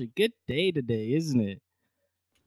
such 0.00 0.06
a 0.06 0.12
good 0.16 0.32
day 0.48 0.72
today, 0.72 1.12
isn't 1.12 1.40
it? 1.40 1.60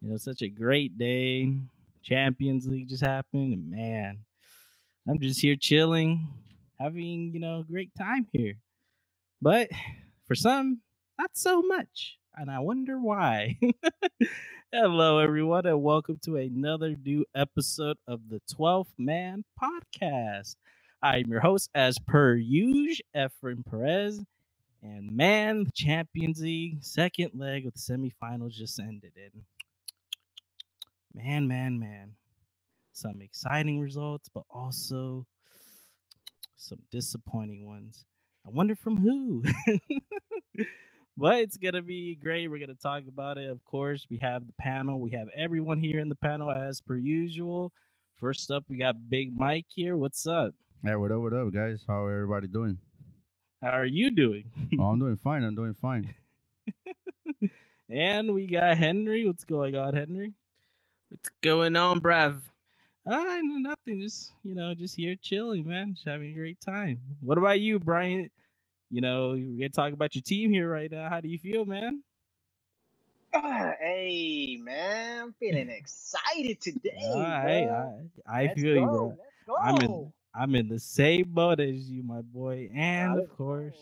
You 0.02 0.10
know, 0.10 0.18
such 0.18 0.42
a 0.42 0.50
great 0.50 0.98
day. 0.98 1.54
Champions 2.02 2.66
League 2.66 2.90
just 2.90 3.04
happened, 3.04 3.54
and 3.54 3.70
man, 3.70 4.20
I'm 5.08 5.20
just 5.20 5.40
here 5.40 5.56
chilling, 5.56 6.30
having 6.80 7.32
you 7.32 7.40
know 7.40 7.60
a 7.60 7.64
great 7.64 7.92
time 7.96 8.26
here. 8.32 8.56
But 9.40 9.70
for 10.28 10.34
some, 10.34 10.82
not 11.20 11.32
so 11.34 11.62
much, 11.62 12.18
and 12.36 12.50
I 12.50 12.60
wonder 12.60 13.00
why. 13.00 13.60
Hello, 14.74 15.20
everyone, 15.20 15.68
and 15.68 15.84
welcome 15.84 16.20
to 16.26 16.38
another 16.38 16.96
new 17.06 17.24
episode 17.36 17.98
of 18.08 18.30
the 18.30 18.42
12th 18.52 18.94
Man 18.98 19.44
Podcast. 19.62 20.56
I'm 21.04 21.28
your 21.28 21.42
host, 21.42 21.70
as 21.76 22.00
per 22.00 22.34
usual, 22.34 23.06
Efren 23.16 23.64
Perez. 23.70 24.24
And 24.84 25.16
man, 25.16 25.64
the 25.64 25.72
Champions 25.72 26.42
League 26.42 26.84
second 26.84 27.32
leg 27.34 27.66
of 27.66 27.74
the 27.74 27.80
semifinals 27.80 28.52
just 28.52 28.78
ended. 28.82 29.14
And 29.16 29.44
man, 31.16 31.48
man, 31.48 31.80
man, 31.80 32.12
some 32.92 33.22
exciting 33.22 33.80
results, 33.80 34.30
but 34.34 34.44
also 34.50 35.26
some 36.58 36.80
disappointing 36.92 37.66
ones. 37.66 38.04
I 38.46 38.50
wonder 38.50 38.76
from 38.76 38.98
who. 38.98 39.44
but 41.16 41.36
it's 41.38 41.56
gonna 41.56 41.82
be 41.82 42.16
great. 42.16 42.50
We're 42.50 42.60
gonna 42.60 42.76
talk 42.76 43.04
about 43.08 43.38
it. 43.38 43.50
Of 43.50 43.64
course, 43.64 44.06
we 44.10 44.18
have 44.22 44.46
the 44.46 44.54
panel. 44.60 45.00
We 45.00 45.12
have 45.12 45.30
everyone 45.34 45.80
here 45.80 46.00
in 46.00 46.10
the 46.10 46.16
panel 46.16 46.52
as 46.52 46.82
per 46.82 46.98
usual. 46.98 47.72
First 48.18 48.52
up, 48.52 48.66
we 48.68 48.78
got 48.78 49.10
Big 49.10 49.34
Mike 49.34 49.68
here. 49.70 49.96
What's 49.96 50.28
up? 50.28 50.56
Hey, 50.84 50.98
what 50.98 51.14
up, 51.14 51.22
what 51.22 51.34
up, 51.34 51.54
guys? 51.54 51.86
How 51.88 52.06
everybody 52.08 52.48
doing? 52.48 52.78
How 53.64 53.70
are 53.70 53.86
you 53.86 54.12
doing? 54.12 54.44
oh, 54.78 54.84
I'm 54.84 55.00
doing 55.00 55.16
fine. 55.24 55.42
I'm 55.46 55.56
doing 55.56 55.74
fine. 55.74 56.14
and 57.90 58.34
we 58.34 58.46
got 58.46 58.78
Henry. 58.78 59.26
What's 59.26 59.46
going 59.46 59.74
on, 59.78 59.96
Henry? 59.96 60.34
What's 61.10 61.30
going 61.42 61.78
on, 61.78 62.00
Brav? 62.00 62.44
Uh, 63.10 63.40
nothing. 63.42 64.02
Just 64.02 64.34
you 64.44 64.54
know, 64.54 64.74
just 64.74 64.98
here 64.98 65.16
chilling, 65.16 65.66
man. 65.66 65.94
Just 65.94 66.06
having 66.06 66.32
a 66.32 66.34
great 66.34 66.60
time. 66.60 67.00
What 67.22 67.38
about 67.38 67.62
you, 67.62 67.80
Brian? 67.80 68.30
You 68.92 69.00
know, 69.00 69.30
we're 69.30 69.60
gonna 69.60 69.70
talk 69.70 69.94
about 69.94 70.14
your 70.14 70.24
team 70.24 70.52
here 70.52 70.70
right 70.70 70.92
now. 70.92 71.08
How 71.08 71.22
do 71.22 71.30
you 71.30 71.40
feel, 71.40 71.64
man? 71.64 72.04
Uh, 73.34 73.72
hey, 73.80 74.60
man, 74.62 75.22
I'm 75.24 75.34
feeling 75.40 75.70
excited 75.70 76.60
today. 76.60 77.00
All 77.02 77.22
right, 77.22 77.70
I, 78.28 78.42
I 78.42 78.54
feel 78.56 78.76
go. 78.76 78.82
you, 78.82 79.18
bro. 79.48 79.56
I'm 79.58 79.78
in, 79.78 80.14
I'm 80.36 80.56
in 80.56 80.68
the 80.68 80.80
same 80.80 81.26
boat 81.28 81.60
as 81.60 81.90
you, 81.90 82.04
my 82.04 82.22
boy. 82.22 82.70
And 82.76 83.20
of 83.20 83.38
course, 83.38 83.78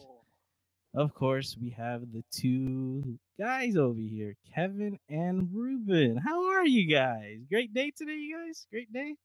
oh. 0.95 1.01
of 1.01 1.13
course, 1.13 1.55
we 1.61 1.69
have 1.71 2.01
the 2.11 2.23
two 2.31 3.17
guys 3.39 3.77
over 3.77 3.99
here, 3.99 4.35
Kevin 4.53 4.99
and 5.07 5.49
Ruben. 5.53 6.17
How 6.17 6.49
are 6.51 6.65
you 6.65 6.93
guys? 6.93 7.39
Great 7.49 7.73
day 7.73 7.91
today, 7.95 8.15
you 8.15 8.37
guys. 8.37 8.67
Great 8.69 8.91
day. 8.91 9.15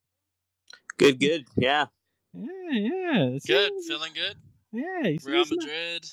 Good, 0.99 1.19
good. 1.19 1.47
Yeah. 1.57 1.87
Yeah, 2.33 2.71
yeah. 2.71 3.39
Good. 3.47 3.73
Feeling 3.89 4.13
good. 4.15 4.37
Yeah. 4.73 5.17
Real 5.25 5.45
Madrid 5.51 6.07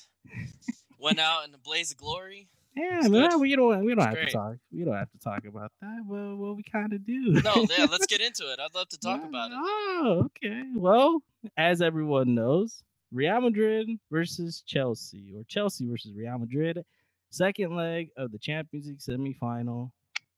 went 0.98 1.20
out 1.20 1.46
in 1.46 1.54
a 1.54 1.58
blaze 1.58 1.92
of 1.92 1.98
glory. 1.98 2.48
Yeah, 2.76 3.06
man, 3.08 3.38
we 3.38 3.54
don't 3.54 3.84
we 3.84 3.94
don't 3.94 4.04
have 4.04 4.14
great. 4.14 4.28
to 4.28 4.32
talk. 4.32 4.56
We 4.72 4.84
don't 4.84 4.96
have 4.96 5.10
to 5.12 5.18
talk 5.18 5.44
about 5.44 5.70
that. 5.80 6.02
Well, 6.06 6.36
well, 6.36 6.54
we 6.54 6.64
kind 6.64 6.92
of 6.92 7.06
do. 7.06 7.40
no, 7.44 7.66
yeah, 7.78 7.86
let's 7.90 8.06
get 8.06 8.20
into 8.20 8.52
it. 8.52 8.58
I'd 8.58 8.74
love 8.74 8.88
to 8.88 8.98
talk 8.98 9.20
yeah, 9.22 9.28
about 9.28 9.50
it. 9.52 9.56
Oh, 9.60 10.22
okay. 10.26 10.64
Well, 10.74 11.22
as 11.56 11.80
everyone 11.80 12.34
knows, 12.34 12.82
Real 13.12 13.40
Madrid 13.40 13.88
versus 14.10 14.62
Chelsea, 14.66 15.32
or 15.36 15.44
Chelsea 15.44 15.86
versus 15.86 16.12
Real 16.16 16.36
Madrid, 16.36 16.84
second 17.30 17.76
leg 17.76 18.10
of 18.16 18.32
the 18.32 18.38
Champions 18.38 18.86
League 18.88 18.98
semifinal 18.98 19.92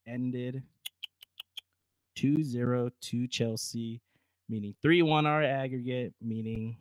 ended 0.07 0.63
2-0 2.17 2.91
to 3.01 3.27
Chelsea, 3.29 4.03
meaning 4.49 4.75
3-1 4.85 5.25
our 5.25 5.43
aggregate, 5.43 6.13
meaning 6.21 6.77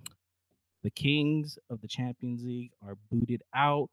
the 0.83 0.89
kings 0.91 1.57
of 1.69 1.81
the 1.81 1.87
Champions 1.87 2.43
League 2.43 2.71
are 2.85 2.97
booted 3.09 3.41
out 3.53 3.89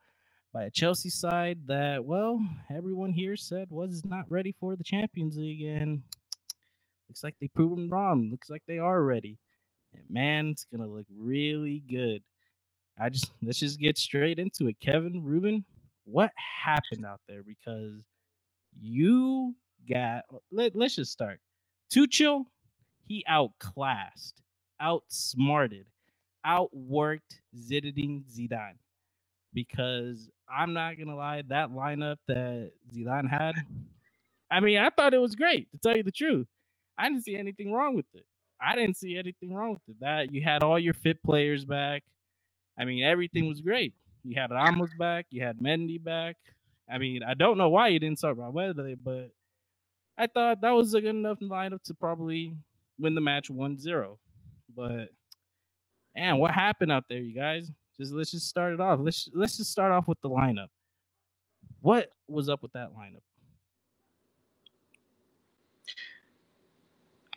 by 0.52 0.64
a 0.64 0.70
Chelsea 0.70 1.10
side 1.10 1.60
that, 1.66 2.04
well, 2.04 2.40
everyone 2.70 3.12
here 3.12 3.36
said 3.36 3.68
was 3.70 4.04
not 4.04 4.30
ready 4.30 4.54
for 4.60 4.76
the 4.76 4.84
Champions 4.84 5.36
League, 5.36 5.62
and 5.62 6.02
looks 7.08 7.24
like 7.24 7.36
they 7.40 7.48
proved 7.48 7.76
them 7.76 7.88
wrong. 7.90 8.28
Looks 8.30 8.50
like 8.50 8.62
they 8.66 8.78
are 8.78 9.02
ready. 9.02 9.38
And 9.94 10.04
man, 10.10 10.48
it's 10.48 10.66
gonna 10.70 10.88
look 10.88 11.06
really 11.16 11.82
good. 11.88 12.22
I 12.98 13.08
just 13.08 13.30
let's 13.42 13.58
just 13.60 13.80
get 13.80 13.98
straight 13.98 14.38
into 14.38 14.68
it. 14.68 14.76
Kevin 14.80 15.22
Ruben, 15.24 15.64
what 16.04 16.32
happened 16.64 17.06
out 17.06 17.20
there? 17.28 17.42
Because 17.42 18.02
you 18.80 19.54
got 19.90 20.24
let, 20.50 20.76
let's 20.76 20.96
just 20.96 21.12
start. 21.12 21.40
Tuchel, 21.92 22.44
he 23.06 23.24
outclassed, 23.28 24.42
outsmarted, 24.80 25.86
outworked 26.46 27.40
Zinedine 27.56 28.24
Zidane 28.30 28.78
because 29.54 30.30
I'm 30.52 30.72
not 30.74 30.98
gonna 30.98 31.16
lie, 31.16 31.42
that 31.48 31.70
lineup 31.70 32.16
that 32.28 32.72
Zidane 32.94 33.28
had, 33.28 33.54
I 34.50 34.60
mean, 34.60 34.78
I 34.78 34.90
thought 34.90 35.14
it 35.14 35.18
was 35.20 35.34
great 35.34 35.70
to 35.72 35.78
tell 35.78 35.96
you 35.96 36.02
the 36.02 36.12
truth. 36.12 36.46
I 36.98 37.08
didn't 37.08 37.24
see 37.24 37.36
anything 37.36 37.72
wrong 37.72 37.96
with 37.96 38.06
it. 38.14 38.26
I 38.60 38.76
didn't 38.76 38.96
see 38.96 39.16
anything 39.16 39.54
wrong 39.54 39.72
with 39.72 39.82
it. 39.88 40.00
That 40.00 40.32
you 40.32 40.42
had 40.42 40.62
all 40.62 40.78
your 40.78 40.94
fit 40.94 41.22
players 41.22 41.64
back. 41.64 42.02
I 42.78 42.84
mean, 42.84 43.02
everything 43.02 43.48
was 43.48 43.60
great. 43.60 43.94
You 44.24 44.40
had 44.40 44.50
Ramos 44.50 44.90
back, 44.98 45.26
you 45.30 45.42
had 45.42 45.58
Mendy 45.58 46.02
back. 46.02 46.36
I 46.90 46.98
mean, 46.98 47.22
I 47.22 47.34
don't 47.34 47.58
know 47.58 47.70
why 47.70 47.88
you 47.88 47.98
didn't 47.98 48.18
start 48.18 48.36
Valverde, 48.36 48.96
but 49.02 49.30
I 50.18 50.26
thought 50.26 50.60
that 50.60 50.70
was 50.70 50.94
a 50.94 51.00
good 51.00 51.16
enough 51.16 51.40
lineup 51.40 51.82
to 51.84 51.94
probably 51.94 52.54
win 52.98 53.14
the 53.14 53.20
match 53.20 53.48
1-0. 53.50 54.18
But 54.76 55.08
and 56.14 56.38
what 56.38 56.50
happened 56.50 56.92
out 56.92 57.04
there, 57.08 57.18
you 57.18 57.34
guys? 57.34 57.70
Just 57.98 58.12
let's 58.12 58.30
just 58.30 58.48
start 58.48 58.72
it 58.72 58.80
off. 58.80 59.00
Let's 59.02 59.28
let's 59.34 59.56
just 59.56 59.70
start 59.70 59.92
off 59.92 60.08
with 60.08 60.20
the 60.22 60.30
lineup. 60.30 60.68
What 61.80 62.10
was 62.28 62.48
up 62.48 62.62
with 62.62 62.72
that 62.72 62.90
lineup? 62.94 63.22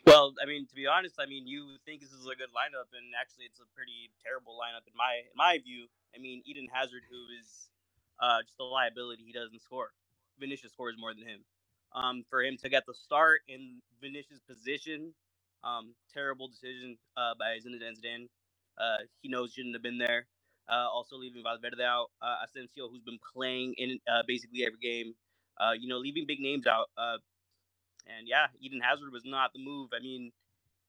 Well, 0.06 0.34
I 0.40 0.46
mean, 0.46 0.66
to 0.68 0.74
be 0.74 0.86
honest, 0.86 1.16
I 1.18 1.26
mean, 1.26 1.48
you 1.48 1.66
think 1.84 2.00
this 2.00 2.12
is 2.12 2.26
a 2.26 2.38
good 2.38 2.54
lineup, 2.54 2.94
and 2.94 3.10
actually, 3.20 3.46
it's 3.46 3.58
a 3.58 3.66
pretty 3.74 4.14
terrible 4.22 4.54
lineup 4.54 4.86
in 4.86 4.94
my 4.96 5.26
in 5.26 5.34
my 5.34 5.58
view. 5.58 5.86
I 6.14 6.18
mean, 6.20 6.42
Eden 6.46 6.68
Hazard, 6.72 7.02
who 7.10 7.26
is 7.40 7.68
uh, 8.20 8.38
just 8.46 8.58
a 8.60 8.64
liability, 8.64 9.24
he 9.26 9.32
doesn't 9.32 9.60
score. 9.62 9.90
Vinicius 10.38 10.72
scores 10.72 10.94
more 10.98 11.12
than 11.12 11.26
him. 11.26 11.40
Um, 11.92 12.24
for 12.30 12.42
him 12.42 12.56
to 12.62 12.68
get 12.68 12.86
the 12.86 12.94
start 12.94 13.40
in 13.48 13.82
Vinicius' 14.00 14.40
position, 14.46 15.12
um, 15.64 15.94
terrible 16.14 16.46
decision 16.48 16.98
uh, 17.16 17.34
by 17.38 17.58
Zinedine 17.58 17.98
Zidane. 17.98 18.28
Uh, 18.78 19.04
he 19.22 19.28
knows 19.28 19.54
he 19.54 19.60
shouldn't 19.60 19.74
have 19.74 19.82
been 19.82 19.98
there. 19.98 20.26
Uh, 20.68 20.88
also 20.90 21.16
leaving 21.16 21.42
Valverde 21.42 21.82
out, 21.82 22.08
uh, 22.20 22.36
Asensio, 22.44 22.88
who's 22.88 23.02
been 23.02 23.18
playing 23.34 23.74
in 23.78 23.98
uh, 24.10 24.22
basically 24.26 24.64
every 24.66 24.78
game. 24.82 25.14
Uh, 25.58 25.72
you 25.72 25.88
know, 25.88 25.98
leaving 25.98 26.26
big 26.26 26.40
names 26.40 26.66
out. 26.66 26.90
Uh, 26.98 27.16
and 28.06 28.28
yeah, 28.28 28.46
Eden 28.60 28.80
Hazard 28.80 29.12
was 29.12 29.24
not 29.24 29.52
the 29.52 29.58
move. 29.58 29.90
I 29.96 30.02
mean, 30.02 30.32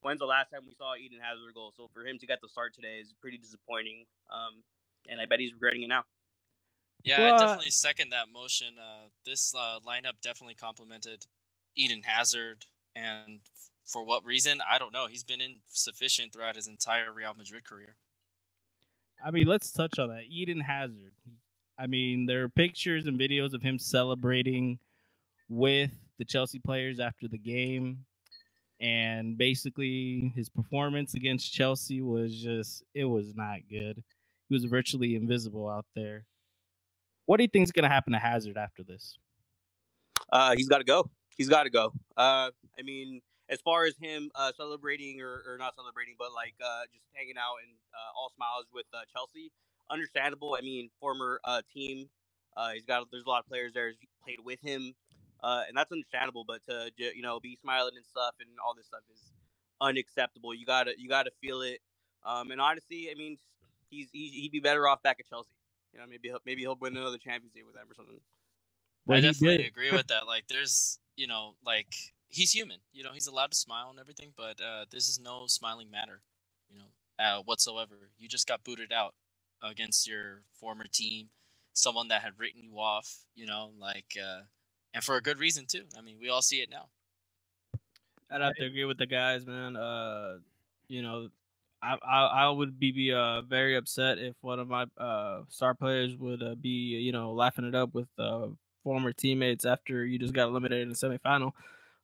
when's 0.01 0.19
the 0.19 0.25
last 0.25 0.51
time 0.51 0.61
we 0.67 0.73
saw 0.73 0.95
Eden 0.95 1.19
Hazard 1.21 1.53
goal? 1.53 1.73
So 1.75 1.89
for 1.93 2.05
him 2.05 2.17
to 2.19 2.25
get 2.27 2.41
the 2.41 2.49
start 2.49 2.73
today 2.73 2.97
is 3.01 3.13
pretty 3.21 3.37
disappointing. 3.37 4.05
Um, 4.31 4.63
and 5.09 5.21
I 5.21 5.25
bet 5.25 5.39
he's 5.39 5.53
regretting 5.53 5.83
it 5.83 5.87
now. 5.87 6.03
Yeah, 7.03 7.19
well, 7.19 7.35
I 7.35 7.37
definitely 7.37 7.71
second 7.71 8.09
that 8.09 8.27
motion. 8.33 8.75
Uh, 8.77 9.07
this 9.25 9.53
uh, 9.55 9.79
lineup 9.87 10.19
definitely 10.21 10.55
complemented 10.55 11.25
Eden 11.75 12.01
Hazard, 12.03 12.65
and 12.95 13.39
for 13.85 14.03
what 14.03 14.25
reason, 14.25 14.59
I 14.69 14.77
don't 14.77 14.91
know. 14.91 15.07
He's 15.07 15.23
been 15.23 15.39
insufficient 15.39 16.33
throughout 16.33 16.55
his 16.55 16.67
entire 16.67 17.13
Real 17.13 17.33
Madrid 17.37 17.63
career. 17.63 17.95
I 19.23 19.31
mean, 19.31 19.47
let's 19.47 19.71
touch 19.71 19.99
on 19.99 20.09
that. 20.09 20.23
Eden 20.29 20.59
Hazard. 20.59 21.13
I 21.79 21.87
mean, 21.87 22.25
there 22.25 22.43
are 22.43 22.49
pictures 22.49 23.05
and 23.05 23.19
videos 23.19 23.53
of 23.53 23.61
him 23.61 23.77
celebrating 23.77 24.79
with 25.49 25.91
the 26.17 26.25
Chelsea 26.25 26.59
players 26.59 26.99
after 26.99 27.27
the 27.27 27.37
game. 27.37 28.05
And 28.79 29.37
basically, 29.37 30.31
his 30.35 30.49
performance 30.49 31.15
against 31.15 31.51
Chelsea 31.51 32.01
was 32.01 32.35
just, 32.35 32.83
it 32.93 33.05
was 33.05 33.35
not 33.35 33.59
good. 33.69 34.03
He 34.49 34.55
was 34.55 34.65
virtually 34.65 35.15
invisible 35.15 35.67
out 35.67 35.85
there. 35.95 36.25
What 37.25 37.37
do 37.37 37.43
you 37.43 37.49
think 37.49 37.63
is 37.63 37.71
going 37.71 37.83
to 37.83 37.89
happen 37.89 38.13
to 38.13 38.19
Hazard 38.19 38.57
after 38.57 38.83
this? 38.83 39.17
Uh, 40.31 40.55
he's 40.55 40.67
got 40.67 40.77
to 40.77 40.83
go. 40.83 41.09
He's 41.35 41.49
got 41.49 41.63
to 41.63 41.69
go. 41.69 41.91
Uh, 42.15 42.51
I 42.77 42.83
mean, 42.83 43.21
as 43.49 43.61
far 43.61 43.85
as 43.85 43.95
him 43.97 44.31
uh, 44.35 44.51
celebrating 44.57 45.21
or, 45.21 45.43
or 45.47 45.57
not 45.57 45.75
celebrating, 45.75 46.15
but 46.17 46.33
like 46.33 46.55
uh, 46.63 46.83
just 46.93 47.05
hanging 47.13 47.37
out 47.37 47.57
and 47.63 47.73
uh, 47.93 48.11
all 48.17 48.31
smiles 48.35 48.65
with 48.73 48.85
uh, 48.93 49.01
Chelsea, 49.11 49.51
understandable. 49.89 50.55
I 50.57 50.61
mean, 50.61 50.89
former 50.99 51.39
uh, 51.43 51.61
team. 51.73 52.09
Uh, 52.55 52.71
he's 52.71 52.85
got 52.85 53.05
there's 53.11 53.25
a 53.25 53.29
lot 53.29 53.39
of 53.39 53.47
players 53.47 53.73
there 53.73 53.89
who's 53.89 53.97
played 54.23 54.39
with 54.43 54.59
him, 54.61 54.93
and 55.43 55.77
that's 55.77 55.91
understandable. 55.91 56.43
But 56.45 56.63
to 56.65 56.89
you 56.97 57.21
know 57.21 57.39
be 57.39 57.57
smiling 57.61 57.93
and 57.95 58.05
stuff 58.05 58.35
and 58.39 58.49
all 58.65 58.73
this 58.75 58.87
stuff 58.87 59.01
is 59.13 59.31
unacceptable. 59.81 60.53
You 60.53 60.65
gotta 60.65 60.93
you 60.97 61.07
gotta 61.09 61.31
feel 61.41 61.61
it. 61.61 61.79
Um, 62.25 62.51
and 62.51 62.59
honestly, 62.59 63.09
I 63.11 63.15
mean, 63.15 63.37
he's 63.89 64.09
he, 64.11 64.29
he'd 64.29 64.51
be 64.51 64.59
better 64.59 64.87
off 64.87 65.03
back 65.03 65.17
at 65.19 65.29
Chelsea. 65.29 65.51
You 65.93 65.99
know, 65.99 66.05
maybe 66.07 66.29
he'll, 66.29 66.39
maybe 66.45 66.61
he'll 66.61 66.75
win 66.75 66.97
another 66.97 67.17
Champions 67.17 67.53
League 67.55 67.65
with 67.65 67.75
them 67.75 67.85
or 67.89 67.93
something. 67.95 68.19
But 69.05 69.17
I 69.17 69.21
definitely 69.21 69.65
agree 69.65 69.91
with 69.91 70.07
that. 70.07 70.27
Like, 70.27 70.47
there's, 70.49 70.99
you 71.15 71.27
know, 71.27 71.55
like 71.65 71.87
he's 72.29 72.51
human. 72.51 72.77
You 72.93 73.03
know, 73.03 73.11
he's 73.13 73.27
allowed 73.27 73.51
to 73.51 73.57
smile 73.57 73.89
and 73.89 73.99
everything, 73.99 74.33
but 74.35 74.59
uh, 74.61 74.85
this 74.91 75.07
is 75.07 75.19
no 75.19 75.45
smiling 75.47 75.89
matter, 75.91 76.21
you 76.69 76.79
know, 76.79 77.23
uh, 77.23 77.41
whatsoever. 77.43 78.09
You 78.17 78.27
just 78.27 78.47
got 78.47 78.63
booted 78.63 78.91
out 78.91 79.13
against 79.63 80.07
your 80.07 80.43
former 80.59 80.85
team, 80.91 81.29
someone 81.73 82.09
that 82.09 82.21
had 82.21 82.33
written 82.37 82.61
you 82.63 82.79
off. 82.79 83.25
You 83.35 83.45
know, 83.45 83.71
like, 83.79 84.17
uh, 84.21 84.41
and 84.93 85.03
for 85.03 85.15
a 85.15 85.21
good 85.21 85.39
reason 85.39 85.65
too. 85.67 85.85
I 85.97 86.01
mean, 86.01 86.17
we 86.21 86.29
all 86.29 86.41
see 86.41 86.61
it 86.61 86.69
now. 86.69 86.89
I'd 88.29 88.41
have 88.41 88.55
to 88.55 88.65
agree 88.65 88.85
with 88.85 88.97
the 88.97 89.05
guys, 89.05 89.45
man. 89.45 89.75
Uh, 89.75 90.39
you 90.89 91.01
know, 91.01 91.29
I 91.81 91.97
I, 92.03 92.21
I 92.25 92.49
would 92.49 92.79
be, 92.79 92.91
be 92.91 93.13
uh 93.13 93.41
very 93.41 93.75
upset 93.75 94.17
if 94.17 94.35
one 94.41 94.59
of 94.59 94.67
my 94.67 94.85
uh 94.97 95.43
star 95.49 95.73
players 95.73 96.15
would 96.15 96.43
uh, 96.43 96.55
be 96.55 96.69
you 96.69 97.11
know 97.11 97.33
laughing 97.33 97.65
it 97.65 97.75
up 97.75 97.93
with 97.93 98.07
uh 98.17 98.47
former 98.83 99.13
teammates 99.13 99.65
after 99.65 100.05
you 100.05 100.17
just 100.17 100.33
got 100.33 100.49
eliminated 100.49 100.83
in 100.83 100.89
the 100.89 100.95
semifinal. 100.95 101.51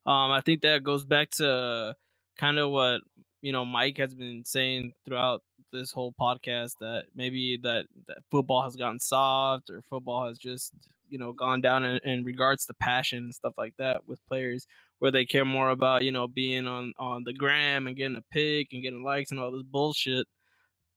Um, 0.06 0.30
I 0.30 0.40
think 0.40 0.62
that 0.62 0.84
goes 0.84 1.04
back 1.04 1.30
to 1.32 1.96
kind 2.38 2.58
of 2.58 2.70
what 2.70 3.00
you 3.42 3.52
know 3.52 3.64
Mike 3.64 3.98
has 3.98 4.14
been 4.14 4.44
saying 4.44 4.92
throughout 5.06 5.42
this 5.72 5.90
whole 5.92 6.14
podcast 6.18 6.72
that 6.80 7.04
maybe 7.14 7.58
that, 7.62 7.86
that 8.06 8.18
football 8.30 8.62
has 8.62 8.76
gotten 8.76 9.00
soft 9.00 9.70
or 9.70 9.82
football 9.90 10.28
has 10.28 10.38
just 10.38 10.72
you 11.08 11.18
know 11.18 11.32
gone 11.32 11.60
down 11.60 11.84
in, 11.84 11.98
in 12.04 12.24
regards 12.24 12.66
to 12.66 12.74
passion 12.74 13.24
and 13.24 13.34
stuff 13.34 13.54
like 13.58 13.74
that 13.78 14.06
with 14.06 14.24
players 14.28 14.66
where 15.00 15.10
they 15.10 15.24
care 15.24 15.44
more 15.44 15.70
about 15.70 16.02
you 16.02 16.12
know 16.12 16.28
being 16.28 16.66
on 16.66 16.92
on 16.98 17.24
the 17.24 17.32
gram 17.32 17.86
and 17.86 17.96
getting 17.96 18.16
a 18.16 18.22
pick 18.32 18.72
and 18.72 18.82
getting 18.82 19.02
likes 19.02 19.30
and 19.30 19.40
all 19.40 19.50
this 19.50 19.62
bullshit 19.62 20.26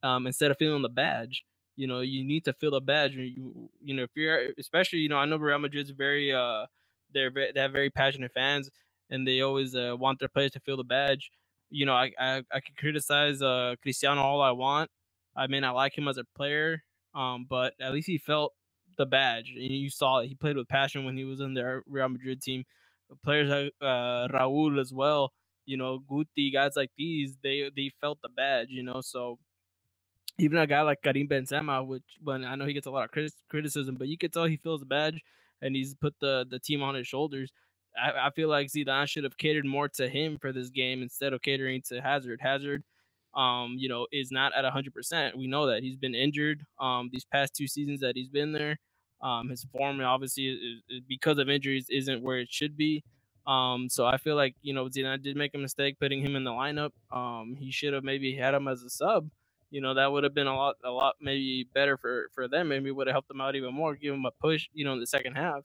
um, 0.04 0.28
instead 0.28 0.52
of 0.52 0.58
feeling 0.58 0.82
the 0.82 0.90
badge. 0.90 1.44
You 1.76 1.88
know, 1.88 2.02
you 2.02 2.24
need 2.24 2.46
to 2.46 2.54
feel 2.54 2.72
the 2.72 2.82
badge. 2.82 3.14
You 3.16 3.70
you 3.82 3.96
know 3.96 4.04
if 4.04 4.12
you're 4.16 4.50
especially 4.58 5.00
you 5.00 5.10
know 5.10 5.18
I 5.18 5.26
know 5.26 5.38
Real 5.38 5.60
Madrid's 5.60 5.92
very 5.92 6.34
uh 6.34 6.66
they're 7.14 7.32
they 7.32 7.60
have 7.60 7.72
very 7.72 7.90
passionate 7.90 8.34
fans 8.34 8.70
and 9.10 9.28
they 9.28 9.42
always 9.42 9.76
uh, 9.76 9.96
want 9.98 10.20
their 10.20 10.30
players 10.30 10.52
to 10.52 10.60
feel 10.60 10.78
the 10.78 10.84
badge. 10.84 11.32
You 11.70 11.86
know, 11.86 11.94
I 11.94 12.12
I, 12.20 12.38
I 12.52 12.60
can 12.60 12.76
criticize 12.78 13.42
uh, 13.42 13.76
Cristiano 13.82 14.22
all 14.22 14.42
I 14.42 14.52
want. 14.52 14.90
I 15.36 15.48
mean, 15.48 15.64
I 15.64 15.70
like 15.72 15.98
him 15.98 16.08
as 16.08 16.18
a 16.18 16.24
player, 16.36 16.84
um, 17.14 17.46
but 17.50 17.74
at 17.80 17.94
least 17.94 18.08
he 18.08 18.18
felt 18.18 18.54
the 18.98 19.06
badge. 19.06 19.52
And 19.56 19.64
you 19.64 19.90
saw 19.90 20.20
it. 20.20 20.28
He 20.28 20.36
played 20.36 20.58
with 20.58 20.68
passion 20.68 21.06
when 21.06 21.18
he 21.18 21.26
was 21.26 21.40
in 21.42 21.54
the 21.54 21.82
Real 21.86 22.10
Madrid 22.10 22.42
team. 22.42 22.64
Players 23.24 23.50
like 23.50 23.74
uh, 23.82 24.28
Raúl 24.30 24.80
as 24.80 24.92
well, 24.94 25.32
you 25.66 25.78
know, 25.78 26.00
Guti, 26.10 26.52
guys 26.52 26.74
like 26.76 26.92
these, 26.98 27.38
they 27.44 27.70
they 27.76 27.92
felt 28.02 28.20
the 28.22 28.30
badge, 28.30 28.68
you 28.70 28.84
know. 28.84 29.02
So 29.02 29.40
even 30.40 30.60
a 30.60 30.68
guy 30.68 30.82
like 30.82 31.02
Karim 31.02 31.28
Benzema, 31.28 31.86
which 31.86 32.04
when 32.22 32.44
I 32.44 32.56
know 32.56 32.66
he 32.66 32.74
gets 32.74 32.88
a 32.88 32.92
lot 32.92 33.06
of 33.06 33.12
criti- 33.12 33.34
criticism, 33.50 33.96
but 33.96 34.08
you 34.08 34.18
could 34.18 34.34
tell 34.34 34.46
he 34.46 34.58
feels 34.58 34.82
the 34.82 34.86
badge 34.86 35.22
and 35.62 35.76
he's 35.76 35.96
put 35.96 36.16
the 36.20 36.46
the 36.50 36.60
team 36.60 36.84
on 36.84 36.96
his 36.96 37.08
shoulders. 37.08 37.52
I, 38.02 38.28
I 38.28 38.32
feel 38.32 38.50
like 38.50 38.68
Zidane 38.70 39.08
should 39.10 39.26
have 39.26 39.38
catered 39.38 39.66
more 39.66 39.90
to 39.90 40.10
him 40.10 40.38
for 40.40 40.54
this 40.54 40.70
game 40.70 41.02
instead 41.04 41.34
of 41.34 41.42
catering 41.42 41.82
to 41.90 42.02
Hazard. 42.02 42.40
Hazard, 42.42 42.84
um, 43.36 43.76
you 43.78 43.90
know, 43.90 44.08
is 44.12 44.32
not 44.32 44.54
at 44.56 44.66
hundred 44.66 44.94
percent. 44.94 45.38
We 45.38 45.48
know 45.48 45.68
that 45.68 45.84
he's 45.84 45.98
been 45.98 46.16
injured 46.16 46.64
um 46.80 47.10
these 47.12 47.26
past 47.26 47.56
two 47.56 47.68
seasons 47.68 48.02
that 48.02 48.16
he's 48.16 48.30
been 48.30 48.54
there. 48.54 48.78
Um, 49.22 49.50
his 49.50 49.66
form 49.72 50.02
obviously 50.02 50.48
is, 50.50 50.84
is 50.90 51.02
because 51.08 51.40
of 51.40 51.50
injuries 51.50 51.88
isn't 51.90 52.24
where 52.24 52.40
it 52.40 52.50
should 52.52 52.78
be. 52.78 53.04
Um, 53.48 53.90
so 53.90 54.06
I 54.06 54.18
feel 54.18 54.36
like 54.36 54.56
you 54.62 54.74
know 54.74 54.86
Zidane 54.88 55.24
did 55.24 55.38
make 55.38 55.56
a 55.56 55.60
mistake 55.60 56.00
putting 56.00 56.22
him 56.22 56.36
in 56.36 56.44
the 56.46 56.52
lineup. 56.52 56.92
Um, 57.12 57.56
he 57.60 57.72
should 57.72 57.94
have 57.94 58.04
maybe 58.04 58.36
had 58.36 58.54
him 58.56 58.68
as 58.68 58.84
a 58.84 58.90
sub. 58.90 59.30
You 59.72 59.82
know 59.82 59.96
that 59.96 60.12
would 60.12 60.24
have 60.26 60.36
been 60.36 60.48
a 60.48 60.56
lot, 60.56 60.76
a 60.86 60.92
lot 60.92 61.16
maybe 61.22 61.68
better 61.74 61.98
for 61.98 62.30
for 62.36 62.48
them. 62.48 62.70
Maybe 62.70 62.92
would 62.92 63.08
have 63.08 63.14
helped 63.16 63.30
them 63.30 63.42
out 63.42 63.56
even 63.56 63.74
more, 63.74 63.96
give 63.96 64.14
them 64.14 64.26
a 64.26 64.32
push. 64.42 64.68
You 64.74 64.86
know, 64.86 64.94
in 64.94 65.00
the 65.02 65.08
second 65.08 65.36
half. 65.36 65.64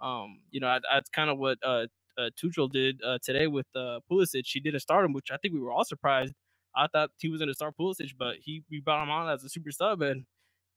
Um, 0.00 0.40
you 0.50 0.60
know, 0.60 0.78
that's 0.92 1.10
kind 1.10 1.30
of 1.30 1.38
what 1.38 1.58
uh, 1.64 1.86
uh 2.18 2.30
Tuchel 2.42 2.70
did 2.70 3.00
uh, 3.06 3.18
today 3.22 3.46
with 3.46 3.66
uh, 3.76 4.00
Pulisic. 4.10 4.44
He 4.46 4.60
did 4.60 4.74
a 4.74 4.80
start 4.80 5.04
him, 5.04 5.12
which 5.12 5.30
I 5.32 5.36
think 5.38 5.54
we 5.54 5.60
were 5.60 5.72
all 5.72 5.84
surprised. 5.84 6.34
I 6.76 6.86
thought 6.86 7.10
he 7.18 7.28
was 7.28 7.40
going 7.40 7.48
to 7.48 7.54
start 7.54 7.74
Pulisic, 7.78 8.12
but 8.18 8.36
he 8.42 8.62
we 8.70 8.80
brought 8.80 9.02
him 9.02 9.10
on 9.10 9.28
as 9.28 9.44
a 9.44 9.48
super 9.48 9.70
sub, 9.72 10.02
and 10.02 10.24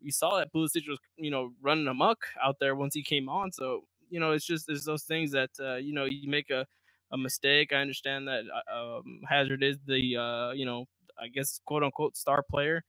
we 0.03 0.11
saw 0.11 0.37
that 0.37 0.53
Pulisic 0.53 0.87
was 0.87 0.99
you 1.17 1.31
know 1.31 1.53
running 1.61 1.87
amok 1.87 2.19
out 2.43 2.57
there 2.59 2.75
once 2.75 2.93
he 2.95 3.03
came 3.03 3.29
on. 3.29 3.51
So 3.51 3.83
you 4.09 4.19
know, 4.19 4.31
it's 4.31 4.45
just 4.45 4.69
it's 4.69 4.85
those 4.85 5.03
things 5.03 5.31
that 5.31 5.51
uh, 5.59 5.75
you 5.75 5.93
know 5.93 6.05
you 6.05 6.29
make 6.29 6.49
a 6.49 6.65
a 7.11 7.17
mistake. 7.17 7.71
I 7.73 7.77
understand 7.77 8.27
that 8.27 8.43
uh, 8.73 8.97
um, 8.97 9.21
Hazard 9.29 9.63
is 9.63 9.77
the 9.85 10.17
uh, 10.17 10.51
you 10.53 10.65
know 10.65 10.85
I 11.21 11.27
guess 11.29 11.59
quote 11.65 11.83
unquote 11.83 12.17
star 12.17 12.43
player, 12.49 12.83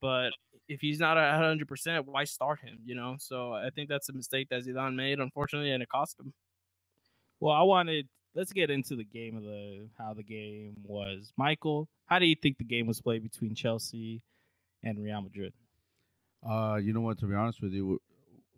but 0.00 0.30
if 0.70 0.80
he's 0.80 1.00
not 1.00 1.18
a 1.18 1.36
hundred 1.36 1.66
percent, 1.66 2.06
why 2.06 2.22
start 2.22 2.60
him? 2.60 2.78
You 2.84 2.94
know, 2.94 3.16
so 3.18 3.52
I 3.52 3.70
think 3.74 3.88
that's 3.88 4.08
a 4.08 4.12
mistake 4.12 4.48
that 4.50 4.64
Zidane 4.64 4.94
made, 4.94 5.18
unfortunately, 5.18 5.72
and 5.72 5.82
it 5.82 5.88
cost 5.88 6.18
him. 6.18 6.32
Well, 7.40 7.54
I 7.54 7.62
wanted 7.62 8.06
let's 8.36 8.52
get 8.52 8.70
into 8.70 8.94
the 8.94 9.04
game 9.04 9.36
of 9.36 9.42
the 9.42 9.88
how 9.98 10.14
the 10.14 10.22
game 10.22 10.76
was. 10.84 11.32
Michael, 11.36 11.88
how 12.06 12.20
do 12.20 12.26
you 12.26 12.36
think 12.40 12.58
the 12.58 12.64
game 12.64 12.86
was 12.86 13.00
played 13.00 13.24
between 13.24 13.56
Chelsea 13.56 14.22
and 14.84 15.02
Real 15.02 15.20
Madrid? 15.22 15.52
Uh, 16.48 16.76
you 16.76 16.92
know 16.92 17.00
what? 17.00 17.18
To 17.18 17.26
be 17.26 17.34
honest 17.34 17.60
with 17.60 17.72
you, 17.72 18.00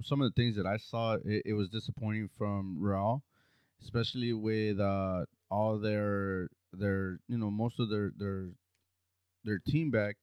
some 0.03 0.21
of 0.21 0.31
the 0.31 0.41
things 0.41 0.55
that 0.57 0.67
I 0.67 0.77
saw, 0.77 1.15
it, 1.25 1.43
it 1.47 1.55
was 1.55 1.71
disappointing 1.71 2.29
from 2.37 2.77
Real, 2.79 3.23
especially 3.83 4.35
with 4.35 4.79
uh 4.79 5.25
all 5.51 5.79
their 5.79 6.49
their 6.75 7.21
you 7.27 7.39
know 7.39 7.51
most 7.51 7.81
of 7.81 7.89
their 7.89 8.13
their 8.19 8.49
their 9.45 9.61
team 9.67 9.91
back. 9.91 10.17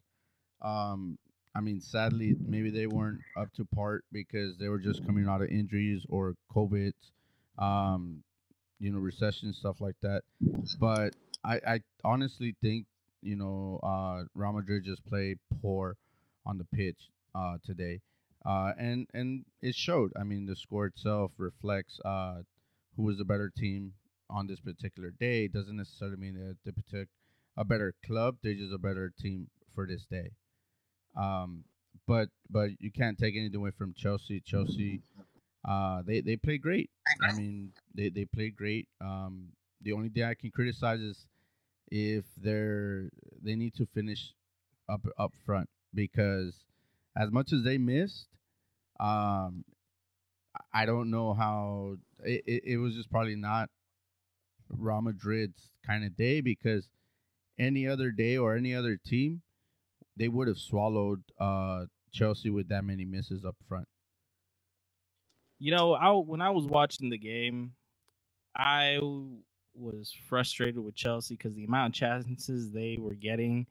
Um, 0.62 1.17
I 1.55 1.61
mean, 1.61 1.81
sadly, 1.81 2.35
maybe 2.47 2.69
they 2.69 2.87
weren't 2.87 3.21
up 3.35 3.53
to 3.55 3.65
part 3.65 4.05
because 4.11 4.57
they 4.57 4.69
were 4.69 4.79
just 4.79 5.03
coming 5.05 5.27
out 5.27 5.41
of 5.41 5.49
injuries 5.49 6.05
or 6.09 6.35
COVID, 6.55 6.93
um, 7.57 8.23
you 8.79 8.91
know, 8.91 8.99
recession 8.99 9.53
stuff 9.53 9.81
like 9.81 9.95
that. 10.01 10.23
But 10.79 11.13
I, 11.43 11.59
I 11.67 11.81
honestly 12.03 12.55
think 12.61 12.85
you 13.21 13.35
know, 13.35 13.79
uh, 13.83 14.23
Real 14.33 14.53
Madrid 14.53 14.83
just 14.85 15.05
played 15.05 15.39
poor 15.61 15.97
on 16.45 16.57
the 16.57 16.65
pitch 16.65 17.09
uh, 17.35 17.57
today, 17.65 18.01
uh, 18.45 18.73
and 18.77 19.07
and 19.13 19.45
it 19.61 19.75
showed. 19.75 20.11
I 20.19 20.23
mean, 20.23 20.45
the 20.45 20.55
score 20.55 20.85
itself 20.87 21.31
reflects 21.37 21.99
uh, 22.05 22.43
who 22.95 23.03
was 23.03 23.17
the 23.17 23.25
better 23.25 23.49
team 23.55 23.93
on 24.29 24.47
this 24.47 24.59
particular 24.59 25.11
day. 25.11 25.45
It 25.45 25.53
doesn't 25.53 25.75
necessarily 25.77 26.17
mean 26.17 26.35
that 26.35 26.57
they 26.65 26.71
pick 26.91 27.09
a 27.57 27.65
better 27.65 27.93
club. 28.05 28.37
They're 28.41 28.53
just 28.53 28.73
a 28.73 28.77
better 28.77 29.11
team 29.19 29.49
for 29.75 29.85
this 29.85 30.05
day. 30.05 30.31
Um, 31.15 31.63
but 32.07 32.29
but 32.49 32.71
you 32.79 32.91
can't 32.91 33.17
take 33.17 33.35
anything 33.35 33.59
away 33.59 33.71
from 33.77 33.93
Chelsea. 33.93 34.41
Chelsea, 34.41 35.01
uh, 35.67 36.01
they 36.05 36.21
they 36.21 36.35
play 36.35 36.57
great. 36.57 36.89
I 37.21 37.35
mean, 37.35 37.71
they 37.93 38.09
they 38.09 38.25
play 38.25 38.49
great. 38.49 38.87
Um, 39.01 39.49
the 39.81 39.93
only 39.93 40.09
thing 40.09 40.23
I 40.23 40.33
can 40.33 40.51
criticize 40.51 40.99
is 40.99 41.27
if 41.91 42.25
they're 42.37 43.09
they 43.43 43.55
need 43.55 43.75
to 43.75 43.85
finish 43.93 44.33
up 44.87 45.05
up 45.17 45.33
front 45.45 45.69
because 45.93 46.53
as 47.17 47.31
much 47.31 47.51
as 47.53 47.63
they 47.63 47.77
missed, 47.77 48.27
um, 48.99 49.65
I 50.73 50.85
don't 50.85 51.11
know 51.11 51.33
how 51.33 51.97
it, 52.23 52.43
it, 52.45 52.63
it 52.65 52.77
was 52.77 52.95
just 52.95 53.11
probably 53.11 53.35
not 53.35 53.69
Real 54.69 55.01
Madrid's 55.01 55.71
kind 55.85 56.03
of 56.03 56.15
day 56.15 56.41
because 56.41 56.87
any 57.57 57.87
other 57.87 58.11
day 58.11 58.37
or 58.37 58.55
any 58.55 58.73
other 58.73 58.97
team, 58.97 59.41
they 60.19 60.27
would 60.27 60.47
have 60.47 60.59
swallowed 60.59 61.23
uh, 61.39 61.85
Chelsea 62.11 62.51
with 62.51 62.69
that 62.69 62.83
many 62.83 63.05
misses 63.05 63.45
up 63.45 63.55
front. 63.67 63.88
You 65.57 65.71
know, 65.75 65.93
I 65.93 66.11
when 66.11 66.41
I 66.41 66.51
was 66.51 66.65
watching 66.65 67.09
the 67.09 67.17
game, 67.17 67.73
I 68.55 68.99
was 69.73 70.13
frustrated 70.27 70.79
with 70.79 70.95
Chelsea 70.95 71.35
because 71.35 71.55
the 71.55 71.65
amount 71.65 71.95
of 71.95 71.99
chances 71.99 72.71
they 72.71 72.97
were 72.99 73.15
getting 73.15 73.65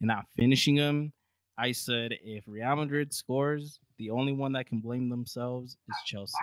and 0.00 0.08
not 0.08 0.26
finishing 0.36 0.76
them. 0.76 1.12
I 1.58 1.72
said, 1.72 2.12
if 2.22 2.44
Real 2.46 2.76
Madrid 2.76 3.14
scores, 3.14 3.80
the 3.98 4.10
only 4.10 4.32
one 4.32 4.52
that 4.52 4.66
can 4.66 4.80
blame 4.80 5.08
themselves 5.08 5.78
is 5.88 5.96
Chelsea. 6.04 6.34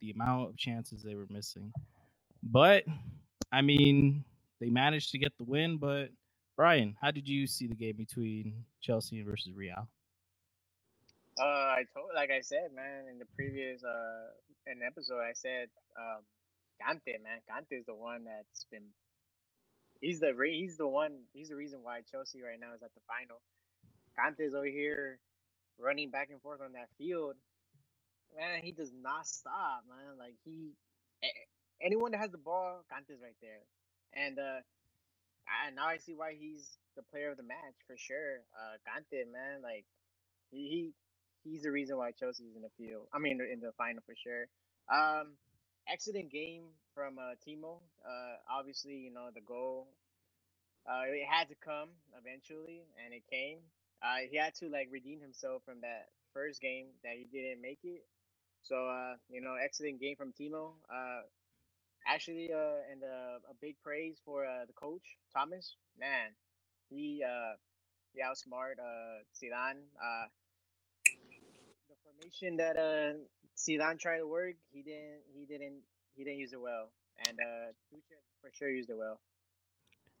The 0.00 0.12
amount 0.12 0.50
of 0.50 0.56
chances 0.56 1.02
they 1.02 1.14
were 1.14 1.26
missing. 1.28 1.72
But, 2.42 2.84
I 3.52 3.60
mean, 3.62 4.24
they 4.60 4.70
managed 4.70 5.10
to 5.12 5.18
get 5.18 5.36
the 5.36 5.44
win. 5.44 5.76
But, 5.76 6.10
Brian, 6.56 6.96
how 7.00 7.10
did 7.10 7.28
you 7.28 7.46
see 7.46 7.66
the 7.66 7.74
game 7.74 7.96
between 7.96 8.64
Chelsea 8.80 9.22
versus 9.22 9.52
Real? 9.54 9.88
Uh, 11.38 11.44
I 11.44 11.84
told, 11.94 12.08
like 12.14 12.30
I 12.30 12.40
said, 12.40 12.72
man, 12.74 13.04
in 13.12 13.18
the 13.18 13.26
previous 13.36 13.84
uh, 13.84 14.32
an 14.66 14.80
episode, 14.84 15.20
I 15.20 15.34
said, 15.34 15.68
um, 15.98 16.24
Kante, 16.80 17.22
man, 17.22 17.44
Kante 17.44 17.78
is 17.78 17.84
the 17.84 17.94
one 17.94 18.24
that's 18.24 18.64
been. 18.70 18.88
He's 20.00 20.20
the 20.20 20.34
re- 20.34 20.58
he's 20.58 20.76
the 20.76 20.88
one 20.88 21.24
he's 21.32 21.48
the 21.48 21.56
reason 21.56 21.80
why 21.82 22.00
Chelsea 22.10 22.42
right 22.42 22.60
now 22.60 22.74
is 22.74 22.82
at 22.82 22.94
the 22.94 23.00
final. 23.06 23.40
Kante's 24.16 24.54
over 24.54 24.66
here 24.66 25.18
running 25.78 26.10
back 26.10 26.28
and 26.30 26.40
forth 26.40 26.60
on 26.62 26.72
that 26.72 26.88
field. 26.96 27.34
Man, 28.36 28.60
he 28.62 28.72
does 28.72 28.92
not 28.92 29.26
stop, 29.26 29.84
man. 29.88 30.18
Like 30.18 30.34
he, 30.44 30.72
anyone 31.82 32.12
that 32.12 32.20
has 32.20 32.30
the 32.30 32.38
ball, 32.38 32.84
Kante's 32.92 33.20
right 33.22 33.36
there. 33.40 33.64
And 34.14 34.38
uh, 34.38 34.60
I, 35.46 35.70
now 35.70 35.86
I 35.86 35.98
see 35.98 36.14
why 36.14 36.34
he's 36.38 36.78
the 36.96 37.02
player 37.02 37.30
of 37.30 37.36
the 37.36 37.42
match 37.42 37.78
for 37.86 37.96
sure. 37.96 38.42
Uh, 38.54 38.76
Kante, 38.86 39.30
man, 39.30 39.62
like 39.62 39.84
he, 40.50 40.68
he 40.68 40.92
he's 41.44 41.62
the 41.62 41.70
reason 41.70 41.96
why 41.96 42.10
Chelsea's 42.12 42.56
in 42.56 42.62
the 42.62 42.74
field. 42.76 43.06
I 43.12 43.18
mean, 43.18 43.40
in 43.40 43.60
the 43.60 43.72
final 43.78 44.02
for 44.06 44.14
sure. 44.16 44.46
Um, 44.92 45.34
excellent 45.88 46.30
game 46.30 46.64
from 46.94 47.18
uh, 47.18 47.34
Timo. 47.46 47.78
Uh, 48.04 48.36
obviously, 48.50 48.94
you 48.94 49.12
know 49.12 49.28
the 49.34 49.40
goal. 49.40 49.88
Uh, 50.86 51.02
it 51.06 51.26
had 51.28 51.48
to 51.48 51.54
come 51.56 51.90
eventually, 52.18 52.82
and 53.04 53.12
it 53.12 53.22
came. 53.30 53.58
Uh, 54.02 54.26
he 54.30 54.36
had 54.36 54.54
to 54.54 54.68
like 54.68 54.88
redeem 54.90 55.20
himself 55.20 55.62
from 55.64 55.80
that 55.80 56.08
first 56.32 56.60
game 56.60 56.86
that 57.02 57.14
he 57.16 57.26
didn't 57.32 57.60
make 57.60 57.80
it. 57.84 58.04
So 58.62 58.76
uh, 58.88 59.14
you 59.30 59.40
know, 59.40 59.54
excellent 59.62 60.00
game 60.00 60.16
from 60.16 60.32
Timo. 60.32 60.72
Uh, 60.90 61.22
actually, 62.06 62.50
uh, 62.52 62.90
and 62.90 63.02
uh, 63.02 63.38
a 63.50 63.54
big 63.60 63.76
praise 63.82 64.16
for 64.24 64.44
uh, 64.44 64.64
the 64.66 64.72
coach 64.72 65.16
Thomas. 65.34 65.76
Man, 65.98 66.32
he 66.88 67.22
uh, 67.24 67.56
he 68.12 68.20
outsmart 68.22 68.78
uh, 68.78 69.22
Zidane. 69.34 69.82
Uh, 69.96 70.26
the 71.88 71.96
formation 72.04 72.56
that 72.56 72.76
uh, 72.76 73.18
Zidane 73.56 73.98
tried 73.98 74.18
to 74.18 74.26
work, 74.26 74.54
he 74.72 74.82
didn't. 74.82 75.20
He 75.34 75.46
didn't. 75.46 75.82
He 76.14 76.24
didn't 76.24 76.38
use 76.38 76.52
it 76.52 76.60
well, 76.60 76.88
and 77.28 77.38
uh, 77.38 77.72
for 78.40 78.50
sure 78.52 78.70
used 78.70 78.90
it 78.90 78.96
well. 78.96 79.20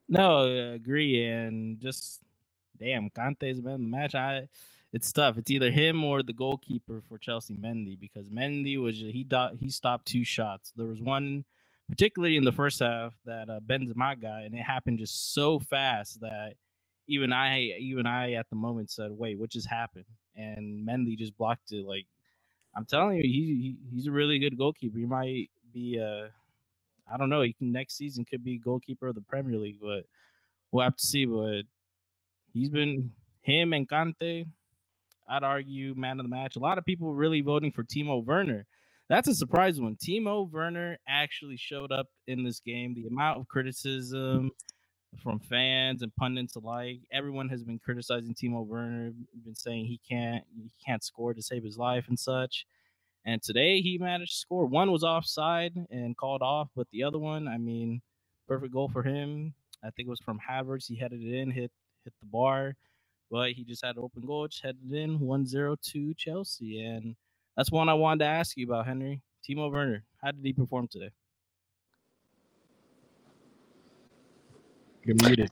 No, 0.08 0.46
I 0.46 0.74
agree, 0.74 1.24
and 1.24 1.80
just 1.80 2.20
damn, 2.78 3.10
Kante's 3.10 3.60
been 3.60 3.72
the 3.72 3.78
match. 3.78 4.14
I 4.14 4.48
it's 4.92 5.12
tough. 5.12 5.36
It's 5.36 5.50
either 5.50 5.70
him 5.70 6.04
or 6.04 6.22
the 6.22 6.32
goalkeeper 6.32 7.02
for 7.08 7.18
Chelsea, 7.18 7.54
Mendy, 7.54 7.98
because 7.98 8.28
Mendy 8.28 8.80
was 8.80 8.96
he 8.96 9.26
he 9.58 9.70
stopped 9.70 10.06
two 10.06 10.24
shots. 10.24 10.72
There 10.76 10.86
was 10.86 11.02
one, 11.02 11.44
particularly 11.88 12.36
in 12.36 12.44
the 12.44 12.52
first 12.52 12.80
half, 12.80 13.14
that 13.24 13.48
uh, 13.48 13.60
my 13.94 14.14
guy, 14.14 14.42
and 14.42 14.54
it 14.54 14.62
happened 14.62 14.98
just 14.98 15.34
so 15.34 15.58
fast 15.58 16.20
that 16.20 16.54
even 17.08 17.32
I 17.32 17.60
even 17.78 18.06
I 18.06 18.32
at 18.32 18.48
the 18.50 18.56
moment 18.56 18.90
said, 18.90 19.12
"Wait, 19.12 19.38
what 19.38 19.50
just 19.50 19.68
happened?" 19.68 20.06
And 20.34 20.86
Mendy 20.86 21.16
just 21.16 21.36
blocked 21.36 21.72
it. 21.72 21.84
Like 21.84 22.06
I'm 22.76 22.84
telling 22.84 23.16
you, 23.18 23.22
he, 23.22 23.28
he 23.30 23.76
he's 23.94 24.06
a 24.06 24.12
really 24.12 24.38
good 24.38 24.58
goalkeeper. 24.58 24.98
He 24.98 25.06
might 25.06 25.48
be 25.72 26.00
uh 26.00 26.28
I 27.12 27.16
don't 27.16 27.30
know. 27.30 27.42
He 27.42 27.52
can 27.52 27.72
next 27.72 27.96
season 27.96 28.24
could 28.24 28.42
be 28.42 28.58
goalkeeper 28.58 29.06
of 29.08 29.14
the 29.14 29.20
Premier 29.22 29.58
League, 29.58 29.78
but 29.80 30.04
we'll 30.72 30.84
have 30.84 30.96
to 30.96 31.06
see. 31.06 31.24
But 31.24 31.62
he's 32.52 32.68
been 32.68 33.12
him 33.42 33.72
and 33.72 33.88
Kante. 33.88 34.46
I'd 35.28 35.42
argue 35.42 35.94
man 35.94 36.18
of 36.20 36.24
the 36.24 36.30
match. 36.30 36.56
A 36.56 36.60
lot 36.60 36.78
of 36.78 36.84
people 36.84 37.14
really 37.14 37.40
voting 37.40 37.72
for 37.72 37.84
Timo 37.84 38.24
Werner. 38.24 38.66
That's 39.08 39.28
a 39.28 39.34
surprise 39.34 39.80
one. 39.80 39.96
Timo 39.96 40.50
Werner 40.50 40.98
actually 41.08 41.56
showed 41.56 41.92
up 41.92 42.08
in 42.26 42.42
this 42.42 42.60
game. 42.60 42.94
The 42.94 43.06
amount 43.06 43.38
of 43.38 43.46
criticism 43.48 44.50
from 45.22 45.38
fans 45.38 46.02
and 46.02 46.14
pundits 46.16 46.56
alike, 46.56 47.00
everyone 47.12 47.48
has 47.48 47.62
been 47.62 47.78
criticizing 47.78 48.34
Timo 48.34 48.66
Werner, 48.66 49.12
been 49.44 49.54
saying 49.54 49.86
he 49.86 50.00
can't 50.08 50.44
he 50.56 50.70
can't 50.84 51.04
score 51.04 51.34
to 51.34 51.42
save 51.42 51.62
his 51.62 51.78
life 51.78 52.06
and 52.08 52.18
such. 52.18 52.66
And 53.24 53.42
today 53.42 53.80
he 53.80 53.98
managed 53.98 54.32
to 54.32 54.38
score. 54.38 54.66
One 54.66 54.90
was 54.90 55.04
offside 55.04 55.74
and 55.90 56.16
called 56.16 56.42
off, 56.42 56.68
but 56.76 56.88
the 56.92 57.04
other 57.04 57.18
one, 57.18 57.48
I 57.48 57.58
mean, 57.58 58.02
perfect 58.48 58.72
goal 58.72 58.88
for 58.88 59.02
him. 59.02 59.54
I 59.84 59.90
think 59.90 60.06
it 60.08 60.10
was 60.10 60.20
from 60.20 60.40
Havertz. 60.48 60.86
He 60.88 60.96
headed 60.96 61.22
it 61.22 61.32
in, 61.32 61.50
hit 61.50 61.70
hit 62.04 62.12
the 62.20 62.26
bar, 62.26 62.74
but 63.30 63.52
he 63.52 63.64
just 63.64 63.84
had 63.84 63.96
an 63.96 64.02
open 64.02 64.22
goal, 64.26 64.48
just 64.48 64.62
headed 64.64 64.92
in 64.92 65.20
1-0 65.20 65.76
to 65.92 66.14
Chelsea. 66.14 66.84
And 66.84 67.14
that's 67.56 67.70
one 67.70 67.88
I 67.88 67.94
wanted 67.94 68.24
to 68.24 68.30
ask 68.30 68.56
you 68.56 68.66
about, 68.66 68.86
Henry. 68.86 69.22
Timo 69.48 69.70
Werner, 69.70 70.04
how 70.22 70.32
did 70.32 70.44
he 70.44 70.52
perform 70.52 70.88
today? 70.88 71.10
You're 75.04 75.16
muted. 75.22 75.50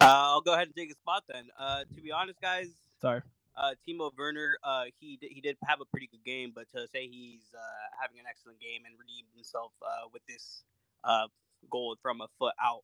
Uh, 0.00 0.04
I'll 0.04 0.42
go 0.42 0.52
ahead 0.52 0.66
and 0.66 0.76
take 0.76 0.90
a 0.90 0.94
spot 0.94 1.24
then. 1.28 1.48
Uh, 1.58 1.84
to 1.94 2.00
be 2.02 2.12
honest, 2.12 2.40
guys, 2.40 2.68
Sorry. 3.00 3.22
uh, 3.56 3.72
Timo 3.86 4.12
Werner, 4.16 4.58
uh, 4.62 4.84
he 5.00 5.16
did, 5.16 5.32
he 5.32 5.40
did 5.40 5.56
have 5.66 5.80
a 5.80 5.86
pretty 5.86 6.06
good 6.06 6.22
game, 6.24 6.52
but 6.54 6.66
to 6.74 6.86
say 6.88 7.08
he's 7.08 7.42
uh, 7.54 7.58
having 8.00 8.18
an 8.18 8.26
excellent 8.28 8.60
game 8.60 8.82
and 8.86 8.94
redeemed 8.98 9.28
himself 9.34 9.72
uh, 9.82 10.06
with 10.12 10.22
this 10.28 10.62
uh, 11.02 11.26
goal 11.70 11.96
from 12.02 12.20
a 12.20 12.28
foot 12.38 12.54
out, 12.62 12.82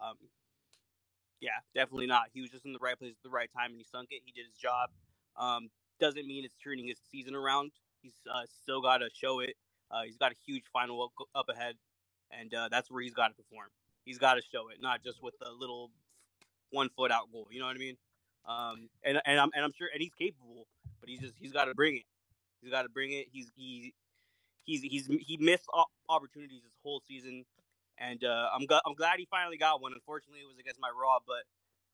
um, 0.00 0.14
yeah, 1.40 1.50
definitely 1.74 2.06
not. 2.06 2.28
He 2.32 2.40
was 2.40 2.50
just 2.50 2.64
in 2.64 2.72
the 2.72 2.78
right 2.78 2.98
place 2.98 3.10
at 3.12 3.22
the 3.22 3.28
right 3.30 3.50
time 3.54 3.70
and 3.70 3.78
he 3.78 3.84
sunk 3.84 4.08
it. 4.12 4.22
He 4.24 4.32
did 4.32 4.46
his 4.46 4.56
job. 4.56 4.88
Um, 5.36 5.68
doesn't 6.00 6.26
mean 6.26 6.44
it's 6.44 6.56
turning 6.62 6.86
his 6.86 6.98
season 7.10 7.34
around. 7.34 7.72
He's 8.02 8.14
uh, 8.30 8.42
still 8.62 8.82
got 8.82 8.98
to 8.98 9.08
show 9.14 9.40
it. 9.40 9.54
Uh, 9.90 10.02
he's 10.02 10.16
got 10.16 10.32
a 10.32 10.34
huge 10.46 10.64
final 10.72 11.02
up, 11.04 11.26
up 11.34 11.48
ahead, 11.48 11.76
and 12.30 12.52
uh, 12.54 12.68
that's 12.70 12.90
where 12.90 13.02
he's 13.02 13.14
got 13.14 13.28
to 13.28 13.34
perform. 13.34 13.68
He's 14.04 14.18
got 14.18 14.34
to 14.34 14.42
show 14.52 14.68
it, 14.68 14.78
not 14.80 15.02
just 15.02 15.22
with 15.22 15.34
a 15.40 15.50
little 15.50 15.90
one 16.70 16.88
foot 16.96 17.10
out 17.10 17.30
goal. 17.32 17.48
You 17.50 17.60
know 17.60 17.66
what 17.66 17.76
I 17.76 17.78
mean? 17.78 17.96
Um, 18.46 18.88
and 19.02 19.20
and 19.24 19.40
I'm 19.40 19.50
and 19.54 19.64
I'm 19.64 19.72
sure 19.72 19.88
and 19.92 20.02
he's 20.02 20.12
capable, 20.18 20.66
but 21.00 21.08
he's 21.08 21.20
just 21.20 21.34
he's 21.38 21.52
got 21.52 21.66
to 21.66 21.74
bring 21.74 21.96
it. 21.96 22.04
He's 22.60 22.70
got 22.70 22.82
to 22.82 22.88
bring 22.88 23.12
it. 23.12 23.26
He's 23.32 23.50
he 23.56 23.94
he's 24.64 24.82
he's 24.82 25.06
he 25.06 25.38
missed 25.40 25.66
opportunities 26.08 26.62
this 26.62 26.76
whole 26.82 27.00
season, 27.06 27.44
and 27.98 28.22
uh, 28.24 28.50
I'm 28.52 28.66
I'm 28.84 28.94
glad 28.94 29.18
he 29.18 29.26
finally 29.30 29.56
got 29.56 29.80
one. 29.80 29.92
Unfortunately, 29.94 30.40
it 30.40 30.48
was 30.48 30.58
against 30.58 30.80
my 30.80 30.90
Raw, 30.90 31.18
but 31.26 31.44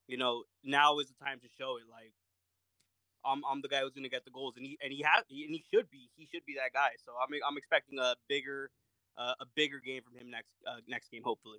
you 0.08 0.16
know 0.16 0.42
now 0.64 0.98
is 0.98 1.06
the 1.08 1.24
time 1.24 1.38
to 1.40 1.48
show 1.58 1.76
it. 1.76 1.84
Like 1.90 2.12
I'm 3.24 3.42
I'm 3.50 3.62
the 3.62 3.68
guy 3.68 3.80
who's 3.80 3.94
gonna 3.94 4.08
get 4.08 4.24
the 4.24 4.30
goals, 4.30 4.54
and 4.56 4.64
he 4.64 4.78
and 4.82 4.92
he 4.92 5.02
has 5.02 5.24
and 5.30 5.54
he 5.54 5.64
should 5.72 5.90
be 5.90 6.10
he 6.16 6.28
should 6.32 6.44
be 6.46 6.54
that 6.54 6.72
guy. 6.72 6.90
So 7.04 7.12
I'm 7.20 7.28
I'm 7.48 7.56
expecting 7.56 7.98
a 7.98 8.14
bigger 8.28 8.70
uh, 9.18 9.34
a 9.40 9.46
bigger 9.54 9.80
game 9.80 10.02
from 10.02 10.16
him 10.20 10.30
next 10.30 10.50
uh, 10.66 10.80
next 10.88 11.10
game, 11.10 11.22
hopefully. 11.24 11.58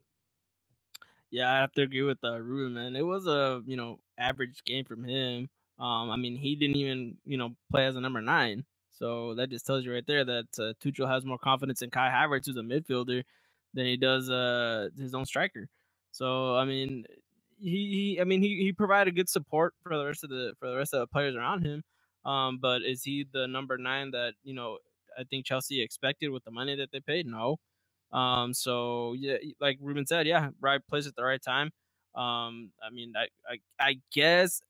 Yeah, 1.29 1.51
I 1.51 1.59
have 1.59 1.71
to 1.73 1.81
agree 1.81 2.01
with 2.01 2.17
uh, 2.23 2.39
Ruben, 2.39 2.73
man. 2.73 2.95
It 2.95 3.05
was 3.05 3.27
a 3.27 3.61
you 3.65 3.77
know 3.77 3.99
average 4.17 4.63
game 4.65 4.85
from 4.85 5.03
him. 5.03 5.49
Um, 5.79 6.11
I 6.11 6.15
mean, 6.17 6.35
he 6.35 6.55
didn't 6.55 6.77
even 6.77 7.17
you 7.25 7.37
know 7.37 7.55
play 7.71 7.85
as 7.85 7.95
a 7.95 8.01
number 8.01 8.21
nine, 8.21 8.65
so 8.91 9.35
that 9.35 9.49
just 9.49 9.65
tells 9.65 9.85
you 9.85 9.93
right 9.93 10.05
there 10.05 10.25
that 10.25 10.47
uh, 10.59 10.73
Tuchel 10.83 11.07
has 11.09 11.25
more 11.25 11.37
confidence 11.39 11.81
in 11.81 11.89
Kai 11.89 12.09
Havertz, 12.09 12.45
who's 12.45 12.57
a 12.57 12.61
midfielder, 12.61 13.23
than 13.73 13.85
he 13.85 13.97
does 13.97 14.29
uh 14.29 14.89
his 14.97 15.13
own 15.13 15.25
striker. 15.25 15.69
So 16.11 16.55
I 16.55 16.65
mean, 16.65 17.05
he, 17.61 18.15
he 18.15 18.21
I 18.21 18.25
mean 18.25 18.41
he, 18.41 18.57
he 18.57 18.73
provided 18.73 19.15
good 19.15 19.29
support 19.29 19.73
for 19.83 19.97
the 19.97 20.05
rest 20.05 20.23
of 20.23 20.29
the 20.29 20.53
for 20.59 20.69
the 20.69 20.77
rest 20.77 20.93
of 20.93 21.01
the 21.01 21.07
players 21.07 21.35
around 21.35 21.65
him. 21.65 21.83
Um, 22.25 22.59
but 22.61 22.81
is 22.83 23.03
he 23.03 23.25
the 23.31 23.47
number 23.47 23.77
nine 23.77 24.11
that 24.11 24.33
you 24.43 24.53
know 24.53 24.77
I 25.17 25.23
think 25.23 25.45
Chelsea 25.45 25.81
expected 25.81 26.29
with 26.29 26.43
the 26.43 26.51
money 26.51 26.75
that 26.75 26.91
they 26.91 26.99
paid? 27.01 27.27
No. 27.27 27.57
Um, 28.11 28.53
so 28.53 29.13
yeah, 29.17 29.37
like 29.59 29.77
Ruben 29.81 30.05
said, 30.05 30.27
yeah, 30.27 30.49
right 30.61 30.81
place 30.89 31.07
at 31.07 31.15
the 31.15 31.23
right 31.23 31.41
time. 31.41 31.71
Um, 32.15 32.71
I 32.85 32.89
mean, 32.91 33.13
I, 33.17 33.27
I, 33.49 33.59
I 33.79 33.95
guess 34.13 34.61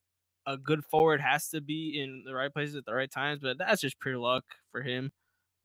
a 0.47 0.57
good 0.57 0.85
forward 0.85 1.21
has 1.21 1.49
to 1.49 1.61
be 1.61 1.99
in 2.01 2.23
the 2.25 2.35
right 2.35 2.53
places 2.53 2.75
at 2.75 2.85
the 2.85 2.93
right 2.93 3.11
times, 3.11 3.39
but 3.41 3.57
that's 3.57 3.81
just 3.81 3.99
pure 3.99 4.17
luck 4.17 4.43
for 4.71 4.81
him. 4.81 5.11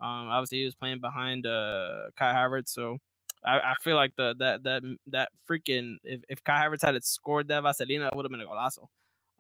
Um, 0.01 0.29
obviously 0.29 0.59
he 0.59 0.65
was 0.67 0.75
playing 0.75 1.01
behind 1.01 1.47
uh 1.47 2.11
Kai 2.19 2.33
Havertz, 2.35 2.69
so 2.71 2.99
I, 3.47 3.59
I 3.59 3.75
feel 3.83 3.97
like 3.97 4.15
the 4.17 4.35
that 4.41 4.65
that 4.65 4.83
that 5.09 5.31
freaking 5.51 5.97
if, 6.05 6.23
if 6.29 6.45
Kai 6.45 6.67
Havertz 6.67 6.83
had 6.85 7.03
scored 7.05 7.49
that 7.49 7.63
Vaselina, 7.65 8.09
it 8.09 8.17
would 8.17 8.25
have 8.25 8.33
been 8.33 8.43
a 8.43 8.47
golazo. 8.47 8.89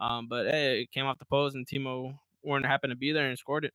Um, 0.00 0.28
but 0.28 0.46
hey, 0.48 0.82
it 0.82 0.92
came 0.92 1.06
off 1.06 1.18
the 1.18 1.26
post 1.26 1.56
and 1.56 1.66
Timo 1.66 2.18
Werner 2.44 2.68
happened 2.68 2.92
to 2.92 2.96
be 2.96 3.12
there 3.12 3.28
and 3.28 3.38
scored 3.38 3.66
it. 3.66 3.74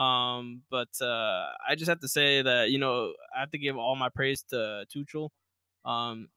Um, 0.00 0.62
but 0.70 0.88
uh, 1.02 1.46
I 1.68 1.76
just 1.76 1.88
have 1.88 2.00
to 2.00 2.08
say 2.08 2.42
that 2.42 2.70
you 2.70 2.78
know 2.78 3.14
I 3.36 3.40
have 3.40 3.50
to 3.52 3.58
give 3.58 3.76
all 3.78 3.96
my 3.96 4.10
praise 4.10 4.44
to 4.50 4.86
Tuchel. 4.94 5.30
Um, 5.84 6.28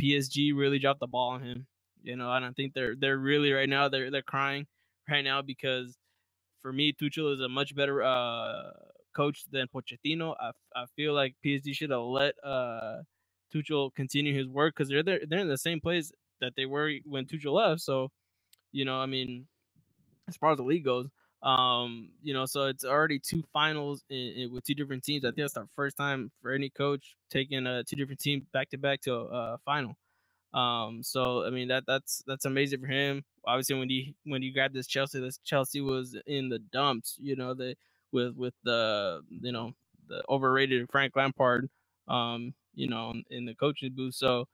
PSG 0.00 0.52
really 0.56 0.78
dropped 0.78 1.00
the 1.00 1.06
ball 1.08 1.30
on 1.32 1.42
him. 1.42 1.66
You 2.02 2.16
know, 2.16 2.30
I 2.30 2.40
don't 2.40 2.54
think 2.56 2.74
they're 2.74 2.96
they're 2.96 3.18
really 3.18 3.52
right 3.52 3.68
now 3.68 3.88
they're 3.88 4.10
they're 4.10 4.22
crying 4.22 4.66
right 5.10 5.24
now 5.24 5.42
because 5.42 5.96
for 6.62 6.72
me 6.72 6.92
Tuchel 6.92 7.34
is 7.34 7.40
a 7.40 7.48
much 7.48 7.74
better 7.74 8.02
uh, 8.02 8.70
coach 9.18 9.44
than 9.50 9.66
Pochettino. 9.74 10.34
I, 10.40 10.50
I 10.74 10.84
feel 10.94 11.12
like 11.12 11.34
PSG 11.44 11.74
should 11.74 11.90
have 11.90 12.02
let 12.02 12.34
uh, 12.44 12.98
Tuchel 13.52 13.92
continue 13.94 14.32
his 14.32 14.46
work 14.46 14.74
because 14.74 14.88
they're, 14.88 15.02
they're 15.02 15.20
they're 15.28 15.40
in 15.40 15.48
the 15.48 15.58
same 15.68 15.80
place 15.80 16.12
that 16.40 16.52
they 16.56 16.66
were 16.66 16.92
when 17.04 17.26
Tuchel 17.26 17.54
left. 17.54 17.80
So, 17.80 18.10
you 18.70 18.84
know, 18.84 18.98
I 19.00 19.06
mean, 19.06 19.46
as 20.28 20.36
far 20.36 20.52
as 20.52 20.58
the 20.58 20.62
league 20.62 20.84
goes, 20.84 21.08
um, 21.42 22.10
you 22.22 22.32
know, 22.34 22.46
so 22.46 22.66
it's 22.66 22.84
already 22.84 23.18
two 23.18 23.42
finals 23.52 24.04
in, 24.08 24.32
in, 24.36 24.52
with 24.52 24.64
two 24.64 24.74
different 24.74 25.04
teams. 25.04 25.24
I 25.24 25.28
think 25.28 25.38
that's 25.38 25.54
the 25.54 25.66
first 25.74 25.96
time 25.96 26.30
for 26.40 26.52
any 26.52 26.70
coach 26.70 27.16
taking 27.30 27.66
uh, 27.66 27.82
two 27.86 27.96
different 27.96 28.20
teams 28.20 28.44
back 28.52 28.70
to 28.70 28.78
back 28.78 29.00
to 29.02 29.14
a, 29.14 29.58
final. 29.64 29.94
Um, 30.54 31.02
so 31.02 31.44
I 31.44 31.50
mean 31.50 31.68
that 31.68 31.84
that's 31.86 32.22
that's 32.26 32.44
amazing 32.44 32.80
for 32.80 32.86
him. 32.86 33.24
Obviously, 33.46 33.78
when 33.78 33.90
he 33.90 34.14
when 34.24 34.42
you 34.42 34.54
got 34.54 34.72
this 34.72 34.86
Chelsea, 34.86 35.20
this 35.20 35.38
Chelsea 35.44 35.80
was 35.80 36.16
in 36.26 36.48
the 36.48 36.60
dumps. 36.72 37.16
You 37.20 37.36
know, 37.36 37.54
the 37.54 37.74
with 38.12 38.34
with 38.36 38.54
the 38.64 39.22
you 39.30 39.52
know 39.52 39.72
the 40.08 40.22
overrated 40.28 40.88
Frank 40.90 41.16
Lampard. 41.16 41.68
Um, 42.08 42.54
you 42.74 42.88
know, 42.88 43.12
in 43.30 43.44
the 43.44 43.54
coaching 43.54 43.92
booth. 43.94 44.14
So 44.14 44.46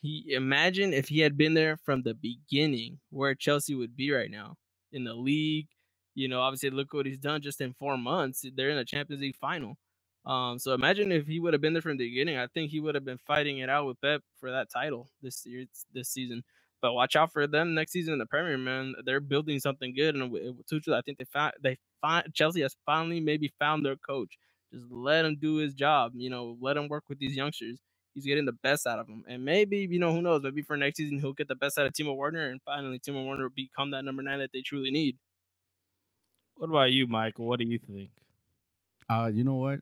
he 0.00 0.26
imagine 0.28 0.92
if 0.92 1.08
he 1.08 1.20
had 1.20 1.36
been 1.38 1.54
there 1.54 1.76
from 1.76 2.02
the 2.02 2.14
beginning, 2.14 2.98
where 3.10 3.34
Chelsea 3.34 3.74
would 3.74 3.96
be 3.96 4.10
right 4.10 4.30
now 4.30 4.56
in 4.92 5.04
the 5.04 5.14
league 5.14 5.68
you 6.16 6.28
know, 6.28 6.40
obviously 6.40 6.70
look 6.70 6.92
what 6.94 7.06
he's 7.06 7.18
done 7.18 7.42
just 7.42 7.60
in 7.60 7.74
four 7.74 7.96
months. 7.96 8.44
They're 8.56 8.70
in 8.70 8.78
a 8.78 8.84
Champions 8.84 9.22
League 9.22 9.36
final. 9.36 9.76
Um, 10.24 10.58
so 10.58 10.72
imagine 10.72 11.12
if 11.12 11.26
he 11.26 11.38
would 11.38 11.52
have 11.52 11.60
been 11.60 11.74
there 11.74 11.82
from 11.82 11.98
the 11.98 12.08
beginning. 12.08 12.38
I 12.38 12.48
think 12.48 12.70
he 12.70 12.80
would 12.80 12.96
have 12.96 13.04
been 13.04 13.18
fighting 13.18 13.58
it 13.58 13.68
out 13.68 13.86
with 13.86 14.00
Pep 14.00 14.22
for 14.40 14.50
that 14.50 14.68
title 14.70 15.10
this 15.22 15.44
year, 15.46 15.66
this 15.92 16.08
season. 16.08 16.42
But 16.86 16.92
watch 16.92 17.16
out 17.16 17.32
for 17.32 17.48
them 17.48 17.74
next 17.74 17.90
season 17.90 18.12
in 18.12 18.20
the 18.20 18.26
Premier, 18.26 18.56
man. 18.56 18.94
They're 19.04 19.18
building 19.18 19.58
something 19.58 19.92
good, 19.92 20.14
and 20.14 20.30
with 20.30 20.68
Tuchel, 20.72 20.94
I 20.94 21.00
think 21.00 21.18
they 21.18 21.24
found 21.24 21.54
they 21.60 21.78
find 22.00 22.32
Chelsea 22.32 22.60
has 22.60 22.76
finally 22.86 23.18
maybe 23.18 23.52
found 23.58 23.84
their 23.84 23.96
coach. 23.96 24.38
Just 24.72 24.86
let 24.88 25.24
him 25.24 25.36
do 25.36 25.56
his 25.56 25.74
job. 25.74 26.12
You 26.14 26.30
know, 26.30 26.56
let 26.60 26.76
him 26.76 26.86
work 26.86 27.02
with 27.08 27.18
these 27.18 27.34
youngsters. 27.34 27.80
He's 28.14 28.24
getting 28.24 28.44
the 28.44 28.52
best 28.52 28.86
out 28.86 29.00
of 29.00 29.08
them, 29.08 29.24
and 29.26 29.44
maybe 29.44 29.78
you 29.78 29.98
know 29.98 30.12
who 30.12 30.22
knows. 30.22 30.44
Maybe 30.44 30.62
for 30.62 30.76
next 30.76 30.98
season 30.98 31.18
he'll 31.18 31.32
get 31.32 31.48
the 31.48 31.56
best 31.56 31.76
out 31.76 31.86
of 31.86 31.92
Timo 31.92 32.14
Werner, 32.14 32.50
and 32.50 32.60
finally 32.64 33.00
Timo 33.00 33.26
Werner 33.26 33.46
will 33.46 33.50
become 33.50 33.90
that 33.90 34.04
number 34.04 34.22
nine 34.22 34.38
that 34.38 34.50
they 34.52 34.62
truly 34.62 34.92
need. 34.92 35.16
What 36.54 36.70
about 36.70 36.92
you, 36.92 37.08
Michael? 37.08 37.46
What 37.46 37.58
do 37.58 37.66
you 37.66 37.80
think? 37.80 38.10
Uh, 39.10 39.28
you 39.34 39.42
know 39.42 39.56
what? 39.56 39.80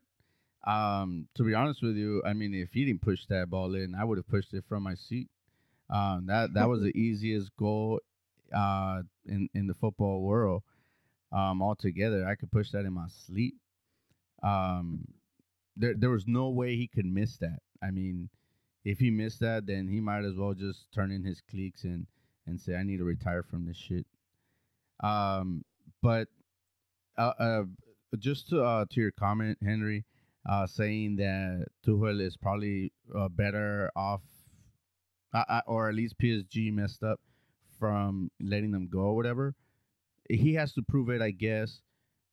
Um, 0.67 1.29
to 1.35 1.43
be 1.43 1.53
honest 1.53 1.83
with 1.83 1.97
you, 1.97 2.23
I 2.25 2.33
mean, 2.33 2.55
if 2.55 2.71
he 2.73 2.87
didn't 2.87 3.03
push 3.03 3.27
that 3.29 3.51
ball 3.51 3.75
in, 3.75 3.95
I 3.95 4.05
would 4.05 4.17
have 4.17 4.27
pushed 4.27 4.55
it 4.55 4.65
from 4.67 4.85
my 4.85 4.95
seat. 4.95 5.29
Um, 5.95 6.27
that 6.27 6.55
that 6.55 6.69
was 6.69 6.83
the 6.83 6.97
easiest 6.99 7.55
goal 7.57 8.01
uh, 8.53 9.03
in 9.27 9.49
in 9.55 9.69
the 9.69 9.75
football 9.75 10.23
world. 10.23 10.63
Um, 11.31 11.63
altogether, 11.63 12.27
I 12.27 12.35
could 12.35 12.51
push 12.51 12.71
that 12.73 12.85
in 12.85 12.93
my 12.93 13.07
sleep. 13.27 13.55
Um, 14.43 15.07
there 15.77 15.95
there 15.95 16.11
was 16.11 16.27
no 16.27 16.51
way 16.51 16.75
he 16.75 16.89
could 16.89 17.07
miss 17.07 17.37
that. 17.39 17.61
I 17.81 17.93
mean, 17.93 18.29
if 18.85 18.99
he 18.99 19.11
missed 19.11 19.39
that, 19.41 19.67
then 19.67 19.87
he 19.87 20.01
might 20.01 20.25
as 20.25 20.35
well 20.37 20.53
just 20.55 20.93
turn 20.93 21.13
in 21.13 21.23
his 21.23 21.41
cleats 21.49 21.85
and 21.85 22.07
and 22.47 22.61
say, 22.61 22.75
"I 22.75 22.83
need 22.83 22.99
to 22.99 23.05
retire 23.05 23.45
from 23.45 23.65
this 23.65 23.77
shit." 23.77 24.07
Um, 25.01 25.65
but 26.03 26.27
uh, 27.17 27.33
uh 27.39 27.63
just 28.19 28.49
to 28.49 28.65
uh, 28.65 28.85
to 28.91 29.01
your 29.01 29.13
comment, 29.13 29.59
Henry, 29.63 30.05
uh, 30.49 30.67
saying 30.67 31.17
that 31.17 31.67
Tuchel 31.87 32.21
is 32.21 32.37
probably 32.37 32.93
uh, 33.17 33.29
better 33.29 33.91
off, 33.95 34.23
uh, 35.35 35.61
or 35.67 35.89
at 35.89 35.95
least 35.95 36.19
PSG 36.19 36.73
messed 36.73 37.03
up 37.03 37.21
from 37.79 38.31
letting 38.41 38.71
them 38.71 38.89
go 38.91 39.01
or 39.01 39.17
whatever. 39.17 39.55
He 40.31 40.55
has 40.55 40.73
to 40.75 40.83
prove 40.83 41.11
it, 41.11 41.21
I 41.21 41.33
guess, 41.33 41.83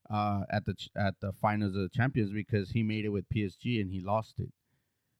uh, 0.09 0.43
at 0.49 0.65
the 0.65 0.75
ch- 0.75 0.89
at 0.95 1.19
the 1.19 1.33
finals 1.33 1.75
of 1.75 1.81
the 1.81 1.89
champions 1.89 2.31
because 2.31 2.71
he 2.71 2.83
made 2.83 3.05
it 3.05 3.09
with 3.09 3.27
PSG 3.29 3.81
and 3.81 3.91
he 3.91 3.99
lost 3.99 4.39
it. 4.39 4.51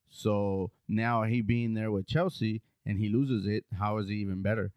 So 0.10 0.72
now 0.88 1.24
he 1.24 1.42
being 1.42 1.74
there 1.74 1.92
with 1.92 2.08
Chelsea 2.08 2.62
and 2.86 3.00
he 3.00 3.10
loses 3.10 3.46
it, 3.48 3.66
how 3.78 3.98
is 3.98 4.08
he 4.10 4.16
even 4.16 4.42
better? 4.42 4.72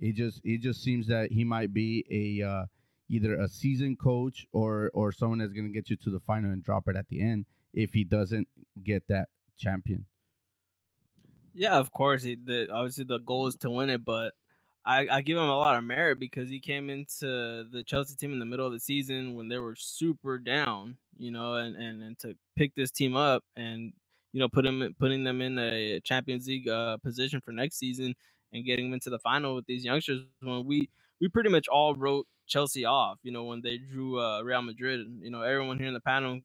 It 0.00 0.14
just 0.14 0.40
it 0.44 0.60
just 0.60 0.82
seems 0.82 1.06
that 1.08 1.32
he 1.32 1.44
might 1.44 1.72
be 1.72 2.04
a 2.10 2.46
uh, 2.46 2.66
either 3.08 3.34
a 3.34 3.48
seasoned 3.48 3.98
coach 3.98 4.46
or 4.52 4.90
or 4.94 5.12
someone 5.12 5.38
that's 5.38 5.52
going 5.52 5.66
to 5.66 5.72
get 5.72 5.90
you 5.90 5.96
to 5.96 6.10
the 6.10 6.20
final 6.20 6.50
and 6.50 6.62
drop 6.62 6.88
it 6.88 6.96
at 6.96 7.08
the 7.08 7.20
end 7.22 7.46
if 7.72 7.92
he 7.92 8.04
doesn't 8.04 8.48
get 8.82 9.06
that 9.08 9.28
champion. 9.56 10.06
Yeah, 11.54 11.76
of 11.78 11.92
course. 11.92 12.22
He, 12.22 12.36
the, 12.36 12.68
obviously, 12.72 13.04
the 13.04 13.18
goal 13.20 13.46
is 13.48 13.56
to 13.56 13.70
win 13.70 13.90
it, 13.90 14.04
but 14.04 14.34
I, 14.84 15.08
I 15.10 15.22
give 15.22 15.36
him 15.36 15.44
a 15.44 15.58
lot 15.58 15.76
of 15.76 15.84
merit 15.84 16.18
because 16.20 16.48
he 16.48 16.60
came 16.60 16.90
into 16.90 17.66
the 17.70 17.84
Chelsea 17.86 18.16
team 18.16 18.32
in 18.32 18.38
the 18.38 18.46
middle 18.46 18.66
of 18.66 18.72
the 18.72 18.80
season 18.80 19.34
when 19.36 19.48
they 19.48 19.58
were 19.58 19.76
super 19.76 20.38
down, 20.38 20.96
you 21.18 21.30
know, 21.30 21.54
and, 21.56 21.76
and, 21.76 22.02
and 22.02 22.18
to 22.20 22.34
pick 22.56 22.74
this 22.74 22.90
team 22.90 23.16
up 23.16 23.44
and 23.56 23.92
you 24.32 24.40
know 24.40 24.48
put 24.48 24.64
him 24.66 24.94
putting 25.00 25.24
them 25.24 25.42
in 25.42 25.58
a 25.58 26.00
Champions 26.00 26.46
League 26.46 26.68
uh, 26.68 26.96
position 26.98 27.40
for 27.44 27.52
next 27.52 27.78
season 27.78 28.14
and 28.52 28.64
getting 28.64 28.86
them 28.86 28.94
into 28.94 29.10
the 29.10 29.18
final 29.18 29.56
with 29.56 29.66
these 29.66 29.84
youngsters 29.84 30.22
when 30.42 30.66
we 30.66 30.88
we 31.20 31.28
pretty 31.28 31.50
much 31.50 31.68
all 31.68 31.94
wrote 31.96 32.26
Chelsea 32.46 32.84
off, 32.86 33.18
you 33.24 33.32
know, 33.32 33.44
when 33.44 33.60
they 33.62 33.78
drew 33.78 34.20
uh, 34.20 34.42
Real 34.42 34.62
Madrid. 34.62 35.06
You 35.22 35.30
know, 35.30 35.42
everyone 35.42 35.78
here 35.78 35.88
in 35.88 35.94
the 35.94 36.00
panel 36.00 36.40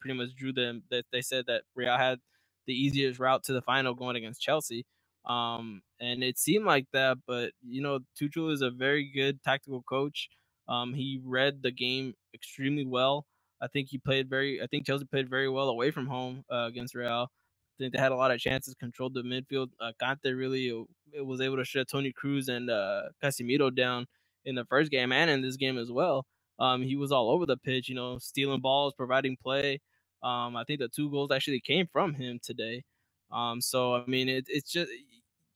pretty 0.00 0.16
much 0.18 0.34
drew 0.36 0.52
them 0.52 0.82
that 0.90 1.04
they 1.12 1.22
said 1.22 1.46
that 1.48 1.62
Real 1.76 1.96
had 1.98 2.20
the 2.68 2.74
easiest 2.74 3.18
route 3.18 3.42
to 3.44 3.52
the 3.52 3.62
final 3.62 3.94
going 3.94 4.14
against 4.16 4.40
Chelsea. 4.40 4.86
Um, 5.26 5.82
and 6.00 6.22
it 6.22 6.38
seemed 6.38 6.66
like 6.66 6.86
that, 6.92 7.18
but 7.26 7.50
you 7.66 7.82
know, 7.82 8.00
Tuchel 8.20 8.52
is 8.52 8.62
a 8.62 8.70
very 8.70 9.10
good 9.12 9.42
tactical 9.42 9.82
coach. 9.82 10.28
Um, 10.68 10.94
he 10.94 11.20
read 11.24 11.62
the 11.62 11.72
game 11.72 12.14
extremely 12.34 12.86
well. 12.86 13.26
I 13.60 13.66
think 13.66 13.88
he 13.90 13.98
played 13.98 14.30
very. 14.30 14.62
I 14.62 14.66
think 14.68 14.86
Chelsea 14.86 15.06
played 15.06 15.28
very 15.28 15.48
well 15.48 15.68
away 15.68 15.90
from 15.90 16.06
home 16.06 16.44
uh, 16.52 16.66
against 16.68 16.94
Real. 16.94 17.28
I 17.30 17.82
think 17.82 17.92
they 17.92 17.98
had 17.98 18.12
a 18.12 18.16
lot 18.16 18.30
of 18.30 18.38
chances, 18.38 18.74
controlled 18.74 19.14
the 19.14 19.22
midfield. 19.22 19.68
Uh, 19.80 19.92
Kante 20.00 20.36
really 20.36 20.70
uh, 20.70 21.24
was 21.24 21.40
able 21.40 21.56
to 21.56 21.64
shut 21.64 21.88
Toni 21.88 22.12
Kroos 22.12 22.48
and 22.48 22.70
uh, 22.70 23.02
Casemiro 23.22 23.74
down 23.74 24.06
in 24.44 24.54
the 24.54 24.64
first 24.64 24.90
game 24.90 25.12
and 25.12 25.30
in 25.30 25.42
this 25.42 25.56
game 25.56 25.78
as 25.78 25.90
well. 25.90 26.24
Um, 26.58 26.82
he 26.82 26.96
was 26.96 27.12
all 27.12 27.30
over 27.30 27.46
the 27.46 27.56
pitch, 27.56 27.88
you 27.88 27.94
know, 27.94 28.18
stealing 28.18 28.60
balls, 28.60 28.94
providing 28.96 29.36
play. 29.42 29.80
Um, 30.22 30.56
I 30.56 30.64
think 30.64 30.80
the 30.80 30.88
two 30.88 31.10
goals 31.10 31.30
actually 31.32 31.60
came 31.60 31.88
from 31.92 32.14
him 32.14 32.40
today. 32.42 32.84
Um, 33.32 33.60
so 33.60 33.94
I 33.96 34.04
mean, 34.06 34.28
it, 34.28 34.46
it's 34.48 34.70
just 34.72 34.90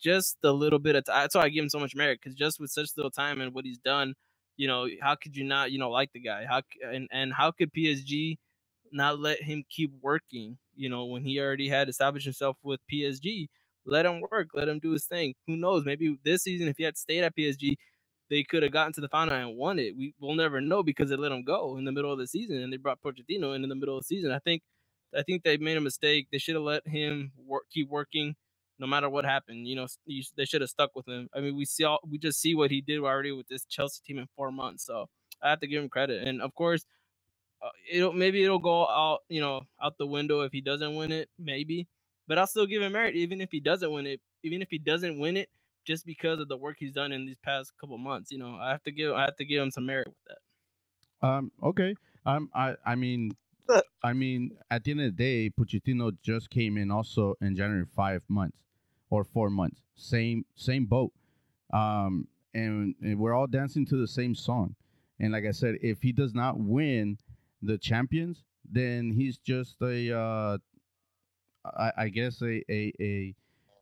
just 0.01 0.39
a 0.45 0.53
little 0.53 0.79
bit 0.79 0.97
of 0.97 1.05
time. 1.05 1.23
That's 1.25 1.35
why 1.35 1.43
I 1.45 1.49
give 1.51 1.65
him 1.65 1.71
so 1.71 1.81
much 1.81 1.95
merit 1.97 2.21
because 2.23 2.37
just 2.37 2.61
with 2.61 2.71
such 2.71 2.91
little 2.97 3.11
time 3.11 3.41
and 3.41 3.55
what 3.55 3.65
he's 3.65 3.79
done, 3.79 4.15
you 4.57 4.69
know, 4.69 4.89
how 5.01 5.15
could 5.17 5.37
you 5.37 5.45
not, 5.45 5.73
you 5.73 5.79
know, 5.79 5.91
like 5.91 6.13
the 6.13 6.21
guy? 6.21 6.47
How 6.49 6.63
and 6.85 7.09
and 7.13 7.33
how 7.33 7.51
could 7.53 7.73
PSG 7.73 8.39
not 8.93 9.19
let 9.21 9.43
him 9.43 9.65
keep 9.71 9.93
working? 10.03 10.59
You 10.77 10.89
know, 10.91 11.07
when 11.07 11.25
he 11.25 11.41
already 11.41 11.69
had 11.69 11.89
established 11.89 12.27
himself 12.27 12.57
with 12.63 12.81
PSG, 12.93 13.49
let 13.87 14.07
him 14.07 14.23
work, 14.31 14.49
let 14.55 14.69
him 14.69 14.79
do 14.81 14.93
his 14.93 15.05
thing. 15.07 15.35
Who 15.47 15.57
knows? 15.57 15.85
Maybe 15.85 16.19
this 16.25 16.43
season, 16.45 16.69
if 16.69 16.77
he 16.79 16.85
had 16.85 16.97
stayed 16.99 17.25
at 17.25 17.37
PSG, 17.37 17.77
they 18.33 18.43
could 18.43 18.63
have 18.63 18.73
gotten 18.73 18.95
to 18.95 19.03
the 19.03 19.11
final 19.11 19.35
and 19.35 19.59
won 19.59 19.79
it. 19.79 19.95
We 19.95 20.15
will 20.19 20.35
never 20.35 20.63
know 20.63 20.83
because 20.83 21.11
they 21.11 21.17
let 21.17 21.33
him 21.33 21.45
go 21.45 21.77
in 21.77 21.85
the 21.85 21.93
middle 21.93 22.11
of 22.11 22.19
the 22.19 22.27
season 22.27 22.63
and 22.63 22.73
they 22.73 22.79
brought 22.79 23.03
Pochettino 23.03 23.55
in 23.55 23.63
in 23.63 23.69
the 23.69 23.77
middle 23.77 23.99
of 23.99 24.05
the 24.05 24.07
season. 24.07 24.33
I 24.33 24.39
think 24.39 24.63
I 25.15 25.23
think 25.23 25.43
they 25.45 25.59
made 25.59 25.77
a 25.77 25.83
mistake. 25.83 26.29
They 26.33 26.39
should 26.39 26.55
have 26.55 26.65
let 26.65 26.89
him 26.89 27.33
work, 27.47 27.65
keep 27.71 27.91
working, 27.91 28.37
no 28.79 28.87
matter 28.87 29.11
what 29.11 29.27
happened. 29.27 29.69
You 29.69 29.77
know, 29.77 29.87
they 30.39 30.47
should 30.47 30.63
have 30.63 30.71
stuck 30.71 30.97
with 30.97 31.07
him. 31.07 31.29
I 31.35 31.41
mean, 31.41 31.57
we 31.57 31.67
see 31.67 31.85
all, 31.85 32.01
we 32.09 32.17
just 32.17 32.41
see 32.41 32.55
what 32.55 32.71
he 32.71 32.81
did 32.81 33.01
already 33.01 33.33
with 33.33 33.49
this 33.49 33.67
Chelsea 33.67 34.01
team 34.07 34.19
in 34.19 34.29
four 34.35 34.51
months. 34.51 34.87
So 34.87 35.09
I 35.43 35.51
have 35.51 35.61
to 35.61 35.67
give 35.67 35.83
him 35.83 35.91
credit. 35.91 36.27
And 36.27 36.41
of 36.41 36.55
course, 36.55 36.87
uh, 37.63 37.69
it'll 37.93 38.15
maybe 38.15 38.45
it'll 38.45 38.59
go 38.59 38.89
out, 38.89 39.21
you 39.29 39.43
know, 39.43 39.63
out 39.83 39.99
the 39.99 40.07
window 40.07 40.41
if 40.43 40.53
he 40.53 40.63
doesn't 40.63 40.97
win 40.97 41.13
it, 41.13 41.29
maybe. 41.39 41.89
But 42.27 42.39
I'll 42.39 42.47
still 42.47 42.67
give 42.67 42.83
him 42.83 42.93
merit, 42.93 43.17
even 43.17 43.43
if 43.43 43.51
he 43.53 43.61
doesn't 43.61 43.93
win 43.93 44.07
it. 44.07 44.21
Even 44.45 44.63
if 44.63 44.69
he 44.71 44.79
doesn't 44.79 45.21
win 45.21 45.37
it, 45.37 45.49
just 45.85 46.07
because 46.07 46.41
of 46.41 46.49
the 46.49 46.57
work 46.57 46.77
he's 46.79 46.93
done 46.93 47.13
in 47.13 47.27
these 47.27 47.39
past 47.43 47.73
couple 47.81 47.99
months. 47.99 48.31
You 48.31 48.39
know, 48.39 48.57
I 48.61 48.71
have 48.71 48.83
to 48.85 48.93
give 48.93 49.13
I 49.13 49.23
have 49.23 49.37
to 49.37 49.45
give 49.45 49.63
him 49.63 49.71
some 49.71 49.87
merit 49.87 50.09
with 50.09 50.17
that. 50.29 51.27
Um. 51.27 51.53
Okay. 51.63 51.95
Um. 52.27 52.51
I. 52.55 52.75
I 52.85 52.95
mean. 52.95 53.33
I 54.05 54.13
mean, 54.13 54.51
at 54.71 54.85
the 54.85 54.91
end 54.91 55.01
of 55.01 55.07
the 55.07 55.13
day, 55.13 55.51
Pochettino 55.51 56.13
just 56.23 56.51
came 56.51 56.77
in 56.77 56.91
also 56.91 57.37
in 57.41 57.57
January 57.57 57.87
five 57.97 58.23
months 58.29 58.59
or 59.09 59.25
four 59.25 59.49
months. 59.51 59.81
Same 59.95 60.45
same 60.57 60.87
boat. 60.87 61.13
Um. 61.73 62.29
And, 62.55 62.95
and 63.01 63.19
we're 63.19 63.33
all 63.33 63.47
dancing 63.47 63.87
to 63.87 63.97
the 63.97 64.07
same 64.07 64.35
song. 64.35 64.75
And 65.19 65.33
like 65.33 65.45
I 65.47 65.53
said, 65.53 65.77
if 65.81 66.03
he 66.03 66.13
does 66.13 66.35
not 66.35 66.61
win 66.61 67.17
the 67.63 67.79
champions, 67.79 68.45
then 68.71 69.11
he's 69.11 69.39
just 69.39 69.77
a 69.81 70.15
uh, 70.15 70.59
I, 71.65 71.93
I 71.97 72.09
guess 72.09 72.43
a, 72.43 72.63
a, 72.71 72.93
a 73.01 73.35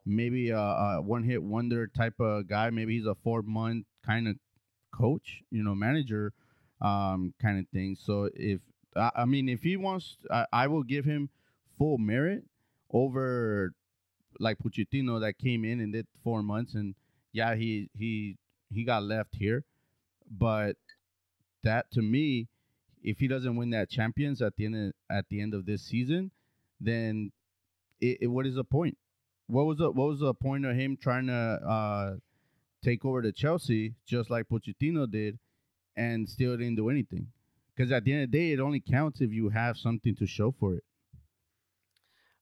maybe 0.05 0.49
a, 0.49 0.57
a 0.57 1.01
one 1.01 1.23
hit 1.23 1.41
wonder 1.41 1.87
type 1.87 2.19
of 2.19 2.47
guy. 2.47 2.69
Maybe 2.69 2.97
he's 2.97 3.05
a 3.05 3.15
four 3.15 3.41
month 3.41 3.85
kind 4.05 4.27
of 4.27 4.35
coach, 4.91 5.41
you 5.51 5.63
know, 5.63 5.75
manager 5.75 6.33
um, 6.81 7.33
kind 7.41 7.59
of 7.59 7.67
thing. 7.69 7.95
So 7.99 8.29
if 8.33 8.61
I, 8.95 9.11
I 9.17 9.25
mean, 9.25 9.49
if 9.49 9.61
he 9.61 9.77
wants, 9.77 10.17
I, 10.29 10.45
I 10.51 10.67
will 10.67 10.83
give 10.83 11.05
him 11.05 11.29
full 11.77 11.97
merit 11.97 12.43
over 12.91 13.73
like 14.39 14.57
Pochettino 14.59 15.19
that 15.21 15.37
came 15.37 15.63
in 15.63 15.79
and 15.79 15.93
did 15.93 16.07
four 16.23 16.41
months, 16.41 16.73
and 16.73 16.95
yeah, 17.31 17.55
he 17.55 17.89
he 17.97 18.37
he 18.73 18.83
got 18.83 19.03
left 19.03 19.35
here, 19.35 19.63
but 20.29 20.75
that 21.63 21.91
to 21.91 22.01
me, 22.01 22.47
if 23.03 23.19
he 23.19 23.27
doesn't 23.27 23.55
win 23.55 23.69
that 23.71 23.89
champions 23.89 24.41
at 24.41 24.55
the 24.55 24.65
end 24.65 24.75
of, 24.75 24.93
at 25.15 25.25
the 25.29 25.41
end 25.41 25.53
of 25.53 25.65
this 25.65 25.83
season, 25.83 26.31
then 26.79 27.31
it, 27.99 28.19
it, 28.21 28.27
what 28.27 28.47
is 28.47 28.55
the 28.55 28.63
point? 28.63 28.97
What 29.51 29.65
was 29.65 29.77
the 29.77 29.91
what 29.91 30.07
was 30.07 30.19
the 30.19 30.33
point 30.33 30.65
of 30.65 30.75
him 30.75 30.97
trying 30.97 31.27
to 31.27 31.33
uh, 31.33 32.15
take 32.83 33.03
over 33.03 33.21
the 33.21 33.33
Chelsea 33.33 33.93
just 34.07 34.29
like 34.29 34.47
Pochettino 34.47 35.09
did, 35.11 35.37
and 35.97 36.27
still 36.27 36.55
didn't 36.57 36.77
do 36.77 36.89
anything? 36.89 37.27
Because 37.75 37.91
at 37.91 38.05
the 38.05 38.13
end 38.13 38.23
of 38.23 38.31
the 38.31 38.37
day, 38.37 38.51
it 38.53 38.59
only 38.59 38.79
counts 38.79 39.19
if 39.19 39.31
you 39.31 39.49
have 39.49 39.77
something 39.77 40.15
to 40.15 40.25
show 40.25 40.53
for 40.57 40.75
it. 40.75 40.83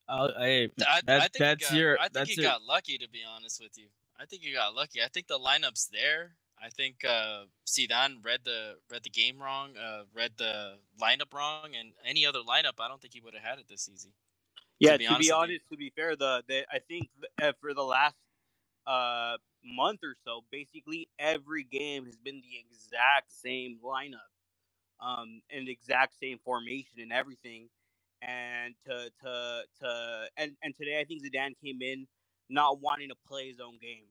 Uh, 0.07 0.29
hey, 0.37 0.69
I, 0.81 1.01
I 1.07 1.19
think 1.19 1.33
that's 1.39 1.69
got, 1.69 1.77
your. 1.77 1.99
I 1.99 2.09
think 2.09 2.29
he 2.29 2.41
your... 2.41 2.51
got 2.51 2.61
lucky, 2.63 2.97
to 2.99 3.09
be 3.09 3.21
honest 3.27 3.59
with 3.61 3.77
you. 3.77 3.87
I 4.19 4.25
think 4.25 4.43
he 4.43 4.53
got 4.53 4.75
lucky. 4.75 5.01
I 5.01 5.07
think 5.07 5.27
the 5.27 5.39
lineup's 5.39 5.87
there. 5.87 6.35
I 6.61 6.69
think 6.69 7.05
uh, 7.07 7.45
Zidane 7.65 8.23
read 8.23 8.41
the 8.43 8.75
read 8.91 9.03
the 9.03 9.09
game 9.09 9.41
wrong, 9.41 9.71
uh, 9.77 10.03
read 10.13 10.33
the 10.37 10.75
lineup 11.01 11.33
wrong, 11.33 11.69
and 11.79 11.93
any 12.05 12.25
other 12.25 12.39
lineup, 12.39 12.79
I 12.79 12.87
don't 12.87 13.01
think 13.01 13.13
he 13.13 13.21
would 13.21 13.33
have 13.33 13.43
had 13.43 13.59
it 13.59 13.67
this 13.67 13.89
easy. 13.91 14.13
Yeah, 14.79 14.93
to 14.93 14.97
be, 14.99 15.05
to 15.05 15.11
honest, 15.11 15.27
be, 15.29 15.31
honest 15.31 15.61
to 15.71 15.77
be 15.77 15.91
fair, 15.95 16.15
the, 16.15 16.43
the 16.47 16.65
I 16.71 16.79
think 16.79 17.09
uh, 17.41 17.53
for 17.61 17.73
the 17.73 17.83
last 17.83 18.15
uh, 18.87 19.37
month 19.65 20.01
or 20.03 20.15
so, 20.25 20.43
basically 20.51 21.09
every 21.19 21.63
game 21.63 22.05
has 22.05 22.17
been 22.17 22.41
the 22.41 22.59
exact 22.59 23.31
same 23.31 23.79
lineup, 23.85 24.31
um, 25.01 25.41
and 25.51 25.69
exact 25.69 26.19
same 26.19 26.39
formation 26.45 26.99
and 27.01 27.13
everything. 27.13 27.69
And 28.21 28.75
to 28.87 29.09
to 29.23 29.61
to 29.81 30.27
and 30.37 30.53
and 30.63 30.75
today, 30.77 30.99
I 30.99 31.05
think 31.05 31.23
Zidane 31.23 31.55
came 31.63 31.81
in 31.81 32.07
not 32.49 32.81
wanting 32.81 33.09
to 33.09 33.15
play 33.27 33.47
his 33.49 33.59
own 33.59 33.77
game, 33.81 34.05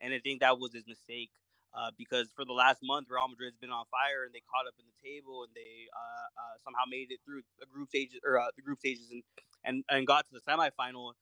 and 0.00 0.14
I 0.14 0.20
think 0.20 0.40
that 0.40 0.58
was 0.58 0.74
his 0.74 0.86
mistake. 0.88 1.30
Uh, 1.74 1.90
because 1.96 2.28
for 2.36 2.44
the 2.44 2.52
last 2.52 2.80
month, 2.82 3.08
Real 3.10 3.28
Madrid's 3.28 3.56
been 3.58 3.70
on 3.70 3.86
fire, 3.90 4.24
and 4.26 4.34
they 4.34 4.42
caught 4.50 4.66
up 4.66 4.74
in 4.78 4.84
the 4.86 5.08
table, 5.08 5.44
and 5.44 5.52
they 5.54 5.88
uh, 5.94 6.26
uh, 6.42 6.56
somehow 6.64 6.82
made 6.90 7.10
it 7.10 7.20
through 7.24 7.42
the 7.60 7.66
group 7.66 7.88
stages 7.88 8.20
or 8.26 8.38
uh, 8.40 8.48
the 8.56 8.62
group 8.62 8.78
stages, 8.80 9.10
and, 9.10 9.22
and 9.64 9.84
and 9.88 10.06
got 10.06 10.26
to 10.26 10.32
the 10.34 10.40
semifinal. 10.40 11.12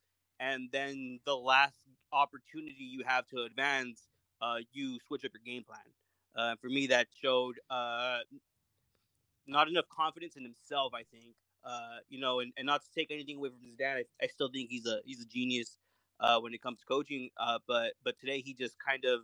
And 0.40 0.70
then 0.72 1.20
the 1.26 1.36
last 1.36 1.76
opportunity 2.12 2.76
you 2.82 3.04
have 3.06 3.26
to 3.28 3.42
advance, 3.42 4.08
uh, 4.40 4.58
you 4.72 4.98
switch 5.06 5.24
up 5.24 5.32
your 5.34 5.42
game 5.44 5.64
plan. 5.64 5.80
Uh, 6.34 6.56
for 6.60 6.68
me, 6.68 6.86
that 6.88 7.08
showed 7.22 7.56
not 9.46 9.68
enough 9.68 9.86
confidence 9.88 10.36
in 10.36 10.44
himself. 10.44 10.94
I 10.94 11.04
think, 11.12 11.34
you 12.08 12.20
know, 12.20 12.40
and, 12.40 12.52
and 12.56 12.66
not 12.66 12.82
to 12.82 12.88
take 12.96 13.10
anything 13.12 13.36
away 13.38 13.50
from 13.50 13.62
his 13.64 13.76
dad, 13.76 13.98
I, 13.98 14.24
I 14.24 14.28
still 14.28 14.48
think 14.50 14.70
he's 14.70 14.86
a 14.86 15.00
he's 15.04 15.20
a 15.20 15.26
genius 15.26 15.76
when 16.40 16.54
it 16.54 16.62
comes 16.62 16.80
to 16.80 16.86
coaching. 16.86 17.30
but 17.68 17.92
but 18.04 18.18
today 18.18 18.40
he 18.40 18.54
just 18.54 18.76
kind 18.78 19.04
of 19.04 19.20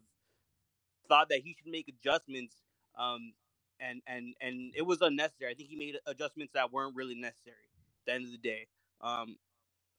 thought 1.09 1.29
that 1.31 1.41
he 1.43 1.55
should 1.55 1.71
make 1.71 1.89
adjustments, 1.89 2.55
um, 2.99 3.33
and 3.81 4.03
and 4.07 4.35
and 4.41 4.73
it 4.77 4.83
was 4.83 5.01
unnecessary. 5.01 5.51
I 5.51 5.55
think 5.55 5.69
he 5.69 5.77
made 5.77 5.97
adjustments 6.07 6.53
that 6.55 6.73
weren't 6.73 6.95
really 6.95 7.15
necessary. 7.15 7.57
At 8.01 8.07
the 8.07 8.13
end 8.13 8.25
of 8.27 8.33
the 8.33 8.39
day, 8.39 8.67
um, 9.01 9.37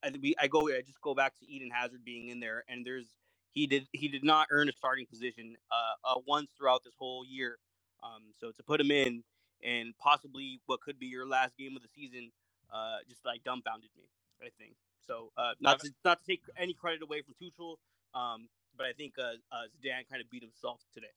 I 0.03 0.11
we 0.21 0.35
I 0.39 0.47
go 0.47 0.67
I 0.69 0.81
just 0.85 1.01
go 1.01 1.13
back 1.13 1.37
to 1.39 1.49
Eden 1.49 1.69
Hazard 1.71 2.03
being 2.05 2.29
in 2.29 2.39
there, 2.39 2.63
and 2.67 2.85
there's 2.85 3.07
he 3.51 3.67
did 3.67 3.87
he 3.93 4.07
did 4.07 4.23
not 4.23 4.47
earn 4.51 4.69
a 4.69 4.73
starting 4.73 5.05
position 5.05 5.55
uh, 5.71 6.09
uh 6.15 6.19
once 6.27 6.51
throughout 6.57 6.83
this 6.83 6.93
whole 6.97 7.25
year. 7.25 7.57
Um, 8.03 8.33
so 8.39 8.51
to 8.51 8.63
put 8.63 8.79
him 8.79 8.91
in 8.91 9.23
and 9.63 9.93
possibly 9.97 10.59
what 10.67 10.81
could 10.81 10.99
be 10.99 11.07
your 11.07 11.27
last 11.27 11.57
game 11.57 11.75
of 11.75 11.81
the 11.81 11.87
season, 11.87 12.31
uh, 12.71 12.97
just 13.09 13.25
like 13.25 13.43
dumbfounded 13.43 13.89
me. 13.97 14.03
I 14.41 14.49
think 14.59 14.75
so. 15.05 15.31
Uh, 15.37 15.53
not 15.59 15.79
to 15.79 15.91
not 16.05 16.19
to 16.19 16.25
take 16.25 16.41
any 16.57 16.73
credit 16.73 17.01
away 17.01 17.21
from 17.21 17.33
Tuchel, 17.41 17.77
um, 18.13 18.47
but 18.77 18.85
I 18.85 18.93
think 18.93 19.13
uh, 19.19 19.33
uh, 19.51 19.63
Zidane 19.83 20.09
kind 20.09 20.21
of 20.21 20.29
beat 20.29 20.43
himself 20.43 20.81
today. 20.93 21.07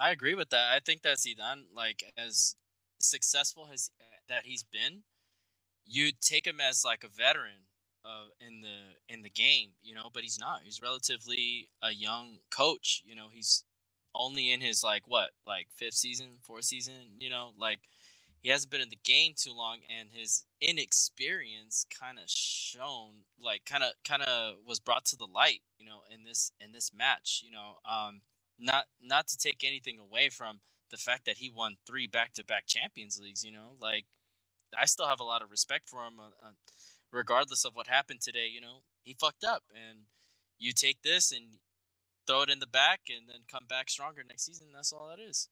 I 0.00 0.10
agree 0.10 0.34
with 0.34 0.50
that. 0.50 0.72
I 0.72 0.80
think 0.80 1.02
that 1.02 1.18
Zidane, 1.18 1.64
like 1.74 2.12
as 2.16 2.56
successful 3.00 3.68
as 3.72 3.90
that 4.28 4.44
he's 4.44 4.62
been, 4.62 5.02
you 5.86 6.12
take 6.20 6.46
him 6.46 6.60
as 6.60 6.84
like 6.84 7.04
a 7.04 7.08
veteran 7.08 7.66
uh, 8.04 8.26
in 8.40 8.60
the 8.60 9.14
in 9.14 9.22
the 9.22 9.30
game, 9.30 9.70
you 9.82 9.94
know. 9.94 10.08
But 10.12 10.22
he's 10.22 10.38
not. 10.38 10.60
He's 10.64 10.80
relatively 10.82 11.68
a 11.82 11.92
young 11.92 12.38
coach. 12.50 13.02
You 13.04 13.14
know, 13.14 13.26
he's 13.30 13.64
only 14.14 14.52
in 14.52 14.60
his 14.60 14.82
like 14.82 15.02
what, 15.06 15.30
like 15.46 15.68
fifth 15.74 15.94
season, 15.94 16.38
fourth 16.42 16.64
season. 16.64 17.16
You 17.18 17.30
know, 17.30 17.50
like 17.58 17.80
he 18.42 18.50
hasn't 18.50 18.70
been 18.70 18.80
in 18.80 18.90
the 18.90 18.98
game 19.04 19.32
too 19.36 19.52
long 19.54 19.78
and 19.88 20.08
his 20.12 20.44
inexperience 20.60 21.86
kind 21.98 22.18
of 22.18 22.24
shown 22.28 23.22
like 23.40 23.64
kind 23.64 23.84
of 23.84 23.92
kind 24.04 24.22
of 24.22 24.56
was 24.66 24.80
brought 24.80 25.04
to 25.06 25.16
the 25.16 25.28
light 25.32 25.60
you 25.78 25.86
know 25.86 26.00
in 26.12 26.24
this 26.24 26.52
in 26.60 26.72
this 26.72 26.90
match 26.94 27.42
you 27.44 27.50
know 27.50 27.76
um 27.90 28.20
not 28.58 28.86
not 29.00 29.28
to 29.28 29.38
take 29.38 29.64
anything 29.64 29.98
away 29.98 30.28
from 30.28 30.60
the 30.90 30.96
fact 30.96 31.24
that 31.24 31.38
he 31.38 31.50
won 31.50 31.76
three 31.86 32.06
back-to-back 32.06 32.66
champions 32.66 33.18
leagues 33.22 33.44
you 33.44 33.52
know 33.52 33.76
like 33.80 34.04
i 34.78 34.84
still 34.84 35.08
have 35.08 35.20
a 35.20 35.24
lot 35.24 35.42
of 35.42 35.50
respect 35.50 35.88
for 35.88 36.04
him 36.04 36.14
uh, 36.20 36.46
uh, 36.46 36.50
regardless 37.12 37.64
of 37.64 37.74
what 37.74 37.86
happened 37.86 38.20
today 38.20 38.48
you 38.52 38.60
know 38.60 38.82
he 39.02 39.16
fucked 39.18 39.44
up 39.44 39.62
and 39.74 40.00
you 40.58 40.72
take 40.72 41.02
this 41.02 41.32
and 41.32 41.58
throw 42.26 42.42
it 42.42 42.50
in 42.50 42.60
the 42.60 42.66
back 42.66 43.00
and 43.08 43.28
then 43.28 43.40
come 43.50 43.64
back 43.68 43.88
stronger 43.88 44.22
next 44.26 44.44
season 44.44 44.68
that's 44.74 44.92
all 44.92 45.08
that 45.08 45.20
is 45.22 45.48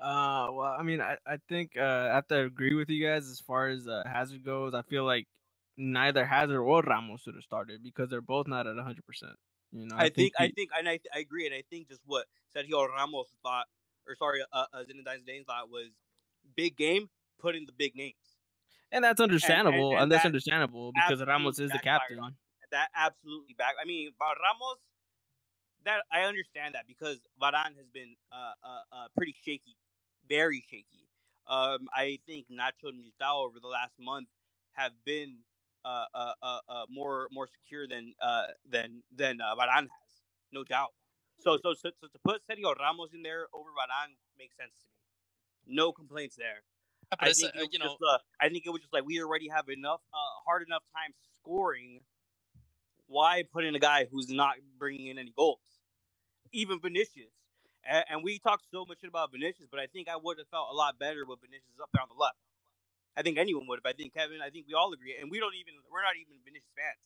uh, 0.00 0.48
well, 0.52 0.76
I 0.78 0.82
mean, 0.82 1.00
I, 1.00 1.16
I 1.26 1.38
think 1.48 1.72
uh, 1.76 1.82
I 1.82 2.14
have 2.14 2.28
to 2.28 2.40
agree 2.40 2.74
with 2.74 2.88
you 2.88 3.06
guys 3.06 3.28
as 3.28 3.40
far 3.40 3.68
as 3.68 3.88
uh, 3.88 4.02
Hazard 4.06 4.44
goes. 4.44 4.74
I 4.74 4.82
feel 4.82 5.04
like 5.04 5.26
neither 5.76 6.24
Hazard 6.24 6.60
or 6.60 6.82
Ramos 6.82 7.22
should 7.22 7.34
have 7.34 7.42
started 7.42 7.82
because 7.82 8.08
they're 8.08 8.20
both 8.20 8.46
not 8.46 8.66
at 8.66 8.76
100. 8.76 9.04
percent 9.04 9.32
You 9.72 9.86
know, 9.86 9.96
I, 9.96 9.98
I 9.98 10.02
think, 10.04 10.14
think 10.14 10.34
he... 10.38 10.44
I 10.44 10.50
think, 10.50 10.70
and 10.78 10.88
I, 10.88 11.00
I 11.14 11.18
agree, 11.18 11.46
and 11.46 11.54
I 11.54 11.62
think 11.68 11.88
just 11.88 12.02
what 12.06 12.26
Sergio 12.56 12.88
Ramos 12.88 13.28
thought, 13.42 13.66
or 14.06 14.14
sorry, 14.16 14.40
uh, 14.52 14.64
uh 14.72 14.78
Zinedine 14.78 15.22
Zidane 15.24 15.46
thought 15.46 15.68
was 15.68 15.90
big 16.56 16.76
game, 16.76 17.10
put 17.40 17.56
in 17.56 17.66
the 17.66 17.72
big 17.72 17.96
names, 17.96 18.14
and 18.92 19.02
that's 19.02 19.20
understandable, 19.20 19.76
and, 19.76 19.82
and, 19.84 19.92
and, 19.94 20.02
and 20.02 20.12
that's 20.12 20.22
that 20.22 20.28
understandable 20.28 20.92
because 20.92 21.24
Ramos 21.26 21.58
is 21.58 21.70
the 21.70 21.78
captain. 21.78 22.20
That 22.70 22.88
absolutely 22.94 23.54
back. 23.56 23.74
I 23.82 23.86
mean, 23.86 24.10
Ramos 24.20 24.78
that 25.84 26.02
I 26.12 26.22
understand 26.22 26.74
that 26.74 26.86
because 26.86 27.18
Varane 27.40 27.76
has 27.76 27.88
been 27.92 28.14
uh, 28.30 28.52
uh, 28.62 28.82
uh, 28.92 29.06
pretty 29.16 29.34
shaky 29.44 29.76
very 30.28 30.64
shaky. 30.70 31.08
Um, 31.46 31.88
I 31.94 32.18
think 32.26 32.46
Nacho 32.50 32.90
and 32.90 33.00
Militao 33.00 33.46
over 33.46 33.58
the 33.60 33.68
last 33.68 33.94
month 33.98 34.28
have 34.72 34.92
been 35.04 35.38
uh, 35.84 36.04
uh, 36.14 36.32
uh, 36.42 36.58
uh, 36.68 36.84
more 36.90 37.28
more 37.32 37.48
secure 37.48 37.86
than 37.88 38.14
uh, 38.20 38.46
than 38.70 39.02
than 39.16 39.40
uh, 39.40 39.54
Varane 39.56 39.88
has, 39.88 40.10
no 40.52 40.64
doubt. 40.64 40.92
So, 41.40 41.58
so 41.62 41.74
so 41.74 41.90
so 42.00 42.08
to 42.08 42.18
put 42.24 42.42
Sergio 42.50 42.76
Ramos 42.78 43.10
in 43.14 43.22
there 43.22 43.46
over 43.54 43.70
Varane 43.70 44.14
makes 44.38 44.56
sense 44.56 44.72
to 44.82 44.86
me. 44.88 45.76
No 45.78 45.92
complaints 45.92 46.36
there. 46.36 46.62
I 47.18 47.32
think 47.32 47.54
uh, 47.56 47.64
you 47.70 47.78
know, 47.78 47.86
just, 47.86 47.96
uh, 48.02 48.18
I 48.40 48.48
think 48.48 48.66
it 48.66 48.70
was 48.70 48.82
just 48.82 48.92
like 48.92 49.04
we 49.06 49.22
already 49.22 49.48
have 49.48 49.68
enough 49.68 50.00
uh, 50.12 50.34
hard 50.46 50.66
enough 50.66 50.82
time 50.94 51.12
scoring. 51.40 52.00
Why 53.06 53.44
put 53.50 53.64
in 53.64 53.74
a 53.74 53.78
guy 53.78 54.06
who's 54.10 54.28
not 54.28 54.56
bringing 54.78 55.06
in 55.06 55.18
any 55.18 55.32
goals? 55.34 55.60
Even 56.52 56.80
Vinicius, 56.80 57.32
and, 57.88 58.04
and 58.08 58.18
we 58.22 58.38
talked 58.38 58.64
so 58.70 58.84
much 58.84 59.02
about 59.02 59.32
Vinicius, 59.32 59.66
but 59.70 59.80
I 59.80 59.86
think 59.86 60.08
I 60.08 60.16
would 60.16 60.38
have 60.38 60.48
felt 60.48 60.68
a 60.70 60.76
lot 60.76 60.98
better 60.98 61.24
with 61.24 61.40
Vinicius 61.40 61.80
up 61.80 61.88
there 61.92 62.02
on 62.02 62.08
the 62.12 62.20
left. 62.20 62.36
I 63.16 63.22
think 63.22 63.38
anyone 63.38 63.66
would 63.66 63.80
have. 63.82 63.88
I 63.88 63.96
think 63.96 64.14
Kevin. 64.14 64.38
I 64.44 64.50
think 64.50 64.66
we 64.68 64.74
all 64.74 64.92
agree, 64.92 65.16
and 65.18 65.30
we 65.30 65.40
don't 65.40 65.56
even. 65.56 65.74
We're 65.90 66.04
not 66.04 66.14
even 66.14 66.38
Vinicius 66.44 66.70
fans. 66.76 67.02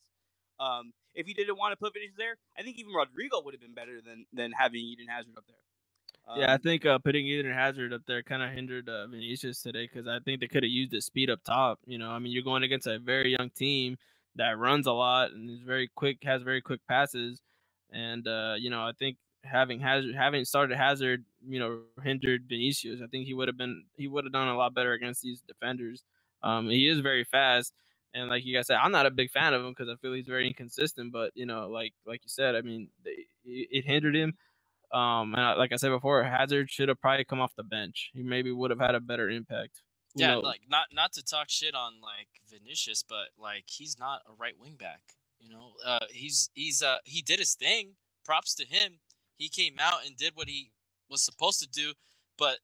Um, 0.59 0.93
if 1.15 1.25
he 1.25 1.33
didn't 1.33 1.57
want 1.57 1.71
to 1.73 1.77
put 1.77 1.93
Vinicius 1.93 2.17
there, 2.17 2.37
I 2.57 2.61
think 2.61 2.77
even 2.77 2.93
Rodrigo 2.93 3.41
would 3.41 3.55
have 3.55 3.61
been 3.61 3.73
better 3.73 3.97
than 4.03 4.25
than 4.33 4.51
having 4.51 4.81
Eden 4.81 5.07
Hazard 5.09 5.33
up 5.37 5.47
there. 5.47 5.63
Um, 6.27 6.39
yeah, 6.39 6.51
I 6.51 6.55
um, 6.55 6.61
think 6.61 6.85
uh, 6.85 6.99
putting 6.99 7.25
Eden 7.25 7.51
Hazard 7.51 7.93
up 7.93 8.01
there 8.05 8.21
kind 8.21 8.43
of 8.43 8.51
hindered 8.51 8.87
uh, 8.87 9.07
Vinicius 9.07 9.61
today 9.61 9.89
because 9.91 10.07
I 10.07 10.19
think 10.23 10.39
they 10.39 10.47
could 10.47 10.63
have 10.63 10.71
used 10.71 10.91
the 10.91 11.01
speed 11.01 11.29
up 11.29 11.43
top. 11.43 11.79
You 11.85 11.97
know, 11.97 12.11
I 12.11 12.19
mean, 12.19 12.31
you're 12.31 12.43
going 12.43 12.63
against 12.63 12.87
a 12.87 12.99
very 12.99 13.35
young 13.37 13.49
team 13.49 13.97
that 14.35 14.57
runs 14.57 14.87
a 14.87 14.93
lot 14.93 15.31
and 15.31 15.49
is 15.49 15.61
very 15.61 15.89
quick, 15.95 16.19
has 16.23 16.43
very 16.43 16.61
quick 16.61 16.81
passes, 16.87 17.41
and 17.91 18.27
uh, 18.27 18.53
you 18.57 18.69
know, 18.69 18.81
I 18.81 18.91
think 18.97 19.17
having 19.43 19.79
Hazard 19.79 20.15
having 20.15 20.45
started 20.45 20.77
Hazard, 20.77 21.25
you 21.45 21.59
know, 21.59 21.81
hindered 22.03 22.43
Vinicius. 22.47 23.01
I 23.03 23.07
think 23.07 23.25
he 23.25 23.33
would 23.33 23.47
have 23.47 23.57
been 23.57 23.83
he 23.95 24.07
would 24.07 24.25
have 24.25 24.33
done 24.33 24.47
a 24.47 24.57
lot 24.57 24.73
better 24.73 24.93
against 24.93 25.21
these 25.21 25.41
defenders. 25.41 26.03
Um, 26.41 26.69
he 26.69 26.87
is 26.87 26.99
very 26.99 27.23
fast, 27.23 27.73
and 28.13 28.29
like 28.29 28.45
you 28.45 28.55
guys 28.55 28.67
said, 28.67 28.77
I'm 28.81 28.91
not 28.91 29.05
a 29.05 29.11
big 29.11 29.31
fan 29.31 29.53
of 29.53 29.63
him 29.63 29.71
because 29.71 29.89
I 29.89 29.95
feel 29.95 30.13
he's 30.13 30.27
very 30.27 30.47
inconsistent. 30.47 31.11
But 31.11 31.31
you 31.35 31.45
know, 31.45 31.67
like 31.67 31.93
like 32.05 32.21
you 32.23 32.29
said, 32.29 32.55
I 32.55 32.61
mean, 32.61 32.89
it, 33.05 33.27
it 33.45 33.85
hindered 33.85 34.15
him. 34.15 34.33
Um, 34.91 35.33
and 35.35 35.57
like 35.57 35.71
I 35.73 35.77
said 35.77 35.89
before, 35.89 36.23
Hazard 36.23 36.69
should 36.69 36.89
have 36.89 37.01
probably 37.01 37.25
come 37.25 37.41
off 37.41 37.55
the 37.55 37.63
bench. 37.63 38.11
He 38.13 38.21
maybe 38.21 38.51
would 38.51 38.69
have 38.69 38.79
had 38.79 38.95
a 38.95 38.99
better 38.99 39.29
impact. 39.29 39.81
Who 40.13 40.21
yeah, 40.21 40.35
knows? 40.35 40.43
like 40.43 40.61
not 40.69 40.87
not 40.93 41.13
to 41.13 41.23
talk 41.23 41.49
shit 41.49 41.73
on 41.73 41.93
like 42.01 42.27
Vinicius, 42.49 43.03
but 43.07 43.29
like 43.37 43.65
he's 43.67 43.97
not 43.99 44.21
a 44.27 44.33
right 44.39 44.53
wing 44.59 44.75
back. 44.79 45.01
You 45.39 45.49
know, 45.49 45.71
uh, 45.85 46.05
he's 46.11 46.49
he's 46.53 46.81
uh 46.81 46.97
he 47.03 47.21
did 47.21 47.39
his 47.39 47.55
thing. 47.55 47.93
Props 48.23 48.55
to 48.55 48.65
him 48.65 48.99
he 49.37 49.49
came 49.49 49.75
out 49.79 50.05
and 50.05 50.15
did 50.15 50.33
what 50.35 50.47
he 50.47 50.71
was 51.09 51.21
supposed 51.21 51.59
to 51.61 51.67
do, 51.67 51.93
but 52.37 52.57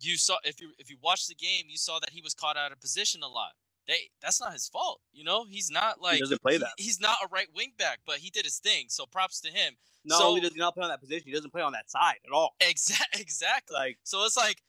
you 0.00 0.16
saw 0.16 0.36
if 0.44 0.60
you 0.60 0.72
if 0.78 0.90
you 0.90 0.96
watched 1.02 1.28
the 1.28 1.34
game, 1.34 1.64
you 1.68 1.76
saw 1.76 1.98
that 2.00 2.10
he 2.10 2.20
was 2.22 2.34
caught 2.34 2.56
out 2.56 2.72
of 2.72 2.80
position 2.80 3.22
a 3.22 3.28
lot. 3.28 3.52
They 3.86 4.10
that's 4.22 4.40
not 4.40 4.52
his 4.52 4.68
fault, 4.68 5.00
you 5.12 5.24
know. 5.24 5.44
He's 5.48 5.70
not 5.70 6.00
like 6.00 6.14
he 6.14 6.20
doesn't 6.20 6.42
play 6.42 6.58
that. 6.58 6.72
he's 6.78 7.00
not 7.00 7.16
a 7.22 7.28
right 7.30 7.48
wing 7.54 7.72
back, 7.78 8.00
but 8.06 8.16
he 8.16 8.30
did 8.30 8.44
his 8.44 8.58
thing. 8.58 8.86
So 8.88 9.06
props 9.06 9.40
to 9.42 9.48
him. 9.50 9.74
Not 10.06 10.18
so, 10.18 10.28
only 10.28 10.40
does 10.40 10.52
he 10.52 10.58
not 10.58 10.74
play 10.74 10.84
on 10.84 10.90
that 10.90 11.00
position, 11.00 11.24
he 11.26 11.32
doesn't 11.32 11.50
play 11.50 11.62
on 11.62 11.72
that 11.72 11.90
side 11.90 12.16
at 12.26 12.32
all. 12.32 12.54
Exactly. 12.60 13.04
Exactly. 13.20 13.74
Like 13.74 13.98
so, 14.04 14.24
it's 14.24 14.36
like 14.36 14.62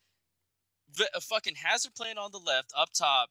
the 0.96 1.08
fucking 1.22 1.56
Hazard 1.56 1.94
playing 1.96 2.18
on 2.18 2.32
the 2.32 2.40
left 2.40 2.74
up 2.78 2.90
top, 2.94 3.30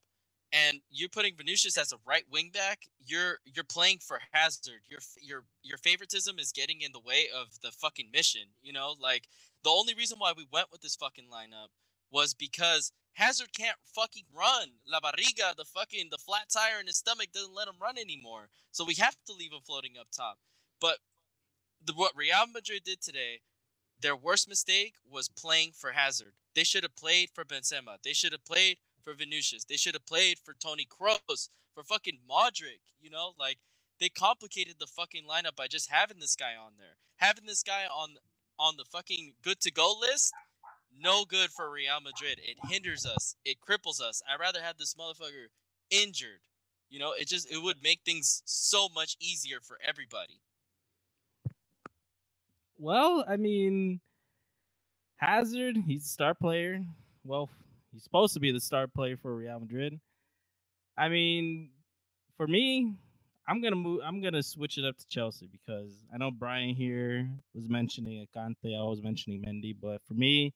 and 0.54 0.80
you're 0.88 1.08
putting 1.08 1.34
Vinicius 1.36 1.76
as 1.76 1.92
a 1.92 1.96
right 2.06 2.24
wing 2.30 2.50
back, 2.54 2.86
you're 3.04 3.38
you're 3.44 3.64
playing 3.64 3.98
for 3.98 4.20
Hazard. 4.32 4.82
Your 4.88 5.00
your 5.20 5.44
your 5.62 5.78
favoritism 5.78 6.38
is 6.38 6.52
getting 6.52 6.80
in 6.80 6.92
the 6.92 7.00
way 7.00 7.26
of 7.36 7.60
the 7.60 7.72
fucking 7.72 8.10
mission. 8.12 8.42
You 8.62 8.72
know, 8.72 8.94
like 9.00 9.24
the 9.64 9.70
only 9.70 9.94
reason 9.94 10.18
why 10.18 10.32
we 10.36 10.46
went 10.52 10.68
with 10.70 10.80
this 10.80 10.94
fucking 10.94 11.24
lineup 11.24 11.70
was 12.12 12.34
because 12.34 12.92
Hazard 13.14 13.48
can't 13.56 13.76
fucking 13.84 14.26
run. 14.32 14.68
La 14.88 15.00
barriga, 15.00 15.56
the 15.56 15.64
fucking 15.64 16.08
the 16.12 16.18
flat 16.18 16.48
tire 16.52 16.80
in 16.80 16.86
his 16.86 16.98
stomach 16.98 17.28
doesn't 17.34 17.54
let 17.54 17.68
him 17.68 17.74
run 17.82 17.98
anymore. 17.98 18.48
So 18.70 18.84
we 18.84 18.94
have 18.94 19.16
to 19.26 19.32
leave 19.32 19.52
him 19.52 19.60
floating 19.66 19.94
up 20.00 20.06
top. 20.16 20.38
But 20.80 20.98
the, 21.84 21.94
what 21.94 22.12
Real 22.16 22.46
Madrid 22.52 22.82
did 22.84 23.02
today, 23.02 23.40
their 24.00 24.16
worst 24.16 24.48
mistake 24.48 24.94
was 25.08 25.28
playing 25.28 25.72
for 25.74 25.92
Hazard. 25.92 26.34
They 26.54 26.64
should 26.64 26.84
have 26.84 26.96
played 26.96 27.30
for 27.34 27.44
Benzema. 27.44 27.96
They 28.04 28.12
should 28.12 28.32
have 28.32 28.44
played 28.44 28.78
for 29.04 29.14
Vinicius. 29.14 29.64
They 29.64 29.76
should 29.76 29.94
have 29.94 30.06
played 30.06 30.38
for 30.38 30.54
Toni 30.54 30.86
Kroos, 30.86 31.48
for 31.74 31.82
fucking 31.82 32.18
Modric. 32.28 32.80
You 33.00 33.10
know, 33.10 33.32
like 33.38 33.58
they 34.00 34.08
complicated 34.08 34.76
the 34.78 34.86
fucking 34.86 35.24
lineup 35.24 35.56
by 35.56 35.66
just 35.68 35.90
having 35.90 36.18
this 36.18 36.36
guy 36.36 36.54
on 36.56 36.72
there, 36.78 36.96
having 37.16 37.46
this 37.46 37.62
guy 37.62 37.84
on 37.84 38.16
on 38.58 38.76
the 38.76 38.84
fucking 38.84 39.34
good 39.42 39.60
to 39.60 39.70
go 39.70 39.94
list. 40.00 40.32
No 40.96 41.24
good 41.24 41.50
for 41.50 41.70
Real 41.70 42.00
Madrid. 42.00 42.38
It 42.42 42.56
hinders 42.70 43.04
us. 43.04 43.34
It 43.44 43.56
cripples 43.60 44.00
us. 44.00 44.22
I'd 44.30 44.40
rather 44.40 44.62
have 44.62 44.78
this 44.78 44.94
motherfucker 44.94 45.48
injured. 45.90 46.40
You 46.88 47.00
know, 47.00 47.12
it 47.12 47.26
just 47.28 47.50
it 47.50 47.62
would 47.62 47.82
make 47.82 48.00
things 48.04 48.42
so 48.44 48.88
much 48.94 49.16
easier 49.20 49.58
for 49.60 49.78
everybody. 49.86 50.40
Well, 52.78 53.24
I 53.28 53.36
mean, 53.36 54.00
Hazard, 55.16 55.76
he's 55.86 56.04
a 56.04 56.08
star 56.08 56.34
player. 56.34 56.84
Well, 57.24 57.48
he's 57.94 58.02
supposed 58.02 58.34
to 58.34 58.40
be 58.40 58.52
the 58.52 58.60
star 58.60 58.86
player 58.86 59.16
for 59.16 59.34
Real 59.34 59.60
Madrid. 59.60 59.98
I 60.98 61.08
mean, 61.08 61.70
for 62.36 62.46
me, 62.46 62.94
I'm 63.48 63.62
gonna 63.62 63.76
move. 63.76 64.00
I'm 64.04 64.20
gonna 64.20 64.42
switch 64.42 64.78
it 64.78 64.84
up 64.84 64.96
to 64.98 65.06
Chelsea 65.08 65.48
because 65.50 65.92
I 66.12 66.18
know 66.18 66.30
Brian 66.30 66.74
here 66.74 67.28
was 67.54 67.68
mentioning 67.68 68.26
Kante. 68.36 68.78
I 68.78 68.84
was 68.84 69.02
mentioning 69.02 69.42
Mendy, 69.42 69.74
but 69.80 70.02
for 70.06 70.14
me, 70.14 70.52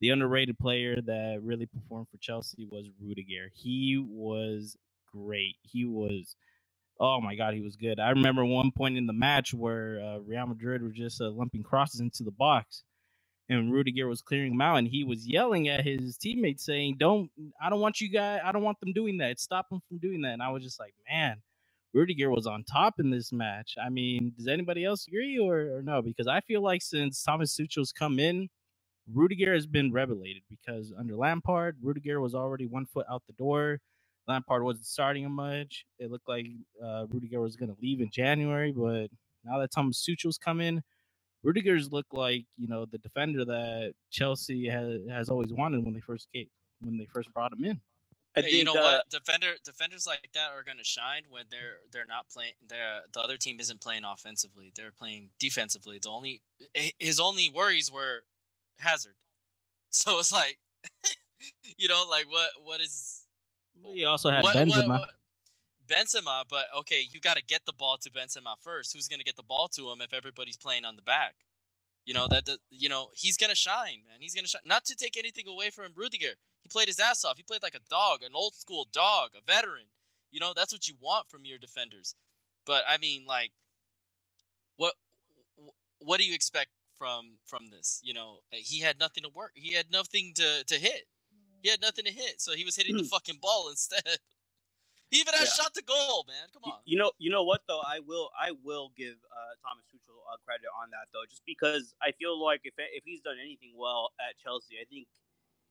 the 0.00 0.10
underrated 0.10 0.58
player 0.58 1.00
that 1.00 1.40
really 1.42 1.66
performed 1.66 2.08
for 2.10 2.18
Chelsea 2.18 2.66
was 2.70 2.86
Rudiger. 3.00 3.50
He 3.54 3.98
was 4.06 4.76
great. 5.12 5.56
He 5.62 5.84
was, 5.84 6.36
oh 6.98 7.20
my 7.20 7.36
god, 7.36 7.54
he 7.54 7.60
was 7.60 7.76
good. 7.76 8.00
I 8.00 8.10
remember 8.10 8.44
one 8.44 8.72
point 8.72 8.98
in 8.98 9.06
the 9.06 9.12
match 9.12 9.54
where 9.54 10.00
uh, 10.00 10.18
Real 10.18 10.46
Madrid 10.46 10.82
were 10.82 10.90
just 10.90 11.20
uh, 11.20 11.30
lumping 11.30 11.62
crosses 11.62 12.00
into 12.00 12.24
the 12.24 12.32
box, 12.32 12.82
and 13.48 13.72
Rudiger 13.72 14.08
was 14.08 14.22
clearing 14.22 14.52
him 14.52 14.60
out, 14.62 14.76
and 14.76 14.88
he 14.88 15.04
was 15.04 15.26
yelling 15.26 15.68
at 15.68 15.84
his 15.84 16.16
teammates 16.18 16.64
saying, 16.64 16.96
"Don't, 16.98 17.30
I 17.62 17.70
don't 17.70 17.80
want 17.80 18.00
you 18.00 18.10
guys, 18.10 18.40
I 18.44 18.52
don't 18.52 18.62
want 18.64 18.80
them 18.80 18.92
doing 18.92 19.18
that. 19.18 19.40
Stop 19.40 19.68
them 19.70 19.80
from 19.88 19.98
doing 19.98 20.22
that." 20.22 20.34
And 20.34 20.42
I 20.42 20.50
was 20.50 20.62
just 20.64 20.80
like, 20.80 20.94
man 21.10 21.36
Rudiger 21.94 22.30
was 22.30 22.46
on 22.46 22.64
top 22.64 22.96
in 23.00 23.10
this 23.10 23.32
match. 23.32 23.76
I 23.84 23.90
mean, 23.90 24.34
does 24.38 24.48
anybody 24.48 24.84
else 24.86 25.08
agree 25.08 25.38
or, 25.40 25.78
or 25.78 25.82
no? 25.82 26.02
Because 26.02 26.28
I 26.28 26.40
feel 26.42 26.62
like 26.62 26.82
since 26.82 27.22
Thomas 27.24 27.56
Tuchel's 27.56 27.92
come 27.92 28.20
in, 28.20 28.48
Rudiger 29.12 29.54
has 29.54 29.66
been 29.66 29.92
revelated 29.92 30.44
because 30.50 30.94
under 30.98 31.16
Lampard, 31.16 31.78
Rudiger 31.82 32.20
was 32.20 32.34
already 32.36 32.66
one 32.66 32.86
foot 32.86 33.06
out 33.10 33.24
the 33.26 33.34
door. 33.34 33.80
Lampard 34.28 34.64
wasn't 34.64 34.86
starting 34.86 35.24
him 35.24 35.32
much. 35.32 35.86
It 35.98 36.12
looked 36.12 36.28
like 36.28 36.46
uh, 36.84 37.06
Rudiger 37.10 37.40
was 37.40 37.56
going 37.56 37.70
to 37.74 37.80
leave 37.82 38.00
in 38.00 38.10
January, 38.12 38.72
but 38.72 39.08
now 39.44 39.58
that 39.60 39.72
Thomas 39.72 40.04
Tuchel's 40.04 40.38
come 40.38 40.60
in, 40.60 40.82
Rudiger's 41.44 41.92
looked 41.92 42.14
like 42.14 42.44
you 42.56 42.66
know 42.66 42.86
the 42.86 42.98
defender 42.98 43.44
that 43.44 43.92
Chelsea 44.10 44.66
has 44.68 45.00
has 45.08 45.28
always 45.28 45.52
wanted 45.52 45.84
when 45.84 45.94
they 45.94 46.00
first 46.00 46.26
came 46.32 46.48
when 46.80 46.96
they 46.96 47.06
first 47.06 47.32
brought 47.32 47.52
him 47.52 47.64
in. 47.64 47.80
I 48.36 48.40
hey, 48.40 48.46
think, 48.46 48.54
you 48.56 48.64
know 48.64 48.72
uh, 48.72 48.82
what? 48.82 49.10
Defender 49.10 49.52
defenders 49.64 50.06
like 50.06 50.28
that 50.34 50.50
are 50.50 50.64
going 50.64 50.78
to 50.78 50.84
shine 50.84 51.22
when 51.28 51.44
they're 51.50 51.78
they're 51.92 52.06
not 52.08 52.28
playing. 52.28 52.54
They're 52.68 53.02
the 53.12 53.20
other 53.20 53.36
team 53.36 53.60
isn't 53.60 53.80
playing 53.80 54.02
offensively. 54.04 54.72
They're 54.74 54.90
playing 54.90 55.30
defensively. 55.38 56.00
The 56.02 56.08
only 56.08 56.42
his 56.98 57.20
only 57.20 57.50
worries 57.54 57.92
were 57.92 58.24
Hazard. 58.78 59.14
So 59.96 60.18
it's 60.18 60.32
like, 60.32 60.58
you 61.78 61.86
know, 61.86 62.04
like 62.10 62.28
what 62.28 62.48
what 62.64 62.80
is? 62.80 63.22
He 63.92 64.04
also 64.04 64.28
had 64.28 64.42
what, 64.42 64.56
Benzema. 64.56 64.88
What, 64.88 64.88
what, 64.88 65.10
Benzema, 65.88 66.44
but 66.48 66.66
okay, 66.78 67.06
you 67.10 67.20
got 67.20 67.36
to 67.36 67.42
get 67.42 67.62
the 67.66 67.72
ball 67.72 67.96
to 67.98 68.10
Benzema 68.10 68.56
first. 68.60 68.94
Who's 68.94 69.08
going 69.08 69.20
to 69.20 69.24
get 69.24 69.36
the 69.36 69.42
ball 69.42 69.68
to 69.68 69.90
him 69.90 70.00
if 70.00 70.12
everybody's 70.12 70.56
playing 70.56 70.84
on 70.84 70.96
the 70.96 71.02
back? 71.02 71.34
You 72.04 72.14
know 72.14 72.26
that, 72.28 72.48
you 72.70 72.88
know 72.88 73.08
he's 73.14 73.36
going 73.36 73.50
to 73.50 73.56
shine, 73.56 74.02
man. 74.08 74.20
He's 74.20 74.34
going 74.34 74.44
to 74.44 74.50
shine. 74.50 74.62
Not 74.66 74.84
to 74.86 74.96
take 74.96 75.16
anything 75.16 75.48
away 75.48 75.70
from 75.70 75.92
Rudiger 75.94 76.34
he 76.64 76.68
played 76.68 76.88
his 76.88 76.98
ass 76.98 77.24
off. 77.24 77.36
He 77.36 77.42
played 77.42 77.62
like 77.62 77.74
a 77.74 77.90
dog, 77.90 78.22
an 78.22 78.32
old 78.34 78.54
school 78.54 78.88
dog, 78.90 79.30
a 79.36 79.44
veteran. 79.44 79.84
You 80.32 80.40
know, 80.40 80.52
that's 80.56 80.72
what 80.72 80.88
you 80.88 80.94
want 81.00 81.28
from 81.28 81.44
your 81.44 81.58
defenders. 81.58 82.14
But 82.66 82.84
I 82.88 82.96
mean, 82.96 83.26
like, 83.26 83.52
what 84.76 84.94
what 85.98 86.18
do 86.18 86.26
you 86.26 86.34
expect 86.34 86.70
from 86.96 87.36
from 87.46 87.68
this? 87.70 88.00
You 88.02 88.14
know, 88.14 88.38
eh, 88.52 88.56
he 88.60 88.80
had 88.80 88.98
nothing 88.98 89.24
to 89.24 89.28
work. 89.28 89.52
He 89.54 89.74
had 89.74 89.90
nothing 89.92 90.32
to 90.36 90.64
to 90.64 90.74
hit. 90.76 91.02
He 91.62 91.68
had 91.68 91.82
nothing 91.82 92.06
to 92.06 92.12
hit, 92.12 92.40
so 92.40 92.52
he 92.52 92.64
was 92.64 92.76
hitting 92.76 92.96
the 92.96 93.02
hmm. 93.02 93.08
fucking 93.08 93.38
ball 93.40 93.68
instead. 93.70 94.18
He 95.14 95.22
even 95.22 95.38
has 95.38 95.54
yeah. 95.54 95.62
shot 95.62 95.78
the 95.78 95.86
goal, 95.86 96.26
man. 96.26 96.50
Come 96.50 96.66
on. 96.66 96.82
You 96.82 96.98
know, 96.98 97.14
you 97.22 97.30
know 97.30 97.46
what 97.46 97.62
though? 97.70 97.78
I 97.86 98.02
will, 98.02 98.34
I 98.34 98.50
will 98.66 98.90
give 98.98 99.14
uh, 99.30 99.54
Thomas 99.62 99.86
Tuchel 99.86 100.18
uh, 100.26 100.42
credit 100.42 100.66
on 100.74 100.90
that 100.90 101.06
though, 101.14 101.22
just 101.30 101.46
because 101.46 101.94
I 102.02 102.10
feel 102.18 102.34
like 102.34 102.66
if 102.66 102.74
if 102.82 103.06
he's 103.06 103.22
done 103.22 103.38
anything 103.38 103.78
well 103.78 104.10
at 104.18 104.34
Chelsea, 104.42 104.74
I 104.82 104.90
think 104.90 105.06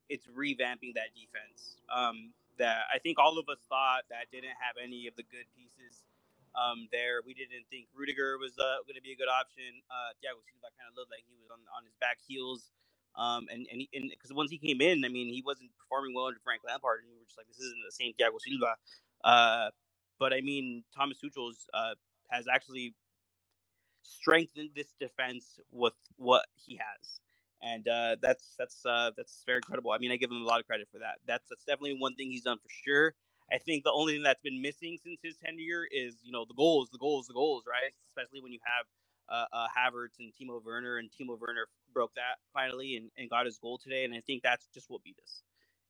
it's 0.07 0.31
revamping 0.31 0.95
that 0.95 1.11
defense. 1.11 1.75
Um, 1.91 2.31
that 2.55 2.87
I 2.87 3.03
think 3.03 3.19
all 3.19 3.35
of 3.35 3.51
us 3.51 3.59
thought 3.67 4.07
that 4.07 4.31
didn't 4.31 4.55
have 4.63 4.79
any 4.79 5.11
of 5.11 5.19
the 5.19 5.27
good 5.27 5.51
pieces 5.51 6.07
um, 6.55 6.87
there. 6.95 7.19
We 7.27 7.35
didn't 7.35 7.67
think 7.67 7.91
Rudiger 7.91 8.39
was 8.39 8.55
uh, 8.55 8.79
going 8.87 8.95
to 8.95 9.03
be 9.03 9.11
a 9.11 9.19
good 9.19 9.27
option. 9.27 9.83
Uh, 9.91 10.15
Thiago 10.23 10.39
Silva 10.39 10.71
kind 10.79 10.87
of 10.87 10.95
looked 10.95 11.11
like 11.11 11.27
he 11.27 11.35
was 11.35 11.51
on, 11.51 11.59
on 11.75 11.83
his 11.83 11.99
back 11.99 12.23
heels. 12.23 12.71
Um, 13.13 13.45
and 13.51 13.67
and 13.69 14.09
because 14.09 14.33
once 14.33 14.49
he 14.49 14.57
came 14.57 14.81
in, 14.81 15.05
I 15.05 15.09
mean, 15.09 15.29
he 15.29 15.43
wasn't 15.45 15.69
performing 15.77 16.15
well 16.15 16.33
under 16.33 16.41
Frank 16.41 16.65
Lampard, 16.65 17.05
and 17.05 17.13
we 17.13 17.19
were 17.19 17.27
just 17.29 17.37
like, 17.37 17.45
this 17.45 17.61
isn't 17.61 17.83
the 17.85 17.93
same 17.93 18.15
Thiago 18.17 18.41
Silva. 18.41 18.73
Uh, 19.23 19.69
but 20.19 20.33
I 20.33 20.41
mean, 20.41 20.83
Thomas 20.95 21.19
Tuchel 21.23 21.51
uh, 21.73 21.95
has 22.29 22.45
actually 22.53 22.95
strengthened 24.03 24.71
this 24.75 24.93
defense 24.99 25.59
with 25.71 25.93
what 26.17 26.45
he 26.55 26.77
has 26.77 27.19
and 27.61 27.87
uh, 27.87 28.15
that's 28.21 28.55
that's 28.57 28.85
uh, 28.85 29.11
that's 29.17 29.43
very 29.45 29.61
credible. 29.61 29.91
I 29.91 29.97
mean, 29.97 30.11
I 30.11 30.17
give 30.17 30.31
him 30.31 30.41
a 30.41 30.45
lot 30.45 30.59
of 30.59 30.67
credit 30.67 30.87
for 30.91 30.99
that. 30.99 31.17
That's 31.27 31.49
that's 31.49 31.63
definitely 31.65 31.97
one 31.99 32.15
thing 32.15 32.29
he's 32.31 32.43
done 32.43 32.57
for 32.57 32.69
sure. 32.85 33.15
I 33.51 33.57
think 33.57 33.83
the 33.83 33.91
only 33.91 34.13
thing 34.13 34.23
that's 34.23 34.41
been 34.41 34.61
missing 34.61 34.97
since 35.03 35.19
his 35.23 35.37
tenure 35.37 35.87
is 35.91 36.15
you 36.23 36.31
know 36.31 36.45
the 36.47 36.53
goals, 36.55 36.89
the 36.91 36.99
goals, 36.99 37.27
the 37.27 37.33
goals, 37.33 37.63
right? 37.67 37.93
Especially 38.09 38.41
when 38.41 38.51
you 38.51 38.59
have 38.65 38.85
uh, 39.29 39.45
uh, 39.55 39.67
Havertz 39.77 40.19
and 40.19 40.31
Timo 40.39 40.63
Werner, 40.63 40.97
and 40.97 41.09
Timo 41.09 41.39
Werner 41.39 41.67
broke 41.93 42.13
that 42.15 42.37
finally 42.53 42.97
and, 42.97 43.11
and 43.17 43.29
got 43.29 43.45
his 43.45 43.57
goal 43.57 43.79
today, 43.79 44.05
and 44.05 44.13
I 44.13 44.21
think 44.21 44.43
that's 44.43 44.67
just 44.73 44.89
what 44.89 45.03
beat 45.03 45.17
us 45.23 45.43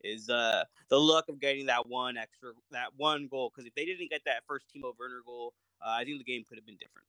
is 0.04 0.30
uh 0.30 0.64
the 0.90 1.00
luck 1.00 1.26
of 1.30 1.40
getting 1.40 1.66
that 1.68 1.88
one 1.88 2.18
extra 2.18 2.52
that 2.72 2.90
one 2.98 3.28
goal 3.28 3.52
because 3.54 3.68
if 3.68 3.74
they 3.76 3.86
didn't 3.86 4.10
get 4.10 4.22
that 4.26 4.44
first 4.48 4.66
Timo 4.74 4.94
Werner 5.00 5.22
goal, 5.26 5.54
uh, 5.86 5.92
I 5.92 6.04
think 6.04 6.18
the 6.18 6.24
game 6.24 6.44
could 6.48 6.58
have 6.58 6.66
been 6.66 6.78
different. 6.78 7.08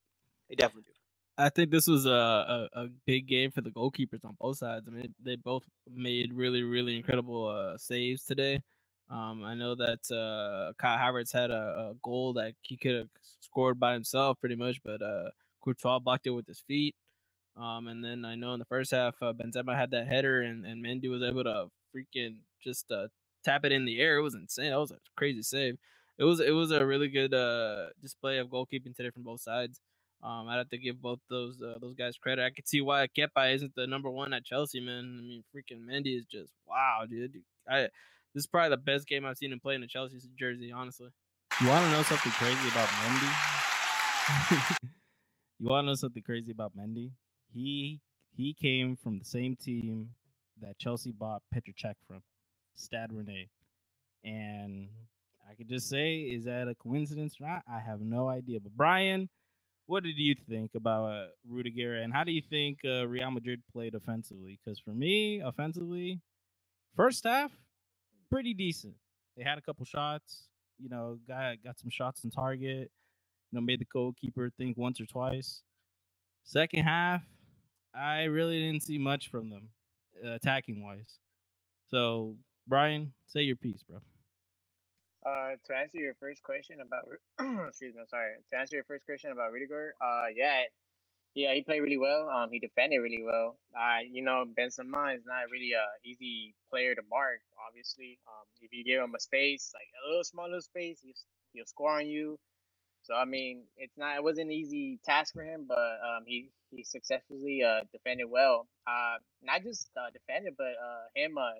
They 0.49 0.55
definitely 0.55 0.85
do. 0.87 0.93
I 1.37 1.49
think 1.49 1.71
this 1.71 1.89
was 1.89 2.07
a, 2.07 2.11
a, 2.11 2.69
a, 2.75 2.89
big 3.07 3.27
game 3.27 3.51
for 3.51 3.61
the 3.61 3.71
goalkeepers 3.71 4.25
on 4.25 4.37
both 4.41 4.59
sides. 4.59 4.87
I 4.87 4.93
mean, 4.93 5.13
they 5.21 5.35
both 5.35 5.65
made 5.93 6.33
really, 6.33 6.63
really 6.63 6.97
incredible 6.97 7.49
uh, 7.49 7.77
saves 7.77 8.23
today. 8.25 8.61
Um, 9.11 9.43
I 9.43 9.55
know 9.55 9.75
that 9.75 9.99
uh, 10.13 10.73
Kai 10.79 10.97
Havertz 10.97 11.33
had 11.33 11.51
a, 11.51 11.91
a 11.91 11.95
goal 12.05 12.35
that 12.35 12.55
he 12.63 12.77
could 12.77 12.95
have 12.95 13.09
scored 13.41 13.81
by 13.81 13.95
himself 13.95 14.39
pretty 14.39 14.55
much, 14.55 14.81
but 14.85 15.03
uh, 15.03 15.31
Courtois 15.61 15.99
blocked 15.99 16.29
it 16.29 16.31
with 16.31 16.47
his 16.47 16.61
feet. 16.61 16.95
Um, 17.57 17.89
and 17.89 18.05
then 18.05 18.25
I 18.25 18.37
know 18.37 18.53
in 18.53 18.59
the 18.59 18.65
first 18.65 18.93
half, 18.93 19.15
uh, 19.21 19.33
Benzema 19.33 19.77
had 19.77 19.91
that 19.91 20.07
header, 20.07 20.43
and, 20.43 20.65
and 20.65 20.85
Mendy 20.85 21.09
was 21.09 21.23
able 21.23 21.45
to 21.45 21.69
freaking 21.95 22.37
just 22.63 22.91
uh, 22.91 23.09
tap 23.45 23.65
it 23.65 23.73
in 23.73 23.85
the 23.85 24.01
air. 24.01 24.19
It 24.19 24.23
was 24.23 24.35
insane. 24.35 24.71
That 24.71 24.79
was 24.79 24.91
a 24.91 24.99
crazy 25.17 25.43
save. 25.43 25.77
It 26.19 26.25
was 26.25 26.41
it 26.41 26.53
was 26.53 26.71
a 26.71 26.85
really 26.85 27.09
good 27.09 27.35
uh, 27.35 27.87
display 28.01 28.39
of 28.39 28.49
goalkeeping 28.49 28.95
today 28.97 29.11
from 29.11 29.23
both 29.25 29.41
sides. 29.41 29.81
Um, 30.23 30.49
I'd 30.49 30.57
have 30.57 30.71
to 30.71 30.79
give 30.79 31.03
both 31.03 31.19
those 31.29 31.61
uh, 31.61 31.79
those 31.81 31.95
guys 31.95 32.17
credit. 32.17 32.45
I 32.45 32.51
could 32.51 32.69
see 32.69 32.81
why 32.81 33.09
Kepa 33.09 33.55
isn't 33.55 33.75
the 33.75 33.87
number 33.87 34.11
one 34.11 34.33
at 34.33 34.45
Chelsea, 34.45 34.81
man. 34.81 35.19
I 35.19 35.23
mean, 35.23 35.45
freaking 35.55 35.85
Mendy 35.85 36.17
is 36.17 36.25
just 36.25 36.53
wow, 36.67 37.05
dude. 37.09 37.43
I 37.69 37.89
this 38.35 38.43
is 38.43 38.47
probably 38.47 38.71
the 38.71 38.79
best 38.79 39.07
game 39.07 39.25
I've 39.27 39.37
seen 39.37 39.53
him 39.53 39.61
play 39.61 39.75
in 39.75 39.83
a 39.83 39.87
Chelsea 39.87 40.19
jersey, 40.39 40.73
honestly. 40.73 41.11
You 41.61 41.69
want 41.69 41.85
to 41.85 41.91
know 41.91 42.03
something 42.03 42.33
crazy 42.33 42.69
about 42.69 42.89
Mendy? 42.89 43.31
you 45.61 45.69
want 45.69 45.85
to 45.85 45.89
know 45.89 45.95
something 45.95 46.23
crazy 46.23 46.51
about 46.51 46.73
Mendy? 46.77 47.11
He 47.53 48.01
he 48.37 48.55
came 48.55 48.97
from 48.97 49.19
the 49.19 49.25
same 49.25 49.57
team 49.57 50.11
that 50.61 50.79
Chelsea 50.79 51.13
bought 51.13 51.43
Petr 51.55 51.75
Cech 51.75 51.95
from, 52.07 52.23
Stade 52.75 53.11
Rennais, 53.11 53.49
and 54.25 54.89
I 55.49 55.55
could 55.55 55.69
just 55.69 55.89
say, 55.89 56.21
is 56.21 56.45
that 56.45 56.69
a 56.69 56.75
coincidence 56.75 57.37
or 57.41 57.47
not? 57.47 57.63
I 57.71 57.79
have 57.79 58.01
no 58.01 58.29
idea. 58.29 58.61
But 58.61 58.77
Brian 58.77 59.29
what 59.87 60.03
did 60.03 60.17
you 60.17 60.35
think 60.49 60.75
about 60.75 61.05
uh, 61.05 61.27
Rudiger, 61.49 61.97
and 61.97 62.13
how 62.13 62.25
do 62.25 62.33
you 62.33 62.41
think 62.41 62.79
uh, 62.85 63.07
Real 63.07 63.31
Madrid 63.31 63.63
played 63.73 63.95
offensively? 63.95 64.59
Because 64.65 64.79
for 64.79 64.91
me, 64.91 65.41
offensively, 65.41 66.21
first 66.97 67.25
half, 67.25 67.53
pretty 68.31 68.55
decent. 68.55 68.95
They 69.37 69.45
had 69.45 69.59
a 69.59 69.61
couple 69.61 69.85
shots. 69.85 70.49
You 70.79 70.89
know, 70.89 71.19
got 71.29 71.63
got 71.63 71.79
some 71.79 71.91
shots 71.91 72.25
on 72.25 72.31
target. 72.31 72.91
You 73.51 73.57
know, 73.57 73.61
made 73.61 73.81
the 73.81 73.87
goalkeeper 73.93 74.51
think 74.57 74.77
once 74.77 75.01
or 75.01 75.07
twice. 75.07 75.63
Second 76.45 76.85
half, 76.85 77.23
I 77.95 78.25
really 78.25 78.59
didn't 78.61 78.83
see 78.83 78.99
much 78.99 79.29
from 79.31 79.51
them, 79.51 79.69
attacking 80.23 80.83
wise. 80.83 81.19
So, 81.89 82.37
Brian, 82.67 83.13
say 83.27 83.43
your 83.43 83.57
piece, 83.57 83.83
bro. 83.83 83.99
Uh, 85.25 85.57
to 85.65 85.75
answer 85.75 85.99
your 85.99 86.15
first 86.21 86.43
question 86.43 86.79
about, 86.81 87.05
excuse 87.69 87.95
me, 87.95 88.03
sorry. 88.09 88.35
To 88.53 88.59
answer 88.59 88.77
your 88.77 88.85
first 88.85 89.07
question 89.07 89.33
about 89.33 89.53
Rudiger, 89.53 89.95
uh, 90.01 90.27
yeah, 90.35 90.65
yeah, 91.35 91.53
he 91.55 91.63
played 91.63 91.81
really 91.81 91.99
well. 91.99 92.29
Um, 92.29 92.51
he 92.53 92.59
defended 92.61 93.01
really 93.01 93.25
well. 93.25 93.57
Uh, 93.75 94.07
you 94.09 94.23
know, 94.23 94.45
Benzema 94.57 95.17
is 95.17 95.25
not 95.27 95.51
really 95.51 95.73
a 95.73 95.85
easy 96.07 96.55
player 96.71 96.95
to 96.95 97.03
mark. 97.11 97.41
Obviously, 97.67 98.19
um, 98.29 98.47
if 98.61 98.73
you 98.73 98.85
give 98.85 99.03
him 99.03 99.15
a 99.17 99.21
space, 99.21 99.73
like 99.75 99.89
a 100.05 100.09
little 100.09 100.25
small 100.25 100.45
little 100.45 100.61
space, 100.61 101.01
he'll 101.53 101.67
score 101.67 101.99
on 101.99 102.07
you. 102.07 102.39
So 103.05 103.15
I 103.15 103.27
mean, 103.27 103.65
it's 103.79 103.99
not 103.99 104.17
it 104.17 104.25
wasn't 104.25 104.49
an 104.49 104.53
easy 104.53 105.01
task 105.05 105.35
for 105.35 105.45
him, 105.45 105.67
but 105.69 105.79
um, 105.79 106.25
he 106.27 106.51
he 106.73 106.85
successfully 106.85 107.63
uh 107.65 107.83
defended 107.93 108.29
well. 108.31 108.69
Uh, 108.87 109.19
not 109.43 109.65
just 109.65 109.91
uh, 109.97 110.11
defended, 110.13 110.55
but 110.59 110.75
uh 110.83 111.07
him 111.17 111.39
uh 111.39 111.53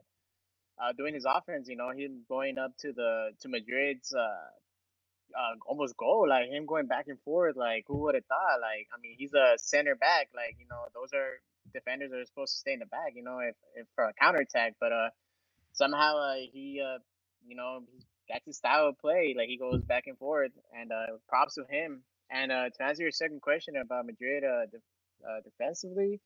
uh, 0.83 0.93
doing 0.99 1.15
his 1.15 1.27
offense. 1.27 1.69
You 1.69 1.77
know, 1.77 1.91
him 1.91 2.25
going 2.29 2.59
up 2.59 2.73
to 2.81 2.93
the 2.93 3.31
to 3.43 3.49
Madrid's 3.49 4.15
almost 5.69 5.97
goal, 5.97 6.29
like 6.29 6.51
him 6.51 6.67
going 6.67 6.87
back 6.87 7.07
and 7.09 7.21
forth. 7.23 7.57
Like 7.57 7.85
who 7.89 7.99
would 8.05 8.15
have 8.17 8.27
thought? 8.27 8.61
Like 8.61 8.89
I 8.95 9.01
mean, 9.03 9.17
he's 9.19 9.35
a 9.35 9.55
center 9.59 9.97
back. 9.97 10.29
Like 10.35 10.57
you 10.61 10.67
know, 10.71 10.85
those 10.95 11.13
are 11.15 11.41
defenders 11.75 12.13
are 12.13 12.25
supposed 12.27 12.55
to 12.55 12.59
stay 12.61 12.75
in 12.75 12.81
the 12.81 12.87
back, 12.87 13.13
you 13.17 13.25
know, 13.25 13.39
if, 13.41 13.57
if 13.77 13.87
for 13.95 14.05
a 14.05 14.15
counterattack. 14.15 14.75
But 14.81 14.93
uh, 14.93 15.11
somehow 15.73 16.35
he, 16.53 16.83
uh, 16.85 16.99
you 17.47 17.57
know, 17.57 17.83
that's 18.29 18.47
his 18.47 18.57
style 18.59 18.89
of 18.89 18.99
play. 18.99 19.35
Like 19.37 19.49
he 19.49 19.59
goes 19.59 19.83
back 19.83 20.05
and 20.07 20.19
forth, 20.19 20.53
and 20.79 20.93
uh, 20.93 21.19
props 21.29 21.55
to 21.55 21.65
him. 21.69 22.03
And 22.31 22.53
uh, 22.53 22.71
to 22.71 22.85
answer 22.85 23.03
your 23.03 23.13
second 23.13 23.43
question 23.43 23.77
about 23.77 24.07
Madrid 24.07 24.45
uh, 24.45 24.67
de- 24.67 25.29
uh, 25.29 25.41
defensively, 25.45 26.21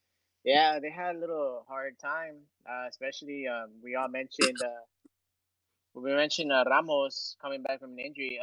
yeah, 0.45 0.79
they 0.81 0.91
had 0.91 1.17
a 1.17 1.19
little 1.19 1.65
hard 1.69 1.99
time, 2.01 2.37
uh, 2.69 2.87
especially 2.89 3.47
um, 3.49 3.71
we 3.83 3.97
all 3.97 4.09
mentioned 4.09 4.63
uh, 4.63 4.69
we 5.95 6.13
mentioned 6.15 6.51
Ramos 6.53 7.37
coming 7.43 7.63
back 7.63 7.81
from 7.81 7.93
an 7.93 7.99
injury. 8.01 8.41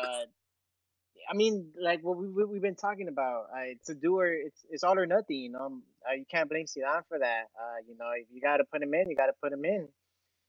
I 1.30 1.36
mean, 1.36 1.72
like 1.82 2.04
what 2.04 2.18
we, 2.18 2.28
we 2.30 2.58
have 2.58 2.62
been 2.62 2.76
talking 2.76 3.08
about, 3.08 3.48
it's 3.68 3.90
a 3.90 3.96
doer. 3.96 4.28
it's 4.34 4.66
it's 4.70 4.84
all 4.84 5.00
or 5.00 5.06
nothing. 5.08 5.38
You 5.38 5.52
know, 5.52 5.80
you 6.16 6.26
can't 6.30 6.50
blame 6.50 6.66
Zidane 6.66 7.04
for 7.10 7.20
that. 7.20 7.46
You 7.88 7.96
know, 7.98 8.12
if 8.16 8.28
you 8.34 8.42
got 8.42 8.58
to 8.58 8.66
put 8.66 8.84
him 8.84 8.94
in, 8.94 9.10
you 9.10 9.16
got 9.16 9.28
to 9.28 9.34
put 9.42 9.54
him 9.54 9.66
in. 9.66 9.88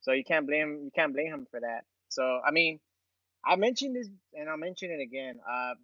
So 0.01 0.13
you 0.13 0.25
can't 0.25 0.47
blame 0.47 0.81
you 0.85 0.91
can't 0.95 1.13
blame 1.15 1.29
him 1.33 1.47
for 1.51 1.61
that. 1.61 1.85
So 2.09 2.41
I 2.47 2.51
mean, 2.53 2.81
I 3.47 3.57
mentioned 3.57 3.97
this 3.97 4.09
and 4.35 4.51
I'll 4.51 4.59
mention 4.59 4.93
it 4.93 5.03
again. 5.03 5.41
Uh, 5.49 5.75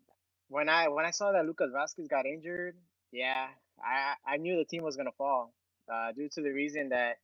when 0.48 0.68
I 0.70 0.88
when 0.88 1.06
I 1.06 1.12
saw 1.12 1.32
that 1.32 1.46
Lucas 1.46 1.70
Vázquez 1.74 2.08
got 2.10 2.26
injured, 2.26 2.76
yeah, 3.12 3.48
I 3.84 4.14
I 4.26 4.38
knew 4.38 4.56
the 4.56 4.66
team 4.66 4.84
was 4.84 4.96
gonna 4.96 5.12
fall 5.18 5.54
uh, 5.92 6.12
due 6.12 6.30
to 6.34 6.42
the 6.42 6.50
reason 6.52 6.90
that 6.90 7.18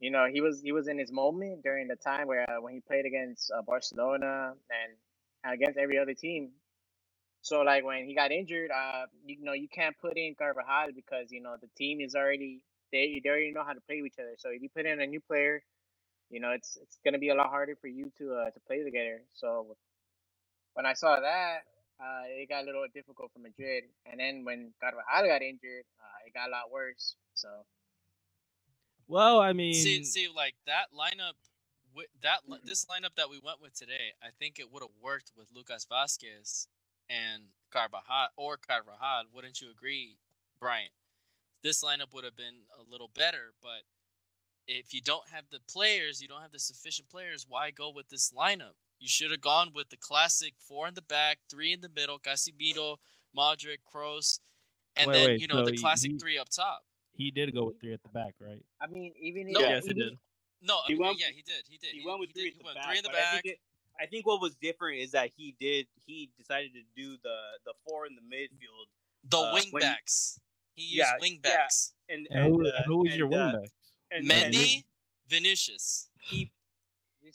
you 0.00 0.10
know 0.10 0.26
he 0.32 0.40
was 0.42 0.62
he 0.62 0.72
was 0.72 0.88
in 0.88 0.98
his 0.98 1.12
moment 1.12 1.62
during 1.64 1.88
the 1.88 1.96
time 1.96 2.28
where 2.28 2.50
uh, 2.50 2.60
when 2.62 2.74
he 2.74 2.80
played 2.80 3.06
against 3.06 3.52
uh, 3.56 3.62
Barcelona 3.62 4.54
and 4.70 5.54
against 5.54 5.78
every 5.78 5.98
other 5.98 6.14
team. 6.14 6.50
So 7.42 7.62
like 7.62 7.84
when 7.84 8.06
he 8.06 8.14
got 8.14 8.32
injured, 8.32 8.70
uh, 8.70 9.06
you 9.26 9.38
know 9.44 9.54
you 9.54 9.68
can't 9.68 9.96
put 10.00 10.16
in 10.18 10.34
Carvajal 10.38 10.88
because 10.94 11.32
you 11.32 11.42
know 11.42 11.56
the 11.60 11.68
team 11.76 12.00
is 12.00 12.14
already 12.14 12.62
they 12.92 13.20
they 13.24 13.30
already 13.30 13.52
know 13.52 13.64
how 13.64 13.74
to 13.74 13.82
play 13.82 14.02
with 14.02 14.12
each 14.14 14.20
other. 14.20 14.36
So 14.38 14.50
if 14.50 14.62
you 14.62 14.70
put 14.74 14.86
in 14.86 15.00
a 15.00 15.06
new 15.06 15.20
player, 15.20 15.62
you 16.34 16.40
know 16.40 16.50
it's 16.50 16.76
it's 16.82 16.98
gonna 17.04 17.22
be 17.22 17.28
a 17.30 17.34
lot 17.34 17.48
harder 17.48 17.76
for 17.80 17.86
you 17.86 18.10
to 18.18 18.34
uh, 18.34 18.50
to 18.50 18.60
play 18.66 18.82
together. 18.82 19.22
So 19.34 19.76
when 20.74 20.84
I 20.84 20.94
saw 20.94 21.20
that, 21.20 21.58
uh, 22.00 22.22
it 22.26 22.48
got 22.48 22.64
a 22.64 22.66
little 22.66 22.84
difficult 22.92 23.30
for 23.32 23.38
Madrid. 23.38 23.84
And 24.10 24.18
then 24.18 24.44
when 24.44 24.74
Carvajal 24.80 25.30
got 25.30 25.42
injured, 25.42 25.86
uh, 26.02 26.26
it 26.26 26.34
got 26.34 26.48
a 26.48 26.50
lot 26.50 26.72
worse. 26.72 27.14
So 27.34 27.48
well, 29.06 29.40
I 29.40 29.52
mean, 29.52 29.74
see, 29.74 30.02
see, 30.04 30.28
like 30.34 30.54
that 30.66 30.86
lineup, 30.92 31.38
that 32.22 32.40
this 32.64 32.84
lineup 32.86 33.14
that 33.16 33.30
we 33.30 33.38
went 33.38 33.60
with 33.62 33.74
today, 33.78 34.18
I 34.22 34.28
think 34.38 34.58
it 34.58 34.72
would 34.72 34.82
have 34.82 34.96
worked 35.00 35.30
with 35.36 35.46
Lucas 35.54 35.86
Vázquez 35.86 36.66
and 37.08 37.44
Carvajal 37.70 38.28
or 38.36 38.56
Carvajal. 38.56 39.24
Wouldn't 39.32 39.60
you 39.60 39.70
agree, 39.70 40.16
Brian? 40.58 40.90
This 41.62 41.84
lineup 41.84 42.12
would 42.12 42.24
have 42.24 42.36
been 42.36 42.66
a 42.76 42.90
little 42.90 43.10
better, 43.14 43.52
but 43.62 43.86
if 44.66 44.94
you 44.94 45.00
don't 45.00 45.28
have 45.30 45.44
the 45.50 45.60
players, 45.68 46.20
you 46.20 46.28
don't 46.28 46.42
have 46.42 46.52
the 46.52 46.58
sufficient 46.58 47.08
players. 47.08 47.46
Why 47.48 47.70
go 47.70 47.90
with 47.94 48.08
this 48.08 48.32
lineup? 48.36 48.74
You 48.98 49.08
should 49.08 49.30
have 49.30 49.40
gone 49.40 49.70
with 49.74 49.90
the 49.90 49.96
classic 49.96 50.54
four 50.58 50.88
in 50.88 50.94
the 50.94 51.02
back, 51.02 51.38
three 51.50 51.72
in 51.72 51.80
the 51.80 51.90
middle, 51.94 52.18
Casemiro, 52.18 52.96
Modric, 53.36 53.78
Kroos, 53.92 54.40
and 54.96 55.08
wait, 55.08 55.14
then 55.14 55.26
wait, 55.28 55.40
you 55.40 55.48
know 55.48 55.64
so 55.64 55.70
the 55.70 55.76
classic 55.76 56.12
he, 56.12 56.18
three 56.18 56.38
up 56.38 56.48
top. 56.48 56.82
He 57.12 57.30
did 57.30 57.54
go 57.54 57.66
with 57.66 57.80
three 57.80 57.92
at 57.92 58.02
the 58.02 58.08
back, 58.08 58.34
right? 58.40 58.62
I 58.80 58.86
mean, 58.86 59.12
even 59.20 59.52
no, 59.52 59.60
if, 59.60 59.68
yes, 59.68 59.86
he 59.86 59.94
did. 59.94 60.18
No, 60.62 60.78
he 60.86 60.94
went, 60.94 61.18
yeah, 61.18 61.26
he 61.26 61.42
did. 61.42 61.64
He 61.68 61.76
did. 61.76 61.90
He, 61.92 62.00
he 62.00 62.06
went 62.06 62.20
with 62.20 62.30
he 62.34 62.40
three, 62.40 62.50
did, 62.50 62.60
at 62.60 62.66
the 62.66 62.74
back, 62.74 62.88
three 62.88 62.98
in 62.98 63.02
the 63.02 63.08
back. 63.10 63.18
back. 63.18 63.28
I 63.28 63.40
think, 63.40 63.46
it, 63.46 63.58
I 64.00 64.06
think 64.06 64.26
what 64.26 64.40
was 64.40 64.54
different 64.56 64.98
is 65.00 65.10
that 65.12 65.30
he 65.36 65.54
did. 65.60 65.86
He 66.06 66.30
decided 66.38 66.72
to 66.72 66.80
do 66.96 67.16
the 67.22 67.36
the 67.66 67.72
four 67.86 68.06
in 68.06 68.14
the 68.14 68.22
midfield. 68.22 68.86
The 69.28 69.38
uh, 69.38 69.54
wing 69.54 69.70
backs. 69.78 70.40
He 70.74 70.82
used 70.82 70.96
yeah, 70.96 71.12
wing 71.20 71.40
backs. 71.42 71.92
Yeah. 72.08 72.14
And, 72.14 72.26
and, 72.30 72.54
who, 72.54 72.66
uh, 72.66 72.70
who 72.86 72.98
was 72.98 73.10
and, 73.10 73.18
your 73.18 73.28
wing 73.28 73.52
backs? 73.52 73.70
And, 74.10 74.28
Mendy, 74.28 74.84
Vinicius. 75.28 76.08
He 76.20 76.52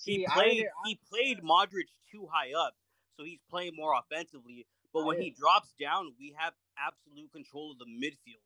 he 0.06 0.26
played 0.32 0.66
he 0.86 1.00
played 1.10 1.42
Modric 1.42 1.90
too 2.12 2.28
high 2.32 2.54
up, 2.58 2.74
so 3.18 3.24
he's 3.26 3.40
playing 3.50 3.74
more 3.76 3.94
offensively. 3.98 4.66
But 4.94 5.06
when 5.06 5.22
he 5.22 5.32
drops 5.32 5.74
down, 5.80 6.14
we 6.20 6.36
have 6.38 6.54
absolute 6.78 7.32
control 7.32 7.72
of 7.72 7.80
the 7.80 7.86
midfield 7.86 8.42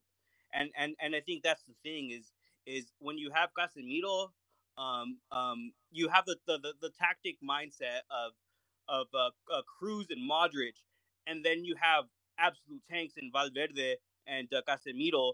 and 0.53 0.69
and 0.77 0.95
and 1.01 1.15
I 1.15 1.21
think 1.21 1.43
that's 1.43 1.63
the 1.63 1.75
thing 1.83 2.11
is 2.11 2.31
is 2.65 2.91
when 2.99 3.17
you 3.17 3.31
have 3.33 3.49
Casemiro, 3.57 4.29
um, 4.77 5.17
um, 5.31 5.73
you 5.91 6.09
have 6.09 6.25
the, 6.25 6.37
the 6.47 6.59
the, 6.59 6.73
the 6.81 6.91
tactic 6.99 7.37
mindset 7.43 8.01
of 8.11 8.33
of 8.87 9.07
uh, 9.13 9.29
uh, 9.53 9.61
Kroos 9.81 10.07
and 10.09 10.29
Modric, 10.29 10.77
and 11.27 11.43
then 11.43 11.63
you 11.65 11.75
have 11.81 12.05
absolute 12.39 12.81
tanks 12.89 13.15
in 13.17 13.31
Valverde 13.33 13.95
and 14.27 14.47
uh, 14.53 14.61
Casemiro. 14.67 15.33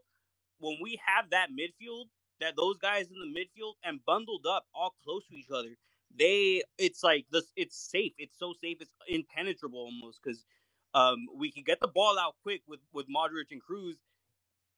When 0.60 0.78
we 0.82 1.00
have 1.06 1.30
that 1.32 1.50
midfield, 1.52 2.06
that 2.40 2.56
those 2.56 2.78
guys 2.78 3.08
in 3.08 3.20
the 3.20 3.40
midfield 3.40 3.74
and 3.84 4.00
bundled 4.06 4.46
up, 4.48 4.66
all 4.74 4.96
close 5.04 5.26
to 5.28 5.36
each 5.36 5.52
other, 5.54 5.76
they 6.16 6.64
it's 6.78 7.04
like 7.04 7.26
this. 7.32 7.52
It's 7.56 7.78
safe. 7.78 8.14
It's 8.18 8.38
so 8.38 8.54
safe. 8.62 8.78
It's 8.80 8.92
impenetrable 9.08 9.80
almost 9.80 10.20
because 10.24 10.46
um, 10.94 11.28
we 11.38 11.52
can 11.52 11.64
get 11.64 11.80
the 11.80 11.88
ball 11.88 12.18
out 12.20 12.36
quick 12.44 12.62
with 12.68 12.80
with 12.94 13.08
Modric 13.08 13.52
and 13.52 13.62
Kroos, 13.62 13.96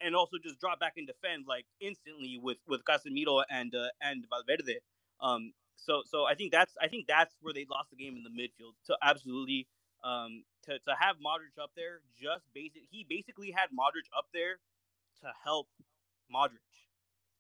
and 0.02 0.16
also 0.16 0.38
just 0.44 0.60
drop 0.60 0.80
back 0.80 0.94
and 0.98 1.08
defend 1.08 1.46
like 1.48 1.66
instantly 1.80 2.40
with 2.42 2.58
with 2.68 2.82
Casemiro 2.84 3.44
and 3.50 3.74
uh, 3.76 3.90
and 4.02 4.26
Valverde. 4.30 4.80
Um, 5.22 5.54
so 5.78 6.04
so 6.06 6.26
I 6.26 6.36
think 6.36 6.52
that's 6.52 6.76
I 6.82 6.88
think 6.88 7.08
that's 7.08 7.36
where 7.42 7.54
they 7.54 7.66
lost 7.70 7.90
the 7.90 7.98
game 7.98 8.18
in 8.18 8.24
the 8.24 8.30
midfield. 8.30 8.74
So 8.84 8.96
absolutely 9.02 9.68
um 10.04 10.44
to 10.64 10.80
to 10.80 10.96
have 11.00 11.18
Modric 11.18 11.62
up 11.62 11.72
there, 11.76 12.02
just 12.20 12.46
basic 12.54 12.84
he 12.90 13.06
basically 13.08 13.52
had 13.52 13.70
Modric 13.70 14.08
up 14.18 14.26
there 14.34 14.60
to 15.22 15.28
help 15.44 15.68
Modric, 16.34 16.66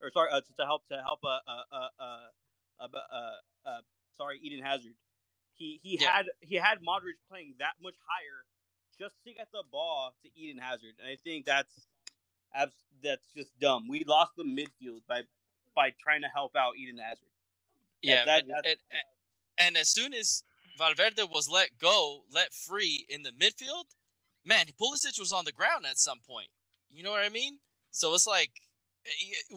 or 0.01 0.11
sorry 0.11 0.29
uh, 0.31 0.41
to, 0.41 0.53
to 0.57 0.65
help 0.65 0.87
to 0.89 0.97
help 1.01 1.19
uh 1.23 1.39
uh 1.47 1.63
uh 1.71 1.87
uh, 1.99 2.85
uh, 2.85 2.87
uh, 2.97 3.69
uh 3.69 3.81
sorry 4.17 4.39
Eden 4.41 4.63
Hazard. 4.63 4.93
He 5.55 5.79
he 5.83 5.97
yeah. 6.01 6.11
had 6.11 6.25
he 6.39 6.55
had 6.55 6.79
Modric 6.79 7.19
playing 7.29 7.55
that 7.59 7.73
much 7.81 7.95
higher 8.07 8.45
just 8.99 9.15
to 9.25 9.33
get 9.33 9.47
the 9.51 9.63
ball 9.71 10.13
to 10.23 10.29
Eden 10.35 10.61
Hazard, 10.61 10.95
and 10.99 11.07
I 11.07 11.17
think 11.23 11.45
that's 11.45 11.87
that's 13.03 13.27
just 13.35 13.57
dumb. 13.59 13.87
We 13.87 14.03
lost 14.05 14.31
the 14.37 14.43
midfield 14.43 15.01
by 15.07 15.21
by 15.75 15.91
trying 16.01 16.21
to 16.21 16.27
help 16.27 16.55
out 16.55 16.73
Eden 16.77 16.97
Hazard. 16.97 17.27
Yeah, 18.01 18.25
that, 18.25 18.43
and, 18.43 18.65
and, 18.65 18.77
and, 19.59 19.77
as 19.77 19.89
soon 19.89 20.13
as 20.13 20.43
Valverde 20.77 21.21
was 21.31 21.47
let 21.47 21.77
go, 21.79 22.23
let 22.33 22.51
free 22.51 23.05
in 23.07 23.21
the 23.21 23.29
midfield, 23.29 23.85
man, 24.43 24.65
Pulisic 24.81 25.19
was 25.19 25.31
on 25.31 25.45
the 25.45 25.51
ground 25.51 25.85
at 25.87 25.99
some 25.99 26.17
point. 26.27 26.47
You 26.89 27.03
know 27.03 27.11
what 27.11 27.23
I 27.23 27.29
mean? 27.29 27.59
So 27.91 28.13
it's 28.15 28.25
like 28.25 28.51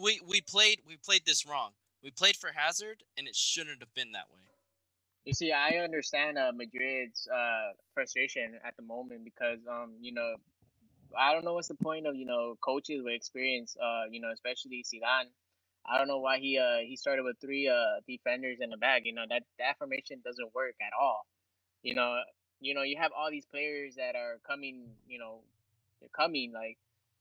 we 0.01 0.19
we 0.27 0.41
played 0.41 0.81
we 0.87 0.97
played 0.97 1.25
this 1.25 1.45
wrong. 1.45 1.71
We 2.03 2.11
played 2.11 2.37
for 2.37 2.51
Hazard, 2.55 3.03
and 3.17 3.27
it 3.27 3.35
shouldn't 3.35 3.79
have 3.79 3.93
been 3.95 4.11
that 4.11 4.25
way. 4.33 4.41
You 5.25 5.33
see, 5.33 5.51
I 5.51 5.77
understand 5.83 6.37
uh, 6.37 6.51
Madrid's 6.53 7.27
uh, 7.27 7.73
frustration 7.95 8.59
at 8.63 8.75
the 8.77 8.83
moment 8.83 9.23
because, 9.23 9.59
um, 9.69 9.93
you 9.99 10.13
know, 10.13 10.35
I 11.17 11.33
don't 11.33 11.43
know 11.43 11.53
what's 11.53 11.67
the 11.67 11.75
point 11.75 12.05
of 12.05 12.15
you 12.15 12.25
know 12.25 12.57
coaches 12.63 13.01
with 13.03 13.13
experience, 13.13 13.75
uh, 13.81 14.03
you 14.11 14.21
know, 14.21 14.31
especially 14.31 14.83
Zidane. 14.83 15.29
I 15.87 15.97
don't 15.97 16.07
know 16.07 16.19
why 16.19 16.39
he 16.39 16.57
uh 16.59 16.79
he 16.85 16.95
started 16.95 17.23
with 17.23 17.37
three 17.41 17.67
uh 17.67 18.01
defenders 18.07 18.57
in 18.61 18.69
the 18.69 18.77
back. 18.77 19.03
You 19.05 19.13
know 19.13 19.25
that 19.29 19.43
that 19.59 19.77
formation 19.79 20.21
doesn't 20.23 20.53
work 20.53 20.75
at 20.81 20.93
all. 20.99 21.25
You 21.83 21.95
know, 21.95 22.19
you 22.59 22.73
know 22.73 22.83
you 22.83 22.97
have 22.99 23.11
all 23.17 23.31
these 23.31 23.45
players 23.45 23.95
that 23.95 24.15
are 24.15 24.39
coming. 24.47 24.89
You 25.07 25.19
know, 25.19 25.41
they're 25.99 26.09
coming. 26.15 26.51
Like 26.53 26.77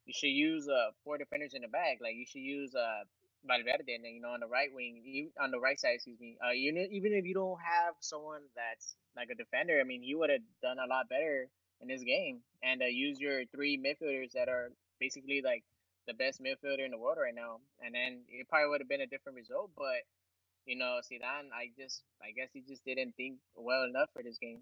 you 0.06 0.12
should 0.14 0.34
use 0.34 0.68
uh 0.68 0.90
four 1.04 1.18
defenders 1.18 1.54
in 1.54 1.62
the 1.62 1.68
back. 1.68 1.98
Like 2.02 2.14
you 2.16 2.26
should 2.26 2.42
use 2.42 2.74
uh 2.74 3.04
Valverde, 3.46 3.94
and 3.94 4.04
then 4.04 4.12
you 4.14 4.20
know 4.22 4.30
on 4.30 4.40
the 4.40 4.46
right 4.48 4.70
wing, 4.72 5.02
you 5.04 5.30
on 5.40 5.50
the 5.50 5.60
right 5.60 5.78
side, 5.78 5.94
excuse 5.96 6.18
me. 6.20 6.36
Uh, 6.44 6.52
even 6.52 6.88
even 6.92 7.12
if 7.12 7.24
you 7.24 7.34
don't 7.34 7.58
have 7.60 7.94
someone 8.00 8.42
that's 8.56 8.96
like 9.16 9.28
a 9.30 9.34
defender, 9.34 9.80
I 9.80 9.84
mean, 9.84 10.02
he 10.02 10.14
would 10.14 10.30
have 10.30 10.42
done 10.62 10.78
a 10.78 10.86
lot 10.88 11.08
better 11.08 11.48
in 11.80 11.88
this 11.88 12.02
game 12.02 12.40
and 12.62 12.82
uh, 12.82 12.86
use 12.86 13.20
your 13.20 13.44
three 13.46 13.76
midfielders 13.76 14.32
that 14.32 14.48
are 14.48 14.72
basically 15.00 15.42
like 15.44 15.62
the 16.06 16.14
best 16.14 16.40
midfielder 16.40 16.84
in 16.84 16.90
the 16.92 16.98
world 16.98 17.18
right 17.20 17.34
now. 17.34 17.58
And 17.84 17.94
then 17.94 18.22
it 18.28 18.48
probably 18.48 18.70
would 18.70 18.80
have 18.80 18.88
been 18.88 19.02
a 19.02 19.06
different 19.06 19.36
result, 19.36 19.70
but 19.76 20.04
you 20.66 20.76
know, 20.76 21.00
Zidane, 21.04 21.50
I 21.54 21.70
just, 21.78 22.02
I 22.22 22.32
guess 22.32 22.50
he 22.52 22.62
just 22.62 22.84
didn't 22.84 23.14
think 23.16 23.38
well 23.56 23.84
enough 23.84 24.10
for 24.14 24.22
this 24.22 24.38
game. 24.38 24.60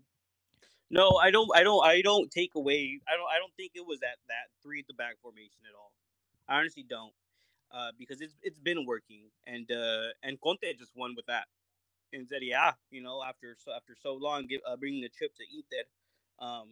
No, 0.92 1.16
I 1.18 1.32
don't, 1.32 1.50
I 1.56 1.64
don't, 1.64 1.84
I 1.86 2.02
don't 2.02 2.30
take 2.32 2.56
away. 2.56 3.00
I 3.08 3.16
don't, 3.16 3.28
I 3.30 3.38
don't 3.40 3.54
think 3.56 3.72
it 3.76 3.86
was 3.86 4.00
that 4.00 4.18
that 4.28 4.48
three 4.62 4.80
at 4.80 4.88
the 4.88 4.94
back 4.94 5.16
formation 5.22 5.62
at 5.68 5.76
all. 5.76 5.92
I 6.48 6.60
honestly 6.60 6.84
don't, 6.88 7.14
uh, 7.72 7.92
because 7.98 8.20
it's 8.22 8.36
it's 8.42 8.60
been 8.60 8.86
working, 8.86 9.30
and 9.46 9.70
uh, 9.72 10.08
and 10.22 10.40
Conte 10.40 10.74
just 10.78 10.92
won 10.96 11.14
with 11.16 11.26
that, 11.26 11.46
and 12.12 12.28
said, 12.28 12.40
yeah, 12.42 12.72
you 12.90 13.02
know, 13.02 13.22
after 13.22 13.56
so 13.58 13.72
after 13.72 13.96
so 14.00 14.14
long, 14.14 14.46
give, 14.48 14.62
uh, 14.66 14.76
bringing 14.76 15.02
the 15.02 15.10
trip 15.10 15.34
to 15.36 15.44
Inter, 15.54 15.88
um, 16.40 16.70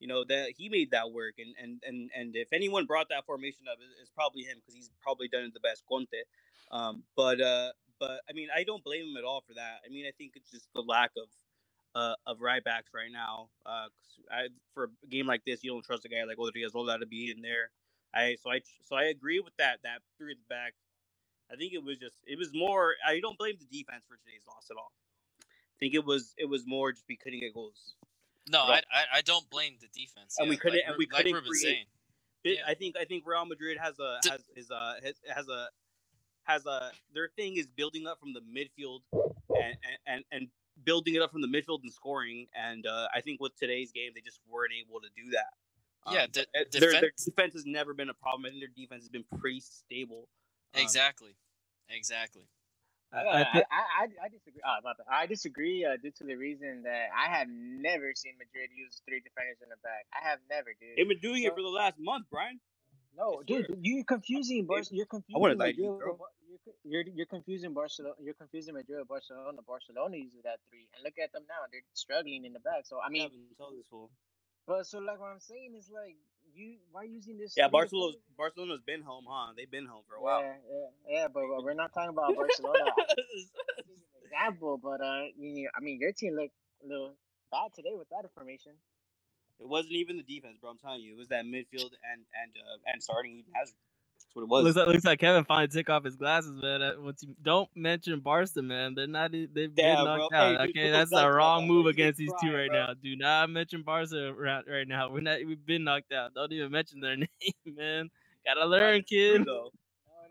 you 0.00 0.08
know 0.08 0.24
that 0.24 0.50
he 0.58 0.70
made 0.70 0.92
that 0.92 1.12
work 1.12 1.36
and 1.38 1.54
and 1.62 1.82
and 1.86 2.10
and 2.16 2.36
if 2.36 2.52
anyone 2.52 2.86
brought 2.86 3.08
that 3.10 3.26
formation 3.26 3.66
up 3.72 3.78
it's 4.00 4.10
probably 4.10 4.44
him 4.44 4.58
because 4.60 4.74
he's 4.74 4.90
probably 5.02 5.28
done 5.28 5.44
it 5.44 5.54
the 5.54 5.60
best 5.60 5.84
conte 5.88 6.08
um 6.72 7.04
but 7.16 7.40
uh 7.40 7.72
but 8.00 8.20
i 8.30 8.34
mean 8.34 8.48
i 8.56 8.64
don't 8.64 8.84
blame 8.84 9.06
him 9.08 9.18
at 9.18 9.24
all 9.24 9.42
for 9.46 9.54
that 9.54 9.80
i 9.86 9.90
mean 9.90 10.06
i 10.06 10.12
think 10.18 10.34
it's 10.36 10.50
just 10.52 10.68
the 10.74 10.82
lack 10.82 11.12
of 11.18 11.28
uh 11.96 12.14
of 12.26 12.40
right 12.40 12.62
backs 12.62 12.90
right 12.94 13.10
now 13.12 13.48
uh 13.64 13.88
I, 14.30 14.48
for 14.74 14.84
a 14.84 15.06
game 15.08 15.26
like 15.26 15.42
this 15.44 15.62
you 15.64 15.70
don't 15.72 15.84
trust 15.84 16.04
a 16.04 16.08
guy 16.08 16.24
like 16.24 16.36
Odriozola 16.36 16.98
to 17.00 17.06
be 17.06 17.30
in 17.34 17.42
there 17.42 17.70
I 18.14 18.36
so 18.42 18.50
I 18.50 18.60
so 18.84 18.96
I 18.96 19.04
agree 19.04 19.40
with 19.40 19.52
that. 19.58 19.80
That 19.82 19.98
three 20.16 20.32
at 20.32 20.38
the 20.38 20.48
back. 20.48 20.72
I 21.52 21.56
think 21.56 21.74
it 21.74 21.84
was 21.84 21.98
just 21.98 22.14
it 22.26 22.38
was 22.38 22.50
more. 22.54 22.94
I 23.06 23.20
don't 23.20 23.36
blame 23.36 23.56
the 23.58 23.66
defense 23.66 24.04
for 24.08 24.16
today's 24.16 24.40
loss 24.48 24.68
at 24.70 24.76
all. 24.78 24.90
I 25.42 25.76
think 25.80 25.92
it 25.94 26.04
was 26.04 26.32
it 26.38 26.48
was 26.48 26.62
more 26.66 26.92
just 26.92 27.04
we 27.08 27.16
couldn't 27.16 27.40
get 27.40 27.52
goals. 27.52 27.94
No, 28.48 28.60
I, 28.62 28.80
I 28.90 29.18
I 29.18 29.20
don't 29.22 29.48
blame 29.50 29.74
the 29.82 29.88
defense. 29.88 30.36
And 30.38 30.48
we 30.48 30.56
couldn't- 30.56 30.78
like, 30.78 30.88
and 30.88 30.96
we 30.98 31.06
like 31.12 31.16
couldn't 31.24 31.34
Ruben's 31.34 31.60
create- 31.60 31.74
saying. 31.74 31.86
Yeah. 32.44 32.60
I 32.66 32.74
think 32.74 32.96
I 32.96 33.04
think 33.04 33.24
Real 33.26 33.44
Madrid 33.44 33.76
has 33.78 33.98
a 33.98 34.18
has 34.30 34.40
is 34.56 34.70
a 34.70 34.94
has, 35.04 35.14
has 35.34 35.48
a 35.48 35.68
has 36.44 36.64
a 36.64 36.92
their 37.12 37.28
thing 37.36 37.56
is 37.56 37.66
building 37.66 38.06
up 38.06 38.18
from 38.20 38.32
the 38.32 38.40
midfield 38.40 39.00
and 39.60 39.76
and, 40.06 40.24
and 40.32 40.48
building 40.84 41.14
it 41.14 41.22
up 41.22 41.32
from 41.32 41.40
the 41.42 41.48
midfield 41.48 41.80
and 41.82 41.92
scoring. 41.92 42.46
And 42.54 42.86
uh, 42.86 43.08
I 43.14 43.20
think 43.20 43.40
with 43.40 43.56
today's 43.56 43.92
game, 43.92 44.12
they 44.14 44.20
just 44.20 44.40
weren't 44.48 44.72
able 44.72 45.00
to 45.00 45.08
do 45.16 45.30
that. 45.32 46.12
Yeah, 46.12 46.22
Um, 46.24 46.28
de- 46.32 46.40
uh, 46.42 46.64
their, 46.72 46.80
their 46.80 46.92
defense- 46.92 47.24
defense 47.24 47.52
has 47.54 47.66
never 47.66 47.92
been 47.94 48.10
a 48.10 48.14
problem. 48.14 48.46
I 48.46 48.50
think 48.50 48.60
their 48.60 48.74
defense 48.76 49.02
has 49.02 49.08
been 49.08 49.24
pretty 49.40 49.60
stable. 49.60 50.28
Um, 50.74 50.82
Exactly, 50.82 51.34
exactly. 51.88 52.42
I, 53.12 53.18
Uh, 53.18 53.22
I 53.22 53.38
I, 53.38 53.42
I, 53.42 53.60
I, 53.80 54.04
I 54.24 54.28
disagree. 54.28 54.60
Oh, 54.66 54.76
my 54.84 54.92
bad. 54.98 55.06
I 55.10 55.26
disagree 55.26 55.84
uh, 55.84 55.96
due 56.02 56.10
to 56.10 56.24
the 56.24 56.34
reason 56.34 56.82
that 56.84 57.08
I 57.16 57.30
have 57.36 57.48
never 57.48 58.12
seen 58.14 58.34
Madrid 58.38 58.70
use 58.76 59.00
three 59.08 59.20
defenders 59.20 59.58
in 59.62 59.68
the 59.68 59.76
back. 59.82 60.06
I 60.12 60.28
have 60.28 60.38
never, 60.50 60.70
dude. 60.78 60.96
They've 60.98 61.08
been 61.08 61.20
doing 61.22 61.44
it 61.44 61.54
for 61.54 61.62
the 61.62 61.68
last 61.68 61.98
month, 61.98 62.26
Brian. 62.30 62.60
No, 63.16 63.42
dude, 63.46 63.66
you're 63.80 64.04
confusing. 64.04 64.66
Bar- 64.66 64.82
you're 64.90 65.06
confusing. 65.06 65.40
wanna 65.40 65.54
like 65.54 65.76
you, 65.76 65.96
bro. 65.98 66.18
You're, 66.84 67.02
you're 67.04 67.14
you're 67.14 67.26
confusing 67.26 67.72
Barcelona. 67.72 68.14
You're 68.20 68.34
confusing 68.34 68.74
Madrid 68.74 68.98
with 68.98 69.08
Barcelona. 69.08 69.58
Barcelona 69.66 70.16
uses 70.16 70.42
that 70.44 70.60
three, 70.68 70.86
and 70.94 71.02
look 71.04 71.14
at 71.22 71.32
them 71.32 71.44
now. 71.48 71.64
They're 71.72 71.80
struggling 71.94 72.44
in 72.44 72.52
the 72.52 72.60
back. 72.60 72.84
So 72.84 73.00
I 73.00 73.08
mean, 73.08 73.22
haven't 73.22 73.56
told 73.58 73.74
this 73.78 73.86
fool. 73.88 74.10
but 74.66 74.86
so 74.86 74.98
like 74.98 75.18
what 75.20 75.32
I'm 75.32 75.40
saying 75.40 75.74
is 75.78 75.88
like 75.92 76.16
you 76.54 76.76
why 76.92 77.04
using 77.04 77.38
this? 77.38 77.54
Yeah, 77.56 77.68
three 77.68 77.72
Barcelona's 77.72 78.16
defenders? 78.16 78.36
Barcelona's 78.36 78.80
been 78.86 79.02
home, 79.02 79.24
huh? 79.28 79.52
They've 79.56 79.70
been 79.70 79.86
home 79.86 80.02
for 80.08 80.16
a 80.16 80.22
while. 80.22 80.42
Yeah, 80.42 80.56
yeah, 80.68 80.88
yeah. 81.08 81.26
But, 81.28 81.44
but 81.48 81.64
we're 81.64 81.74
not 81.74 81.92
talking 81.92 82.10
about 82.10 82.34
Barcelona. 82.40 82.92
This 83.16 83.26
is 83.36 83.50
an 83.76 84.24
example, 84.24 84.78
but 84.82 85.00
uh, 85.00 85.28
you, 85.38 85.68
I 85.76 85.80
mean, 85.80 86.00
your 86.00 86.12
team 86.12 86.34
looked 86.36 86.56
a 86.84 86.88
little 86.88 87.14
bad 87.52 87.72
today 87.74 87.92
with 87.96 88.08
that 88.10 88.24
information. 88.24 88.72
It 89.60 89.68
wasn't 89.68 89.94
even 89.94 90.16
the 90.16 90.22
defense, 90.22 90.58
bro. 90.60 90.70
I'm 90.70 90.78
telling 90.78 91.00
you, 91.00 91.14
it 91.14 91.18
was 91.18 91.28
that 91.28 91.44
midfield 91.44 91.92
and 92.12 92.22
and 92.42 92.52
uh, 92.56 92.78
and 92.92 93.02
starting 93.02 93.32
Eden 93.32 93.52
Hazard. 93.54 93.74
That's 94.18 94.34
what 94.34 94.42
it 94.42 94.48
was. 94.48 94.64
looks 94.64 94.76
like 94.76 94.86
looks 94.88 95.04
like 95.04 95.18
Kevin 95.20 95.44
finally 95.44 95.68
took 95.68 95.88
off 95.88 96.04
his 96.04 96.16
glasses, 96.16 96.52
man. 96.62 96.82
Uh, 96.82 96.92
Once 96.98 97.22
you 97.22 97.34
don't 97.42 97.68
mention 97.74 98.20
Barca, 98.20 98.60
man, 98.62 98.94
they're 98.94 99.06
not. 99.06 99.34
e- 99.34 99.48
They've 99.52 99.74
been 99.74 99.84
Yeah, 99.84 100.04
knocked 100.04 100.32
bro. 100.32 100.38
out. 100.38 100.60
Hey, 100.60 100.64
okay, 100.64 100.66
put 100.66 100.74
those 100.74 100.92
that's 100.92 101.10
glasses 101.10 101.24
a 101.24 101.28
back 101.28 101.36
wrong 101.36 101.62
on, 101.62 101.68
move 101.68 101.82
bro. 101.84 101.90
Against 101.90 102.18
get 102.18 102.24
these 102.26 102.32
two 102.42 102.54
right 102.54 102.68
bro. 102.70 102.86
now. 102.86 102.94
Do 103.02 103.16
not 103.16 103.50
mention 103.50 103.82
Barca 103.82 104.34
right, 104.34 104.64
right 104.68 104.88
now. 104.88 105.10
We're 105.10 105.20
not. 105.20 105.38
We've 105.46 105.64
been 105.64 105.84
knocked 105.84 106.12
out. 106.12 106.34
Don't 106.34 106.52
even 106.52 106.70
mention 106.70 107.00
their 107.00 107.16
name, 107.16 107.28
man. 107.64 108.10
Gotta 108.44 108.66
learn, 108.66 109.00
It's 109.00 109.10
kid. 109.10 109.46
No, 109.46 109.70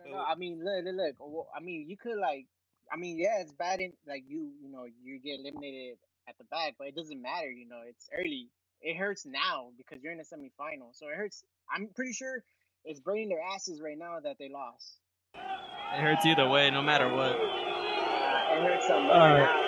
no, 0.06 0.12
no. 0.12 0.18
I 0.24 0.36
mean, 0.36 0.64
look, 0.64 0.86
look, 0.86 1.16
look. 1.20 1.48
I 1.56 1.60
mean, 1.60 1.90
you 1.90 1.98
could 1.98 2.18
like, 2.18 2.46
I 2.94 2.98
mean, 2.98 3.18
yeah, 3.18 3.40
it's 3.42 3.52
bad 3.52 3.82
in 3.82 3.94
like 4.08 4.24
you, 4.28 4.52
you 4.62 4.70
know, 4.70 4.86
you 5.04 5.20
get 5.20 5.40
eliminated 5.40 5.98
at 6.28 6.38
the 6.38 6.44
back, 6.46 6.76
but 6.78 6.88
it 6.88 6.96
doesn't 6.96 7.22
matter. 7.22 7.52
You 7.52 7.68
know, 7.68 7.82
it's 7.88 8.08
early. 8.18 8.50
It 8.82 8.98
hurts 8.98 9.26
now 9.26 9.70
because 9.78 10.04
you're 10.04 10.12
in 10.12 10.20
the 10.20 10.24
semifinal, 10.24 10.94
so 10.94 11.08
it 11.08 11.16
hurts. 11.16 11.44
I'm 11.74 11.90
pretty 11.96 12.14
sure 12.14 12.44
it's 12.84 13.00
burning 13.00 13.30
their 13.30 13.42
asses 13.42 13.82
right 13.82 13.98
now 13.98 14.20
that 14.24 14.38
they 14.38 14.50
lost. 14.50 15.00
It 15.34 16.02
hurts 16.02 16.26
either 16.26 16.48
way, 16.48 16.70
no 16.70 16.82
matter 16.82 17.10
what. 17.10 17.32
Uh, 17.32 18.56
it 18.56 18.64
hurts 18.64 18.88
them 18.88 19.10
All 19.10 19.20
right 19.20 19.40
right. 19.40 19.62
now. 19.62 19.66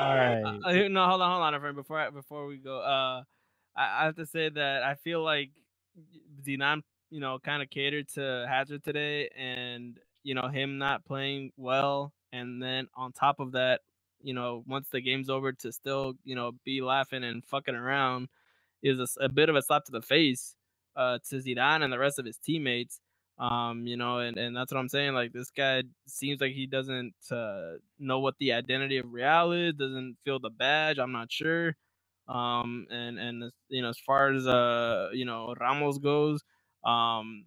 All 0.00 0.16
right. 0.16 0.42
Uh, 0.64 0.84
uh, 0.84 0.88
no, 0.88 1.06
hold 1.06 1.22
on, 1.22 1.30
hold 1.30 1.42
on, 1.42 1.54
a 1.54 1.60
friend. 1.60 1.76
Before 1.76 1.98
I, 1.98 2.10
before 2.10 2.46
we 2.46 2.56
go, 2.56 2.78
uh, 2.78 3.22
I, 3.76 4.02
I 4.02 4.04
have 4.04 4.16
to 4.16 4.26
say 4.26 4.48
that 4.48 4.82
I 4.82 4.94
feel 4.94 5.22
like 5.22 5.50
Zidane, 6.46 6.82
you 7.10 7.20
know, 7.20 7.38
kind 7.38 7.62
of 7.62 7.70
catered 7.70 8.08
to 8.14 8.46
Hazard 8.48 8.82
today, 8.82 9.28
and 9.36 9.98
you 10.22 10.34
know 10.34 10.48
him 10.48 10.78
not 10.78 11.04
playing 11.04 11.52
well, 11.56 12.12
and 12.32 12.62
then 12.62 12.88
on 12.94 13.12
top 13.12 13.40
of 13.40 13.52
that, 13.52 13.80
you 14.22 14.34
know, 14.34 14.64
once 14.66 14.88
the 14.90 15.00
game's 15.00 15.28
over, 15.28 15.52
to 15.52 15.72
still 15.72 16.14
you 16.24 16.34
know 16.34 16.52
be 16.64 16.80
laughing 16.80 17.24
and 17.24 17.44
fucking 17.44 17.74
around 17.74 18.28
is 18.82 19.16
a 19.20 19.28
bit 19.28 19.48
of 19.48 19.56
a 19.56 19.62
slap 19.62 19.84
to 19.86 19.92
the 19.92 20.02
face 20.02 20.54
uh, 20.96 21.18
to 21.30 21.36
Zidane 21.36 21.82
and 21.82 21.92
the 21.92 21.98
rest 21.98 22.18
of 22.18 22.26
his 22.26 22.38
teammates. 22.38 23.00
Um, 23.38 23.86
you 23.86 23.96
know, 23.96 24.18
and, 24.18 24.36
and 24.38 24.56
that's 24.56 24.72
what 24.72 24.78
I'm 24.80 24.88
saying. 24.88 25.14
Like 25.14 25.32
this 25.32 25.50
guy 25.50 25.84
seems 26.06 26.40
like 26.40 26.52
he 26.52 26.66
doesn't 26.66 27.14
uh, 27.32 27.74
know 27.98 28.20
what 28.20 28.36
the 28.38 28.52
identity 28.52 28.98
of 28.98 29.12
Real 29.12 29.52
is, 29.52 29.74
doesn't 29.74 30.16
feel 30.24 30.38
the 30.40 30.50
badge. 30.50 30.98
I'm 30.98 31.12
not 31.12 31.32
sure. 31.32 31.76
Um, 32.28 32.86
and 32.90 33.18
and 33.18 33.44
as- 33.44 33.52
you 33.68 33.82
know, 33.82 33.90
as 33.90 33.98
far 33.98 34.32
as 34.32 34.46
uh, 34.46 35.10
you 35.12 35.24
know, 35.24 35.54
Ramos 35.60 35.98
goes, 35.98 36.42
um, 36.84 37.46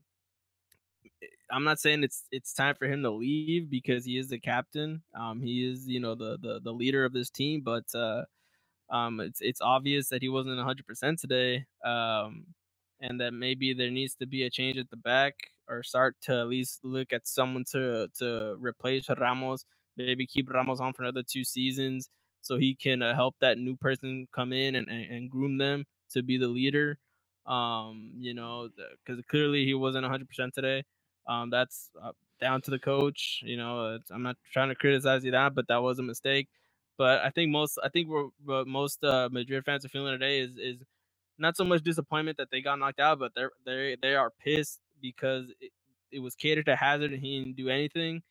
I'm 1.51 1.63
not 1.63 1.79
saying 1.79 2.03
it's 2.03 2.23
it's 2.31 2.53
time 2.53 2.75
for 2.75 2.87
him 2.87 3.03
to 3.03 3.11
leave 3.11 3.69
because 3.69 4.05
he 4.05 4.17
is 4.17 4.29
the 4.29 4.39
captain. 4.39 5.03
Um, 5.15 5.41
he 5.41 5.69
is 5.71 5.87
you 5.87 5.99
know 5.99 6.15
the 6.15 6.37
the, 6.41 6.59
the 6.63 6.73
leader 6.73 7.05
of 7.05 7.13
this 7.13 7.29
team, 7.29 7.61
but 7.61 7.85
uh, 7.95 8.23
um, 8.93 9.21
it's 9.21 9.41
it's 9.41 9.61
obvious 9.61 10.09
that 10.11 10.23
he 10.23 10.29
wasn't 10.29 10.57
100 10.57 10.87
percent 10.87 11.19
today. 11.19 11.65
Um, 11.85 12.47
and 13.01 13.21
that 13.21 13.33
maybe 13.33 13.73
there 13.73 13.91
needs 13.91 14.15
to 14.17 14.27
be 14.27 14.43
a 14.45 14.51
change 14.51 14.77
at 14.77 14.89
the 14.91 14.97
back 14.97 15.35
or 15.69 15.83
start 15.83 16.17
to 16.23 16.33
at 16.41 16.49
least 16.49 16.81
look 16.83 17.13
at 17.13 17.27
someone 17.27 17.65
to 17.73 18.09
to 18.19 18.55
replace 18.59 19.07
Ramos. 19.19 19.65
Maybe 19.97 20.27
keep 20.27 20.51
Ramos 20.51 20.81
on 20.81 20.93
for 20.93 21.03
another 21.03 21.23
two 21.23 21.45
seasons 21.45 22.09
so 22.41 22.57
he 22.57 22.75
can 22.75 23.03
uh, 23.03 23.15
help 23.15 23.35
that 23.41 23.59
new 23.59 23.77
person 23.77 24.27
come 24.35 24.53
in 24.53 24.75
and, 24.75 24.89
and, 24.89 25.11
and 25.11 25.31
groom 25.31 25.59
them 25.59 25.85
to 26.13 26.23
be 26.23 26.37
the 26.39 26.49
leader. 26.49 26.99
Um, 27.47 28.11
you 28.17 28.33
know, 28.35 28.69
because 29.05 29.23
clearly 29.29 29.65
he 29.65 29.75
wasn't 29.75 30.05
100% 30.05 30.53
today. 30.53 30.83
Um, 31.27 31.49
that's 31.51 31.91
uh, 32.03 32.11
down 32.41 32.61
to 32.63 32.71
the 32.71 32.79
coach. 32.79 33.41
You 33.45 33.57
know, 33.57 33.99
I'm 34.11 34.23
not 34.23 34.37
trying 34.53 34.69
to 34.69 34.75
criticize 34.75 35.25
you 35.25 35.31
that, 35.31 35.55
but 35.55 35.67
that 35.69 35.81
was 35.83 35.99
a 35.99 36.03
mistake. 36.03 36.49
But 36.97 37.21
I 37.23 37.31
think 37.31 37.51
most, 37.51 37.79
I 37.83 37.89
think 37.89 38.09
what 38.45 38.67
most 38.67 39.03
uh, 39.03 39.29
Madrid 39.31 39.65
fans 39.65 39.85
are 39.85 39.89
feeling 39.89 40.13
today 40.19 40.39
is 40.41 40.57
is 40.57 40.83
not 41.39 41.57
so 41.57 41.63
much 41.65 41.83
disappointment 41.83 42.37
that 42.37 42.49
they 42.51 42.61
got 42.61 42.79
knocked 42.79 42.99
out, 43.01 43.19
but 43.19 43.33
they're 43.35 43.51
they 43.65 43.97
they 44.01 44.15
are 44.15 44.31
pissed 44.43 44.79
because 45.01 45.51
it, 45.61 45.71
it 46.11 46.19
was 46.19 46.35
catered 46.35 46.67
to 46.67 46.75
Hazard 46.75 47.13
and 47.13 47.21
he 47.21 47.39
didn't 47.43 47.57
do 47.57 47.69
anything. 47.69 48.21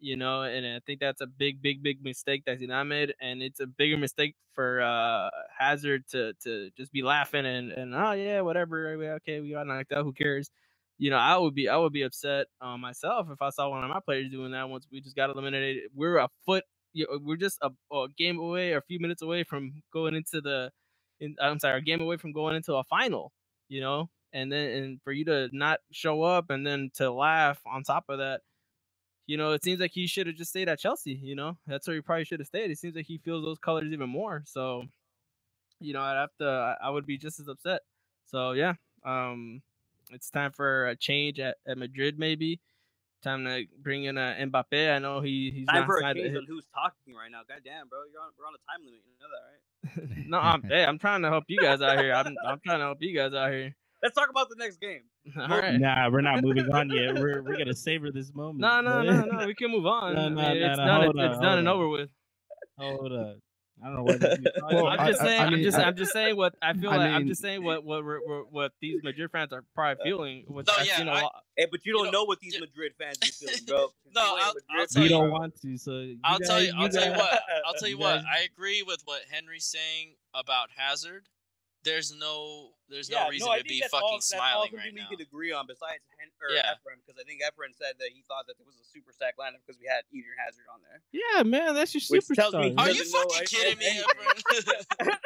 You 0.00 0.16
know, 0.16 0.42
and 0.42 0.66
I 0.66 0.80
think 0.86 1.00
that's 1.00 1.22
a 1.22 1.26
big, 1.26 1.62
big, 1.62 1.82
big 1.82 2.04
mistake 2.04 2.44
that 2.46 2.60
Zidane 2.60 2.88
made, 2.88 3.14
and 3.20 3.42
it's 3.42 3.60
a 3.60 3.66
bigger 3.66 3.96
mistake 3.98 4.36
for 4.54 4.82
uh, 4.82 5.30
Hazard 5.58 6.04
to 6.10 6.34
to 6.44 6.70
just 6.76 6.92
be 6.92 7.02
laughing 7.02 7.46
and 7.46 7.72
and 7.72 7.94
oh 7.94 8.12
yeah, 8.12 8.42
whatever, 8.42 8.90
okay, 9.16 9.40
we 9.40 9.52
got 9.52 9.66
knocked 9.66 9.92
out, 9.92 10.04
who 10.04 10.12
cares? 10.12 10.50
You 10.98 11.10
know, 11.10 11.16
I 11.18 11.38
would 11.38 11.54
be 11.54 11.68
I 11.70 11.76
would 11.78 11.94
be 11.94 12.02
upset 12.02 12.48
uh, 12.60 12.76
myself 12.78 13.28
if 13.32 13.42
I 13.42 13.50
saw 13.50 13.70
one 13.70 13.84
of 13.84 13.90
my 13.90 14.00
players 14.00 14.30
doing 14.30 14.52
that 14.52 14.68
once 14.68 14.86
we 14.92 15.00
just 15.00 15.16
got 15.16 15.30
eliminated. 15.30 15.84
We're 15.94 16.18
a 16.18 16.28
foot, 16.46 16.64
you 16.96 17.06
know, 17.10 17.18
we're 17.22 17.36
just 17.36 17.58
a, 17.62 17.70
a 17.94 18.08
game 18.16 18.38
away 18.40 18.72
or 18.72 18.78
a 18.78 18.82
few 18.82 19.00
minutes 19.00 19.22
away 19.22 19.44
from 19.44 19.82
going 19.92 20.14
into 20.16 20.40
the, 20.40 20.72
in, 21.20 21.36
I'm 21.40 21.58
sorry, 21.60 21.78
a 21.78 21.82
game 21.82 22.00
away 22.00 22.16
from 22.18 22.32
going 22.32 22.56
into 22.56 22.74
a 22.74 22.84
final. 22.84 23.32
You 23.68 23.80
know, 23.80 24.10
and 24.32 24.52
then 24.52 24.70
and 24.70 25.02
for 25.02 25.12
you 25.12 25.24
to 25.26 25.48
not 25.52 25.80
show 25.92 26.22
up 26.22 26.50
and 26.50 26.66
then 26.66 26.90
to 26.96 27.10
laugh 27.12 27.60
on 27.66 27.82
top 27.84 28.04
of 28.08 28.18
that 28.18 28.42
you 29.26 29.36
know, 29.36 29.52
it 29.52 29.64
seems 29.64 29.80
like 29.80 29.92
he 29.92 30.06
should 30.06 30.26
have 30.26 30.36
just 30.36 30.50
stayed 30.50 30.68
at 30.68 30.78
Chelsea. 30.78 31.14
You 31.14 31.34
know, 31.34 31.58
that's 31.66 31.86
where 31.86 31.96
he 31.96 32.02
probably 32.02 32.24
should 32.24 32.40
have 32.40 32.46
stayed. 32.46 32.70
It 32.70 32.78
seems 32.78 32.96
like 32.96 33.06
he 33.06 33.18
feels 33.18 33.44
those 33.44 33.58
colors 33.58 33.92
even 33.92 34.08
more. 34.10 34.42
So, 34.46 34.84
you 35.80 35.92
know, 35.92 36.02
I'd 36.02 36.20
have 36.20 36.36
to, 36.40 36.46
I- 36.48 36.86
I 36.86 36.90
would 36.90 37.06
be 37.06 37.18
just 37.18 37.40
as 37.40 37.48
upset. 37.48 37.82
So 38.26 38.52
yeah, 38.52 38.74
um, 39.04 39.62
it's 40.10 40.30
time 40.30 40.52
for 40.52 40.88
a 40.88 40.96
change 40.96 41.40
at, 41.40 41.58
at 41.66 41.78
Madrid. 41.78 42.18
Maybe 42.18 42.60
time 43.26 43.44
to 43.44 43.64
bring 43.82 44.04
in 44.04 44.16
uh, 44.16 44.36
Mbappe. 44.40 44.94
I 44.94 44.98
know 44.98 45.20
he 45.20 45.50
he's 45.54 45.66
Time 45.66 45.80
not 45.80 45.86
for 45.86 45.98
a 45.98 46.00
signed- 46.00 46.18
change 46.18 46.36
on 46.36 46.46
who's 46.48 46.66
talking 46.74 47.14
right 47.14 47.30
now. 47.30 47.40
God 47.48 47.60
damn, 47.64 47.88
bro, 47.88 48.00
you're 48.12 48.22
on 48.22 48.30
we're 48.38 48.46
on 48.46 48.54
a 48.54 48.62
time 48.70 48.84
limit. 48.84 49.00
You 49.04 49.18
know 49.20 49.28
that, 49.34 49.44
right? 49.48 50.26
no, 50.28 50.38
I'm 50.38 50.62
hey, 50.62 50.84
I'm 50.84 50.98
trying 50.98 51.22
to 51.22 51.28
help 51.28 51.44
you 51.48 51.58
guys 51.60 51.82
out 51.82 51.98
here. 51.98 52.12
I'm 52.12 52.26
I'm 52.46 52.60
trying 52.64 52.78
to 52.78 52.84
help 52.84 52.98
you 53.00 53.16
guys 53.16 53.34
out 53.34 53.50
here. 53.50 53.74
Let's 54.02 54.14
talk 54.14 54.30
about 54.30 54.48
the 54.48 54.56
next 54.56 54.76
game. 54.80 55.02
All 55.38 55.48
right. 55.48 55.80
Nah, 55.80 56.10
we're 56.10 56.20
not 56.20 56.42
moving 56.42 56.70
on 56.70 56.90
yet. 56.90 57.14
We're 57.14 57.42
we're 57.42 57.58
gonna 57.58 57.74
savor 57.74 58.12
this 58.12 58.32
moment. 58.34 58.60
No, 58.60 58.80
no, 58.80 59.02
man. 59.02 59.28
no, 59.28 59.38
no. 59.38 59.46
We 59.46 59.54
can 59.54 59.70
move 59.70 59.86
on. 59.86 60.14
No, 60.14 60.20
I 60.20 60.28
mean, 60.28 60.36
no, 60.36 60.52
it's 60.52 60.78
no, 60.78 60.84
done. 60.84 61.02
hold 61.02 61.16
It's, 61.16 61.24
it's 61.24 61.38
done 61.38 61.42
hold 61.44 61.58
and 61.58 61.68
over 61.68 61.88
with. 61.88 62.10
Hold 62.78 63.12
up. 63.12 63.36
I 63.82 63.86
don't 63.88 63.96
know 63.96 64.02
what. 64.04 64.20
this 64.20 64.38
is 64.38 64.44
talking 64.58 64.76
Well, 64.76 64.86
about. 64.86 65.00
I'm 65.00 65.06
just 65.08 65.20
I- 65.20 65.24
I- 65.24 65.28
saying. 65.28 65.40
I 65.40 65.44
I'm 65.46 65.62
just. 65.62 65.78
I'm 65.78 65.96
just 65.96 66.12
saying 66.12 66.36
what 66.36 66.54
I 66.62 66.72
feel 66.72 66.90
I 66.90 66.96
like. 66.96 67.10
I'm 67.10 67.26
just 67.26 67.42
saying 67.42 67.62
what 67.62 67.84
what 67.84 68.04
we're, 68.04 68.20
what 68.26 68.52
what 68.52 68.72
these 68.80 69.02
Madrid 69.02 69.30
fans 69.30 69.52
are 69.52 69.64
probably 69.74 70.02
feeling. 70.02 70.44
Which 70.48 70.66
No, 70.66 70.72
I've 70.78 70.86
yeah, 70.86 70.96
seen 70.96 71.08
a 71.08 71.12
I- 71.12 71.22
lot. 71.22 71.32
Hey, 71.56 71.66
but 71.70 71.84
you 71.84 71.92
don't 71.92 72.06
know, 72.06 72.10
know, 72.20 72.24
what 72.24 72.40
these 72.40 72.54
ju- 72.54 72.60
Madrid 72.60 72.92
fans 72.98 73.18
are 73.22 73.26
feeling, 73.26 73.60
bro. 73.66 73.88
No, 74.14 74.22
I'll- 74.40 74.52
a 74.52 74.80
I'll 74.80 74.86
tell 74.86 75.02
we 75.02 75.08
you- 75.08 75.14
don't 75.14 75.30
want 75.30 75.60
to. 75.62 75.76
So 75.76 75.98
you 75.98 76.18
I'll 76.24 76.38
tell 76.38 76.62
you. 76.62 76.72
I'll 76.76 76.88
tell 76.88 77.04
you 77.04 77.10
what. 77.18 77.40
I'll 77.66 77.74
tell 77.78 77.88
you 77.88 77.96
you 77.96 78.00
what. 78.00 78.18
I 78.24 78.44
agree 78.50 78.82
with 78.82 79.02
what 79.04 79.20
Henry's 79.30 79.66
saying 79.66 80.14
about 80.34 80.68
Hazard. 80.76 81.26
There's 81.86 82.10
no 82.18 82.74
there's 82.90 83.08
yeah, 83.08 83.24
no 83.24 83.30
reason 83.30 83.46
no, 83.46 83.52
I 83.54 83.58
to 83.58 83.62
think 83.62 83.70
be 83.70 83.80
that's 83.80 83.94
fucking 83.94 84.18
all, 84.18 84.20
smiling 84.20 84.70
that's 84.74 84.82
all 84.82 84.84
right 84.84 84.94
we 84.94 85.00
now. 85.00 85.08
could 85.10 85.22
agree 85.22 85.50
on 85.54 85.66
besides 85.66 86.02
Hen- 86.18 86.30
or 86.42 86.50
Yeah. 86.54 86.74
Efren 86.74 86.98
because 87.02 87.18
I 87.18 87.24
think 87.24 87.40
Efren 87.46 87.70
said 87.74 87.94
that 87.98 88.10
he 88.14 88.22
thought 88.28 88.46
that 88.50 88.58
it 88.58 88.66
was 88.66 88.76
a 88.78 88.86
super 88.86 89.10
stack 89.14 89.34
lineup 89.38 89.62
because 89.66 89.78
we 89.80 89.86
had 89.86 90.02
Eden 90.12 90.30
Hazard 90.38 90.66
on 90.70 90.82
there. 90.86 91.00
Yeah, 91.14 91.42
man, 91.42 91.74
that's 91.74 91.94
your 91.94 92.02
Which 92.10 92.26
tells 92.34 92.54
me 92.54 92.74
superstar. 92.74 92.78
Are 92.78 92.90
you 92.90 93.04
fucking 93.06 93.46
kidding 93.46 93.78
me, 93.78 93.86
anything. 93.86 94.06
Efren? 95.02 95.16